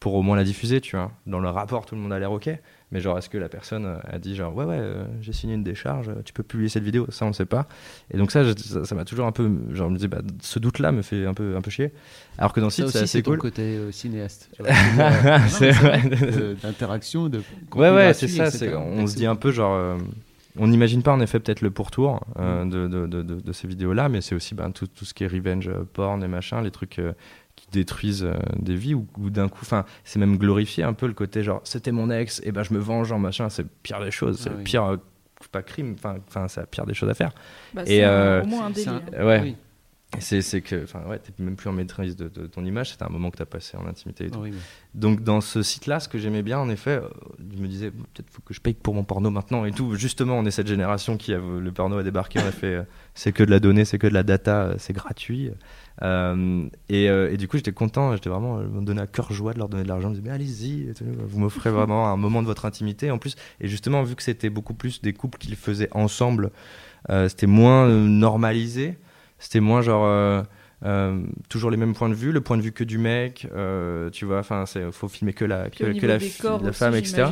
pour 0.00 0.14
au 0.14 0.22
moins 0.22 0.36
la 0.36 0.44
diffuser, 0.44 0.80
tu 0.82 0.96
vois. 0.96 1.10
Dans 1.26 1.40
le 1.40 1.48
rapport, 1.48 1.86
tout 1.86 1.94
le 1.94 2.00
monde 2.02 2.12
a 2.12 2.18
l'air 2.18 2.30
OK. 2.30 2.50
Mais 2.92 3.00
genre, 3.00 3.16
est-ce 3.18 3.30
que 3.30 3.38
la 3.38 3.48
personne 3.48 3.86
euh, 3.86 3.96
a 4.04 4.18
dit, 4.18 4.36
genre, 4.36 4.54
ouais, 4.54 4.64
ouais, 4.66 4.76
euh, 4.78 5.04
j'ai 5.22 5.32
signé 5.32 5.54
une 5.54 5.64
décharge, 5.64 6.10
euh, 6.10 6.22
tu 6.24 6.32
peux 6.34 6.42
publier 6.42 6.68
cette 6.68 6.82
vidéo? 6.84 7.06
Ça, 7.08 7.24
on 7.24 7.28
ne 7.28 7.32
sait 7.32 7.46
pas. 7.46 7.66
Et 8.12 8.18
donc, 8.18 8.30
ça, 8.30 8.44
je- 8.44 8.84
ça 8.84 8.94
m'a 8.94 9.04
toujours 9.06 9.26
un 9.26 9.32
peu. 9.32 9.50
Genre, 9.72 9.88
je 9.88 9.92
me 9.92 9.96
disais, 9.96 10.08
bah, 10.08 10.18
ce 10.42 10.58
doute-là 10.58 10.92
me 10.92 11.00
fait 11.02 11.24
un 11.26 11.32
peu, 11.34 11.56
un 11.56 11.60
peu 11.62 11.70
chier. 11.70 11.90
Alors 12.38 12.52
que 12.52 12.60
dans 12.60 12.66
le 12.66 12.70
site, 12.70 12.88
c'est 12.88 12.98
assez 12.98 13.22
cool. 13.22 13.38
côté 13.38 13.62
euh, 13.62 13.90
cinéaste. 13.90 14.50
C'est 15.48 15.70
vrai. 15.70 16.02
D'interaction, 16.62 17.28
de. 17.28 17.42
Ouais, 17.74 17.90
ouais, 17.90 18.12
c'est 18.14 18.28
ça. 18.28 18.50
On 18.78 19.06
se 19.06 19.14
dit 19.16 19.26
un 19.26 19.36
peu 19.36 19.50
genre. 19.50 19.74
euh, 19.74 19.96
on 20.56 20.68
n'imagine 20.68 21.02
pas 21.02 21.12
en 21.12 21.20
effet 21.20 21.40
peut-être 21.40 21.62
le 21.62 21.70
pourtour 21.72 22.20
euh, 22.38 22.64
de, 22.64 22.86
de, 23.08 23.22
de, 23.24 23.52
ces 23.52 23.66
vidéos-là, 23.66 24.08
mais 24.08 24.20
c'est 24.20 24.36
aussi 24.36 24.54
ben, 24.54 24.70
tout, 24.70 24.86
tout 24.86 25.04
ce 25.04 25.12
qui 25.12 25.24
est 25.24 25.26
revenge 25.26 25.68
porn 25.94 26.22
et 26.22 26.28
machin, 26.28 26.62
les 26.62 26.70
trucs 26.70 27.00
euh, 27.00 27.12
détruisent 27.74 28.24
euh, 28.24 28.34
des 28.58 28.74
vies 28.74 28.94
ou, 28.94 29.06
ou 29.18 29.30
d'un 29.30 29.48
coup, 29.48 29.60
enfin, 29.62 29.84
c'est 30.04 30.18
même 30.18 30.36
glorifié 30.38 30.82
un 30.84 30.92
peu 30.92 31.06
le 31.06 31.14
côté 31.14 31.42
genre 31.42 31.60
c'était 31.64 31.92
mon 31.92 32.10
ex 32.10 32.40
et 32.44 32.52
ben 32.52 32.62
je 32.62 32.72
me 32.74 32.78
venge 32.78 33.12
en 33.12 33.18
machin, 33.18 33.48
c'est 33.48 33.66
pire 33.82 34.02
des 34.02 34.10
choses, 34.10 34.38
c'est 34.40 34.48
Ah 34.48 34.52
le 34.52 34.58
oui. 34.58 34.64
pire, 34.64 34.84
euh, 34.84 34.96
pas 35.52 35.62
crime, 35.62 35.94
enfin, 35.98 36.16
enfin 36.28 36.48
c'est 36.48 36.60
la 36.60 36.66
pire 36.66 36.86
des 36.86 36.94
choses 36.94 37.10
à 37.10 37.14
faire. 37.14 37.32
Bah, 37.74 37.82
et, 37.86 38.04
euh, 38.04 38.42
au 38.42 38.46
moins 38.46 38.66
un 38.66 38.70
délire. 38.70 39.02
Ouais. 39.18 39.40
Oui. 39.42 39.56
C'est 40.20 40.42
c'est 40.42 40.60
que, 40.60 40.84
enfin, 40.84 41.02
ouais, 41.08 41.18
t'es 41.18 41.32
même 41.42 41.56
plus 41.56 41.68
en 41.68 41.72
maîtrise 41.72 42.14
de, 42.14 42.28
de 42.28 42.46
ton 42.46 42.64
image, 42.64 42.92
c'était 42.92 43.02
un 43.02 43.08
moment 43.08 43.32
que 43.32 43.36
t'as 43.38 43.46
passé 43.46 43.76
en 43.76 43.84
intimité 43.84 44.26
et 44.26 44.30
tout. 44.30 44.38
Oui, 44.38 44.50
oui. 44.52 44.58
Donc 44.94 45.24
dans 45.24 45.40
ce 45.40 45.60
site-là, 45.60 45.98
ce 45.98 46.08
que 46.08 46.18
j'aimais 46.18 46.42
bien, 46.42 46.60
en 46.60 46.68
effet, 46.68 47.00
euh, 47.02 47.08
je 47.52 47.60
me 47.60 47.66
disais 47.66 47.90
peut-être 47.90 48.30
faut 48.30 48.40
que 48.42 48.54
je 48.54 48.60
paye 48.60 48.74
pour 48.74 48.94
mon 48.94 49.02
porno 49.02 49.30
maintenant 49.32 49.64
et 49.64 49.72
tout. 49.72 49.96
Justement, 49.96 50.38
on 50.38 50.44
est 50.44 50.52
cette 50.52 50.68
génération 50.68 51.16
qui 51.16 51.34
a 51.34 51.38
le 51.38 51.72
porno 51.72 51.98
a 51.98 52.04
débarqué, 52.04 52.38
on 52.38 52.46
a 52.46 52.52
fait 52.52 52.74
euh, 52.74 52.82
c'est 53.14 53.32
que 53.32 53.42
de 53.42 53.50
la 53.50 53.58
donnée, 53.58 53.84
c'est 53.84 53.98
que 53.98 54.06
de 54.06 54.14
la 54.14 54.22
data, 54.22 54.62
euh, 54.62 54.74
c'est 54.78 54.92
gratuit. 54.92 55.50
Euh, 56.02 56.68
et, 56.88 57.08
euh, 57.08 57.32
et 57.32 57.36
du 57.36 57.48
coup, 57.48 57.56
j'étais 57.56 57.72
content, 57.72 58.14
j'étais 58.14 58.30
vraiment 58.30 58.58
euh, 58.58 58.64
me 58.64 58.84
donner 58.84 59.02
à 59.02 59.06
cœur 59.06 59.32
joie 59.32 59.52
de 59.52 59.58
leur 59.58 59.68
donner 59.68 59.84
de 59.84 59.88
l'argent. 59.88 60.08
Je 60.08 60.14
me 60.14 60.20
disais 60.20 60.28
mais 60.28 60.34
allez-y, 60.34 60.92
vous 61.00 61.38
m'offrez 61.38 61.70
vraiment 61.70 62.08
un 62.08 62.16
moment 62.16 62.42
de 62.42 62.46
votre 62.46 62.64
intimité. 62.64 63.10
En 63.10 63.18
plus, 63.18 63.36
et 63.60 63.68
justement 63.68 64.02
vu 64.02 64.16
que 64.16 64.22
c'était 64.22 64.50
beaucoup 64.50 64.74
plus 64.74 65.00
des 65.02 65.12
couples 65.12 65.38
qui 65.38 65.48
le 65.48 65.56
faisaient 65.56 65.88
ensemble, 65.92 66.50
euh, 67.10 67.28
c'était 67.28 67.46
moins 67.46 67.88
normalisé, 67.88 68.98
c'était 69.38 69.60
moins 69.60 69.82
genre 69.82 70.44
toujours 71.48 71.70
les 71.70 71.76
mêmes 71.78 71.94
points 71.94 72.10
de 72.10 72.14
vue, 72.14 72.30
le 72.30 72.40
point 72.42 72.56
de 72.58 72.62
vue 72.62 72.72
que 72.72 72.84
du 72.84 72.98
mec, 72.98 73.48
euh, 73.56 74.10
tu 74.10 74.24
vois, 74.26 74.38
enfin, 74.40 74.66
c'est 74.66 74.92
faut 74.92 75.08
filmer 75.08 75.32
que 75.32 75.44
la, 75.46 75.70
que, 75.70 75.98
que 75.98 76.06
la, 76.06 76.18
des 76.18 76.26
fi- 76.26 76.42
corps 76.42 76.62
la 76.62 76.70
aussi, 76.70 76.78
femme, 76.78 76.94
etc. 76.94 77.24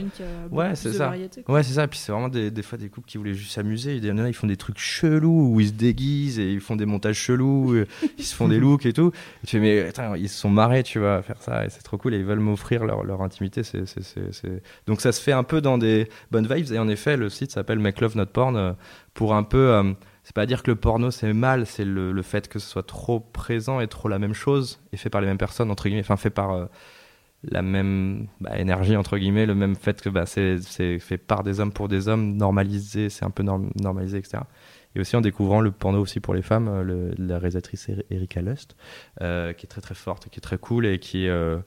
Ouais, 0.50 0.74
c'est 0.74 0.92
ça. 0.92 1.06
variété. 1.06 1.44
Ouais, 1.48 1.62
c'est 1.62 1.74
ça. 1.74 1.86
Puis 1.86 1.98
c'est 1.98 2.12
vraiment 2.12 2.28
des, 2.30 2.50
des 2.50 2.62
fois 2.62 2.78
des 2.78 2.88
couples 2.88 3.06
qui 3.08 3.18
voulaient 3.18 3.34
juste 3.34 3.52
s'amuser. 3.52 3.96
Il 3.96 4.04
y 4.04 4.10
en 4.10 4.16
a, 4.18 4.26
ils 4.28 4.32
font 4.34 4.46
des 4.46 4.56
trucs 4.56 4.78
chelous 4.78 5.50
où 5.52 5.60
ils 5.60 5.68
se 5.68 5.72
déguisent 5.72 6.38
et 6.38 6.50
ils 6.50 6.60
font 6.60 6.76
des 6.76 6.86
montages 6.86 7.16
chelous, 7.18 7.72
euh, 7.74 7.86
ils 8.18 8.24
se 8.24 8.34
font 8.34 8.48
des 8.48 8.58
looks 8.58 8.86
et 8.86 8.92
tout. 8.94 9.12
Et 9.44 9.46
tu 9.46 9.56
fais, 9.56 9.60
mais 9.60 9.80
attends, 9.88 10.14
ils 10.14 10.28
se 10.30 10.38
sont 10.38 10.50
marrés, 10.50 10.82
tu 10.82 10.98
vois, 10.98 11.16
à 11.16 11.22
faire 11.22 11.42
ça 11.42 11.66
et 11.66 11.68
c'est 11.68 11.82
trop 11.82 11.98
cool 11.98 12.14
et 12.14 12.18
ils 12.18 12.24
veulent 12.24 12.38
m'offrir 12.40 12.84
leur, 12.84 13.04
leur 13.04 13.20
intimité. 13.22 13.62
C'est, 13.62 13.84
Donc 14.86 15.00
ça 15.00 15.12
se 15.12 15.20
fait 15.20 15.32
un 15.32 15.42
peu 15.44 15.60
dans 15.60 15.78
des 15.78 16.08
bonnes 16.30 16.46
vibes 16.52 16.72
et 16.72 16.78
en 16.78 16.88
effet, 16.88 17.16
le 17.16 17.28
site 17.28 17.50
s'appelle 17.50 17.78
Make 17.78 18.00
Love 18.00 18.16
Not 18.16 18.26
Porn 18.26 18.56
euh, 18.56 18.72
pour 19.14 19.34
un 19.34 19.42
peu. 19.42 19.58
euh, 19.72 19.92
c'est 20.24 20.34
pas 20.34 20.46
dire 20.46 20.62
que 20.62 20.70
le 20.70 20.76
porno 20.76 21.10
c'est 21.10 21.32
mal, 21.32 21.66
c'est 21.66 21.84
le, 21.84 22.12
le 22.12 22.22
fait 22.22 22.48
que 22.48 22.58
ce 22.58 22.68
soit 22.68 22.86
trop 22.86 23.20
présent 23.20 23.80
et 23.80 23.88
trop 23.88 24.08
la 24.08 24.18
même 24.18 24.34
chose 24.34 24.80
et 24.92 24.96
fait 24.96 25.10
par 25.10 25.20
les 25.20 25.26
mêmes 25.26 25.38
personnes, 25.38 25.70
entre 25.70 25.84
guillemets, 25.84 26.00
enfin 26.02 26.16
fait 26.16 26.30
par 26.30 26.50
euh, 26.52 26.66
la 27.44 27.62
même 27.62 28.28
bah, 28.40 28.56
énergie, 28.56 28.94
entre 28.96 29.18
guillemets, 29.18 29.46
le 29.46 29.54
même 29.56 29.74
fait 29.74 30.00
que 30.00 30.08
bah, 30.08 30.26
c'est, 30.26 30.58
fait 31.00 31.18
par 31.18 31.42
des 31.42 31.58
hommes 31.58 31.72
pour 31.72 31.88
des 31.88 32.06
hommes, 32.06 32.36
normalisé, 32.36 33.08
c'est 33.10 33.24
un 33.24 33.30
peu 33.30 33.42
norm- 33.42 33.72
normalisé, 33.80 34.18
etc. 34.18 34.44
Et 34.94 35.00
aussi 35.00 35.16
en 35.16 35.20
découvrant 35.22 35.60
le 35.60 35.72
porno 35.72 35.98
aussi 36.00 36.20
pour 36.20 36.34
les 36.34 36.42
femmes, 36.42 36.68
euh, 36.68 36.82
le- 36.84 37.14
la 37.18 37.38
réalisatrice 37.38 37.88
Eri- 37.88 38.04
Erika 38.10 38.42
Lust, 38.42 38.76
euh, 39.22 39.52
qui 39.54 39.66
est 39.66 39.68
très 39.68 39.80
très 39.80 39.94
forte, 39.96 40.28
qui 40.28 40.38
est 40.38 40.40
très 40.42 40.58
cool 40.58 40.86
et 40.86 41.00
qui 41.00 41.26
euh, 41.28 41.58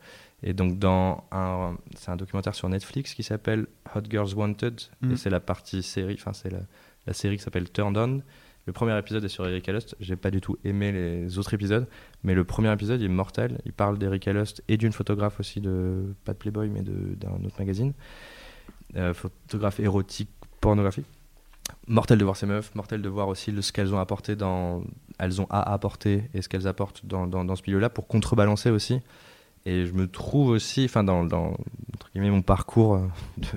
est 0.43 0.53
donc 0.53 0.79
dans 0.79 1.25
un, 1.33 1.75
c'est 1.97 2.09
un 2.11 2.15
documentaire 2.15 2.55
sur 2.55 2.69
Netflix 2.69 3.13
qui 3.13 3.23
s'appelle 3.23 3.67
Hot 3.95 4.01
Girls 4.09 4.33
Wanted 4.33 4.79
et 5.11 5.17
c'est 5.17 5.29
la 5.29 5.39
partie 5.41 5.83
série, 5.83 6.15
enfin 6.17 6.31
c'est 6.33 6.51
la, 6.51 6.59
la 7.07 7.13
série 7.13 7.35
qui 7.35 7.43
s'appelle 7.43 7.69
Turned 7.69 7.97
On. 7.97 8.21
Le 8.67 8.73
premier 8.73 8.97
épisode 8.97 9.23
est 9.23 9.29
sur 9.29 9.47
Erika 9.47 9.71
Lust. 9.71 9.95
J'ai 9.99 10.15
pas 10.15 10.31
du 10.31 10.41
tout 10.41 10.57
aimé 10.63 10.91
les 10.91 11.37
autres 11.37 11.53
épisodes, 11.53 11.87
mais 12.23 12.33
le 12.33 12.43
premier 12.43 12.71
épisode 12.73 12.99
il 12.99 13.05
est 13.05 13.09
mortel. 13.09 13.59
Il 13.65 13.73
parle 13.73 13.99
d'Erika 13.99 14.33
Lust 14.33 14.63
et 14.67 14.77
d'une 14.77 14.91
photographe 14.91 15.39
aussi 15.39 15.61
de 15.61 16.15
pas 16.23 16.33
de 16.33 16.37
Playboy 16.37 16.69
mais 16.69 16.81
d'un 16.81 17.45
autre 17.45 17.59
magazine, 17.59 17.93
Euh, 18.95 19.13
photographe 19.13 19.79
érotique 19.79 20.29
pornographique. 20.61 21.05
Mortel 21.87 22.17
de 22.17 22.23
voir 22.23 22.37
ces 22.37 22.45
meufs, 22.45 22.73
mortel 22.75 23.01
de 23.01 23.09
voir 23.09 23.27
aussi 23.27 23.51
ce 23.61 23.71
qu'elles 23.73 23.93
ont 23.93 23.99
apporté 23.99 24.35
dans, 24.35 24.83
elles 25.19 25.41
ont 25.41 25.47
à 25.49 25.73
apporter 25.73 26.29
et 26.33 26.41
ce 26.41 26.47
qu'elles 26.47 26.67
apportent 26.67 27.05
dans, 27.05 27.27
dans, 27.27 27.55
ce 27.55 27.63
milieu-là 27.67 27.89
pour 27.89 28.07
contrebalancer 28.07 28.69
aussi. 28.69 29.01
Et 29.65 29.85
je 29.85 29.93
me 29.93 30.07
trouve 30.07 30.49
aussi, 30.49 30.85
enfin 30.85 31.03
dans, 31.03 31.23
dans 31.25 31.57
entre 31.93 32.09
guillemets, 32.13 32.29
mon 32.29 32.41
parcours 32.41 32.95
euh, 32.95 33.07
de, 33.37 33.47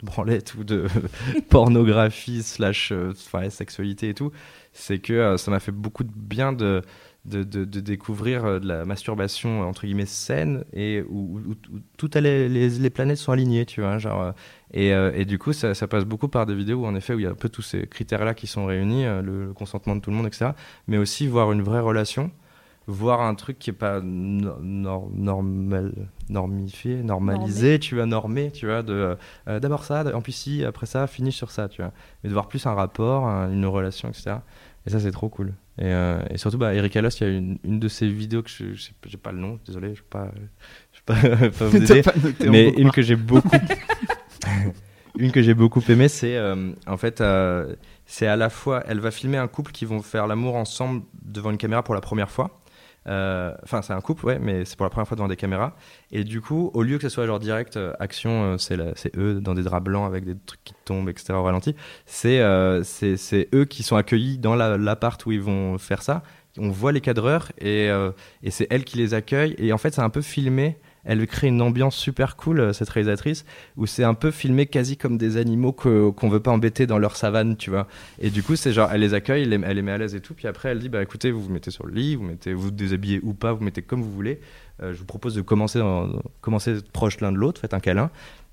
de 0.00 0.06
branlette 0.06 0.54
ou 0.54 0.64
de 0.64 0.86
pornographie 1.50 2.42
slash 2.42 2.92
euh, 2.92 3.12
sexualité 3.50 4.10
et 4.10 4.14
tout, 4.14 4.30
c'est 4.72 4.98
que 4.98 5.12
euh, 5.12 5.36
ça 5.36 5.50
m'a 5.50 5.60
fait 5.60 5.72
beaucoup 5.72 6.04
de 6.04 6.12
bien 6.14 6.52
de, 6.52 6.82
de, 7.24 7.42
de- 7.42 7.64
découvrir 7.80 8.44
euh, 8.44 8.58
de 8.60 8.66
la 8.68 8.84
masturbation 8.84 9.62
entre 9.62 9.86
guillemets 9.86 10.06
saine 10.06 10.64
et 10.72 11.02
où, 11.08 11.40
où- 11.40 11.50
où 11.74 11.78
toutes 11.96 12.16
les, 12.16 12.48
les, 12.48 12.90
planètes 12.90 13.18
sont 13.18 13.32
alignées, 13.32 13.66
tu 13.66 13.80
vois, 13.80 13.98
genre. 13.98 14.32
et, 14.72 14.88
et 14.90 15.24
du 15.24 15.38
coup, 15.38 15.52
ça, 15.52 15.74
ça 15.74 15.86
passe 15.88 16.04
beaucoup 16.04 16.28
par 16.28 16.46
des 16.46 16.54
vidéos 16.54 16.82
où, 16.82 16.86
en 16.86 16.94
effet, 16.94 17.14
où 17.14 17.18
il 17.18 17.24
y 17.24 17.26
a 17.26 17.30
un 17.30 17.34
peu 17.34 17.48
tous 17.48 17.62
ces 17.62 17.86
critères-là 17.86 18.34
qui 18.34 18.46
sont 18.46 18.66
réunis, 18.66 19.04
le 19.22 19.52
consentement 19.54 19.96
de 19.96 20.00
tout 20.00 20.10
le 20.10 20.16
monde, 20.16 20.26
etc. 20.26 20.50
Mais 20.86 20.98
aussi 20.98 21.26
voir 21.26 21.52
une 21.52 21.62
vraie 21.62 21.80
relation, 21.80 22.30
voir 22.88 23.20
un 23.20 23.34
truc 23.34 23.58
qui 23.58 23.70
est 23.70 23.74
pas 23.74 24.00
no- 24.02 24.56
nor- 24.60 25.10
normal, 25.14 25.92
normifié, 26.30 27.02
normalisé, 27.02 27.78
tu 27.78 27.94
vois, 27.94 28.06
normé, 28.06 28.50
tu 28.50 28.66
vois, 28.66 28.82
de 28.82 29.16
euh, 29.46 29.60
d'abord 29.60 29.84
ça, 29.84 30.04
en 30.16 30.22
plus 30.22 30.32
si, 30.32 30.64
après 30.64 30.86
ça, 30.86 31.06
finish 31.06 31.36
sur 31.36 31.50
ça, 31.50 31.68
tu 31.68 31.82
vois. 31.82 31.92
Mais 32.24 32.28
de 32.28 32.34
voir 32.34 32.48
plus 32.48 32.66
un 32.66 32.72
rapport, 32.74 33.26
un- 33.26 33.52
une 33.52 33.66
relation, 33.66 34.08
etc. 34.08 34.36
Et 34.86 34.90
ça, 34.90 34.98
c'est 35.00 35.10
trop 35.12 35.28
cool. 35.28 35.48
Et, 35.78 35.84
euh, 35.84 36.18
et 36.30 36.38
surtout, 36.38 36.56
bah, 36.58 36.74
Erika 36.74 37.00
Lost, 37.02 37.20
il 37.20 37.24
y 37.24 37.26
a 37.30 37.32
une, 37.36 37.58
une 37.62 37.78
de 37.78 37.88
ses 37.88 38.08
vidéos 38.08 38.42
que 38.42 38.48
je, 38.50 38.72
je 38.74 38.82
sais 38.82 38.92
pas- 39.00 39.08
j'ai 39.08 39.18
pas 39.18 39.32
le 39.32 39.38
nom, 39.38 39.58
désolé, 39.66 39.94
je 39.94 40.00
peux 40.00 40.08
pas, 40.08 40.30
je 40.92 41.00
pas, 41.04 41.14
pas 41.50 41.66
vous 41.66 41.76
aider. 41.76 42.02
Pas 42.02 42.12
Mais 42.50 42.70
une 42.70 42.90
que 42.90 43.02
j'ai 43.02 43.16
beaucoup, 43.16 43.48
une 45.18 45.30
que 45.32 45.42
j'ai 45.42 45.54
beaucoup 45.54 45.82
aimée, 45.88 46.08
c'est 46.08 46.36
euh, 46.36 46.72
en 46.86 46.96
fait, 46.96 47.20
euh, 47.20 47.74
c'est 48.06 48.26
à 48.26 48.36
la 48.36 48.48
fois, 48.50 48.82
elle 48.88 49.00
va 49.00 49.10
filmer 49.10 49.36
un 49.36 49.48
couple 49.48 49.72
qui 49.72 49.84
vont 49.84 50.00
faire 50.00 50.26
l'amour 50.26 50.56
ensemble 50.56 51.02
devant 51.22 51.50
une 51.50 51.58
caméra 51.58 51.82
pour 51.82 51.94
la 51.94 52.00
première 52.00 52.30
fois. 52.30 52.57
Euh, 53.08 53.54
Enfin, 53.64 53.82
c'est 53.82 53.92
un 53.92 54.00
couple, 54.00 54.26
ouais, 54.26 54.38
mais 54.38 54.64
c'est 54.64 54.76
pour 54.76 54.84
la 54.84 54.90
première 54.90 55.08
fois 55.08 55.16
devant 55.16 55.28
des 55.28 55.36
caméras. 55.36 55.74
Et 56.12 56.24
du 56.24 56.40
coup, 56.40 56.70
au 56.74 56.82
lieu 56.82 56.96
que 56.98 57.02
ce 57.02 57.08
soit 57.08 57.26
genre 57.26 57.38
direct 57.40 57.76
euh, 57.76 57.92
action, 57.98 58.54
euh, 58.54 58.56
c'est 58.58 59.16
eux 59.16 59.40
dans 59.40 59.54
des 59.54 59.62
draps 59.62 59.84
blancs 59.84 60.06
avec 60.06 60.24
des 60.24 60.36
trucs 60.46 60.62
qui 60.64 60.74
tombent, 60.84 61.08
etc. 61.08 61.32
au 61.34 61.42
ralenti. 61.42 61.74
C'est 62.06 62.40
c'est 62.84 63.48
eux 63.54 63.64
qui 63.64 63.82
sont 63.82 63.96
accueillis 63.96 64.38
dans 64.38 64.54
la- 64.54 64.76
l'appart 64.76 65.24
où 65.26 65.32
ils 65.32 65.40
vont 65.40 65.78
faire 65.78 66.02
ça. 66.02 66.22
On 66.58 66.70
voit 66.70 66.92
les 66.92 67.00
cadreurs 67.00 67.52
et, 67.58 67.88
et 68.42 68.50
c'est 68.50 68.66
elle 68.70 68.84
qui 68.84 68.98
les 68.98 69.14
accueille. 69.14 69.54
Et 69.58 69.72
en 69.72 69.78
fait, 69.78 69.94
c'est 69.94 70.00
un 70.02 70.10
peu 70.10 70.22
filmé. 70.22 70.78
Elle 71.04 71.26
crée 71.26 71.48
une 71.48 71.62
ambiance 71.62 71.96
super 71.96 72.36
cool, 72.36 72.60
euh, 72.60 72.72
cette 72.72 72.88
réalisatrice, 72.88 73.44
où 73.76 73.86
c'est 73.86 74.04
un 74.04 74.14
peu 74.14 74.30
filmé 74.30 74.66
quasi 74.66 74.96
comme 74.96 75.16
des 75.18 75.36
animaux 75.36 75.72
qu'on 75.72 76.28
veut 76.28 76.40
pas 76.40 76.50
embêter 76.50 76.86
dans 76.86 76.98
leur 76.98 77.16
savane, 77.16 77.56
tu 77.56 77.70
vois. 77.70 77.86
Et 78.20 78.30
du 78.30 78.42
coup, 78.42 78.56
c'est 78.56 78.72
genre, 78.72 78.90
elle 78.92 79.00
les 79.00 79.14
accueille, 79.14 79.42
elle 79.42 79.48
les, 79.50 79.82
met 79.82 79.92
à 79.92 79.98
l'aise 79.98 80.14
et 80.14 80.20
tout. 80.20 80.34
Puis 80.34 80.48
après, 80.48 80.70
elle 80.70 80.78
dit, 80.78 80.88
bah 80.88 81.02
écoutez, 81.02 81.30
vous 81.30 81.42
vous 81.42 81.50
mettez 81.52 81.70
sur 81.70 81.86
le 81.86 81.92
lit, 81.92 82.16
vous 82.16 82.24
mettez, 82.24 82.52
vous 82.52 82.70
déshabillez 82.70 83.20
ou 83.22 83.32
pas, 83.34 83.52
vous 83.52 83.64
mettez 83.64 83.82
comme 83.82 84.02
vous 84.02 84.12
voulez. 84.12 84.40
Euh, 84.82 84.92
je 84.92 84.98
vous 84.98 85.04
propose 85.04 85.34
de 85.34 85.40
commencer, 85.42 85.78
dans- 85.78 86.08
commencer 86.40 86.76
proche 86.92 87.20
l'un 87.20 87.32
de 87.32 87.36
l'autre, 87.36 87.60
faites 87.60 87.74
un 87.74 87.80
câlin. 87.80 88.10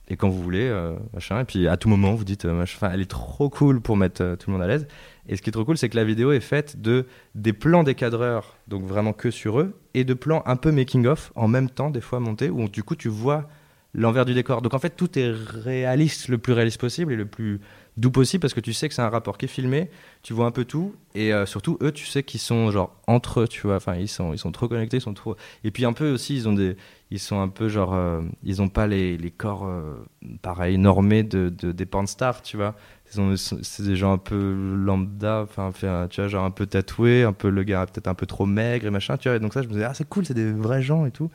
Et 0.07 0.17
quand 0.17 0.29
vous 0.29 0.41
voulez, 0.41 0.67
euh, 0.67 0.95
machin. 1.13 1.39
Et 1.39 1.45
puis 1.45 1.67
à 1.67 1.77
tout 1.77 1.89
moment, 1.89 2.13
vous 2.13 2.23
dites, 2.23 2.45
euh, 2.45 2.53
machin. 2.53 2.89
Elle 2.93 3.01
est 3.01 3.09
trop 3.09 3.49
cool 3.49 3.81
pour 3.81 3.97
mettre 3.97 4.21
euh, 4.21 4.35
tout 4.35 4.49
le 4.49 4.57
monde 4.57 4.63
à 4.63 4.67
l'aise. 4.67 4.87
Et 5.27 5.35
ce 5.35 5.41
qui 5.41 5.49
est 5.49 5.53
trop 5.53 5.65
cool, 5.65 5.77
c'est 5.77 5.89
que 5.89 5.95
la 5.95 6.03
vidéo 6.03 6.31
est 6.31 6.39
faite 6.39 6.81
de 6.81 7.05
des 7.33 7.53
plans 7.53 7.83
des 7.83 7.95
cadreurs, 7.95 8.57
donc 8.67 8.85
vraiment 8.85 9.13
que 9.13 9.31
sur 9.31 9.59
eux, 9.59 9.79
et 9.95 10.03
de 10.03 10.13
plans 10.13 10.43
un 10.45 10.55
peu 10.55 10.71
making-of 10.71 11.31
en 11.35 11.47
même 11.47 11.69
temps, 11.69 11.89
des 11.89 12.01
fois 12.01 12.19
montés, 12.19 12.49
où 12.51 12.69
du 12.69 12.83
coup 12.83 12.95
tu 12.95 13.09
vois 13.09 13.47
l'envers 13.95 14.25
du 14.25 14.35
décor. 14.35 14.61
Donc 14.61 14.73
en 14.75 14.79
fait, 14.79 14.91
tout 14.91 15.17
est 15.17 15.31
réaliste, 15.31 16.27
le 16.27 16.37
plus 16.37 16.53
réaliste 16.53 16.79
possible 16.79 17.13
et 17.13 17.15
le 17.15 17.25
plus 17.25 17.59
doux 17.97 18.11
possible, 18.11 18.41
parce 18.41 18.53
que 18.53 18.59
tu 18.59 18.73
sais 18.73 18.89
que 18.89 18.93
c'est 18.93 19.01
un 19.01 19.09
rapport 19.09 19.37
qui 19.37 19.45
est 19.45 19.49
filmé, 19.49 19.89
tu 20.21 20.33
vois 20.33 20.45
un 20.45 20.51
peu 20.51 20.65
tout, 20.65 20.95
et 21.13 21.33
euh, 21.33 21.45
surtout 21.45 21.77
eux, 21.81 21.91
tu 21.91 22.05
sais 22.05 22.23
qu'ils 22.23 22.39
sont 22.39 22.69
genre 22.71 22.93
entre 23.07 23.41
eux, 23.41 23.47
tu 23.47 23.61
vois, 23.61 23.77
enfin 23.77 23.95
ils 23.95 24.09
sont, 24.09 24.33
ils 24.33 24.37
sont 24.37 24.51
trop 24.51 24.67
connectés, 24.67 24.97
ils 24.97 25.01
sont 25.01 25.13
trop. 25.13 25.35
Et 25.63 25.71
puis 25.71 25.85
un 25.85 25.93
peu 25.93 26.11
aussi, 26.11 26.35
ils 26.35 26.49
ont 26.49 26.53
des, 26.53 26.75
ils 27.11 27.19
sont 27.19 27.39
un 27.39 27.47
peu 27.47 27.69
genre, 27.69 27.93
euh, 27.93 28.21
ils 28.43 28.61
ont 28.61 28.67
pas 28.67 28.87
les, 28.87 29.17
les 29.17 29.31
corps 29.31 29.65
euh, 29.65 29.93
pareil 30.41 30.77
normés 30.77 31.23
de, 31.23 31.49
de 31.49 31.71
des 31.71 31.85
porn 31.85 32.07
stars, 32.07 32.41
tu 32.41 32.57
vois. 32.57 32.75
C'est 33.05 33.83
des 33.83 33.95
gens 33.95 34.11
un 34.13 34.17
peu 34.17 34.53
lambda, 34.75 35.41
enfin, 35.43 35.71
tu 36.09 36.21
vois, 36.21 36.27
genre 36.27 36.43
un 36.43 36.51
peu 36.51 36.65
tatoué, 36.65 37.23
un 37.23 37.33
peu 37.33 37.49
le 37.49 37.63
gars 37.63 37.85
peut-être 37.85 38.07
un 38.07 38.13
peu 38.15 38.25
trop 38.25 38.45
maigre 38.45 38.87
et 38.87 38.89
machin, 38.89 39.15
tu 39.15 39.29
vois. 39.29 39.37
Et 39.37 39.39
donc 39.39 39.53
ça, 39.53 39.61
je 39.61 39.67
me 39.67 39.73
disais, 39.73 39.85
ah, 39.85 39.93
c'est 39.93 40.09
cool, 40.09 40.25
c'est 40.25 40.33
des 40.33 40.51
vrais 40.51 40.81
gens 40.81 41.05
et 41.05 41.11
tout. 41.11 41.29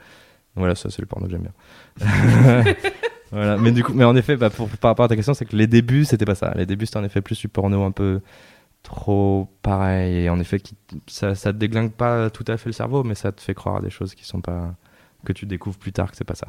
Voilà, 0.57 0.75
ça, 0.75 0.91
c'est 0.91 1.01
le 1.01 1.07
porno 1.07 1.27
que 1.27 1.33
j'aime 1.33 1.43
bien. 1.43 2.75
voilà, 3.33 3.57
mais 3.57 3.71
du 3.73 3.85
coup, 3.85 3.93
mais 3.95 4.05
en 4.05 4.17
effet, 4.17 4.37
bah, 4.37 4.51
pour, 4.51 4.69
par 4.69 4.91
rapport 4.91 5.05
à 5.05 5.09
ta 5.09 5.17
question, 5.17 5.35
c'est 5.35 5.45
que 5.45 5.57
les 5.57 5.67
débuts, 5.67 6.05
c'était 6.05 6.25
pas 6.25 6.35
ça. 6.35 6.53
Les 6.57 6.67
débuts, 6.67 6.87
c'était 6.87 6.99
en 6.99 7.05
effet 7.05 7.21
plus 7.21 7.39
du 7.39 7.49
porno 7.49 7.85
un 7.85 7.93
peu 7.93 8.21
trop 8.83 9.49
pareil. 9.63 10.25
Et 10.25 10.29
en 10.31 10.41
effet, 10.41 10.59
qui, 10.61 10.77
ça, 11.07 11.35
ça 11.35 11.53
te 11.53 11.59
déglingue 11.59 11.93
pas 11.93 12.31
tout 12.31 12.45
à 12.49 12.57
fait 12.57 12.69
le 12.69 12.73
cerveau, 12.73 13.05
mais 13.05 13.15
ça 13.15 13.33
te 13.33 13.41
fait 13.41 13.55
croire 13.55 13.77
à 13.77 13.81
des 13.81 13.91
choses 13.91 14.15
qui 14.15 14.25
sont 14.25 14.41
pas. 14.41 14.75
que 15.25 15.33
tu 15.33 15.47
découvres 15.47 15.79
plus 15.79 15.93
tard 15.93 16.11
que 16.11 16.17
c'est 16.17 16.25
pas 16.25 16.35
ça. 16.35 16.49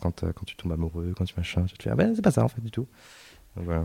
Quand, 0.00 0.22
euh, 0.22 0.32
quand 0.32 0.44
tu 0.44 0.56
tombes 0.56 0.72
amoureux, 0.72 1.12
quand 1.16 1.24
tu 1.24 1.34
machin, 1.36 1.64
tu 1.64 1.76
te 1.76 1.82
fais, 1.82 1.90
ah 1.90 1.96
ben, 1.96 2.14
c'est 2.14 2.22
pas 2.22 2.30
ça 2.30 2.44
en 2.44 2.48
fait 2.48 2.60
du 2.60 2.70
tout. 2.70 2.86
Donc, 3.56 3.64
voilà. 3.66 3.84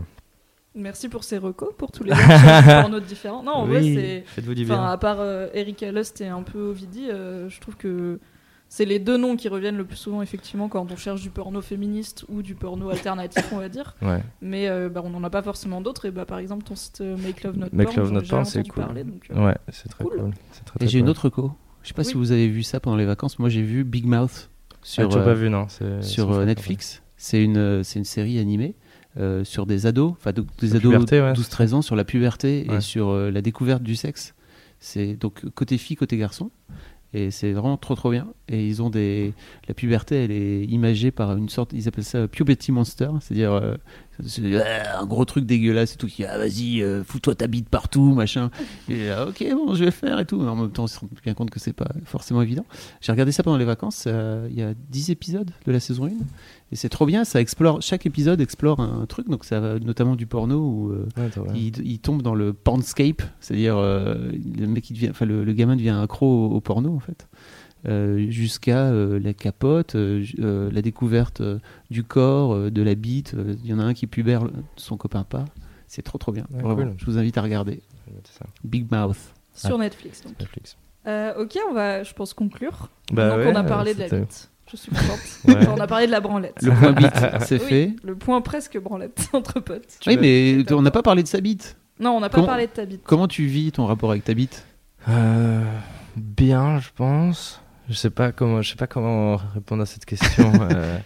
Merci 0.74 1.08
pour 1.08 1.24
ces 1.24 1.38
recos, 1.38 1.70
pour 1.76 1.90
tous 1.90 2.04
les 2.04 2.14
gens 2.14 2.62
porno 2.80 3.00
différents. 3.00 3.42
Non, 3.42 3.52
en 3.52 3.66
vrai, 3.66 3.80
Oui, 3.80 3.94
c'est. 3.96 4.24
Faites-vous 4.26 4.54
du 4.54 4.62
Enfin, 4.64 4.84
à 4.90 4.96
part 4.96 5.18
euh, 5.20 5.48
Erika 5.54 5.90
Lust 5.90 6.20
et 6.20 6.28
un 6.28 6.42
peu 6.42 6.60
Ovidie, 6.60 7.10
euh, 7.10 7.48
je 7.48 7.60
trouve 7.60 7.76
que 7.76 8.20
c'est 8.68 8.84
les 8.84 8.98
deux 8.98 9.16
noms 9.16 9.36
qui 9.36 9.48
reviennent 9.48 9.76
le 9.76 9.84
plus 9.84 9.96
souvent, 9.96 10.20
effectivement, 10.22 10.68
quand 10.68 10.90
on 10.92 10.96
cherche 10.96 11.22
du 11.22 11.30
porno 11.30 11.60
féministe 11.62 12.24
ou 12.28 12.42
du 12.42 12.54
porno 12.54 12.90
alternatif, 12.90 13.44
on 13.52 13.58
va 13.58 13.68
dire. 13.68 13.96
Ouais. 14.02 14.22
Mais 14.42 14.68
euh, 14.68 14.88
bah, 14.88 15.00
on 15.04 15.10
n'en 15.10 15.24
a 15.24 15.30
pas 15.30 15.42
forcément 15.42 15.80
d'autres. 15.80 16.04
Et 16.04 16.10
bah, 16.10 16.26
par 16.26 16.38
exemple, 16.38 16.64
ton 16.64 16.76
site 16.76 17.00
euh, 17.00 17.16
Make 17.16 17.42
Love 17.44 17.56
Not 17.58 17.66
Make 17.72 17.86
Porn, 17.94 17.98
Love 18.00 18.12
Not 18.12 18.20
c'est 18.24 18.34
entendu 18.58 18.70
cool. 18.70 18.84
parler, 18.84 19.04
donc, 19.04 19.26
euh, 19.30 19.46
Ouais, 19.46 19.56
c'est 19.70 19.88
très 19.88 20.04
Cool. 20.04 20.16
cool. 20.18 20.30
C'est 20.52 20.64
très, 20.64 20.84
Et 20.84 20.88
j'ai 20.88 20.98
une 20.98 21.08
autre 21.08 21.24
reco. 21.26 21.52
Je 21.82 21.88
sais 21.88 21.94
pas 21.94 22.02
Oui. 22.02 22.08
si 22.08 22.14
vous 22.14 22.32
avez 22.32 22.48
vu 22.48 22.62
ça 22.62 22.80
pendant 22.80 22.96
les 22.96 23.06
vacances. 23.06 23.38
Moi, 23.38 23.48
j'ai 23.48 23.62
vu 23.62 23.84
Big 23.84 24.04
Mouth 24.04 24.50
Ah, 24.72 24.76
sur, 24.82 25.16
euh, 25.16 25.24
pas 25.24 25.34
vu, 25.34 25.48
non. 25.48 25.66
sur 26.00 26.32
euh, 26.32 26.44
Netflix. 26.44 27.02
C'est 27.16 27.42
une, 27.42 27.56
euh, 27.56 27.82
c'est 27.82 27.98
une 27.98 28.04
série 28.04 28.38
animée 28.38 28.74
euh, 29.16 29.42
sur 29.44 29.64
des 29.66 29.86
ados, 29.86 30.12
enfin 30.12 30.32
de- 30.32 30.44
des 30.60 30.68
la 30.68 30.76
ados 30.76 30.82
puberté, 30.92 31.20
ouais. 31.20 31.32
12-13 31.32 31.72
ans, 31.74 31.82
sur 31.82 31.96
la 31.96 32.04
puberté 32.04 32.70
et 32.70 32.80
sur 32.80 33.08
euh, 33.08 33.30
la 33.30 33.40
découverte 33.42 33.82
du 33.82 33.96
sexe. 33.96 34.34
C'est 34.78 35.14
donc 35.16 35.48
côté 35.54 35.78
fille, 35.78 35.96
côté 35.96 36.16
garçon. 36.16 36.50
Et 37.14 37.30
c'est 37.30 37.52
vraiment 37.52 37.76
trop 37.78 37.94
trop 37.94 38.10
bien. 38.10 38.28
Et 38.48 38.66
ils 38.66 38.82
ont 38.82 38.90
des. 38.90 39.32
La 39.66 39.74
puberté, 39.74 40.24
elle 40.24 40.30
est 40.30 40.64
imagée 40.64 41.10
par 41.10 41.36
une 41.36 41.48
sorte. 41.48 41.72
Ils 41.72 41.88
appellent 41.88 42.04
ça 42.04 42.28
puberty 42.28 42.72
monster. 42.72 43.08
C'est-à-dire. 43.20 43.52
euh, 43.52 43.76
un 44.20 45.06
gros 45.06 45.24
truc 45.24 45.46
dégueulasse 45.46 45.94
et 45.94 45.96
tout. 45.96 46.06
Qui, 46.08 46.24
ah, 46.24 46.38
vas-y, 46.38 46.82
euh, 46.82 47.04
fous-toi 47.04 47.34
ta 47.34 47.46
bite 47.46 47.68
partout, 47.68 48.14
machin. 48.14 48.50
Et 48.88 49.10
ah, 49.10 49.26
ok, 49.28 49.44
bon, 49.52 49.74
je 49.74 49.84
vais 49.84 49.90
faire 49.90 50.18
et 50.18 50.24
tout. 50.26 50.38
Mais 50.40 50.48
en 50.48 50.56
même 50.56 50.70
temps, 50.70 50.84
on 50.84 50.88
se 50.88 50.98
rend 50.98 51.08
bien 51.24 51.34
compte 51.34 51.50
que 51.50 51.60
c'est 51.60 51.72
pas 51.72 51.88
forcément 52.04 52.42
évident. 52.42 52.64
J'ai 53.00 53.12
regardé 53.12 53.32
ça 53.32 53.42
pendant 53.42 53.56
les 53.58 53.64
vacances. 53.64 54.04
euh, 54.06 54.48
Il 54.50 54.58
y 54.58 54.62
a 54.62 54.74
10 54.90 55.10
épisodes 55.10 55.50
de 55.66 55.72
la 55.72 55.80
saison 55.80 56.06
1. 56.06 56.10
Et 56.70 56.76
c'est 56.76 56.88
trop 56.88 57.06
bien. 57.06 57.24
Ça 57.24 57.40
explore. 57.40 57.80
Chaque 57.80 58.04
épisode 58.06 58.40
explore 58.40 58.80
un, 58.80 59.06
truc. 59.06 59.28
Donc 59.28 59.44
ça 59.44 59.60
va 59.60 59.78
notamment 59.78 60.16
du 60.16 60.26
porno 60.26 60.58
où. 60.58 60.90
euh, 60.92 61.06
Ouais, 61.16 61.30
il, 61.54 61.86
il 61.86 61.98
tombe 62.00 62.22
dans 62.22 62.34
le 62.34 62.52
pornscape, 62.52 63.22
c'est-à-dire 63.40 63.76
euh, 63.76 64.30
le 64.58 64.66
mec, 64.66 64.88
il 64.90 64.94
devient, 64.94 65.08
enfin 65.10 65.24
le, 65.24 65.44
le 65.44 65.52
gamin 65.52 65.76
devient 65.76 65.98
accro 66.02 66.26
au, 66.26 66.54
au 66.56 66.60
porno 66.60 66.94
en 66.94 67.00
fait, 67.00 67.26
jusqu'à 67.84 68.86
euh, 68.86 69.18
la 69.20 69.32
capote, 69.34 69.94
euh, 69.94 70.24
euh, 70.40 70.70
la 70.72 70.82
découverte 70.82 71.40
euh, 71.40 71.58
du 71.90 72.02
corps, 72.04 72.54
euh, 72.54 72.70
de 72.70 72.82
la 72.82 72.94
bite. 72.94 73.34
euh, 73.34 73.54
Il 73.64 73.70
y 73.70 73.74
en 73.74 73.78
a 73.78 73.84
un 73.84 73.94
qui 73.94 74.06
pubère, 74.06 74.42
son 74.76 74.96
copain 74.96 75.24
pas. 75.24 75.44
C'est 75.86 76.02
trop 76.02 76.18
trop 76.18 76.32
bien. 76.32 76.44
Ouais, 76.52 76.62
Vraiment. 76.62 76.90
cool. 76.90 76.94
Je 76.98 77.06
vous 77.06 77.18
invite 77.18 77.38
à 77.38 77.42
regarder. 77.42 77.80
Ça, 78.24 78.44
Big 78.64 78.90
Mouth. 78.90 79.16
Sur 79.54 79.78
Netflix. 79.78 80.22
Donc. 80.22 80.38
Netflix. 80.38 80.76
Euh, 81.06 81.32
ok, 81.42 81.58
on 81.70 81.74
va, 81.74 82.02
je 82.02 82.12
pense, 82.12 82.34
conclure. 82.34 82.90
Bah 83.12 83.36
ouais, 83.38 83.44
qu'on 83.44 83.54
a 83.54 83.64
parlé 83.64 83.94
de 83.94 84.00
la 84.00 84.08
bite. 84.08 84.50
Je 84.70 84.76
suis 84.76 84.90
contente. 84.90 85.18
Ouais. 85.46 85.56
Enfin, 85.56 85.74
on 85.76 85.80
a 85.80 85.86
parlé 85.86 86.06
de 86.06 86.10
la 86.12 86.20
branlette. 86.20 86.60
Le 86.62 86.72
point 86.72 86.92
bite, 86.92 87.10
c'est 87.46 87.58
Oui, 87.62 87.66
fait. 87.68 87.96
Le 88.04 88.14
point 88.16 88.40
presque 88.42 88.78
branlette 88.78 89.30
entre 89.32 89.60
potes. 89.60 89.98
Oui, 90.06 90.18
mais 90.20 90.70
on 90.72 90.82
n'a 90.82 90.90
pas 90.90 91.02
parlé 91.02 91.22
de 91.22 91.28
sa 91.28 91.40
bite. 91.40 91.76
Non, 92.00 92.10
on 92.10 92.20
n'a 92.20 92.28
pas 92.28 92.42
parlé 92.42 92.66
de 92.66 92.72
ta 92.72 92.84
bite. 92.84 93.00
Comment 93.04 93.28
tu 93.28 93.46
vis 93.46 93.72
ton 93.72 93.86
rapport 93.86 94.10
avec 94.10 94.24
ta 94.24 94.34
bite? 94.34 94.66
Euh, 95.08 95.64
bien, 96.16 96.78
je 96.80 96.88
pense. 96.94 97.62
Je 97.88 97.94
sais 97.94 98.10
pas 98.10 98.32
comment, 98.32 98.62
je 98.62 98.70
sais 98.70 98.76
pas 98.76 98.86
comment 98.86 99.36
répondre 99.36 99.82
à 99.82 99.86
cette 99.86 100.04
question. 100.04 100.52
euh, 100.62 100.98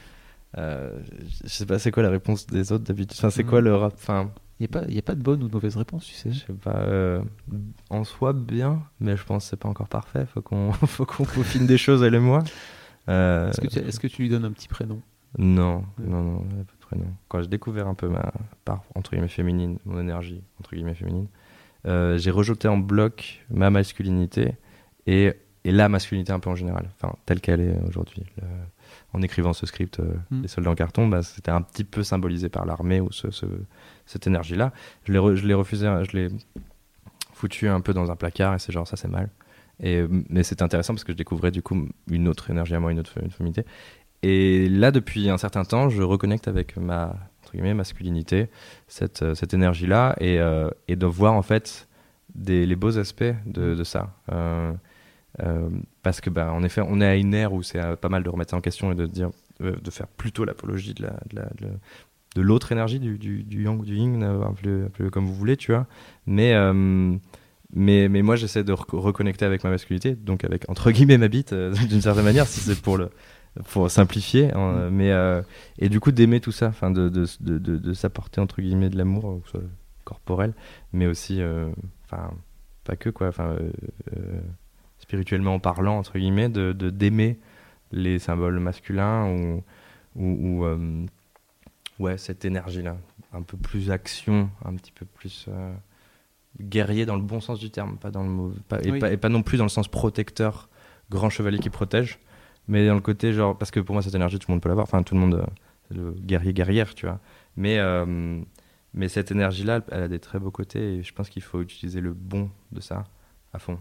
euh, 0.59 0.99
je 1.45 1.49
sais 1.49 1.67
pas, 1.67 1.79
c'est 1.79 1.91
quoi 1.91 2.03
la 2.03 2.11
réponse 2.11 2.47
des 2.47 2.73
autres 2.73 2.85
d'habitude? 2.85 3.17
Enfin, 3.19 3.31
c'est 3.31 3.45
quoi 3.45 3.61
Mhm. 3.61 3.65
le 3.67 3.75
rap? 3.77 3.93
Enfin, 3.95 4.31
Il 4.61 4.69
n'y 4.69 4.77
a, 4.77 4.81
pas- 4.81 4.91
y 4.93 4.99
a 4.99 5.03
pas 5.03 5.15
de 5.15 5.23
bonne 5.23 5.43
ou 5.43 5.49
de 5.49 5.53
mauvaise 5.53 5.77
réponse, 5.77 6.05
tu 6.07 6.15
sais. 6.15 6.31
je 6.33 6.41
sais 6.41 6.53
pas. 6.53 6.77
euh, 6.77 7.23
en 7.91 8.05
soi, 8.05 8.33
bien, 8.33 8.83
mais 9.01 9.17
je 9.17 9.25
pense 9.25 9.45
que 9.45 9.51
c'est 9.51 9.57
pas 9.57 9.69
encore 9.69 9.89
parfait. 9.89 10.25
Faut 10.27 10.43
qu'on, 10.43 10.73
faut 10.73 11.05
qu'on 11.07 11.25
peaufine 11.25 11.67
des 11.67 11.79
choses 11.79 12.03
elle 12.03 12.15
et 12.15 12.21
moi. 12.21 12.45
Euh, 13.09 13.49
Est-ce 13.51 13.61
que, 13.61 13.67
tu- 13.67 13.79
est-ce 13.81 13.99
que 14.01 14.07
tu 14.07 14.23
lui 14.23 14.29
donnes 14.29 14.45
un 14.45 14.53
petit 14.53 14.69
prénom? 14.69 15.01
Non, 15.39 15.85
non, 15.99 16.23
non, 16.23 16.37
a 16.41 16.65
pas 16.65 16.73
de 16.79 16.81
prénom. 16.87 17.07
Quand 17.29 17.41
j'ai 17.43 17.49
découvert 17.49 17.89
un 17.89 17.95
peu 17.95 18.09
ma 18.09 18.33
part 18.65 18.83
entre 18.95 19.13
guillemets 19.13 19.29
féminine, 19.29 19.79
mon 19.87 19.99
énergie 19.99 20.43
entre 20.61 20.75
guillemets 20.75 20.95
féminine, 20.95 21.27
euh, 21.87 22.19
j'ai 22.19 22.31
rejeté 22.31 22.69
en 22.69 22.77
bloc 22.77 23.45
ma 23.51 23.71
masculinité 23.71 24.57
et, 25.07 25.33
et 25.65 25.73
la 25.73 25.89
masculinité 25.89 26.33
un 26.33 26.41
peu 26.41 26.51
en 26.51 26.55
général, 26.57 26.89
enfin 27.01 27.15
telle 27.27 27.41
qu'elle 27.41 27.61
est 27.61 27.77
aujourd'hui. 27.89 28.25
En 29.15 29.21
écrivant 29.23 29.53
ce 29.53 29.67
script, 29.67 30.01
euh, 30.01 30.05
Mm. 30.31 30.43
Les 30.43 30.49
soldats 30.49 30.71
en 30.71 30.75
carton, 30.75 31.07
bah, 31.09 31.23
c'était 31.23 31.51
un 31.51 31.61
petit 31.63 31.85
peu 31.85 32.03
symbolisé 32.03 32.49
par 32.49 32.65
l'armée 32.67 33.01
ou 33.01 33.13
ce, 33.13 33.31
ce- 33.31 33.47
cette 34.07 34.27
énergie-là. 34.27 34.73
Je 35.05 35.13
l'ai 35.13 35.19
re- 35.19 35.53
refusé, 35.55 35.87
hein, 35.87 36.03
je 36.05 36.17
l'ai 36.17 36.29
foutu 37.35 37.69
un 37.69 37.81
peu 37.81 37.93
dans 37.95 38.11
un 38.11 38.17
placard 38.17 38.55
et 38.55 38.59
c'est 38.59 38.73
genre 38.73 38.87
ça 38.87 38.97
c'est 38.97 39.09
mal. 39.09 39.29
Et, 39.81 40.05
mais 40.29 40.43
c'était 40.43 40.63
intéressant 40.63 40.95
parce 40.95 41.05
que 41.05 41.13
je 41.13 41.17
découvrais 41.17 41.51
du 41.51 41.63
coup 41.63 41.89
une 42.11 42.29
autre 42.29 42.51
énergie 42.51 42.75
à 42.75 42.81
moi, 42.81 42.93
une 42.93 42.99
autre 43.01 43.13
une 43.23 43.31
féminité. 43.31 43.65
Et 44.23 44.69
là, 44.69 44.91
depuis 44.93 45.29
un 45.31 45.39
certain 45.39 45.65
temps, 45.65 45.89
je 45.89 46.03
reconnecte 46.03 46.47
avec 46.49 46.77
ma 46.77 47.17
entre 47.43 47.53
guillemets, 47.55 47.75
masculinité, 47.75 48.49
cette, 48.87 49.23
euh, 49.23 49.35
cette 49.35 49.53
énergie-là, 49.53 50.15
et, 50.21 50.39
euh, 50.39 50.71
et 50.89 50.95
de 50.97 51.07
voir 51.07 51.35
en 51.35 51.43
fait 51.43 51.89
des, 52.35 52.65
les 52.67 52.77
beaux 52.77 52.99
aspects 52.99 53.25
de, 53.47 53.75
de 53.75 53.85
ça. 53.85 54.15
Euh, 54.31 54.73
parce 56.03 56.21
que, 56.21 56.31
bah, 56.31 56.53
en 56.53 56.63
effet, 56.63 56.83
on 56.87 57.01
est 57.01 57.07
à 57.07 57.17
une 57.17 57.35
ère 57.35 57.53
où 57.53 57.63
c'est 57.63 57.79
euh, 57.83 57.97
pas 57.97 58.09
mal 58.09 58.23
de 58.23 58.29
remettre 58.29 58.51
ça 58.51 58.57
en 58.57 58.61
question 58.61 58.93
et 58.93 58.95
de 58.95 59.07
dire, 59.07 59.31
euh, 59.63 59.75
de 59.83 59.91
faire 59.91 60.07
plutôt 60.09 60.45
l'apologie 60.45 60.95
de 60.95 61.03
la, 61.05 61.11
de 61.31 61.37
la- 61.37 61.51
de 61.59 61.67
la- 61.67 61.79
de 62.35 62.41
l'autre 62.41 62.73
énergie, 62.73 62.99
du, 62.99 63.19
du, 63.19 63.43
du 63.45 63.65
yang 63.65 63.79
ou 63.81 63.85
du 63.85 63.95
yin, 63.97 64.23
euh, 64.23 64.43
appelez, 64.45 64.85
appelez-le 64.87 65.11
comme 65.11 65.27
vous 65.27 65.35
voulez, 65.35 65.57
tu 65.59 65.73
vois. 65.73 65.87
Mais, 66.27 66.55
euh, 66.55 67.15
mais, 67.75 68.09
mais 68.09 68.23
moi, 68.23 68.37
j'essaie 68.37 68.65
de 68.65 68.73
rec- 68.73 68.91
reconnecter 68.93 69.45
avec 69.45 69.65
ma 69.65 69.71
masculinité, 69.71 70.15
donc 70.15 70.45
avec, 70.45 70.69
entre 70.71 70.91
guillemets, 70.93 71.19
ma 71.19 71.29
bite, 71.29 71.53
euh, 71.53 71.73
d'une 71.89 72.01
certaine 72.01 72.25
manière, 72.25 72.47
si 72.47 72.61
c'est 72.61 72.81
pour 72.81 72.97
le 72.99 73.11
pour 73.71 73.91
simplifier 73.91 74.51
hein, 74.55 74.89
mais 74.91 75.13
euh, 75.13 75.43
et 75.79 75.91
du 75.91 76.01
coup 76.01 76.11
d'aimer 76.11 76.41
tout 76.41 76.53
ça 76.53 76.69
enfin 76.69 76.91
de, 76.91 77.11
de, 77.11 77.27
de, 77.41 77.59
de, 77.59 77.77
de 77.77 77.93
s'apporter 77.93 78.41
entre 78.41 78.63
guillemets 78.63 78.89
de 78.89 78.97
l'amour 78.97 79.29
euh, 79.31 79.41
que 79.41 79.47
ce 79.47 79.59
soit 79.59 79.69
corporel 80.05 80.55
mais 80.95 81.07
aussi 81.07 81.43
euh, 81.43 81.69
enfin 82.07 82.31
pas 82.85 82.97
que 82.97 83.11
quoi 83.11 83.29
enfin 83.29 83.49
euh, 83.51 83.71
euh, 84.17 84.41
spirituellement 85.13 85.59
parlant 85.59 85.99
entre 85.99 86.19
guillemets 86.19 86.49
de 86.49 86.73
d'aimer 86.73 87.39
les 87.91 88.19
symboles 88.19 88.59
masculins 88.61 89.27
ou 89.29 89.63
ou, 90.17 90.25
ou, 90.25 90.65
euh, 90.65 91.05
ouais 91.99 92.17
cette 92.17 92.47
énergie 92.47 92.81
là 92.81 92.97
un 93.35 93.43
peu 93.43 93.59
plus 93.59 93.91
action 93.91 94.49
un 94.65 94.75
petit 94.75 94.91
peu 94.91 95.05
plus 95.05 95.45
euh, 95.49 95.75
guerrier 96.63 97.05
dans 97.05 97.17
le 97.17 97.21
bon 97.21 97.41
sens 97.41 97.59
du 97.59 97.71
terme 97.71 97.99
pas 97.99 98.11
dans 98.11 98.23
le 98.23 98.31
mauvais 98.31 98.59
pas, 98.69 98.81
et, 98.83 98.91
Oui. 98.91 98.99
pas, 99.01 99.13
et 99.13 99.19
pas 99.19 99.29
non 99.29 99.43
plus 99.43 99.59
dans 99.59 99.65
le 99.65 99.69
sens 99.69 99.87
protecteur 99.87 100.71
grand 101.11 101.29
chevalier 101.29 101.59
qui 101.59 101.69
protège 101.69 102.19
mais 102.67 102.87
dans 102.87 102.95
le 102.95 103.03
côté 103.03 103.35
genre 103.35 103.57
parce 103.59 103.71
que 103.71 103.81
pour 103.81 103.93
moi 103.95 104.01
cette 104.01 104.15
énergie 104.15 104.39
tout 104.39 104.47
le 104.49 104.55
monde 104.55 104.63
peut 104.63 104.71
l'avoir 104.71 104.85
enfin 104.85 105.03
tout 105.03 105.15
le 105.15 105.21
monde 105.21 105.35
euh, 105.35 105.45
le 105.95 106.13
guerrier 106.13 106.55
guerrière 106.55 106.95
tu 106.95 107.05
vois. 107.05 107.21
Mais 107.59 107.79
mais 108.95 109.09
cette 109.09 109.31
énergie 109.31 109.65
là 109.65 109.83
elle 109.91 110.05
a 110.05 110.09
des 110.09 110.21
très 110.21 110.39
beaux 110.39 110.51
côtés 110.51 110.95
et 110.97 111.03
je 111.03 111.13
pense 111.13 111.29
qu'il 111.29 111.43
faut 111.43 111.61
utiliser 111.61 112.01
le 112.01 112.15
bon 112.15 112.49
de 112.71 112.81
ça 112.81 113.05
à 113.53 113.59
fond 113.59 113.79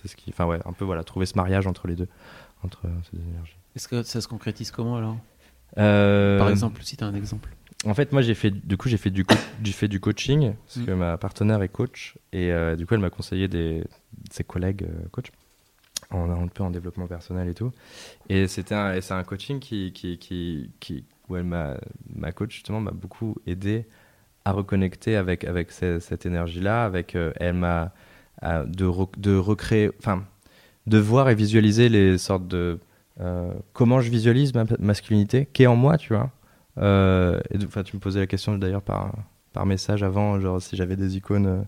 c'est 0.00 0.08
ce 0.08 0.16
qui 0.16 0.30
enfin 0.30 0.46
ouais 0.46 0.58
un 0.64 0.72
peu 0.72 0.84
voilà 0.84 1.04
trouver 1.04 1.26
ce 1.26 1.34
mariage 1.36 1.66
entre 1.66 1.86
les 1.88 1.96
deux 1.96 2.08
entre 2.64 2.86
euh, 2.86 2.90
ces 3.10 3.16
deux 3.16 3.22
énergies 3.28 3.56
Est-ce 3.76 3.88
que 3.88 4.02
ça 4.02 4.20
se 4.20 4.28
concrétise 4.28 4.70
comment 4.70 4.96
alors? 4.96 5.16
Euh, 5.76 6.38
Par 6.38 6.48
exemple, 6.48 6.82
si 6.82 6.96
tu 6.96 7.04
as 7.04 7.06
un 7.06 7.14
exemple. 7.14 7.50
en 7.84 7.94
fait, 7.94 8.12
moi, 8.12 8.22
j'ai 8.22 8.34
fait, 8.34 8.50
du 8.50 8.76
coup, 8.76 8.88
j'ai 8.88 8.96
fait 8.96 9.10
du, 9.10 9.24
j'ai 9.62 9.72
fait 9.72 9.88
du 9.88 10.00
coaching 10.00 10.54
parce 10.64 10.76
Mm. 10.78 10.86
que 10.86 10.90
ma 10.92 11.18
partenaire 11.18 11.62
est 11.62 11.68
coach 11.68 12.16
et 12.32 12.50
euh, 12.52 12.74
du 12.74 12.86
coup, 12.86 12.94
elle 12.94 13.00
m'a 13.00 13.10
conseillé 13.10 13.48
des, 13.48 13.84
ses 14.30 14.44
collègues 14.44 14.84
euh, 14.84 15.08
coach 15.10 15.26
en 16.10 16.30
un 16.30 16.48
peu 16.48 16.62
en 16.62 16.70
développement 16.70 17.06
personnel 17.06 17.48
et 17.48 17.54
tout. 17.54 17.70
Et 18.30 18.48
c'était 18.48 18.74
un, 18.74 18.98
c'est 19.00 19.14
un 19.14 19.22
coaching 19.24 19.60
qui, 19.60 19.92
qui, 19.92 20.18
qui, 20.18 20.70
qui 20.80 21.04
où 21.28 21.36
elle 21.36 21.44
m'a, 21.44 21.76
ma 22.16 22.32
coach 22.32 22.54
justement 22.54 22.80
m'a 22.80 22.90
beaucoup 22.92 23.36
aidé 23.46 23.86
à 24.46 24.52
reconnecter 24.52 25.16
avec 25.16 25.44
avec 25.44 25.70
ce- 25.70 26.00
cette 26.00 26.24
énergie-là. 26.24 26.84
Avec, 26.86 27.14
euh, 27.14 27.32
elle 27.36 27.54
m'a 27.54 27.92
de, 28.42 28.84
re- 28.86 29.18
de 29.18 29.36
recréer, 29.36 29.90
enfin, 29.98 30.24
de 30.86 30.98
voir 30.98 31.28
et 31.28 31.34
visualiser 31.34 31.88
les 31.88 32.18
sortes 32.18 32.46
de 32.48 32.78
euh, 33.20 33.52
comment 33.72 34.00
je 34.00 34.10
visualise 34.10 34.54
ma 34.54 34.64
masculinité, 34.78 35.46
qui 35.52 35.64
est 35.64 35.66
en 35.66 35.76
moi, 35.76 35.98
tu 35.98 36.14
vois. 36.14 36.30
Euh, 36.78 37.40
Enfin, 37.64 37.82
tu 37.82 37.96
me 37.96 38.00
posais 38.00 38.20
la 38.20 38.26
question 38.26 38.56
d'ailleurs 38.56 38.82
par, 38.82 39.12
par 39.52 39.66
message 39.66 40.02
avant, 40.02 40.38
genre 40.40 40.62
si 40.62 40.76
j'avais 40.76 40.96
des 40.96 41.16
icônes 41.16 41.64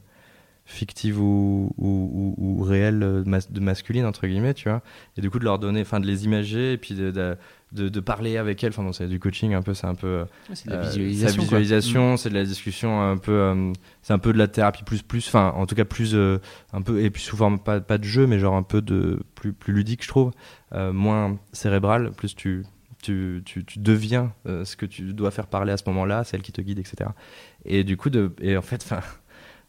fictives 0.66 1.20
ou, 1.20 1.72
ou, 1.78 2.34
ou- 2.38 2.60
ou 2.60 2.62
réelles 2.62 3.02
euh, 3.02 3.22
mas- 3.26 3.50
de 3.50 3.60
masculine, 3.60 4.04
entre 4.04 4.26
guillemets, 4.26 4.54
tu 4.54 4.68
vois. 4.68 4.82
Et 5.16 5.20
du 5.20 5.28
coup, 5.30 5.38
de 5.38 5.44
leur 5.44 5.58
donner, 5.58 5.80
enfin, 5.80 5.98
de 6.00 6.06
les 6.06 6.24
imager 6.24 6.74
et 6.74 6.76
puis 6.78 6.94
de, 6.94 7.10
de, 7.10 7.36
de- 7.72 7.88
de 7.88 8.00
parler 8.00 8.36
avec 8.36 8.62
elles. 8.62 8.70
Enfin, 8.70 8.84
bon, 8.84 8.92
c'est 8.92 9.08
du 9.08 9.18
coaching 9.18 9.54
un 9.54 9.62
peu, 9.62 9.74
c'est 9.74 9.86
un 9.88 9.94
peu. 9.96 10.06
euh, 10.06 10.24
C'est 10.54 10.68
de 10.68 10.72
la 10.74 10.78
euh, 10.78 10.82
visualisation. 10.90 11.42
visualisation, 11.42 12.16
c'est 12.16 12.28
de 12.30 12.34
la 12.34 12.44
discussion 12.44 13.00
un 13.02 13.16
peu. 13.16 13.32
euh, 13.32 13.72
c'est 14.02 14.12
un 14.12 14.18
peu 14.18 14.32
de 14.32 14.38
la 14.38 14.46
thérapie 14.48 14.84
plus 14.84 15.02
plus. 15.02 15.26
Enfin, 15.28 15.52
en 15.56 15.66
tout 15.66 15.74
cas 15.74 15.84
plus 15.84 16.14
euh, 16.14 16.38
un 16.72 16.82
peu 16.82 17.02
et 17.02 17.10
puis 17.10 17.22
forme 17.24 17.58
pas 17.58 17.80
pas 17.80 17.98
de 17.98 18.04
jeu, 18.04 18.26
mais 18.28 18.38
genre 18.38 18.54
un 18.54 18.62
peu 18.62 18.80
de 18.82 19.20
plus 19.34 19.52
plus 19.52 19.72
ludique, 19.72 20.02
je 20.04 20.08
trouve, 20.08 20.30
moins 20.72 21.36
cérébral. 21.52 22.12
Plus 22.12 22.34
tu 22.36 22.64
tu, 23.02 23.40
tu, 23.46 23.64
tu 23.64 23.78
deviens 23.78 24.34
euh, 24.46 24.64
ce 24.66 24.76
que 24.76 24.84
tu 24.84 25.14
dois 25.14 25.30
faire 25.30 25.46
parler 25.46 25.72
à 25.72 25.78
ce 25.78 25.84
moment-là, 25.86 26.22
celle 26.22 26.42
qui 26.42 26.52
te 26.52 26.60
guide, 26.60 26.78
etc. 26.78 27.10
Et 27.64 27.82
du 27.82 27.96
coup 27.96 28.10
de 28.10 28.32
et 28.42 28.56
en 28.58 28.62
fait, 28.62 28.82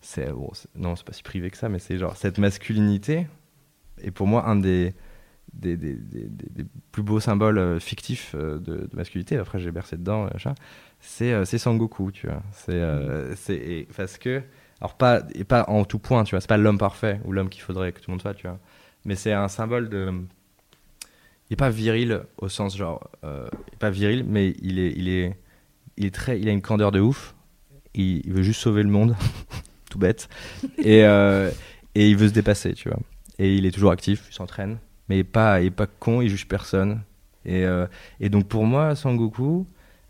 c'est 0.01 0.31
bon, 0.31 0.51
non, 0.75 0.95
c'est 0.95 1.05
pas 1.05 1.13
si 1.13 1.23
privé 1.23 1.49
que 1.49 1.57
ça, 1.57 1.69
mais 1.69 1.79
c'est 1.79 1.97
genre 1.97 2.17
cette 2.17 2.37
masculinité 2.37 3.27
est 4.01 4.11
pour 4.11 4.27
moi 4.27 4.47
un 4.47 4.55
des 4.55 4.93
des, 5.53 5.75
des, 5.75 5.95
des, 5.95 6.65
plus 6.93 7.03
beaux 7.03 7.19
symboles 7.19 7.57
euh, 7.57 7.79
fictifs 7.79 8.35
euh, 8.35 8.57
de, 8.57 8.87
de 8.87 8.95
masculinité. 8.95 9.35
Après, 9.37 9.59
j'ai 9.59 9.71
bercé 9.71 9.97
dedans, 9.97 10.23
machin. 10.31 10.55
C'est 11.01 11.33
euh, 11.33 11.45
c'est 11.45 11.57
Sangoku, 11.57 12.11
tu 12.11 12.27
vois. 12.27 12.41
C'est 12.53 12.73
euh, 12.73 13.35
c'est 13.35 13.87
parce 13.97 14.17
que 14.17 14.41
alors 14.79 14.95
pas 14.95 15.23
et 15.35 15.43
pas 15.43 15.65
en 15.67 15.83
tout 15.83 15.99
point, 15.99 16.23
tu 16.23 16.31
vois. 16.35 16.41
C'est 16.41 16.47
pas 16.47 16.57
l'homme 16.57 16.77
parfait 16.77 17.19
ou 17.25 17.31
l'homme 17.31 17.49
qu'il 17.49 17.63
faudrait 17.63 17.91
que 17.91 17.99
tout 17.99 18.09
le 18.09 18.13
monde 18.13 18.21
soit, 18.21 18.33
tu 18.35 18.47
vois. 18.47 18.59
Mais 19.03 19.15
c'est 19.15 19.33
un 19.33 19.47
symbole 19.47 19.89
de 19.89 20.13
il 21.49 21.53
est 21.53 21.57
pas 21.57 21.69
viril 21.69 22.21
au 22.37 22.47
sens 22.49 22.77
genre 22.77 23.09
euh, 23.23 23.47
il 23.67 23.73
est 23.73 23.77
pas 23.77 23.89
viril, 23.89 24.23
mais 24.27 24.55
il 24.61 24.79
est 24.79 24.93
il 24.95 25.09
est 25.09 25.37
il 25.97 26.05
est 26.05 26.13
très 26.13 26.39
il 26.39 26.47
a 26.47 26.51
une 26.51 26.61
candeur 26.61 26.91
de 26.91 26.99
ouf. 26.99 27.35
Il, 27.93 28.25
il 28.25 28.31
veut 28.31 28.43
juste 28.43 28.61
sauver 28.61 28.83
le 28.83 28.89
monde, 28.89 29.15
tout 29.91 29.99
bête. 29.99 30.27
Et 30.79 31.05
euh, 31.05 31.51
et 31.93 32.09
il 32.09 32.17
veut 32.17 32.29
se 32.29 32.33
dépasser, 32.33 32.73
tu 32.73 32.89
vois. 32.89 32.99
Et 33.37 33.53
il 33.55 33.65
est 33.65 33.71
toujours 33.71 33.91
actif, 33.91 34.25
il 34.29 34.33
s'entraîne, 34.33 34.77
mais 35.07 35.17
il 35.17 35.19
est 35.19 35.23
pas 35.23 35.59
pas 35.75 35.87
con, 35.87 36.21
il 36.21 36.29
juge 36.29 36.47
personne. 36.47 37.01
Et 37.45 37.65
euh, 37.65 37.85
et 38.19 38.29
donc 38.29 38.47
pour 38.47 38.65
moi, 38.65 38.95
Sangoku, 38.95 39.67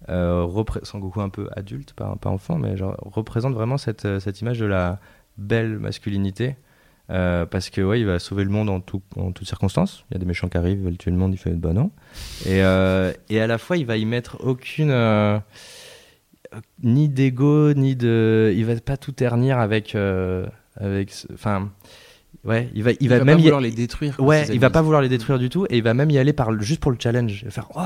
euh, 0.10 0.64
Sangoku 0.84 1.20
un 1.20 1.30
peu 1.30 1.50
adulte, 1.56 1.94
pas, 1.94 2.16
pas 2.22 2.30
enfant, 2.30 2.58
mais 2.58 2.78
genre, 2.78 2.96
représente 3.02 3.54
vraiment 3.54 3.78
cette, 3.78 4.20
cette 4.20 4.40
image 4.42 4.60
de 4.60 4.66
la 4.66 5.00
belle 5.38 5.80
masculinité. 5.80 6.56
Parce 7.08 7.70
que 7.70 7.82
ouais, 7.82 8.00
il 8.00 8.06
va 8.06 8.20
sauver 8.20 8.46
le 8.46 8.50
monde 8.52 8.70
en, 8.70 8.80
tout, 8.80 9.02
en 9.18 9.34
toutes 9.34 9.46
circonstances. 9.46 10.06
Il 10.10 10.14
y 10.14 10.16
a 10.16 10.20
des 10.20 10.26
méchants 10.26 10.48
qui 10.48 10.58
arrivent, 10.58 10.80
ils 10.80 10.86
veulent 10.86 10.98
tuer 10.98 11.12
le 11.12 11.18
monde, 11.18 11.34
il 11.34 11.38
fait 11.38 11.52
bah 11.52 11.74
non. 11.74 11.92
Et, 12.46 12.60
et 12.60 13.42
à 13.42 13.48
la 13.48 13.58
fois, 13.58 13.76
il 13.76 13.86
va 13.86 13.98
y 13.98 14.06
mettre 14.06 14.38
aucune 14.40 14.94
ni 16.84 17.10
d'ego, 17.10 17.74
ni 17.74 17.96
de. 17.96 18.54
Il 18.56 18.66
va 18.66 18.76
pas 18.80 18.98
tout 18.98 19.12
ternir 19.12 19.60
avec. 19.60 19.96
euh, 19.96 20.46
avec 20.80 21.14
enfin, 21.34 21.70
ouais, 22.46 22.70
il 22.74 22.84
va, 22.84 22.92
il, 22.92 22.98
Il 23.02 23.10
va, 23.10 23.20
va 23.20 23.26
même 23.26 23.36
pas 23.38 23.42
y- 23.42 23.44
vouloir 23.44 23.62
les 23.62 23.72
détruire. 23.72 24.16
Ouais, 24.20 24.46
il 24.52 24.60
va 24.60 24.70
pas 24.70 24.82
vouloir 24.82 25.02
les 25.02 25.10
détruire 25.10 25.38
du 25.40 25.50
tout 25.50 25.66
et 25.70 25.78
il 25.78 25.84
va 25.84 25.94
même 25.94 26.10
y 26.10 26.18
aller 26.18 26.34
par 26.34 26.52
le- 26.52 26.62
juste 26.62 26.80
pour 26.82 26.92
le 26.92 26.98
challenge. 27.00 27.40
Il 27.42 27.46
va 27.46 27.52
faire 27.52 27.68
Oh, 27.76 27.82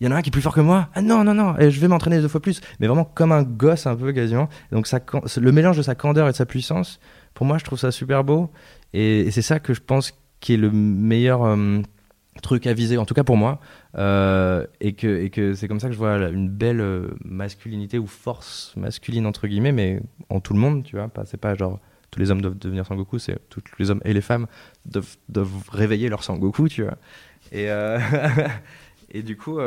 il 0.00 0.06
y 0.06 0.08
en 0.08 0.12
a 0.12 0.16
un 0.16 0.22
qui 0.22 0.30
est 0.30 0.32
plus 0.32 0.40
fort 0.42 0.54
que 0.54 0.60
moi. 0.60 0.88
Ah 0.94 1.02
non, 1.02 1.24
non, 1.24 1.34
non, 1.34 1.58
et 1.58 1.70
je 1.70 1.78
vais 1.80 1.88
m'entraîner 1.88 2.20
deux 2.20 2.28
fois 2.28 2.40
plus. 2.40 2.60
Mais 2.78 2.86
vraiment 2.86 3.04
comme 3.04 3.32
un 3.32 3.42
gosse 3.42 3.86
un 3.86 3.96
peu 3.96 4.12
quasiment. 4.12 4.48
Donc 4.72 4.86
ça, 4.86 5.00
le 5.40 5.52
mélange 5.52 5.76
de 5.76 5.82
sa 5.82 5.94
candeur 5.94 6.26
et 6.28 6.30
de 6.32 6.36
sa 6.36 6.46
puissance, 6.46 7.00
pour 7.34 7.44
moi, 7.46 7.58
je 7.58 7.64
trouve 7.64 7.78
ça 7.78 7.90
super 7.90 8.24
beau. 8.24 8.50
Et, 8.94 9.20
et 9.20 9.30
c'est 9.30 9.42
ça 9.42 9.60
que 9.60 9.74
je 9.74 9.80
pense 9.80 10.12
qui 10.40 10.54
est 10.54 10.56
le 10.56 10.70
meilleur 10.70 11.42
euh, 11.44 11.80
truc 12.42 12.66
à 12.66 12.72
viser, 12.72 12.96
en 12.98 13.04
tout 13.04 13.14
cas 13.14 13.24
pour 13.24 13.36
moi. 13.36 13.60
Euh, 13.98 14.66
et 14.80 14.92
que, 14.92 15.22
et 15.22 15.30
que 15.30 15.54
c'est 15.54 15.68
comme 15.68 15.80
ça 15.80 15.88
que 15.88 15.92
je 15.92 15.98
vois 15.98 16.16
une 16.28 16.48
belle 16.48 16.80
euh, 16.80 17.08
masculinité 17.24 17.98
ou 17.98 18.06
force 18.06 18.72
masculine, 18.76 19.26
entre 19.26 19.46
guillemets, 19.46 19.72
mais 19.72 20.00
en 20.28 20.40
tout 20.40 20.54
le 20.54 20.60
monde, 20.60 20.84
tu 20.84 20.96
vois. 20.96 21.10
C'est 21.24 21.40
pas 21.40 21.54
genre 21.54 21.78
tous 22.10 22.20
les 22.20 22.30
hommes 22.30 22.40
doivent 22.40 22.58
devenir 22.58 22.86
Sangoku, 22.86 23.18
c'est 23.18 23.38
tous 23.48 23.62
les 23.78 23.90
hommes 23.90 24.00
et 24.04 24.12
les 24.12 24.20
femmes 24.20 24.46
doivent, 24.86 25.62
réveiller 25.70 26.08
leur 26.08 26.24
Sangoku, 26.24 26.68
tu 26.68 26.82
vois. 26.82 26.98
Et, 27.52 27.70
euh, 27.70 28.00
et 29.12 29.22
du 29.22 29.36
coup, 29.36 29.58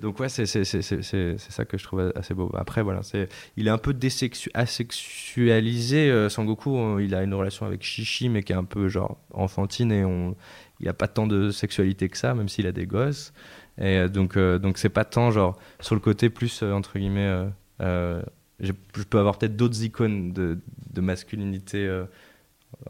donc 0.00 0.20
ouais, 0.20 0.28
c'est, 0.28 0.46
ça 0.46 1.64
que 1.64 1.78
je 1.78 1.84
trouve 1.84 2.12
assez 2.14 2.34
beau. 2.34 2.50
Après, 2.54 2.82
voilà, 2.82 3.02
c'est, 3.02 3.28
il 3.56 3.68
est 3.68 3.70
un 3.70 3.78
peu 3.78 3.92
désexu- 3.92 4.50
asexualisé, 4.52 6.28
Sangoku. 6.28 7.00
Il 7.00 7.14
a 7.14 7.22
une 7.22 7.32
relation 7.32 7.64
avec 7.64 7.82
Shishi, 7.82 8.28
mais 8.28 8.42
qui 8.42 8.52
est 8.52 8.56
un 8.56 8.64
peu 8.64 8.88
genre 8.88 9.18
enfantine 9.32 9.90
et 9.92 10.04
on, 10.04 10.36
il 10.80 10.88
a 10.88 10.92
pas 10.92 11.08
tant 11.08 11.26
de 11.26 11.50
sexualité 11.50 12.08
que 12.08 12.16
ça, 12.16 12.34
même 12.34 12.48
s'il 12.48 12.66
a 12.66 12.72
des 12.72 12.86
gosses. 12.86 13.32
Et 13.78 13.96
euh, 13.96 14.08
donc, 14.08 14.36
euh, 14.36 14.58
donc 14.58 14.78
c'est 14.78 14.88
pas 14.88 15.04
tant 15.04 15.30
genre 15.30 15.58
sur 15.80 15.94
le 15.94 16.00
côté 16.00 16.30
plus 16.30 16.62
euh, 16.62 16.72
entre 16.72 16.98
guillemets. 16.98 17.48
je 17.80 18.72
peux 19.08 19.18
avoir 19.18 19.38
peut-être 19.38 19.56
d'autres 19.56 19.82
icônes 19.82 20.32
de, 20.32 20.58
de 20.92 21.00
masculinité 21.00 21.88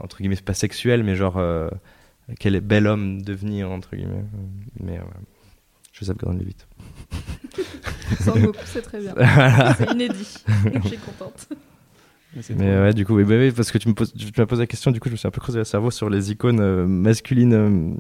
entre 0.01 0.18
guillemets 0.18 0.36
pas 0.36 0.55
sexuelle, 0.55 1.03
mais 1.05 1.14
genre 1.14 1.39
quel 2.39 2.55
est 2.55 2.61
bel 2.61 2.86
homme 2.86 3.22
devenir 3.22 3.70
entre 3.70 3.97
guillemets. 3.97 4.24
Mais 4.80 4.99
euh, 4.99 5.03
je 5.93 6.05
zappe 6.05 6.18
Gordon 6.18 6.39
vite. 6.45 6.66
Sangoku, 8.20 8.59
c'est 8.64 8.82
très 8.82 9.01
bien. 9.01 9.14
C'est 9.78 9.91
inédit. 9.93 10.45
Je 10.82 10.89
suis 10.89 10.99
contente. 10.99 11.49
Mais 12.59 12.66
ouais, 12.82 12.95
du 12.95 13.05
coup, 13.05 13.14
oui, 13.16 13.24
bah 13.24 13.34
oui, 13.39 13.51
parce 13.53 13.70
que 13.70 13.78
tu 13.78 13.89
me 13.89 13.95
poses, 13.95 14.12
tu 14.14 14.26
m'as 14.39 14.47
posé 14.47 14.62
la 14.62 14.66
question, 14.66 14.91
du 14.91 15.01
coup, 15.01 15.09
je 15.09 15.12
me 15.12 15.16
suis 15.16 15.28
un 15.28 15.30
peu 15.30 15.41
creusé 15.41 15.59
le 15.59 15.64
cerveau 15.64 15.91
sur 15.91 16.09
les 16.11 16.30
icônes 16.30 16.61
euh, 16.61 16.86
masculines 16.86 17.53
euh, 17.55 17.95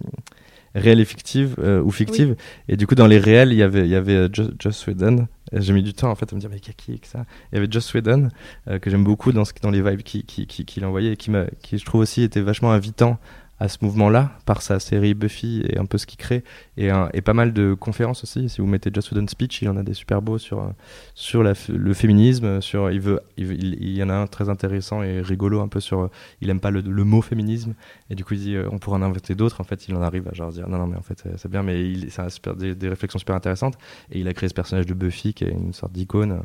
réelles 0.74 1.00
et 1.00 1.04
fictives, 1.04 1.54
euh, 1.58 1.80
ou 1.82 1.90
fictives. 1.90 2.36
Et 2.68 2.76
du 2.76 2.86
coup, 2.86 2.94
dans 2.94 3.06
les 3.06 3.18
réels, 3.18 3.52
il 3.52 3.58
y 3.58 3.62
avait, 3.62 3.80
il 3.82 3.90
y 3.90 3.94
avait 3.94 4.28
Jo- 4.32 4.50
Joss 4.58 4.86
Whedon. 4.86 5.26
Et 5.52 5.60
J'ai 5.62 5.72
mis 5.72 5.82
du 5.82 5.94
temps 5.94 6.10
en 6.10 6.14
fait 6.14 6.30
à 6.32 6.36
me 6.36 6.40
dire, 6.40 6.50
mais 6.50 6.60
qui, 6.60 6.72
qui, 6.74 6.98
qui 7.00 7.08
ça 7.08 7.24
Il 7.50 7.56
y 7.56 7.58
avait 7.58 7.68
Joss 7.70 7.92
Whedon, 7.94 8.28
euh, 8.68 8.78
que 8.78 8.90
j'aime 8.90 9.04
beaucoup 9.04 9.32
dans, 9.32 9.44
ce, 9.44 9.52
dans 9.62 9.70
les 9.70 9.80
vibes 9.82 10.02
qu'il 10.02 10.24
qui, 10.24 10.46
qui, 10.46 10.64
qu'il 10.66 10.84
envoyait 10.84 11.12
et 11.12 11.16
qui, 11.16 11.30
qui, 11.62 11.78
je 11.78 11.84
trouve 11.84 12.02
aussi, 12.02 12.22
était 12.22 12.42
vachement 12.42 12.70
invitant 12.70 13.18
à 13.60 13.68
ce 13.68 13.78
mouvement-là, 13.82 14.32
par 14.46 14.62
sa 14.62 14.78
série 14.78 15.14
Buffy 15.14 15.62
et 15.68 15.78
un 15.78 15.84
peu 15.84 15.98
ce 15.98 16.06
qu'il 16.06 16.18
crée, 16.18 16.44
et, 16.76 16.90
un- 16.90 17.08
et 17.12 17.20
pas 17.22 17.34
mal 17.34 17.52
de 17.52 17.74
conférences 17.74 18.22
aussi. 18.22 18.48
Si 18.48 18.60
vous 18.60 18.66
mettez 18.68 18.90
Joss 18.92 19.10
Whedon 19.10 19.26
Speech, 19.26 19.62
il 19.62 19.68
en 19.68 19.76
a 19.76 19.82
des 19.82 19.94
super 19.94 20.22
beaux 20.22 20.38
sur, 20.38 20.60
euh, 20.60 20.68
sur 21.14 21.42
le 21.42 21.94
féminisme, 21.94 22.60
sur, 22.60 22.90
il, 22.90 23.00
veut, 23.00 23.20
il, 23.36 23.52
il, 23.82 23.96
y 23.96 24.02
en 24.02 24.10
a 24.10 24.14
un 24.14 24.26
très 24.28 24.48
intéressant 24.48 25.02
et 25.02 25.20
rigolo 25.20 25.60
un 25.60 25.68
peu 25.68 25.80
sur, 25.80 26.02
euh, 26.02 26.10
il 26.40 26.50
aime 26.50 26.60
pas 26.60 26.70
le, 26.70 26.80
le 26.82 27.04
mot 27.04 27.20
féminisme, 27.20 27.74
et 28.10 28.14
du 28.14 28.24
coup 28.24 28.34
il 28.34 28.40
dit, 28.40 28.54
euh, 28.54 28.68
on 28.70 28.78
pourrait 28.78 28.98
en 28.98 29.02
inventer 29.02 29.34
d'autres, 29.34 29.60
en 29.60 29.64
fait 29.64 29.88
il 29.88 29.96
en 29.96 30.02
arrive 30.02 30.28
à 30.28 30.34
genre 30.34 30.50
dire, 30.52 30.68
non 30.68 30.78
non 30.78 30.86
mais 30.86 30.96
en 30.96 31.02
fait 31.02 31.18
c'est- 31.22 31.36
c'est 31.36 31.50
bien, 31.50 31.62
mais 31.64 31.80
il, 31.90 32.10
super- 32.28 32.54
des, 32.54 32.74
des 32.74 32.88
réflexions 32.88 33.18
super 33.18 33.34
intéressantes, 33.34 33.74
et 34.12 34.20
il 34.20 34.28
a 34.28 34.34
créé 34.34 34.48
ce 34.48 34.54
personnage 34.54 34.86
de 34.86 34.94
Buffy 34.94 35.34
qui 35.34 35.44
est 35.44 35.50
une 35.50 35.72
sorte 35.72 35.92
d'icône, 35.92 36.42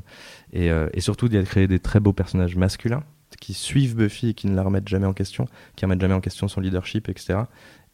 et, 0.51 0.71
euh, 0.71 0.89
et 0.93 1.01
surtout 1.01 1.27
il 1.27 1.37
a 1.37 1.43
créé 1.43 1.67
des 1.67 1.79
très 1.79 1.99
beaux 1.99 2.13
personnages 2.13 2.55
masculins, 2.55 3.03
qui 3.43 3.53
suivent 3.53 3.97
Buffy 3.97 4.29
et 4.29 4.33
qui 4.33 4.47
ne 4.47 4.55
la 4.55 4.63
remettent 4.63 4.87
jamais 4.87 5.05
en 5.05 5.11
question, 5.11 5.49
qui 5.75 5.83
remettent 5.83 5.99
jamais 5.99 6.13
en 6.13 6.21
question 6.21 6.47
son 6.47 6.61
leadership, 6.61 7.09
etc. 7.09 7.39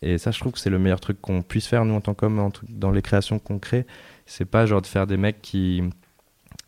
Et 0.03 0.19
ça, 0.19 0.29
je 0.29 0.39
trouve 0.39 0.51
que 0.51 0.59
c'est 0.59 0.69
le 0.69 0.77
meilleur 0.77 0.99
truc 0.99 1.19
qu'on 1.19 1.41
puisse 1.41 1.65
faire, 1.65 1.85
nous, 1.85 1.95
en 1.95 2.01
tant 2.01 2.13
qu'hommes, 2.13 2.51
dans 2.69 2.91
les 2.91 3.01
créations 3.01 3.39
qu'on 3.39 3.57
crée. 3.57 3.87
C'est 4.27 4.45
pas 4.45 4.67
genre 4.67 4.83
de 4.83 4.85
faire 4.85 5.07
des 5.07 5.17
mecs 5.17 5.41
qui. 5.41 5.81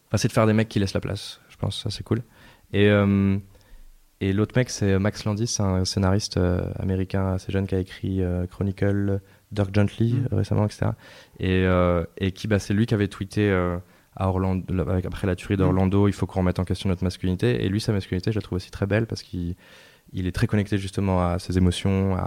Enfin, 0.07 0.17
c'est 0.17 0.29
de 0.29 0.33
faire 0.33 0.47
des 0.47 0.53
mecs 0.53 0.67
qui 0.67 0.79
laissent 0.79 0.95
la 0.95 0.99
place. 0.99 1.41
Je 1.49 1.57
pense, 1.57 1.83
ça, 1.83 1.91
c'est 1.91 2.01
cool. 2.01 2.23
Et, 2.73 2.89
euh, 2.89 3.37
et 4.19 4.33
l'autre 4.33 4.53
mec, 4.55 4.71
c'est 4.71 4.97
Max 4.97 5.25
Landis, 5.25 5.45
c'est 5.45 5.61
un 5.61 5.85
scénariste 5.85 6.37
euh, 6.37 6.63
américain 6.79 7.33
assez 7.33 7.51
jeune 7.51 7.67
qui 7.67 7.75
a 7.75 7.79
écrit 7.79 8.23
euh, 8.23 8.47
Chronicle, 8.47 9.21
Dirk 9.51 9.75
Gently 9.75 10.13
Mm. 10.13 10.35
récemment, 10.35 10.65
etc. 10.65 10.87
Et, 11.39 11.67
et 12.17 12.31
qui, 12.31 12.47
bah, 12.47 12.57
c'est 12.57 12.73
lui 12.73 12.87
qui 12.87 12.95
avait 12.95 13.09
tweeté. 13.09 13.51
À 14.15 14.27
Orlando, 14.27 14.65
après 15.05 15.27
la 15.27 15.35
tuerie 15.35 15.57
d'Orlando, 15.57 16.07
il 16.07 16.13
faut 16.13 16.25
qu'on 16.25 16.39
remette 16.39 16.59
en 16.59 16.65
question 16.65 16.89
notre 16.89 17.03
masculinité. 17.03 17.63
Et 17.63 17.69
lui, 17.69 17.79
sa 17.79 17.93
masculinité, 17.93 18.31
je 18.31 18.37
la 18.37 18.41
trouve 18.41 18.57
aussi 18.57 18.71
très 18.71 18.85
belle 18.85 19.07
parce 19.07 19.23
qu'il 19.23 19.55
il 20.13 20.27
est 20.27 20.31
très 20.31 20.47
connecté 20.47 20.77
justement 20.77 21.25
à 21.25 21.39
ses 21.39 21.57
émotions, 21.57 22.17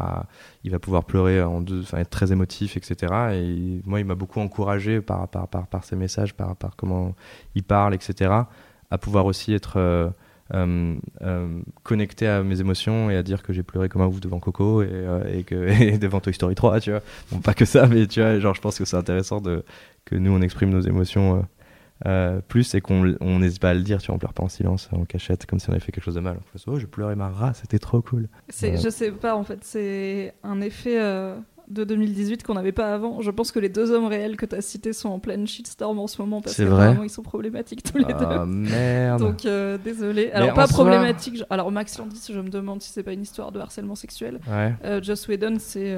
il 0.65 0.71
va 0.71 0.79
pouvoir 0.79 1.05
pleurer 1.05 1.43
en 1.43 1.61
deux, 1.61 1.85
être 1.95 2.11
très 2.11 2.33
émotif, 2.33 2.77
etc. 2.77 3.13
Et 3.35 3.83
moi, 3.85 4.01
il 4.01 4.07
m'a 4.07 4.15
beaucoup 4.15 4.41
encouragé 4.41 5.01
par, 5.01 5.29
ses 5.83 5.97
messages, 5.97 6.35
par, 6.35 6.57
comment 6.77 7.15
il 7.55 7.63
parle, 7.63 7.95
etc. 7.95 8.33
À 8.91 8.99
pouvoir 8.99 9.27
aussi 9.27 9.53
être 9.53 9.75
euh, 9.77 10.09
euh, 10.55 10.97
euh, 11.23 11.61
connecté 11.83 12.27
à 12.27 12.43
mes 12.43 12.61
émotions 12.61 13.11
et 13.11 13.17
à 13.17 13.23
dire 13.23 13.43
que 13.43 13.53
j'ai 13.53 13.63
pleuré 13.63 13.89
comme 13.89 14.03
un 14.03 14.07
ouf 14.07 14.21
devant 14.21 14.39
Coco 14.41 14.83
et, 14.83 15.45
devant 15.99 16.21
Toy 16.21 16.33
Story 16.33 16.55
3, 16.55 16.81
tu 16.81 16.91
vois. 16.91 17.03
Bon, 17.31 17.41
pas 17.41 17.55
que 17.55 17.65
ça, 17.65 17.87
mais 17.87 18.07
tu 18.07 18.21
vois, 18.21 18.39
genre, 18.39 18.55
je 18.55 18.61
pense 18.61 18.79
que 18.79 18.85
c'est 18.85 18.97
intéressant 18.97 19.43
que 19.43 20.15
nous, 20.15 20.33
on 20.33 20.41
exprime 20.41 20.71
nos 20.71 20.81
émotions. 20.81 21.47
Euh, 22.07 22.41
plus 22.47 22.75
et 22.75 22.81
qu'on 22.81 23.15
on 23.21 23.39
n'hésite 23.39 23.61
pas 23.61 23.71
à 23.71 23.75
le 23.75 23.83
dire, 23.83 23.99
tu 24.01 24.07
vois, 24.09 24.17
on 24.17 24.19
pleure 24.19 24.35
pas 24.35 24.43
en 24.43 24.49
silence, 24.49 24.89
en 24.93 25.05
cachette, 25.05 25.47
comme 25.47 25.59
si 25.59 25.69
on 25.69 25.73
avait 25.73 25.81
fait 25.81 25.93
quelque 25.93 26.05
chose 26.05 26.17
de 26.17 26.21
mal. 26.21 26.39
On 26.39 26.59
fait, 26.59 26.65
oh, 26.71 26.79
je 26.79 26.87
pleurais 26.87 27.17
ma 27.17 27.29
race, 27.31 27.61
c'était 27.63 27.79
trop 27.79 28.03
cool. 28.03 28.29
Je 28.49 28.89
sais 28.91 29.11
pas, 29.13 29.37
en 29.37 29.45
fait, 29.45 29.61
c'est 29.63 30.35
un 30.43 30.61
effet 30.61 30.99
euh, 31.01 31.37
de 31.69 31.85
2018 31.85 32.43
qu'on 32.43 32.55
n'avait 32.55 32.73
pas 32.73 32.93
avant. 32.93 33.23
Je 33.23 33.31
pense 33.31 33.51
que 33.53 33.59
les 33.59 33.69
deux 33.71 33.91
hommes 33.91 34.05
réels 34.07 34.37
que 34.37 34.45
tu 34.45 34.55
as 34.55 34.61
cités 34.61 34.93
sont 34.93 35.09
en 35.09 35.19
pleine 35.19 35.47
shitstorm 35.47 35.99
en 35.99 36.07
ce 36.07 36.21
moment 36.21 36.43
parce 36.43 36.57
que 36.57 36.63
vrai 36.65 36.87
vraiment 36.89 37.05
ils 37.05 37.09
sont 37.11 37.23
problématiques 37.23 37.83
tous 37.85 37.97
les 37.97 38.05
Ah 38.09 38.39
deux. 38.41 38.45
merde. 38.45 39.21
Donc 39.21 39.47
euh, 39.47 39.79
désolé. 39.83 40.31
Alors 40.33 40.53
pas 40.53 40.67
problématique. 40.67 41.39
je- 41.39 41.45
Alors 41.49 41.73
Max 41.73 41.97
Landis, 41.99 42.27
je 42.31 42.39
me 42.39 42.51
demande 42.51 42.83
si 42.83 42.91
c'est 42.93 43.03
pas 43.03 43.13
une 43.15 43.23
histoire 43.23 43.51
de 43.51 43.61
harcèlement 43.61 43.95
sexuel. 43.95 44.41
Ouais, 44.47 44.75
Joss 45.03 45.27
Whedon, 45.27 45.57
c'est 45.59 45.97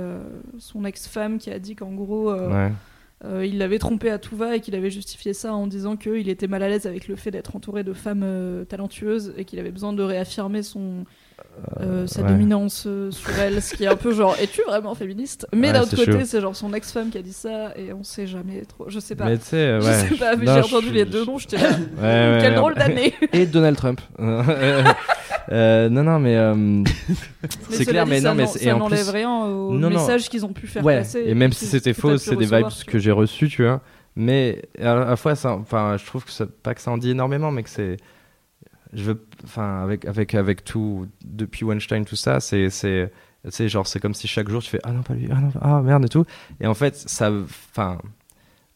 son 0.58 0.84
ex-femme 0.84 1.38
qui 1.38 1.50
a 1.50 1.58
dit 1.58 1.74
qu'en 1.74 1.90
gros 1.94 2.32
ouais. 2.32 2.70
Euh, 3.24 3.46
il 3.46 3.56
l'avait 3.58 3.78
trompé 3.78 4.10
à 4.10 4.18
tout 4.18 4.36
va 4.36 4.56
et 4.56 4.60
qu'il 4.60 4.74
avait 4.74 4.90
justifié 4.90 5.32
ça 5.32 5.54
en 5.54 5.66
disant 5.66 5.96
qu'il 5.96 6.28
était 6.28 6.48
mal 6.48 6.62
à 6.62 6.68
l'aise 6.68 6.86
avec 6.86 7.08
le 7.08 7.16
fait 7.16 7.30
d'être 7.30 7.56
entouré 7.56 7.82
de 7.82 7.94
femmes 7.94 8.22
euh, 8.22 8.64
talentueuses 8.64 9.32
et 9.38 9.44
qu'il 9.46 9.58
avait 9.58 9.70
besoin 9.70 9.94
de 9.94 10.02
réaffirmer 10.02 10.62
son 10.62 11.04
euh, 11.80 12.06
sa 12.06 12.22
ouais. 12.22 12.28
dominance 12.28 12.86
sur 13.10 13.38
elle, 13.38 13.62
ce 13.62 13.74
qui 13.74 13.84
est 13.84 13.88
un 13.88 13.96
peu 13.96 14.12
genre 14.12 14.36
es-tu 14.40 14.62
vraiment 14.62 14.94
féministe? 14.94 15.46
Mais 15.54 15.68
Ouais, 15.68 15.72
d'un 15.72 15.82
autre 15.82 15.96
côté, 15.96 16.24
c'est 16.26 16.40
genre 16.40 16.54
son 16.54 16.74
ex-femme 16.74 17.10
qui 17.10 17.18
a 17.18 17.22
dit 17.22 17.32
ça 17.32 17.72
et 17.76 17.92
on 17.92 18.02
sait 18.04 18.26
jamais 18.26 18.62
trop. 18.66 18.88
Je 18.88 19.00
sais 19.00 19.14
pas. 19.14 19.24
Mais 19.24 19.38
tu 19.38 19.44
sais, 19.46 19.56
euh, 19.56 19.80
je 19.80 19.86
ouais. 19.86 20.08
sais 20.08 20.14
pas, 20.16 20.36
mais 20.36 20.46
j'ai 20.46 20.60
entendu 20.60 20.90
les 20.90 21.04
deux 21.06 21.24
noms, 21.24 21.38
j'étais 21.38 21.56
là. 21.56 21.70
Ouais, 21.70 22.02
ouais, 22.02 22.38
Quelle 22.40 22.50
ouais. 22.50 22.56
drôle 22.56 22.74
d'année 22.74 23.14
Et 23.32 23.46
Donald 23.46 23.76
Trump. 23.76 24.00
Euh, 25.52 25.88
non, 25.88 26.02
non, 26.02 26.18
mais. 26.18 26.36
euh, 26.36 26.82
c'est 27.70 27.84
clair, 27.86 28.06
mais 28.06 28.20
non, 28.20 28.34
mais 28.34 28.46
ça 28.46 28.74
n'enlève 28.74 29.02
plus- 29.02 29.10
rien 29.10 29.30
au 29.30 29.72
Non, 29.72 29.90
non. 29.90 29.90
message 29.90 30.28
qu'ils 30.28 30.44
ont 30.44 30.52
pu 30.52 30.66
faire 30.66 30.84
ouais, 30.84 30.98
passer. 30.98 31.22
et 31.26 31.34
même 31.34 31.52
si 31.52 31.66
c'était 31.66 31.94
faux, 31.94 32.16
c'est 32.18 32.36
des 32.36 32.46
vibes 32.46 32.66
que 32.86 32.98
j'ai 32.98 33.12
reçus, 33.12 33.48
tu 33.48 33.62
vois. 33.64 33.80
Mais 34.16 34.62
à 34.80 34.94
la 34.94 35.16
fois, 35.16 35.34
ça, 35.34 35.52
enfin, 35.52 35.96
je 35.98 36.06
trouve 36.06 36.24
que 36.24 36.30
ça, 36.30 36.46
pas 36.46 36.74
que 36.74 36.80
ça 36.80 36.90
en 36.90 36.98
dit 36.98 37.10
énormément, 37.10 37.50
mais 37.50 37.62
que 37.62 37.70
c'est. 37.70 37.96
Je 38.92 39.02
veux. 39.04 39.26
Enfin, 39.44 39.82
avec, 39.82 40.04
avec, 40.06 40.34
avec 40.34 40.64
tout. 40.64 41.06
Depuis 41.24 41.64
Weinstein, 41.64 42.04
tout 42.04 42.16
ça, 42.16 42.40
c'est. 42.40 42.70
c'est 42.70 43.68
genre, 43.68 43.86
c'est 43.86 44.00
comme 44.00 44.14
si 44.14 44.26
chaque 44.26 44.48
jour 44.48 44.62
tu 44.62 44.70
fais 44.70 44.80
Ah 44.84 44.92
non, 44.92 45.02
pas 45.02 45.14
lui, 45.14 45.28
ah 45.30 45.40
non, 45.40 45.50
ah 45.60 45.82
merde 45.82 46.06
et 46.06 46.08
tout. 46.08 46.24
Et 46.60 46.66
en 46.66 46.74
fait, 46.74 46.96
ça. 46.96 47.30
Enfin. 47.70 47.98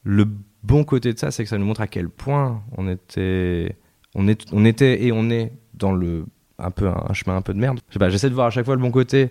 Le 0.03 0.27
bon 0.63 0.85
côté 0.85 1.13
de 1.13 1.19
ça, 1.19 1.31
c'est 1.31 1.43
que 1.45 1.51
ça 1.51 1.59
nous 1.59 1.67
montre 1.67 1.81
à 1.83 1.87
quel 1.87 2.09
point 2.09 2.63
on 2.77 2.89
était. 2.89 3.77
On, 4.15 4.29
est, 4.29 4.47
on 4.53 4.65
était 4.65 5.05
et 5.05 5.13
on 5.13 5.29
est 5.31 5.53
dans 5.75 5.93
le. 5.93 6.25
Un 6.63 6.71
peu 6.71 6.87
un, 6.89 7.05
un 7.09 7.13
chemin 7.13 7.37
un 7.37 7.43
peu 7.43 7.55
de 7.55 7.59
merde. 7.59 7.81
Je 7.89 7.95
sais 7.95 7.99
pas, 7.99 8.11
j'essaie 8.11 8.29
de 8.31 8.35
voir 8.35 8.47
à 8.47 8.51
chaque 8.51 8.65
fois 8.67 8.75
le 8.77 8.81
bon 8.83 8.91
côté 8.91 9.31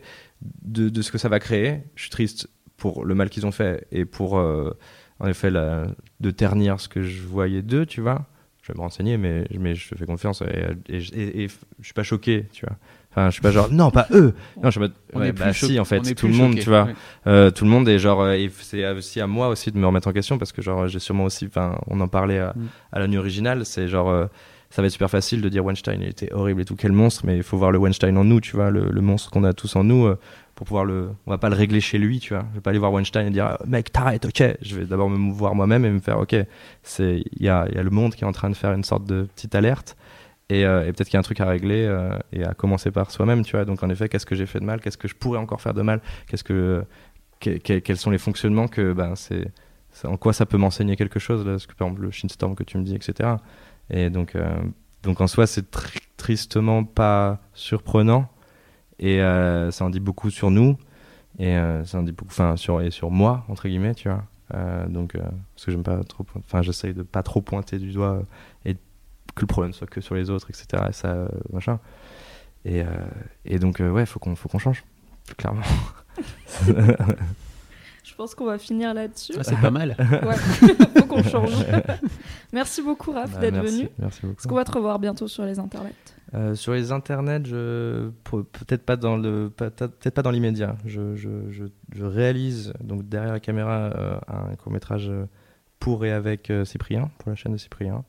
de, 0.64 0.90
de 0.90 1.02
ce 1.02 1.12
que 1.12 1.18
ça 1.18 1.30
va 1.30 1.40
créer. 1.40 1.82
Je 1.96 2.02
suis 2.04 2.10
triste 2.12 2.50
pour 2.78 3.06
le 3.06 3.14
mal 3.16 3.30
qu'ils 3.30 3.46
ont 3.46 3.52
fait 3.52 3.86
et 3.92 4.06
pour, 4.06 4.38
euh, 4.40 4.72
en 5.20 5.28
effet, 5.28 5.50
la- 5.50 5.88
de 6.20 6.32
ternir 6.32 6.80
ce 6.80 6.88
que 6.88 7.04
je 7.04 7.22
voyais 7.24 7.62
d'eux, 7.62 7.86
tu 7.86 8.02
vois. 8.02 8.26
Je 8.62 8.72
vais 8.74 8.78
me 8.78 8.82
renseigner, 8.84 9.18
mais, 9.18 9.46
mais 9.60 9.76
je 9.76 9.90
te 9.90 9.96
fais 9.96 10.06
confiance 10.06 10.42
et, 10.42 10.94
et, 10.94 10.98
et- 11.14 11.44
et 11.44 11.48
je 11.80 11.86
suis 11.86 11.94
pas 11.94 12.04
choqué, 12.04 12.46
tu 12.54 12.66
vois. 12.66 12.78
Enfin, 13.12 13.28
je 13.30 13.34
suis 13.34 13.42
pas 13.42 13.50
genre, 13.52 13.72
non, 13.72 13.90
pas 13.90 14.08
eux. 14.12 14.36
Non, 14.58 14.70
je 14.70 14.70
suis 14.70 14.80
pas, 14.80 14.94
On 15.14 15.20
ouais, 15.22 15.30
est 15.30 15.32
bah 15.34 15.46
plus 15.46 15.56
si, 15.68 15.80
en 15.80 15.86
fait, 15.86 16.14
tout 16.14 16.28
le 16.28 16.34
monde, 16.34 16.52
choqué, 16.52 16.64
tu 16.64 16.70
vois. 16.70 16.84
ouais. 16.86 16.94
Euh, 17.26 17.50
tout 17.52 17.66
le 17.66 17.72
monde 17.72 17.90
est 17.90 17.98
genre, 17.98 18.22
euh, 18.22 18.38
c'est 18.62 18.88
aussi 18.92 19.20
à 19.20 19.26
moi 19.28 19.48
aussi 19.50 19.72
de 19.72 19.78
me 19.80 19.88
remettre 19.88 20.08
en 20.08 20.14
question 20.14 20.38
parce 20.38 20.52
que 20.52 20.62
genre, 20.62 20.88
j'ai 20.88 21.00
sûrement 21.00 21.24
aussi, 21.24 21.48
enfin, 21.48 21.80
on 21.88 22.00
en 22.02 22.08
parlait 22.08 22.38
à, 22.40 22.54
Mm. 22.56 22.68
à 22.92 23.00
la 23.00 23.08
nuit 23.08 23.18
originale, 23.18 23.66
c'est 23.66 23.88
genre, 23.88 24.10
euh, 24.10 24.28
ça 24.70 24.82
va 24.82 24.86
être 24.86 24.92
super 24.92 25.10
facile 25.10 25.42
de 25.42 25.50
dire 25.50 25.66
Weinstein, 25.66 26.02
il 26.02 26.08
était 26.10 26.32
horrible 26.32 26.62
et 26.62 26.66
tout, 26.66 26.76
quel 26.76 26.92
monstre, 26.92 27.24
mais 27.26 27.38
il 27.38 27.44
faut 27.44 27.58
voir 27.58 27.72
le 27.72 27.80
Weinstein 27.80 28.16
en 28.18 28.24
nous, 28.24 28.40
tu 28.40 28.56
vois, 28.56 28.70
le, 28.70 29.02
monstre 29.02 29.32
qu'on 29.32 29.44
a 29.44 29.54
tous 29.54 29.76
en 29.76 29.84
nous, 29.84 30.06
euh, 30.06 30.20
pour 30.54 30.68
pouvoir 30.68 30.86
le, 30.86 31.10
on 31.26 31.32
va 31.32 31.38
pas 31.38 31.50
le 31.50 31.56
régler 31.56 31.82
chez 31.82 31.98
lui, 31.98 32.20
tu 32.20 32.34
vois. 32.34 32.46
Je 32.52 32.56
vais 32.56 32.62
pas 32.62 32.70
aller 32.70 32.80
voir 32.80 32.92
Weinstein 32.92 33.28
et 33.28 33.32
dire, 33.32 33.46
Ah, 33.46 33.60
mec, 33.66 33.92
t'arrêtes, 33.92 34.26
ok. 34.26 34.44
Je 34.62 34.76
vais 34.76 34.86
d'abord 34.86 35.10
me 35.10 35.32
voir 35.32 35.56
moi-même 35.56 35.86
et 35.86 35.90
me 35.90 36.00
faire, 36.00 36.20
ok, 36.20 36.34
il 37.00 37.24
y 37.40 37.48
a, 37.48 37.66
le 37.66 37.90
monde 37.90 38.14
qui 38.14 38.24
est 38.24 38.28
en 38.28 38.32
train 38.32 38.50
de 38.50 38.56
faire 38.56 38.74
une 38.74 38.84
sorte 38.84 39.06
de 39.06 39.24
petite 39.36 39.56
alerte. 39.56 39.96
Et, 40.50 40.66
euh, 40.66 40.84
peut-être 40.86 41.06
qu'il 41.06 41.14
y 41.14 41.18
a 41.18 41.20
un 41.20 41.24
truc 41.24 41.40
à 41.42 41.46
régler 41.46 41.86
euh, 41.86 42.10
et 42.34 42.44
à 42.44 42.54
commencer 42.54 42.92
par 42.92 43.10
soi-même, 43.12 43.44
tu 43.46 43.56
vois. 43.56 43.66
Donc 43.66 43.82
en 43.84 43.90
effet, 43.90 44.10
qu'est-ce 44.10 44.26
que 44.26 44.36
j'ai 44.36 44.46
fait 44.48 44.60
de 44.60 44.66
mal? 44.66 44.82
Qu'est-ce 44.82 44.98
que 44.98 45.08
je 45.08 45.16
pourrais 45.16 45.40
encore 45.40 45.62
faire 45.62 45.74
de 45.74 45.82
mal? 45.82 46.02
Qu'est-ce 46.28 46.44
que, 46.44 46.84
que- 47.40 47.58
que- 47.58 47.80
quels 47.80 47.98
sont 47.98 48.10
les 48.12 48.18
fonctionnements 48.18 48.68
que, 48.68 48.94
ben, 48.94 49.16
c'est- 49.16 49.52
en 50.04 50.18
quoi 50.18 50.34
ça 50.34 50.46
peut 50.46 50.58
m'enseigner 50.58 50.96
quelque 50.96 51.20
chose 51.20 51.46
là, 51.46 51.52
parce 51.54 51.68
que 51.68 51.74
par 51.74 51.88
exemple 51.88 52.04
le 52.04 52.12
shitstorm 52.12 52.56
que 52.56 52.64
tu 52.64 52.78
me 52.78 52.84
dis, 52.84 52.96
etc. 52.96 53.30
Et 53.90 54.10
donc, 54.10 54.36
euh, 54.36 54.60
donc 55.04 55.22
en 55.22 55.28
soi, 55.28 55.48
c'est 55.48 55.72
tr- 55.74 56.00
tristement 56.18 56.84
pas 56.84 57.40
surprenant 57.54 58.30
et 59.00 59.22
euh, 59.22 59.72
ça 59.72 59.86
en 59.86 59.90
dit 59.90 60.00
beaucoup 60.00 60.30
sur 60.30 60.52
nous 60.52 60.78
et 61.38 61.56
euh, 61.58 61.86
ça 61.86 62.00
en 62.00 62.04
dit 62.04 62.12
beaucoup, 62.12 62.34
sur 62.58 62.82
et 62.82 62.92
sur 62.92 63.12
moi 63.12 63.46
entre 63.48 63.68
guillemets, 63.68 63.96
tu 63.96 64.10
vois. 64.10 64.24
Donc 64.88 65.14
parce 65.14 65.66
que 65.66 65.72
j'aime 65.72 65.84
pas 65.84 66.04
trop, 66.04 66.26
enfin 66.38 66.62
j'essaye 66.64 66.94
de 66.96 67.04
pas 67.04 67.22
trop 67.22 67.40
pointer 67.42 67.78
du 67.78 67.92
doigt 67.92 68.24
et 68.66 68.74
que 69.36 69.42
le 69.42 69.48
problème 69.48 69.74
soit 69.74 69.88
que 69.88 70.02
sur 70.02 70.16
les 70.16 70.32
autres, 70.32 70.50
etc. 70.50 70.86
Et 70.90 70.94
ça, 70.94 71.28
machin. 71.54 71.80
Et, 72.66 72.82
et 73.46 73.60
donc 73.60 73.80
ouais, 73.80 74.06
faut 74.08 74.20
qu'on 74.20 74.36
faut 74.36 74.50
qu'on 74.50 74.58
change, 74.60 74.84
clairement. 75.38 75.62
Je 78.20 78.24
pense 78.26 78.36
qu'on 78.36 78.48
va 78.48 78.58
finir 78.58 78.94
là-dessus. 78.94 79.32
Ah, 79.40 79.44
c'est 79.46 79.56
pas 79.62 79.72
mal. 79.72 79.96
Ouais, 79.98 80.36
faut 80.98 81.06
qu'on 81.06 81.24
change. 81.24 81.54
Merci 82.52 82.82
beaucoup, 82.82 83.14
Raph, 83.14 83.32
Bah, 83.32 83.40
d'être 83.40 83.62
venu. 83.64 83.88
Merci 83.98 84.20
beaucoup. 84.24 84.36
Est-ce 84.38 84.46
qu'on 84.46 84.56
va 84.56 84.66
te 84.66 84.74
revoir 84.74 85.00
bientôt 85.00 85.30
sur 85.30 85.46
les 85.46 85.58
internets 85.58 85.94
Euh, 86.34 86.54
sur 86.54 86.74
les 86.74 86.92
internets, 86.92 87.46
je 87.46 88.10
peut-être 88.26 88.84
pas 88.84 88.98
dans 88.98 89.16
le 89.16 89.50
pas- 89.50 89.70
peut-être 89.70 90.14
pas 90.14 90.22
dans 90.22 90.32
l'immédiat. 90.32 90.76
Je, 90.86 91.16
je, 91.16 91.30
je, 91.50 91.64
je 91.96 92.04
réalise 92.04 92.74
donc 92.84 93.08
derrière 93.08 93.32
la 93.32 93.40
caméra 93.40 93.90
euh, 93.96 94.20
un 94.28 94.54
court 94.58 94.74
métrage 94.74 95.10
pour 95.80 96.04
et 96.04 96.12
avec 96.12 96.50
euh, 96.50 96.66
Cyprien 96.66 97.10
pour 97.20 97.30
la 97.30 97.36
chaîne 97.38 97.54
de 97.54 97.58
Cyprien 97.58 98.04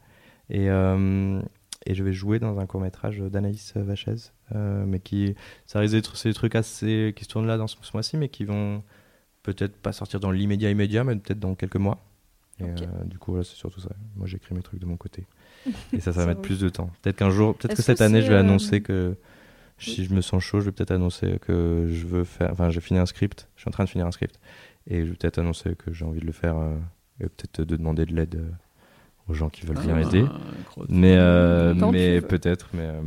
et 0.49 0.69
euh, 0.71 1.41
et 1.87 1.95
je 1.95 2.03
vais 2.03 2.13
jouer 2.13 2.41
dans 2.41 2.59
un 2.59 2.67
court 2.67 2.81
métrage 2.81 3.19
d'Anaïs 3.21 3.75
Vachez, 3.77 4.17
euh, 4.57 4.83
mais 4.89 4.99
qui 4.99 5.37
ça 5.67 5.79
risque 5.79 5.95
d'être 5.95 6.17
c'est 6.17 6.31
des 6.31 6.35
trucs 6.35 6.57
assez 6.57 7.13
qui 7.17 7.23
se 7.23 7.29
tournent 7.29 7.47
là 7.47 7.57
dans 7.59 7.69
ce, 7.69 7.77
ce 7.81 7.91
mois-ci, 7.95 8.17
mais 8.17 8.29
qui 8.29 8.45
vont 8.45 8.83
peut-être 9.55 9.77
pas 9.77 9.93
sortir 9.93 10.21
dans 10.21 10.31
l'immédiat 10.31 10.71
immédiat, 10.71 11.05
mais 11.05 11.17
peut-être 11.17 11.41
dans 11.41 11.55
quelques 11.55 11.77
mois. 11.77 11.99
Et 12.61 12.65
euh, 12.65 13.05
du 13.05 13.19
coup, 13.19 13.31
voilà, 13.33 13.45
c'est 13.45 13.57
surtout 13.57 13.81
ça. 13.81 13.91
Moi, 14.17 14.27
j'écris 14.27 14.55
mes 14.55 14.63
trucs 14.63 14.81
de 14.81 14.87
mon 14.87 14.97
côté. 14.97 15.27
Et 15.93 16.01
ça, 16.01 16.13
ça 16.13 16.21
va 16.21 16.27
mettre 16.27 16.43
plus 16.43 16.61
de 16.61 16.69
temps. 16.69 16.91
Peut-être 17.03 17.17
qu'un 17.17 17.31
jour, 17.31 17.57
peut-être 17.57 17.75
que 17.77 17.83
cette 17.83 17.99
que 17.99 18.03
année, 18.05 18.21
je 18.23 18.29
vais 18.29 18.35
euh, 18.35 18.41
annoncer 18.41 18.81
que 18.83 19.17
si 19.79 20.05
je 20.05 20.13
me 20.13 20.21
sens 20.21 20.43
chaud, 20.43 20.61
je 20.61 20.67
vais 20.67 20.73
peut-être 20.73 20.91
annoncer 20.91 21.39
que 21.41 21.89
je 21.91 22.07
veux 22.07 22.25
faire. 22.25 22.51
Enfin, 22.53 22.69
j'ai 22.71 22.81
fini 22.83 22.99
un 22.99 23.07
script. 23.07 23.49
Je 23.57 23.63
suis 23.63 23.69
en 23.69 23.73
train 23.73 23.85
de 23.85 23.89
finir 23.89 24.07
un 24.07 24.13
script. 24.13 24.39
Et 24.87 25.05
je 25.05 25.11
vais 25.11 25.17
peut-être 25.17 25.39
annoncer 25.39 25.75
que 25.75 25.93
j'ai 25.93 26.05
envie 26.05 26.21
de 26.21 26.27
le 26.27 26.33
faire 26.33 26.59
euh, 26.59 26.77
et 27.21 27.25
peut-être 27.29 27.63
de 27.63 27.77
demander 27.77 28.05
de 28.05 28.15
l'aide 28.15 28.35
euh, 28.37 28.51
aux 29.29 29.35
gens 29.35 29.49
qui 29.49 29.65
veulent 29.65 29.79
bien 29.79 29.97
Ah, 29.97 30.01
aider. 30.03 30.25
crotte. 30.67 30.87
Mais, 30.91 31.17
euh, 31.17 31.75
mais 31.91 32.21
peut-être, 32.21 32.69
mais, 32.75 32.83
euh, 32.85 33.01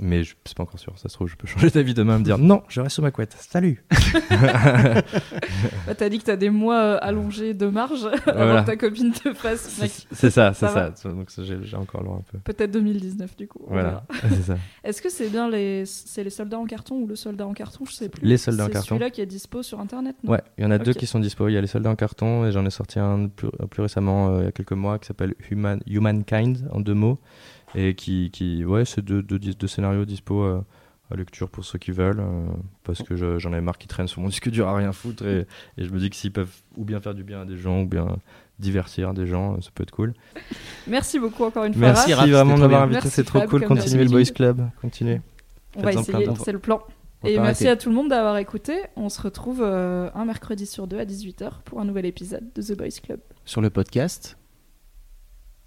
mais 0.00 0.24
je 0.24 0.34
c'est 0.44 0.56
pas 0.56 0.62
encore 0.62 0.78
sûr. 0.78 0.92
Ça 0.98 1.08
se 1.08 1.14
trouve, 1.14 1.28
je 1.28 1.36
peux 1.36 1.46
changer 1.48 1.70
d'avis 1.70 1.94
demain 1.94 2.16
et 2.16 2.18
me 2.20 2.24
dire 2.24 2.38
non, 2.38 2.62
je 2.68 2.80
reste 2.80 2.94
sur 2.94 3.02
ma 3.02 3.10
couette. 3.10 3.36
Salut. 3.38 3.84
Bah, 5.86 5.94
T'as 5.96 6.08
dit 6.08 6.18
que 6.18 6.24
t'as 6.24 6.36
des 6.36 6.50
mois 6.50 6.78
euh, 6.80 6.98
allongés 7.00 7.54
de 7.54 7.66
marge 7.66 8.04
avant 8.26 8.44
Voilà. 8.44 8.60
que 8.62 8.66
ta 8.66 8.76
copine 8.76 9.12
te 9.12 9.32
fasse. 9.34 9.60
C'est 9.68 10.06
c'est 10.12 10.30
ça, 10.30 10.52
c'est 10.54 10.66
Ça 10.66 10.92
ça. 10.94 11.08
Donc 11.10 11.28
j'ai 11.38 11.76
encore 11.76 12.02
loin 12.02 12.16
un 12.18 12.22
peu. 12.30 12.38
Peut-être 12.38 12.70
2019 12.72 13.36
du 13.36 13.48
coup. 13.48 13.64
Voilà, 13.68 14.04
c'est 14.28 14.42
ça. 14.42 14.58
Est-ce 14.84 15.02
que 15.02 15.08
c'est 15.10 15.28
bien 15.28 15.48
les 15.50 15.84
c'est 15.86 16.24
les 16.24 16.30
soldats 16.30 16.58
en 16.58 16.66
carton 16.66 16.96
ou 16.96 17.06
le 17.06 17.16
soldat 17.16 17.46
en 17.46 17.54
carton? 17.54 17.84
Je 17.86 17.92
sais 17.92 18.08
plus. 18.08 18.24
Les 18.26 18.36
soldats 18.36 18.64
en 18.64 18.66
C'est 18.66 18.72
carton. 18.72 18.88
Celui-là 18.88 19.10
qui 19.10 19.20
est 19.20 19.26
dispo 19.26 19.62
sur 19.62 19.80
internet. 19.80 20.16
non? 20.22 20.32
Ouais, 20.32 20.42
il 20.58 20.64
y 20.64 20.66
en 20.66 20.70
a 20.70 20.78
deux 20.78 20.92
qui 20.94 21.06
sont 21.06 21.20
dispo. 21.20 21.48
Il 21.48 21.52
y 21.54 21.56
a 21.56 21.60
les 21.60 21.66
soldats 21.66 21.90
en 21.90 21.96
carton 21.96 22.46
et 22.46 22.52
j'en 22.52 22.64
ai 22.66 22.70
sorti 22.70 22.98
un 22.98 23.28
plus, 23.28 23.48
plus 23.70 23.82
récemment, 23.82 24.28
euh, 24.30 24.40
il 24.40 24.44
y 24.44 24.48
a 24.48 24.52
quelques 24.52 24.72
mois, 24.72 24.98
qui 24.98 25.06
s'appelle 25.06 25.34
Human, 25.50 25.80
Humankind 25.86 26.68
en 26.72 26.80
deux 26.80 26.94
mots. 26.94 27.18
Et 27.74 27.94
qui, 27.94 28.30
qui 28.30 28.64
ouais, 28.64 28.84
c'est 28.84 29.02
deux, 29.02 29.22
deux, 29.22 29.66
scénarios 29.66 30.04
dispo 30.04 30.42
à 31.10 31.16
lecture 31.16 31.48
pour 31.48 31.64
ceux 31.64 31.78
qui 31.78 31.90
veulent. 31.90 32.20
euh, 32.20 32.46
parce 32.84 33.02
que 33.02 33.16
je- 33.16 33.38
j'en 33.38 33.52
avais 33.52 33.60
marre 33.62 33.78
qui 33.78 33.88
traînent 33.88 34.08
sur 34.08 34.20
mon 34.20 34.28
disque 34.30 34.50
dur 34.50 34.68
à 34.68 34.76
rien 34.76 34.92
foutre. 34.92 35.24
Et, 35.26 35.46
et 35.78 35.84
je 35.84 35.90
me 35.90 35.98
dis 35.98 36.10
que 36.10 36.16
s'ils 36.16 36.32
peuvent 36.32 36.54
ou 36.76 36.84
bien 36.84 37.00
faire 37.00 37.14
du 37.14 37.24
bien 37.24 37.40
à 37.42 37.44
des 37.44 37.56
gens 37.56 37.80
ou 37.82 37.86
bien 37.86 38.18
divertir 38.58 39.14
des 39.14 39.26
gens, 39.26 39.54
euh, 39.54 39.60
ça 39.60 39.70
peut 39.74 39.82
être 39.84 39.90
cool. 39.90 40.14
Merci 40.86 41.18
beaucoup 41.18 41.44
encore 41.44 41.64
une 41.64 41.72
fois. 41.74 41.80
Merci 41.80 42.12
Raph. 42.14 42.28
Vraiment 42.28 42.56
de 42.56 42.60
m'avoir 42.60 42.82
invité, 42.82 43.08
c'est 43.08 43.24
trop 43.24 43.38
Fab, 43.40 43.48
cool. 43.48 43.64
Continuez 43.66 44.04
le. 44.04 44.10
Boys 44.10 44.24
Club, 44.34 44.68
continuez. 44.80 45.20
On 45.76 45.82
va 45.82 45.92
essayer, 45.92 46.26
c'est 46.44 46.52
le 46.52 46.58
plan. 46.58 46.82
Et 47.24 47.36
merci 47.38 47.64
arrêter. 47.64 47.68
à 47.68 47.76
tout 47.76 47.88
le 47.88 47.94
monde 47.96 48.08
d'avoir 48.10 48.36
écouté. 48.38 48.78
On 48.96 49.08
se 49.08 49.20
retrouve 49.20 49.60
euh, 49.62 50.08
un 50.14 50.24
mercredi 50.24 50.66
sur 50.66 50.86
deux 50.86 50.98
à 50.98 51.04
18h 51.04 51.62
pour 51.64 51.80
un 51.80 51.84
nouvel 51.84 52.06
épisode 52.06 52.44
de 52.54 52.62
The 52.62 52.76
Boys 52.76 53.00
Club. 53.02 53.20
Sur 53.44 53.60
le 53.60 53.70
podcast. 53.70 54.36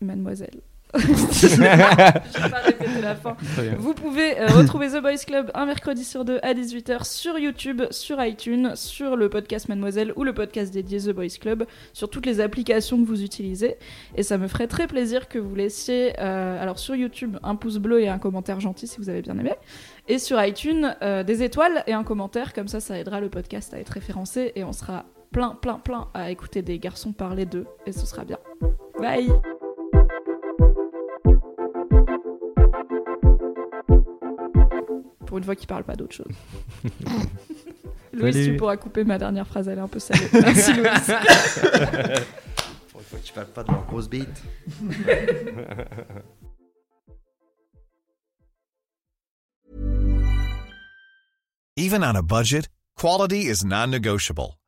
Mademoiselle. 0.02 0.62
Pas 0.92 2.58
répéter 2.60 3.02
la 3.02 3.16
fin. 3.16 3.36
Vous 3.78 3.94
pouvez 3.94 4.40
euh, 4.40 4.48
retrouver 4.58 4.90
The 4.90 5.02
Boys 5.02 5.24
Club 5.26 5.52
un 5.54 5.66
mercredi 5.66 6.04
sur 6.04 6.26
deux 6.26 6.40
à 6.44 6.54
18h 6.54 7.06
sur 7.06 7.40
YouTube, 7.40 7.84
sur 7.92 8.24
iTunes, 8.24 8.74
sur 8.76 9.16
le 9.16 9.30
podcast 9.30 9.70
Mademoiselle 9.70 10.14
ou 10.16 10.24
le 10.24 10.34
podcast 10.34 10.74
dédié 10.74 11.00
The 11.00 11.12
Boys 11.12 11.38
Club, 11.40 11.66
sur 11.94 12.10
toutes 12.10 12.26
les 12.26 12.42
applications 12.42 13.02
que 13.02 13.08
vous 13.08 13.24
utilisez. 13.24 13.78
Et 14.16 14.24
ça 14.24 14.38
me 14.38 14.48
ferait 14.48 14.68
très 14.68 14.88
plaisir 14.88 15.28
que 15.28 15.40
vous 15.40 15.56
laissiez, 15.56 16.14
euh, 16.20 16.62
alors 16.62 16.80
sur 16.80 16.96
YouTube, 16.96 17.38
un 17.44 17.56
pouce 17.56 17.78
bleu 17.78 18.02
et 18.02 18.10
un 18.10 18.20
commentaire 18.20 18.60
gentil 18.60 18.88
si 18.88 18.98
vous 18.98 19.10
avez 19.10 19.22
bien 19.22 19.38
aimé. 19.38 19.54
Et 20.08 20.20
sur 20.20 20.44
iTunes, 20.44 20.96
euh, 21.02 21.24
des 21.24 21.44
étoiles 21.44 21.84
et 21.88 21.94
un 21.94 22.04
commentaire, 22.04 22.54
comme 22.54 22.68
ça, 22.68 22.80
ça 22.80 22.98
aidera 22.98 23.22
le 23.22 23.30
podcast 23.30 23.74
à 23.74 23.80
être 23.80 23.90
référencé 23.90 24.52
et 24.56 24.64
on 24.64 24.74
sera 24.74 25.06
plein, 25.32 25.56
plein, 25.62 25.80
plein 25.80 26.10
à 26.14 26.32
écouter 26.32 26.62
des 26.62 26.80
garçons 26.80 27.14
parler 27.14 27.46
d'eux 27.46 27.66
et 27.86 27.92
ce 27.92 28.06
sera 28.06 28.26
bien. 28.26 28.38
Bye! 29.00 29.32
Pour 35.32 35.38
une 35.38 35.46
fois 35.46 35.56
qu'il 35.56 35.66
parle 35.66 35.86
pas 35.86 35.96
d'autre 35.96 36.14
chose. 36.14 36.34
Louis, 38.12 38.34
Salut. 38.34 38.46
tu 38.48 38.58
pourras 38.58 38.76
couper 38.76 39.06
ma 39.06 39.18
dernière 39.18 39.48
phrase, 39.48 39.70
elle 39.70 39.78
est 39.78 39.82
un 39.82 39.88
peu 39.88 39.98
salée. 39.98 40.28
Merci 40.34 40.74
Louis. 40.74 40.84
Pour 42.92 43.00
une 43.00 43.06
fois 43.08 43.20
que 43.20 43.24
tu 43.24 43.32
parles 43.32 43.48
pas 43.48 43.64
de 43.64 43.72
leur 43.72 43.86
grosse 43.86 44.10
bite. 44.10 44.28
Even 51.78 52.04
on 52.04 52.16
a 52.16 52.22
budget, 52.22 52.68
quality 52.98 53.48
is 53.48 53.64
non-negotiable. 53.64 54.58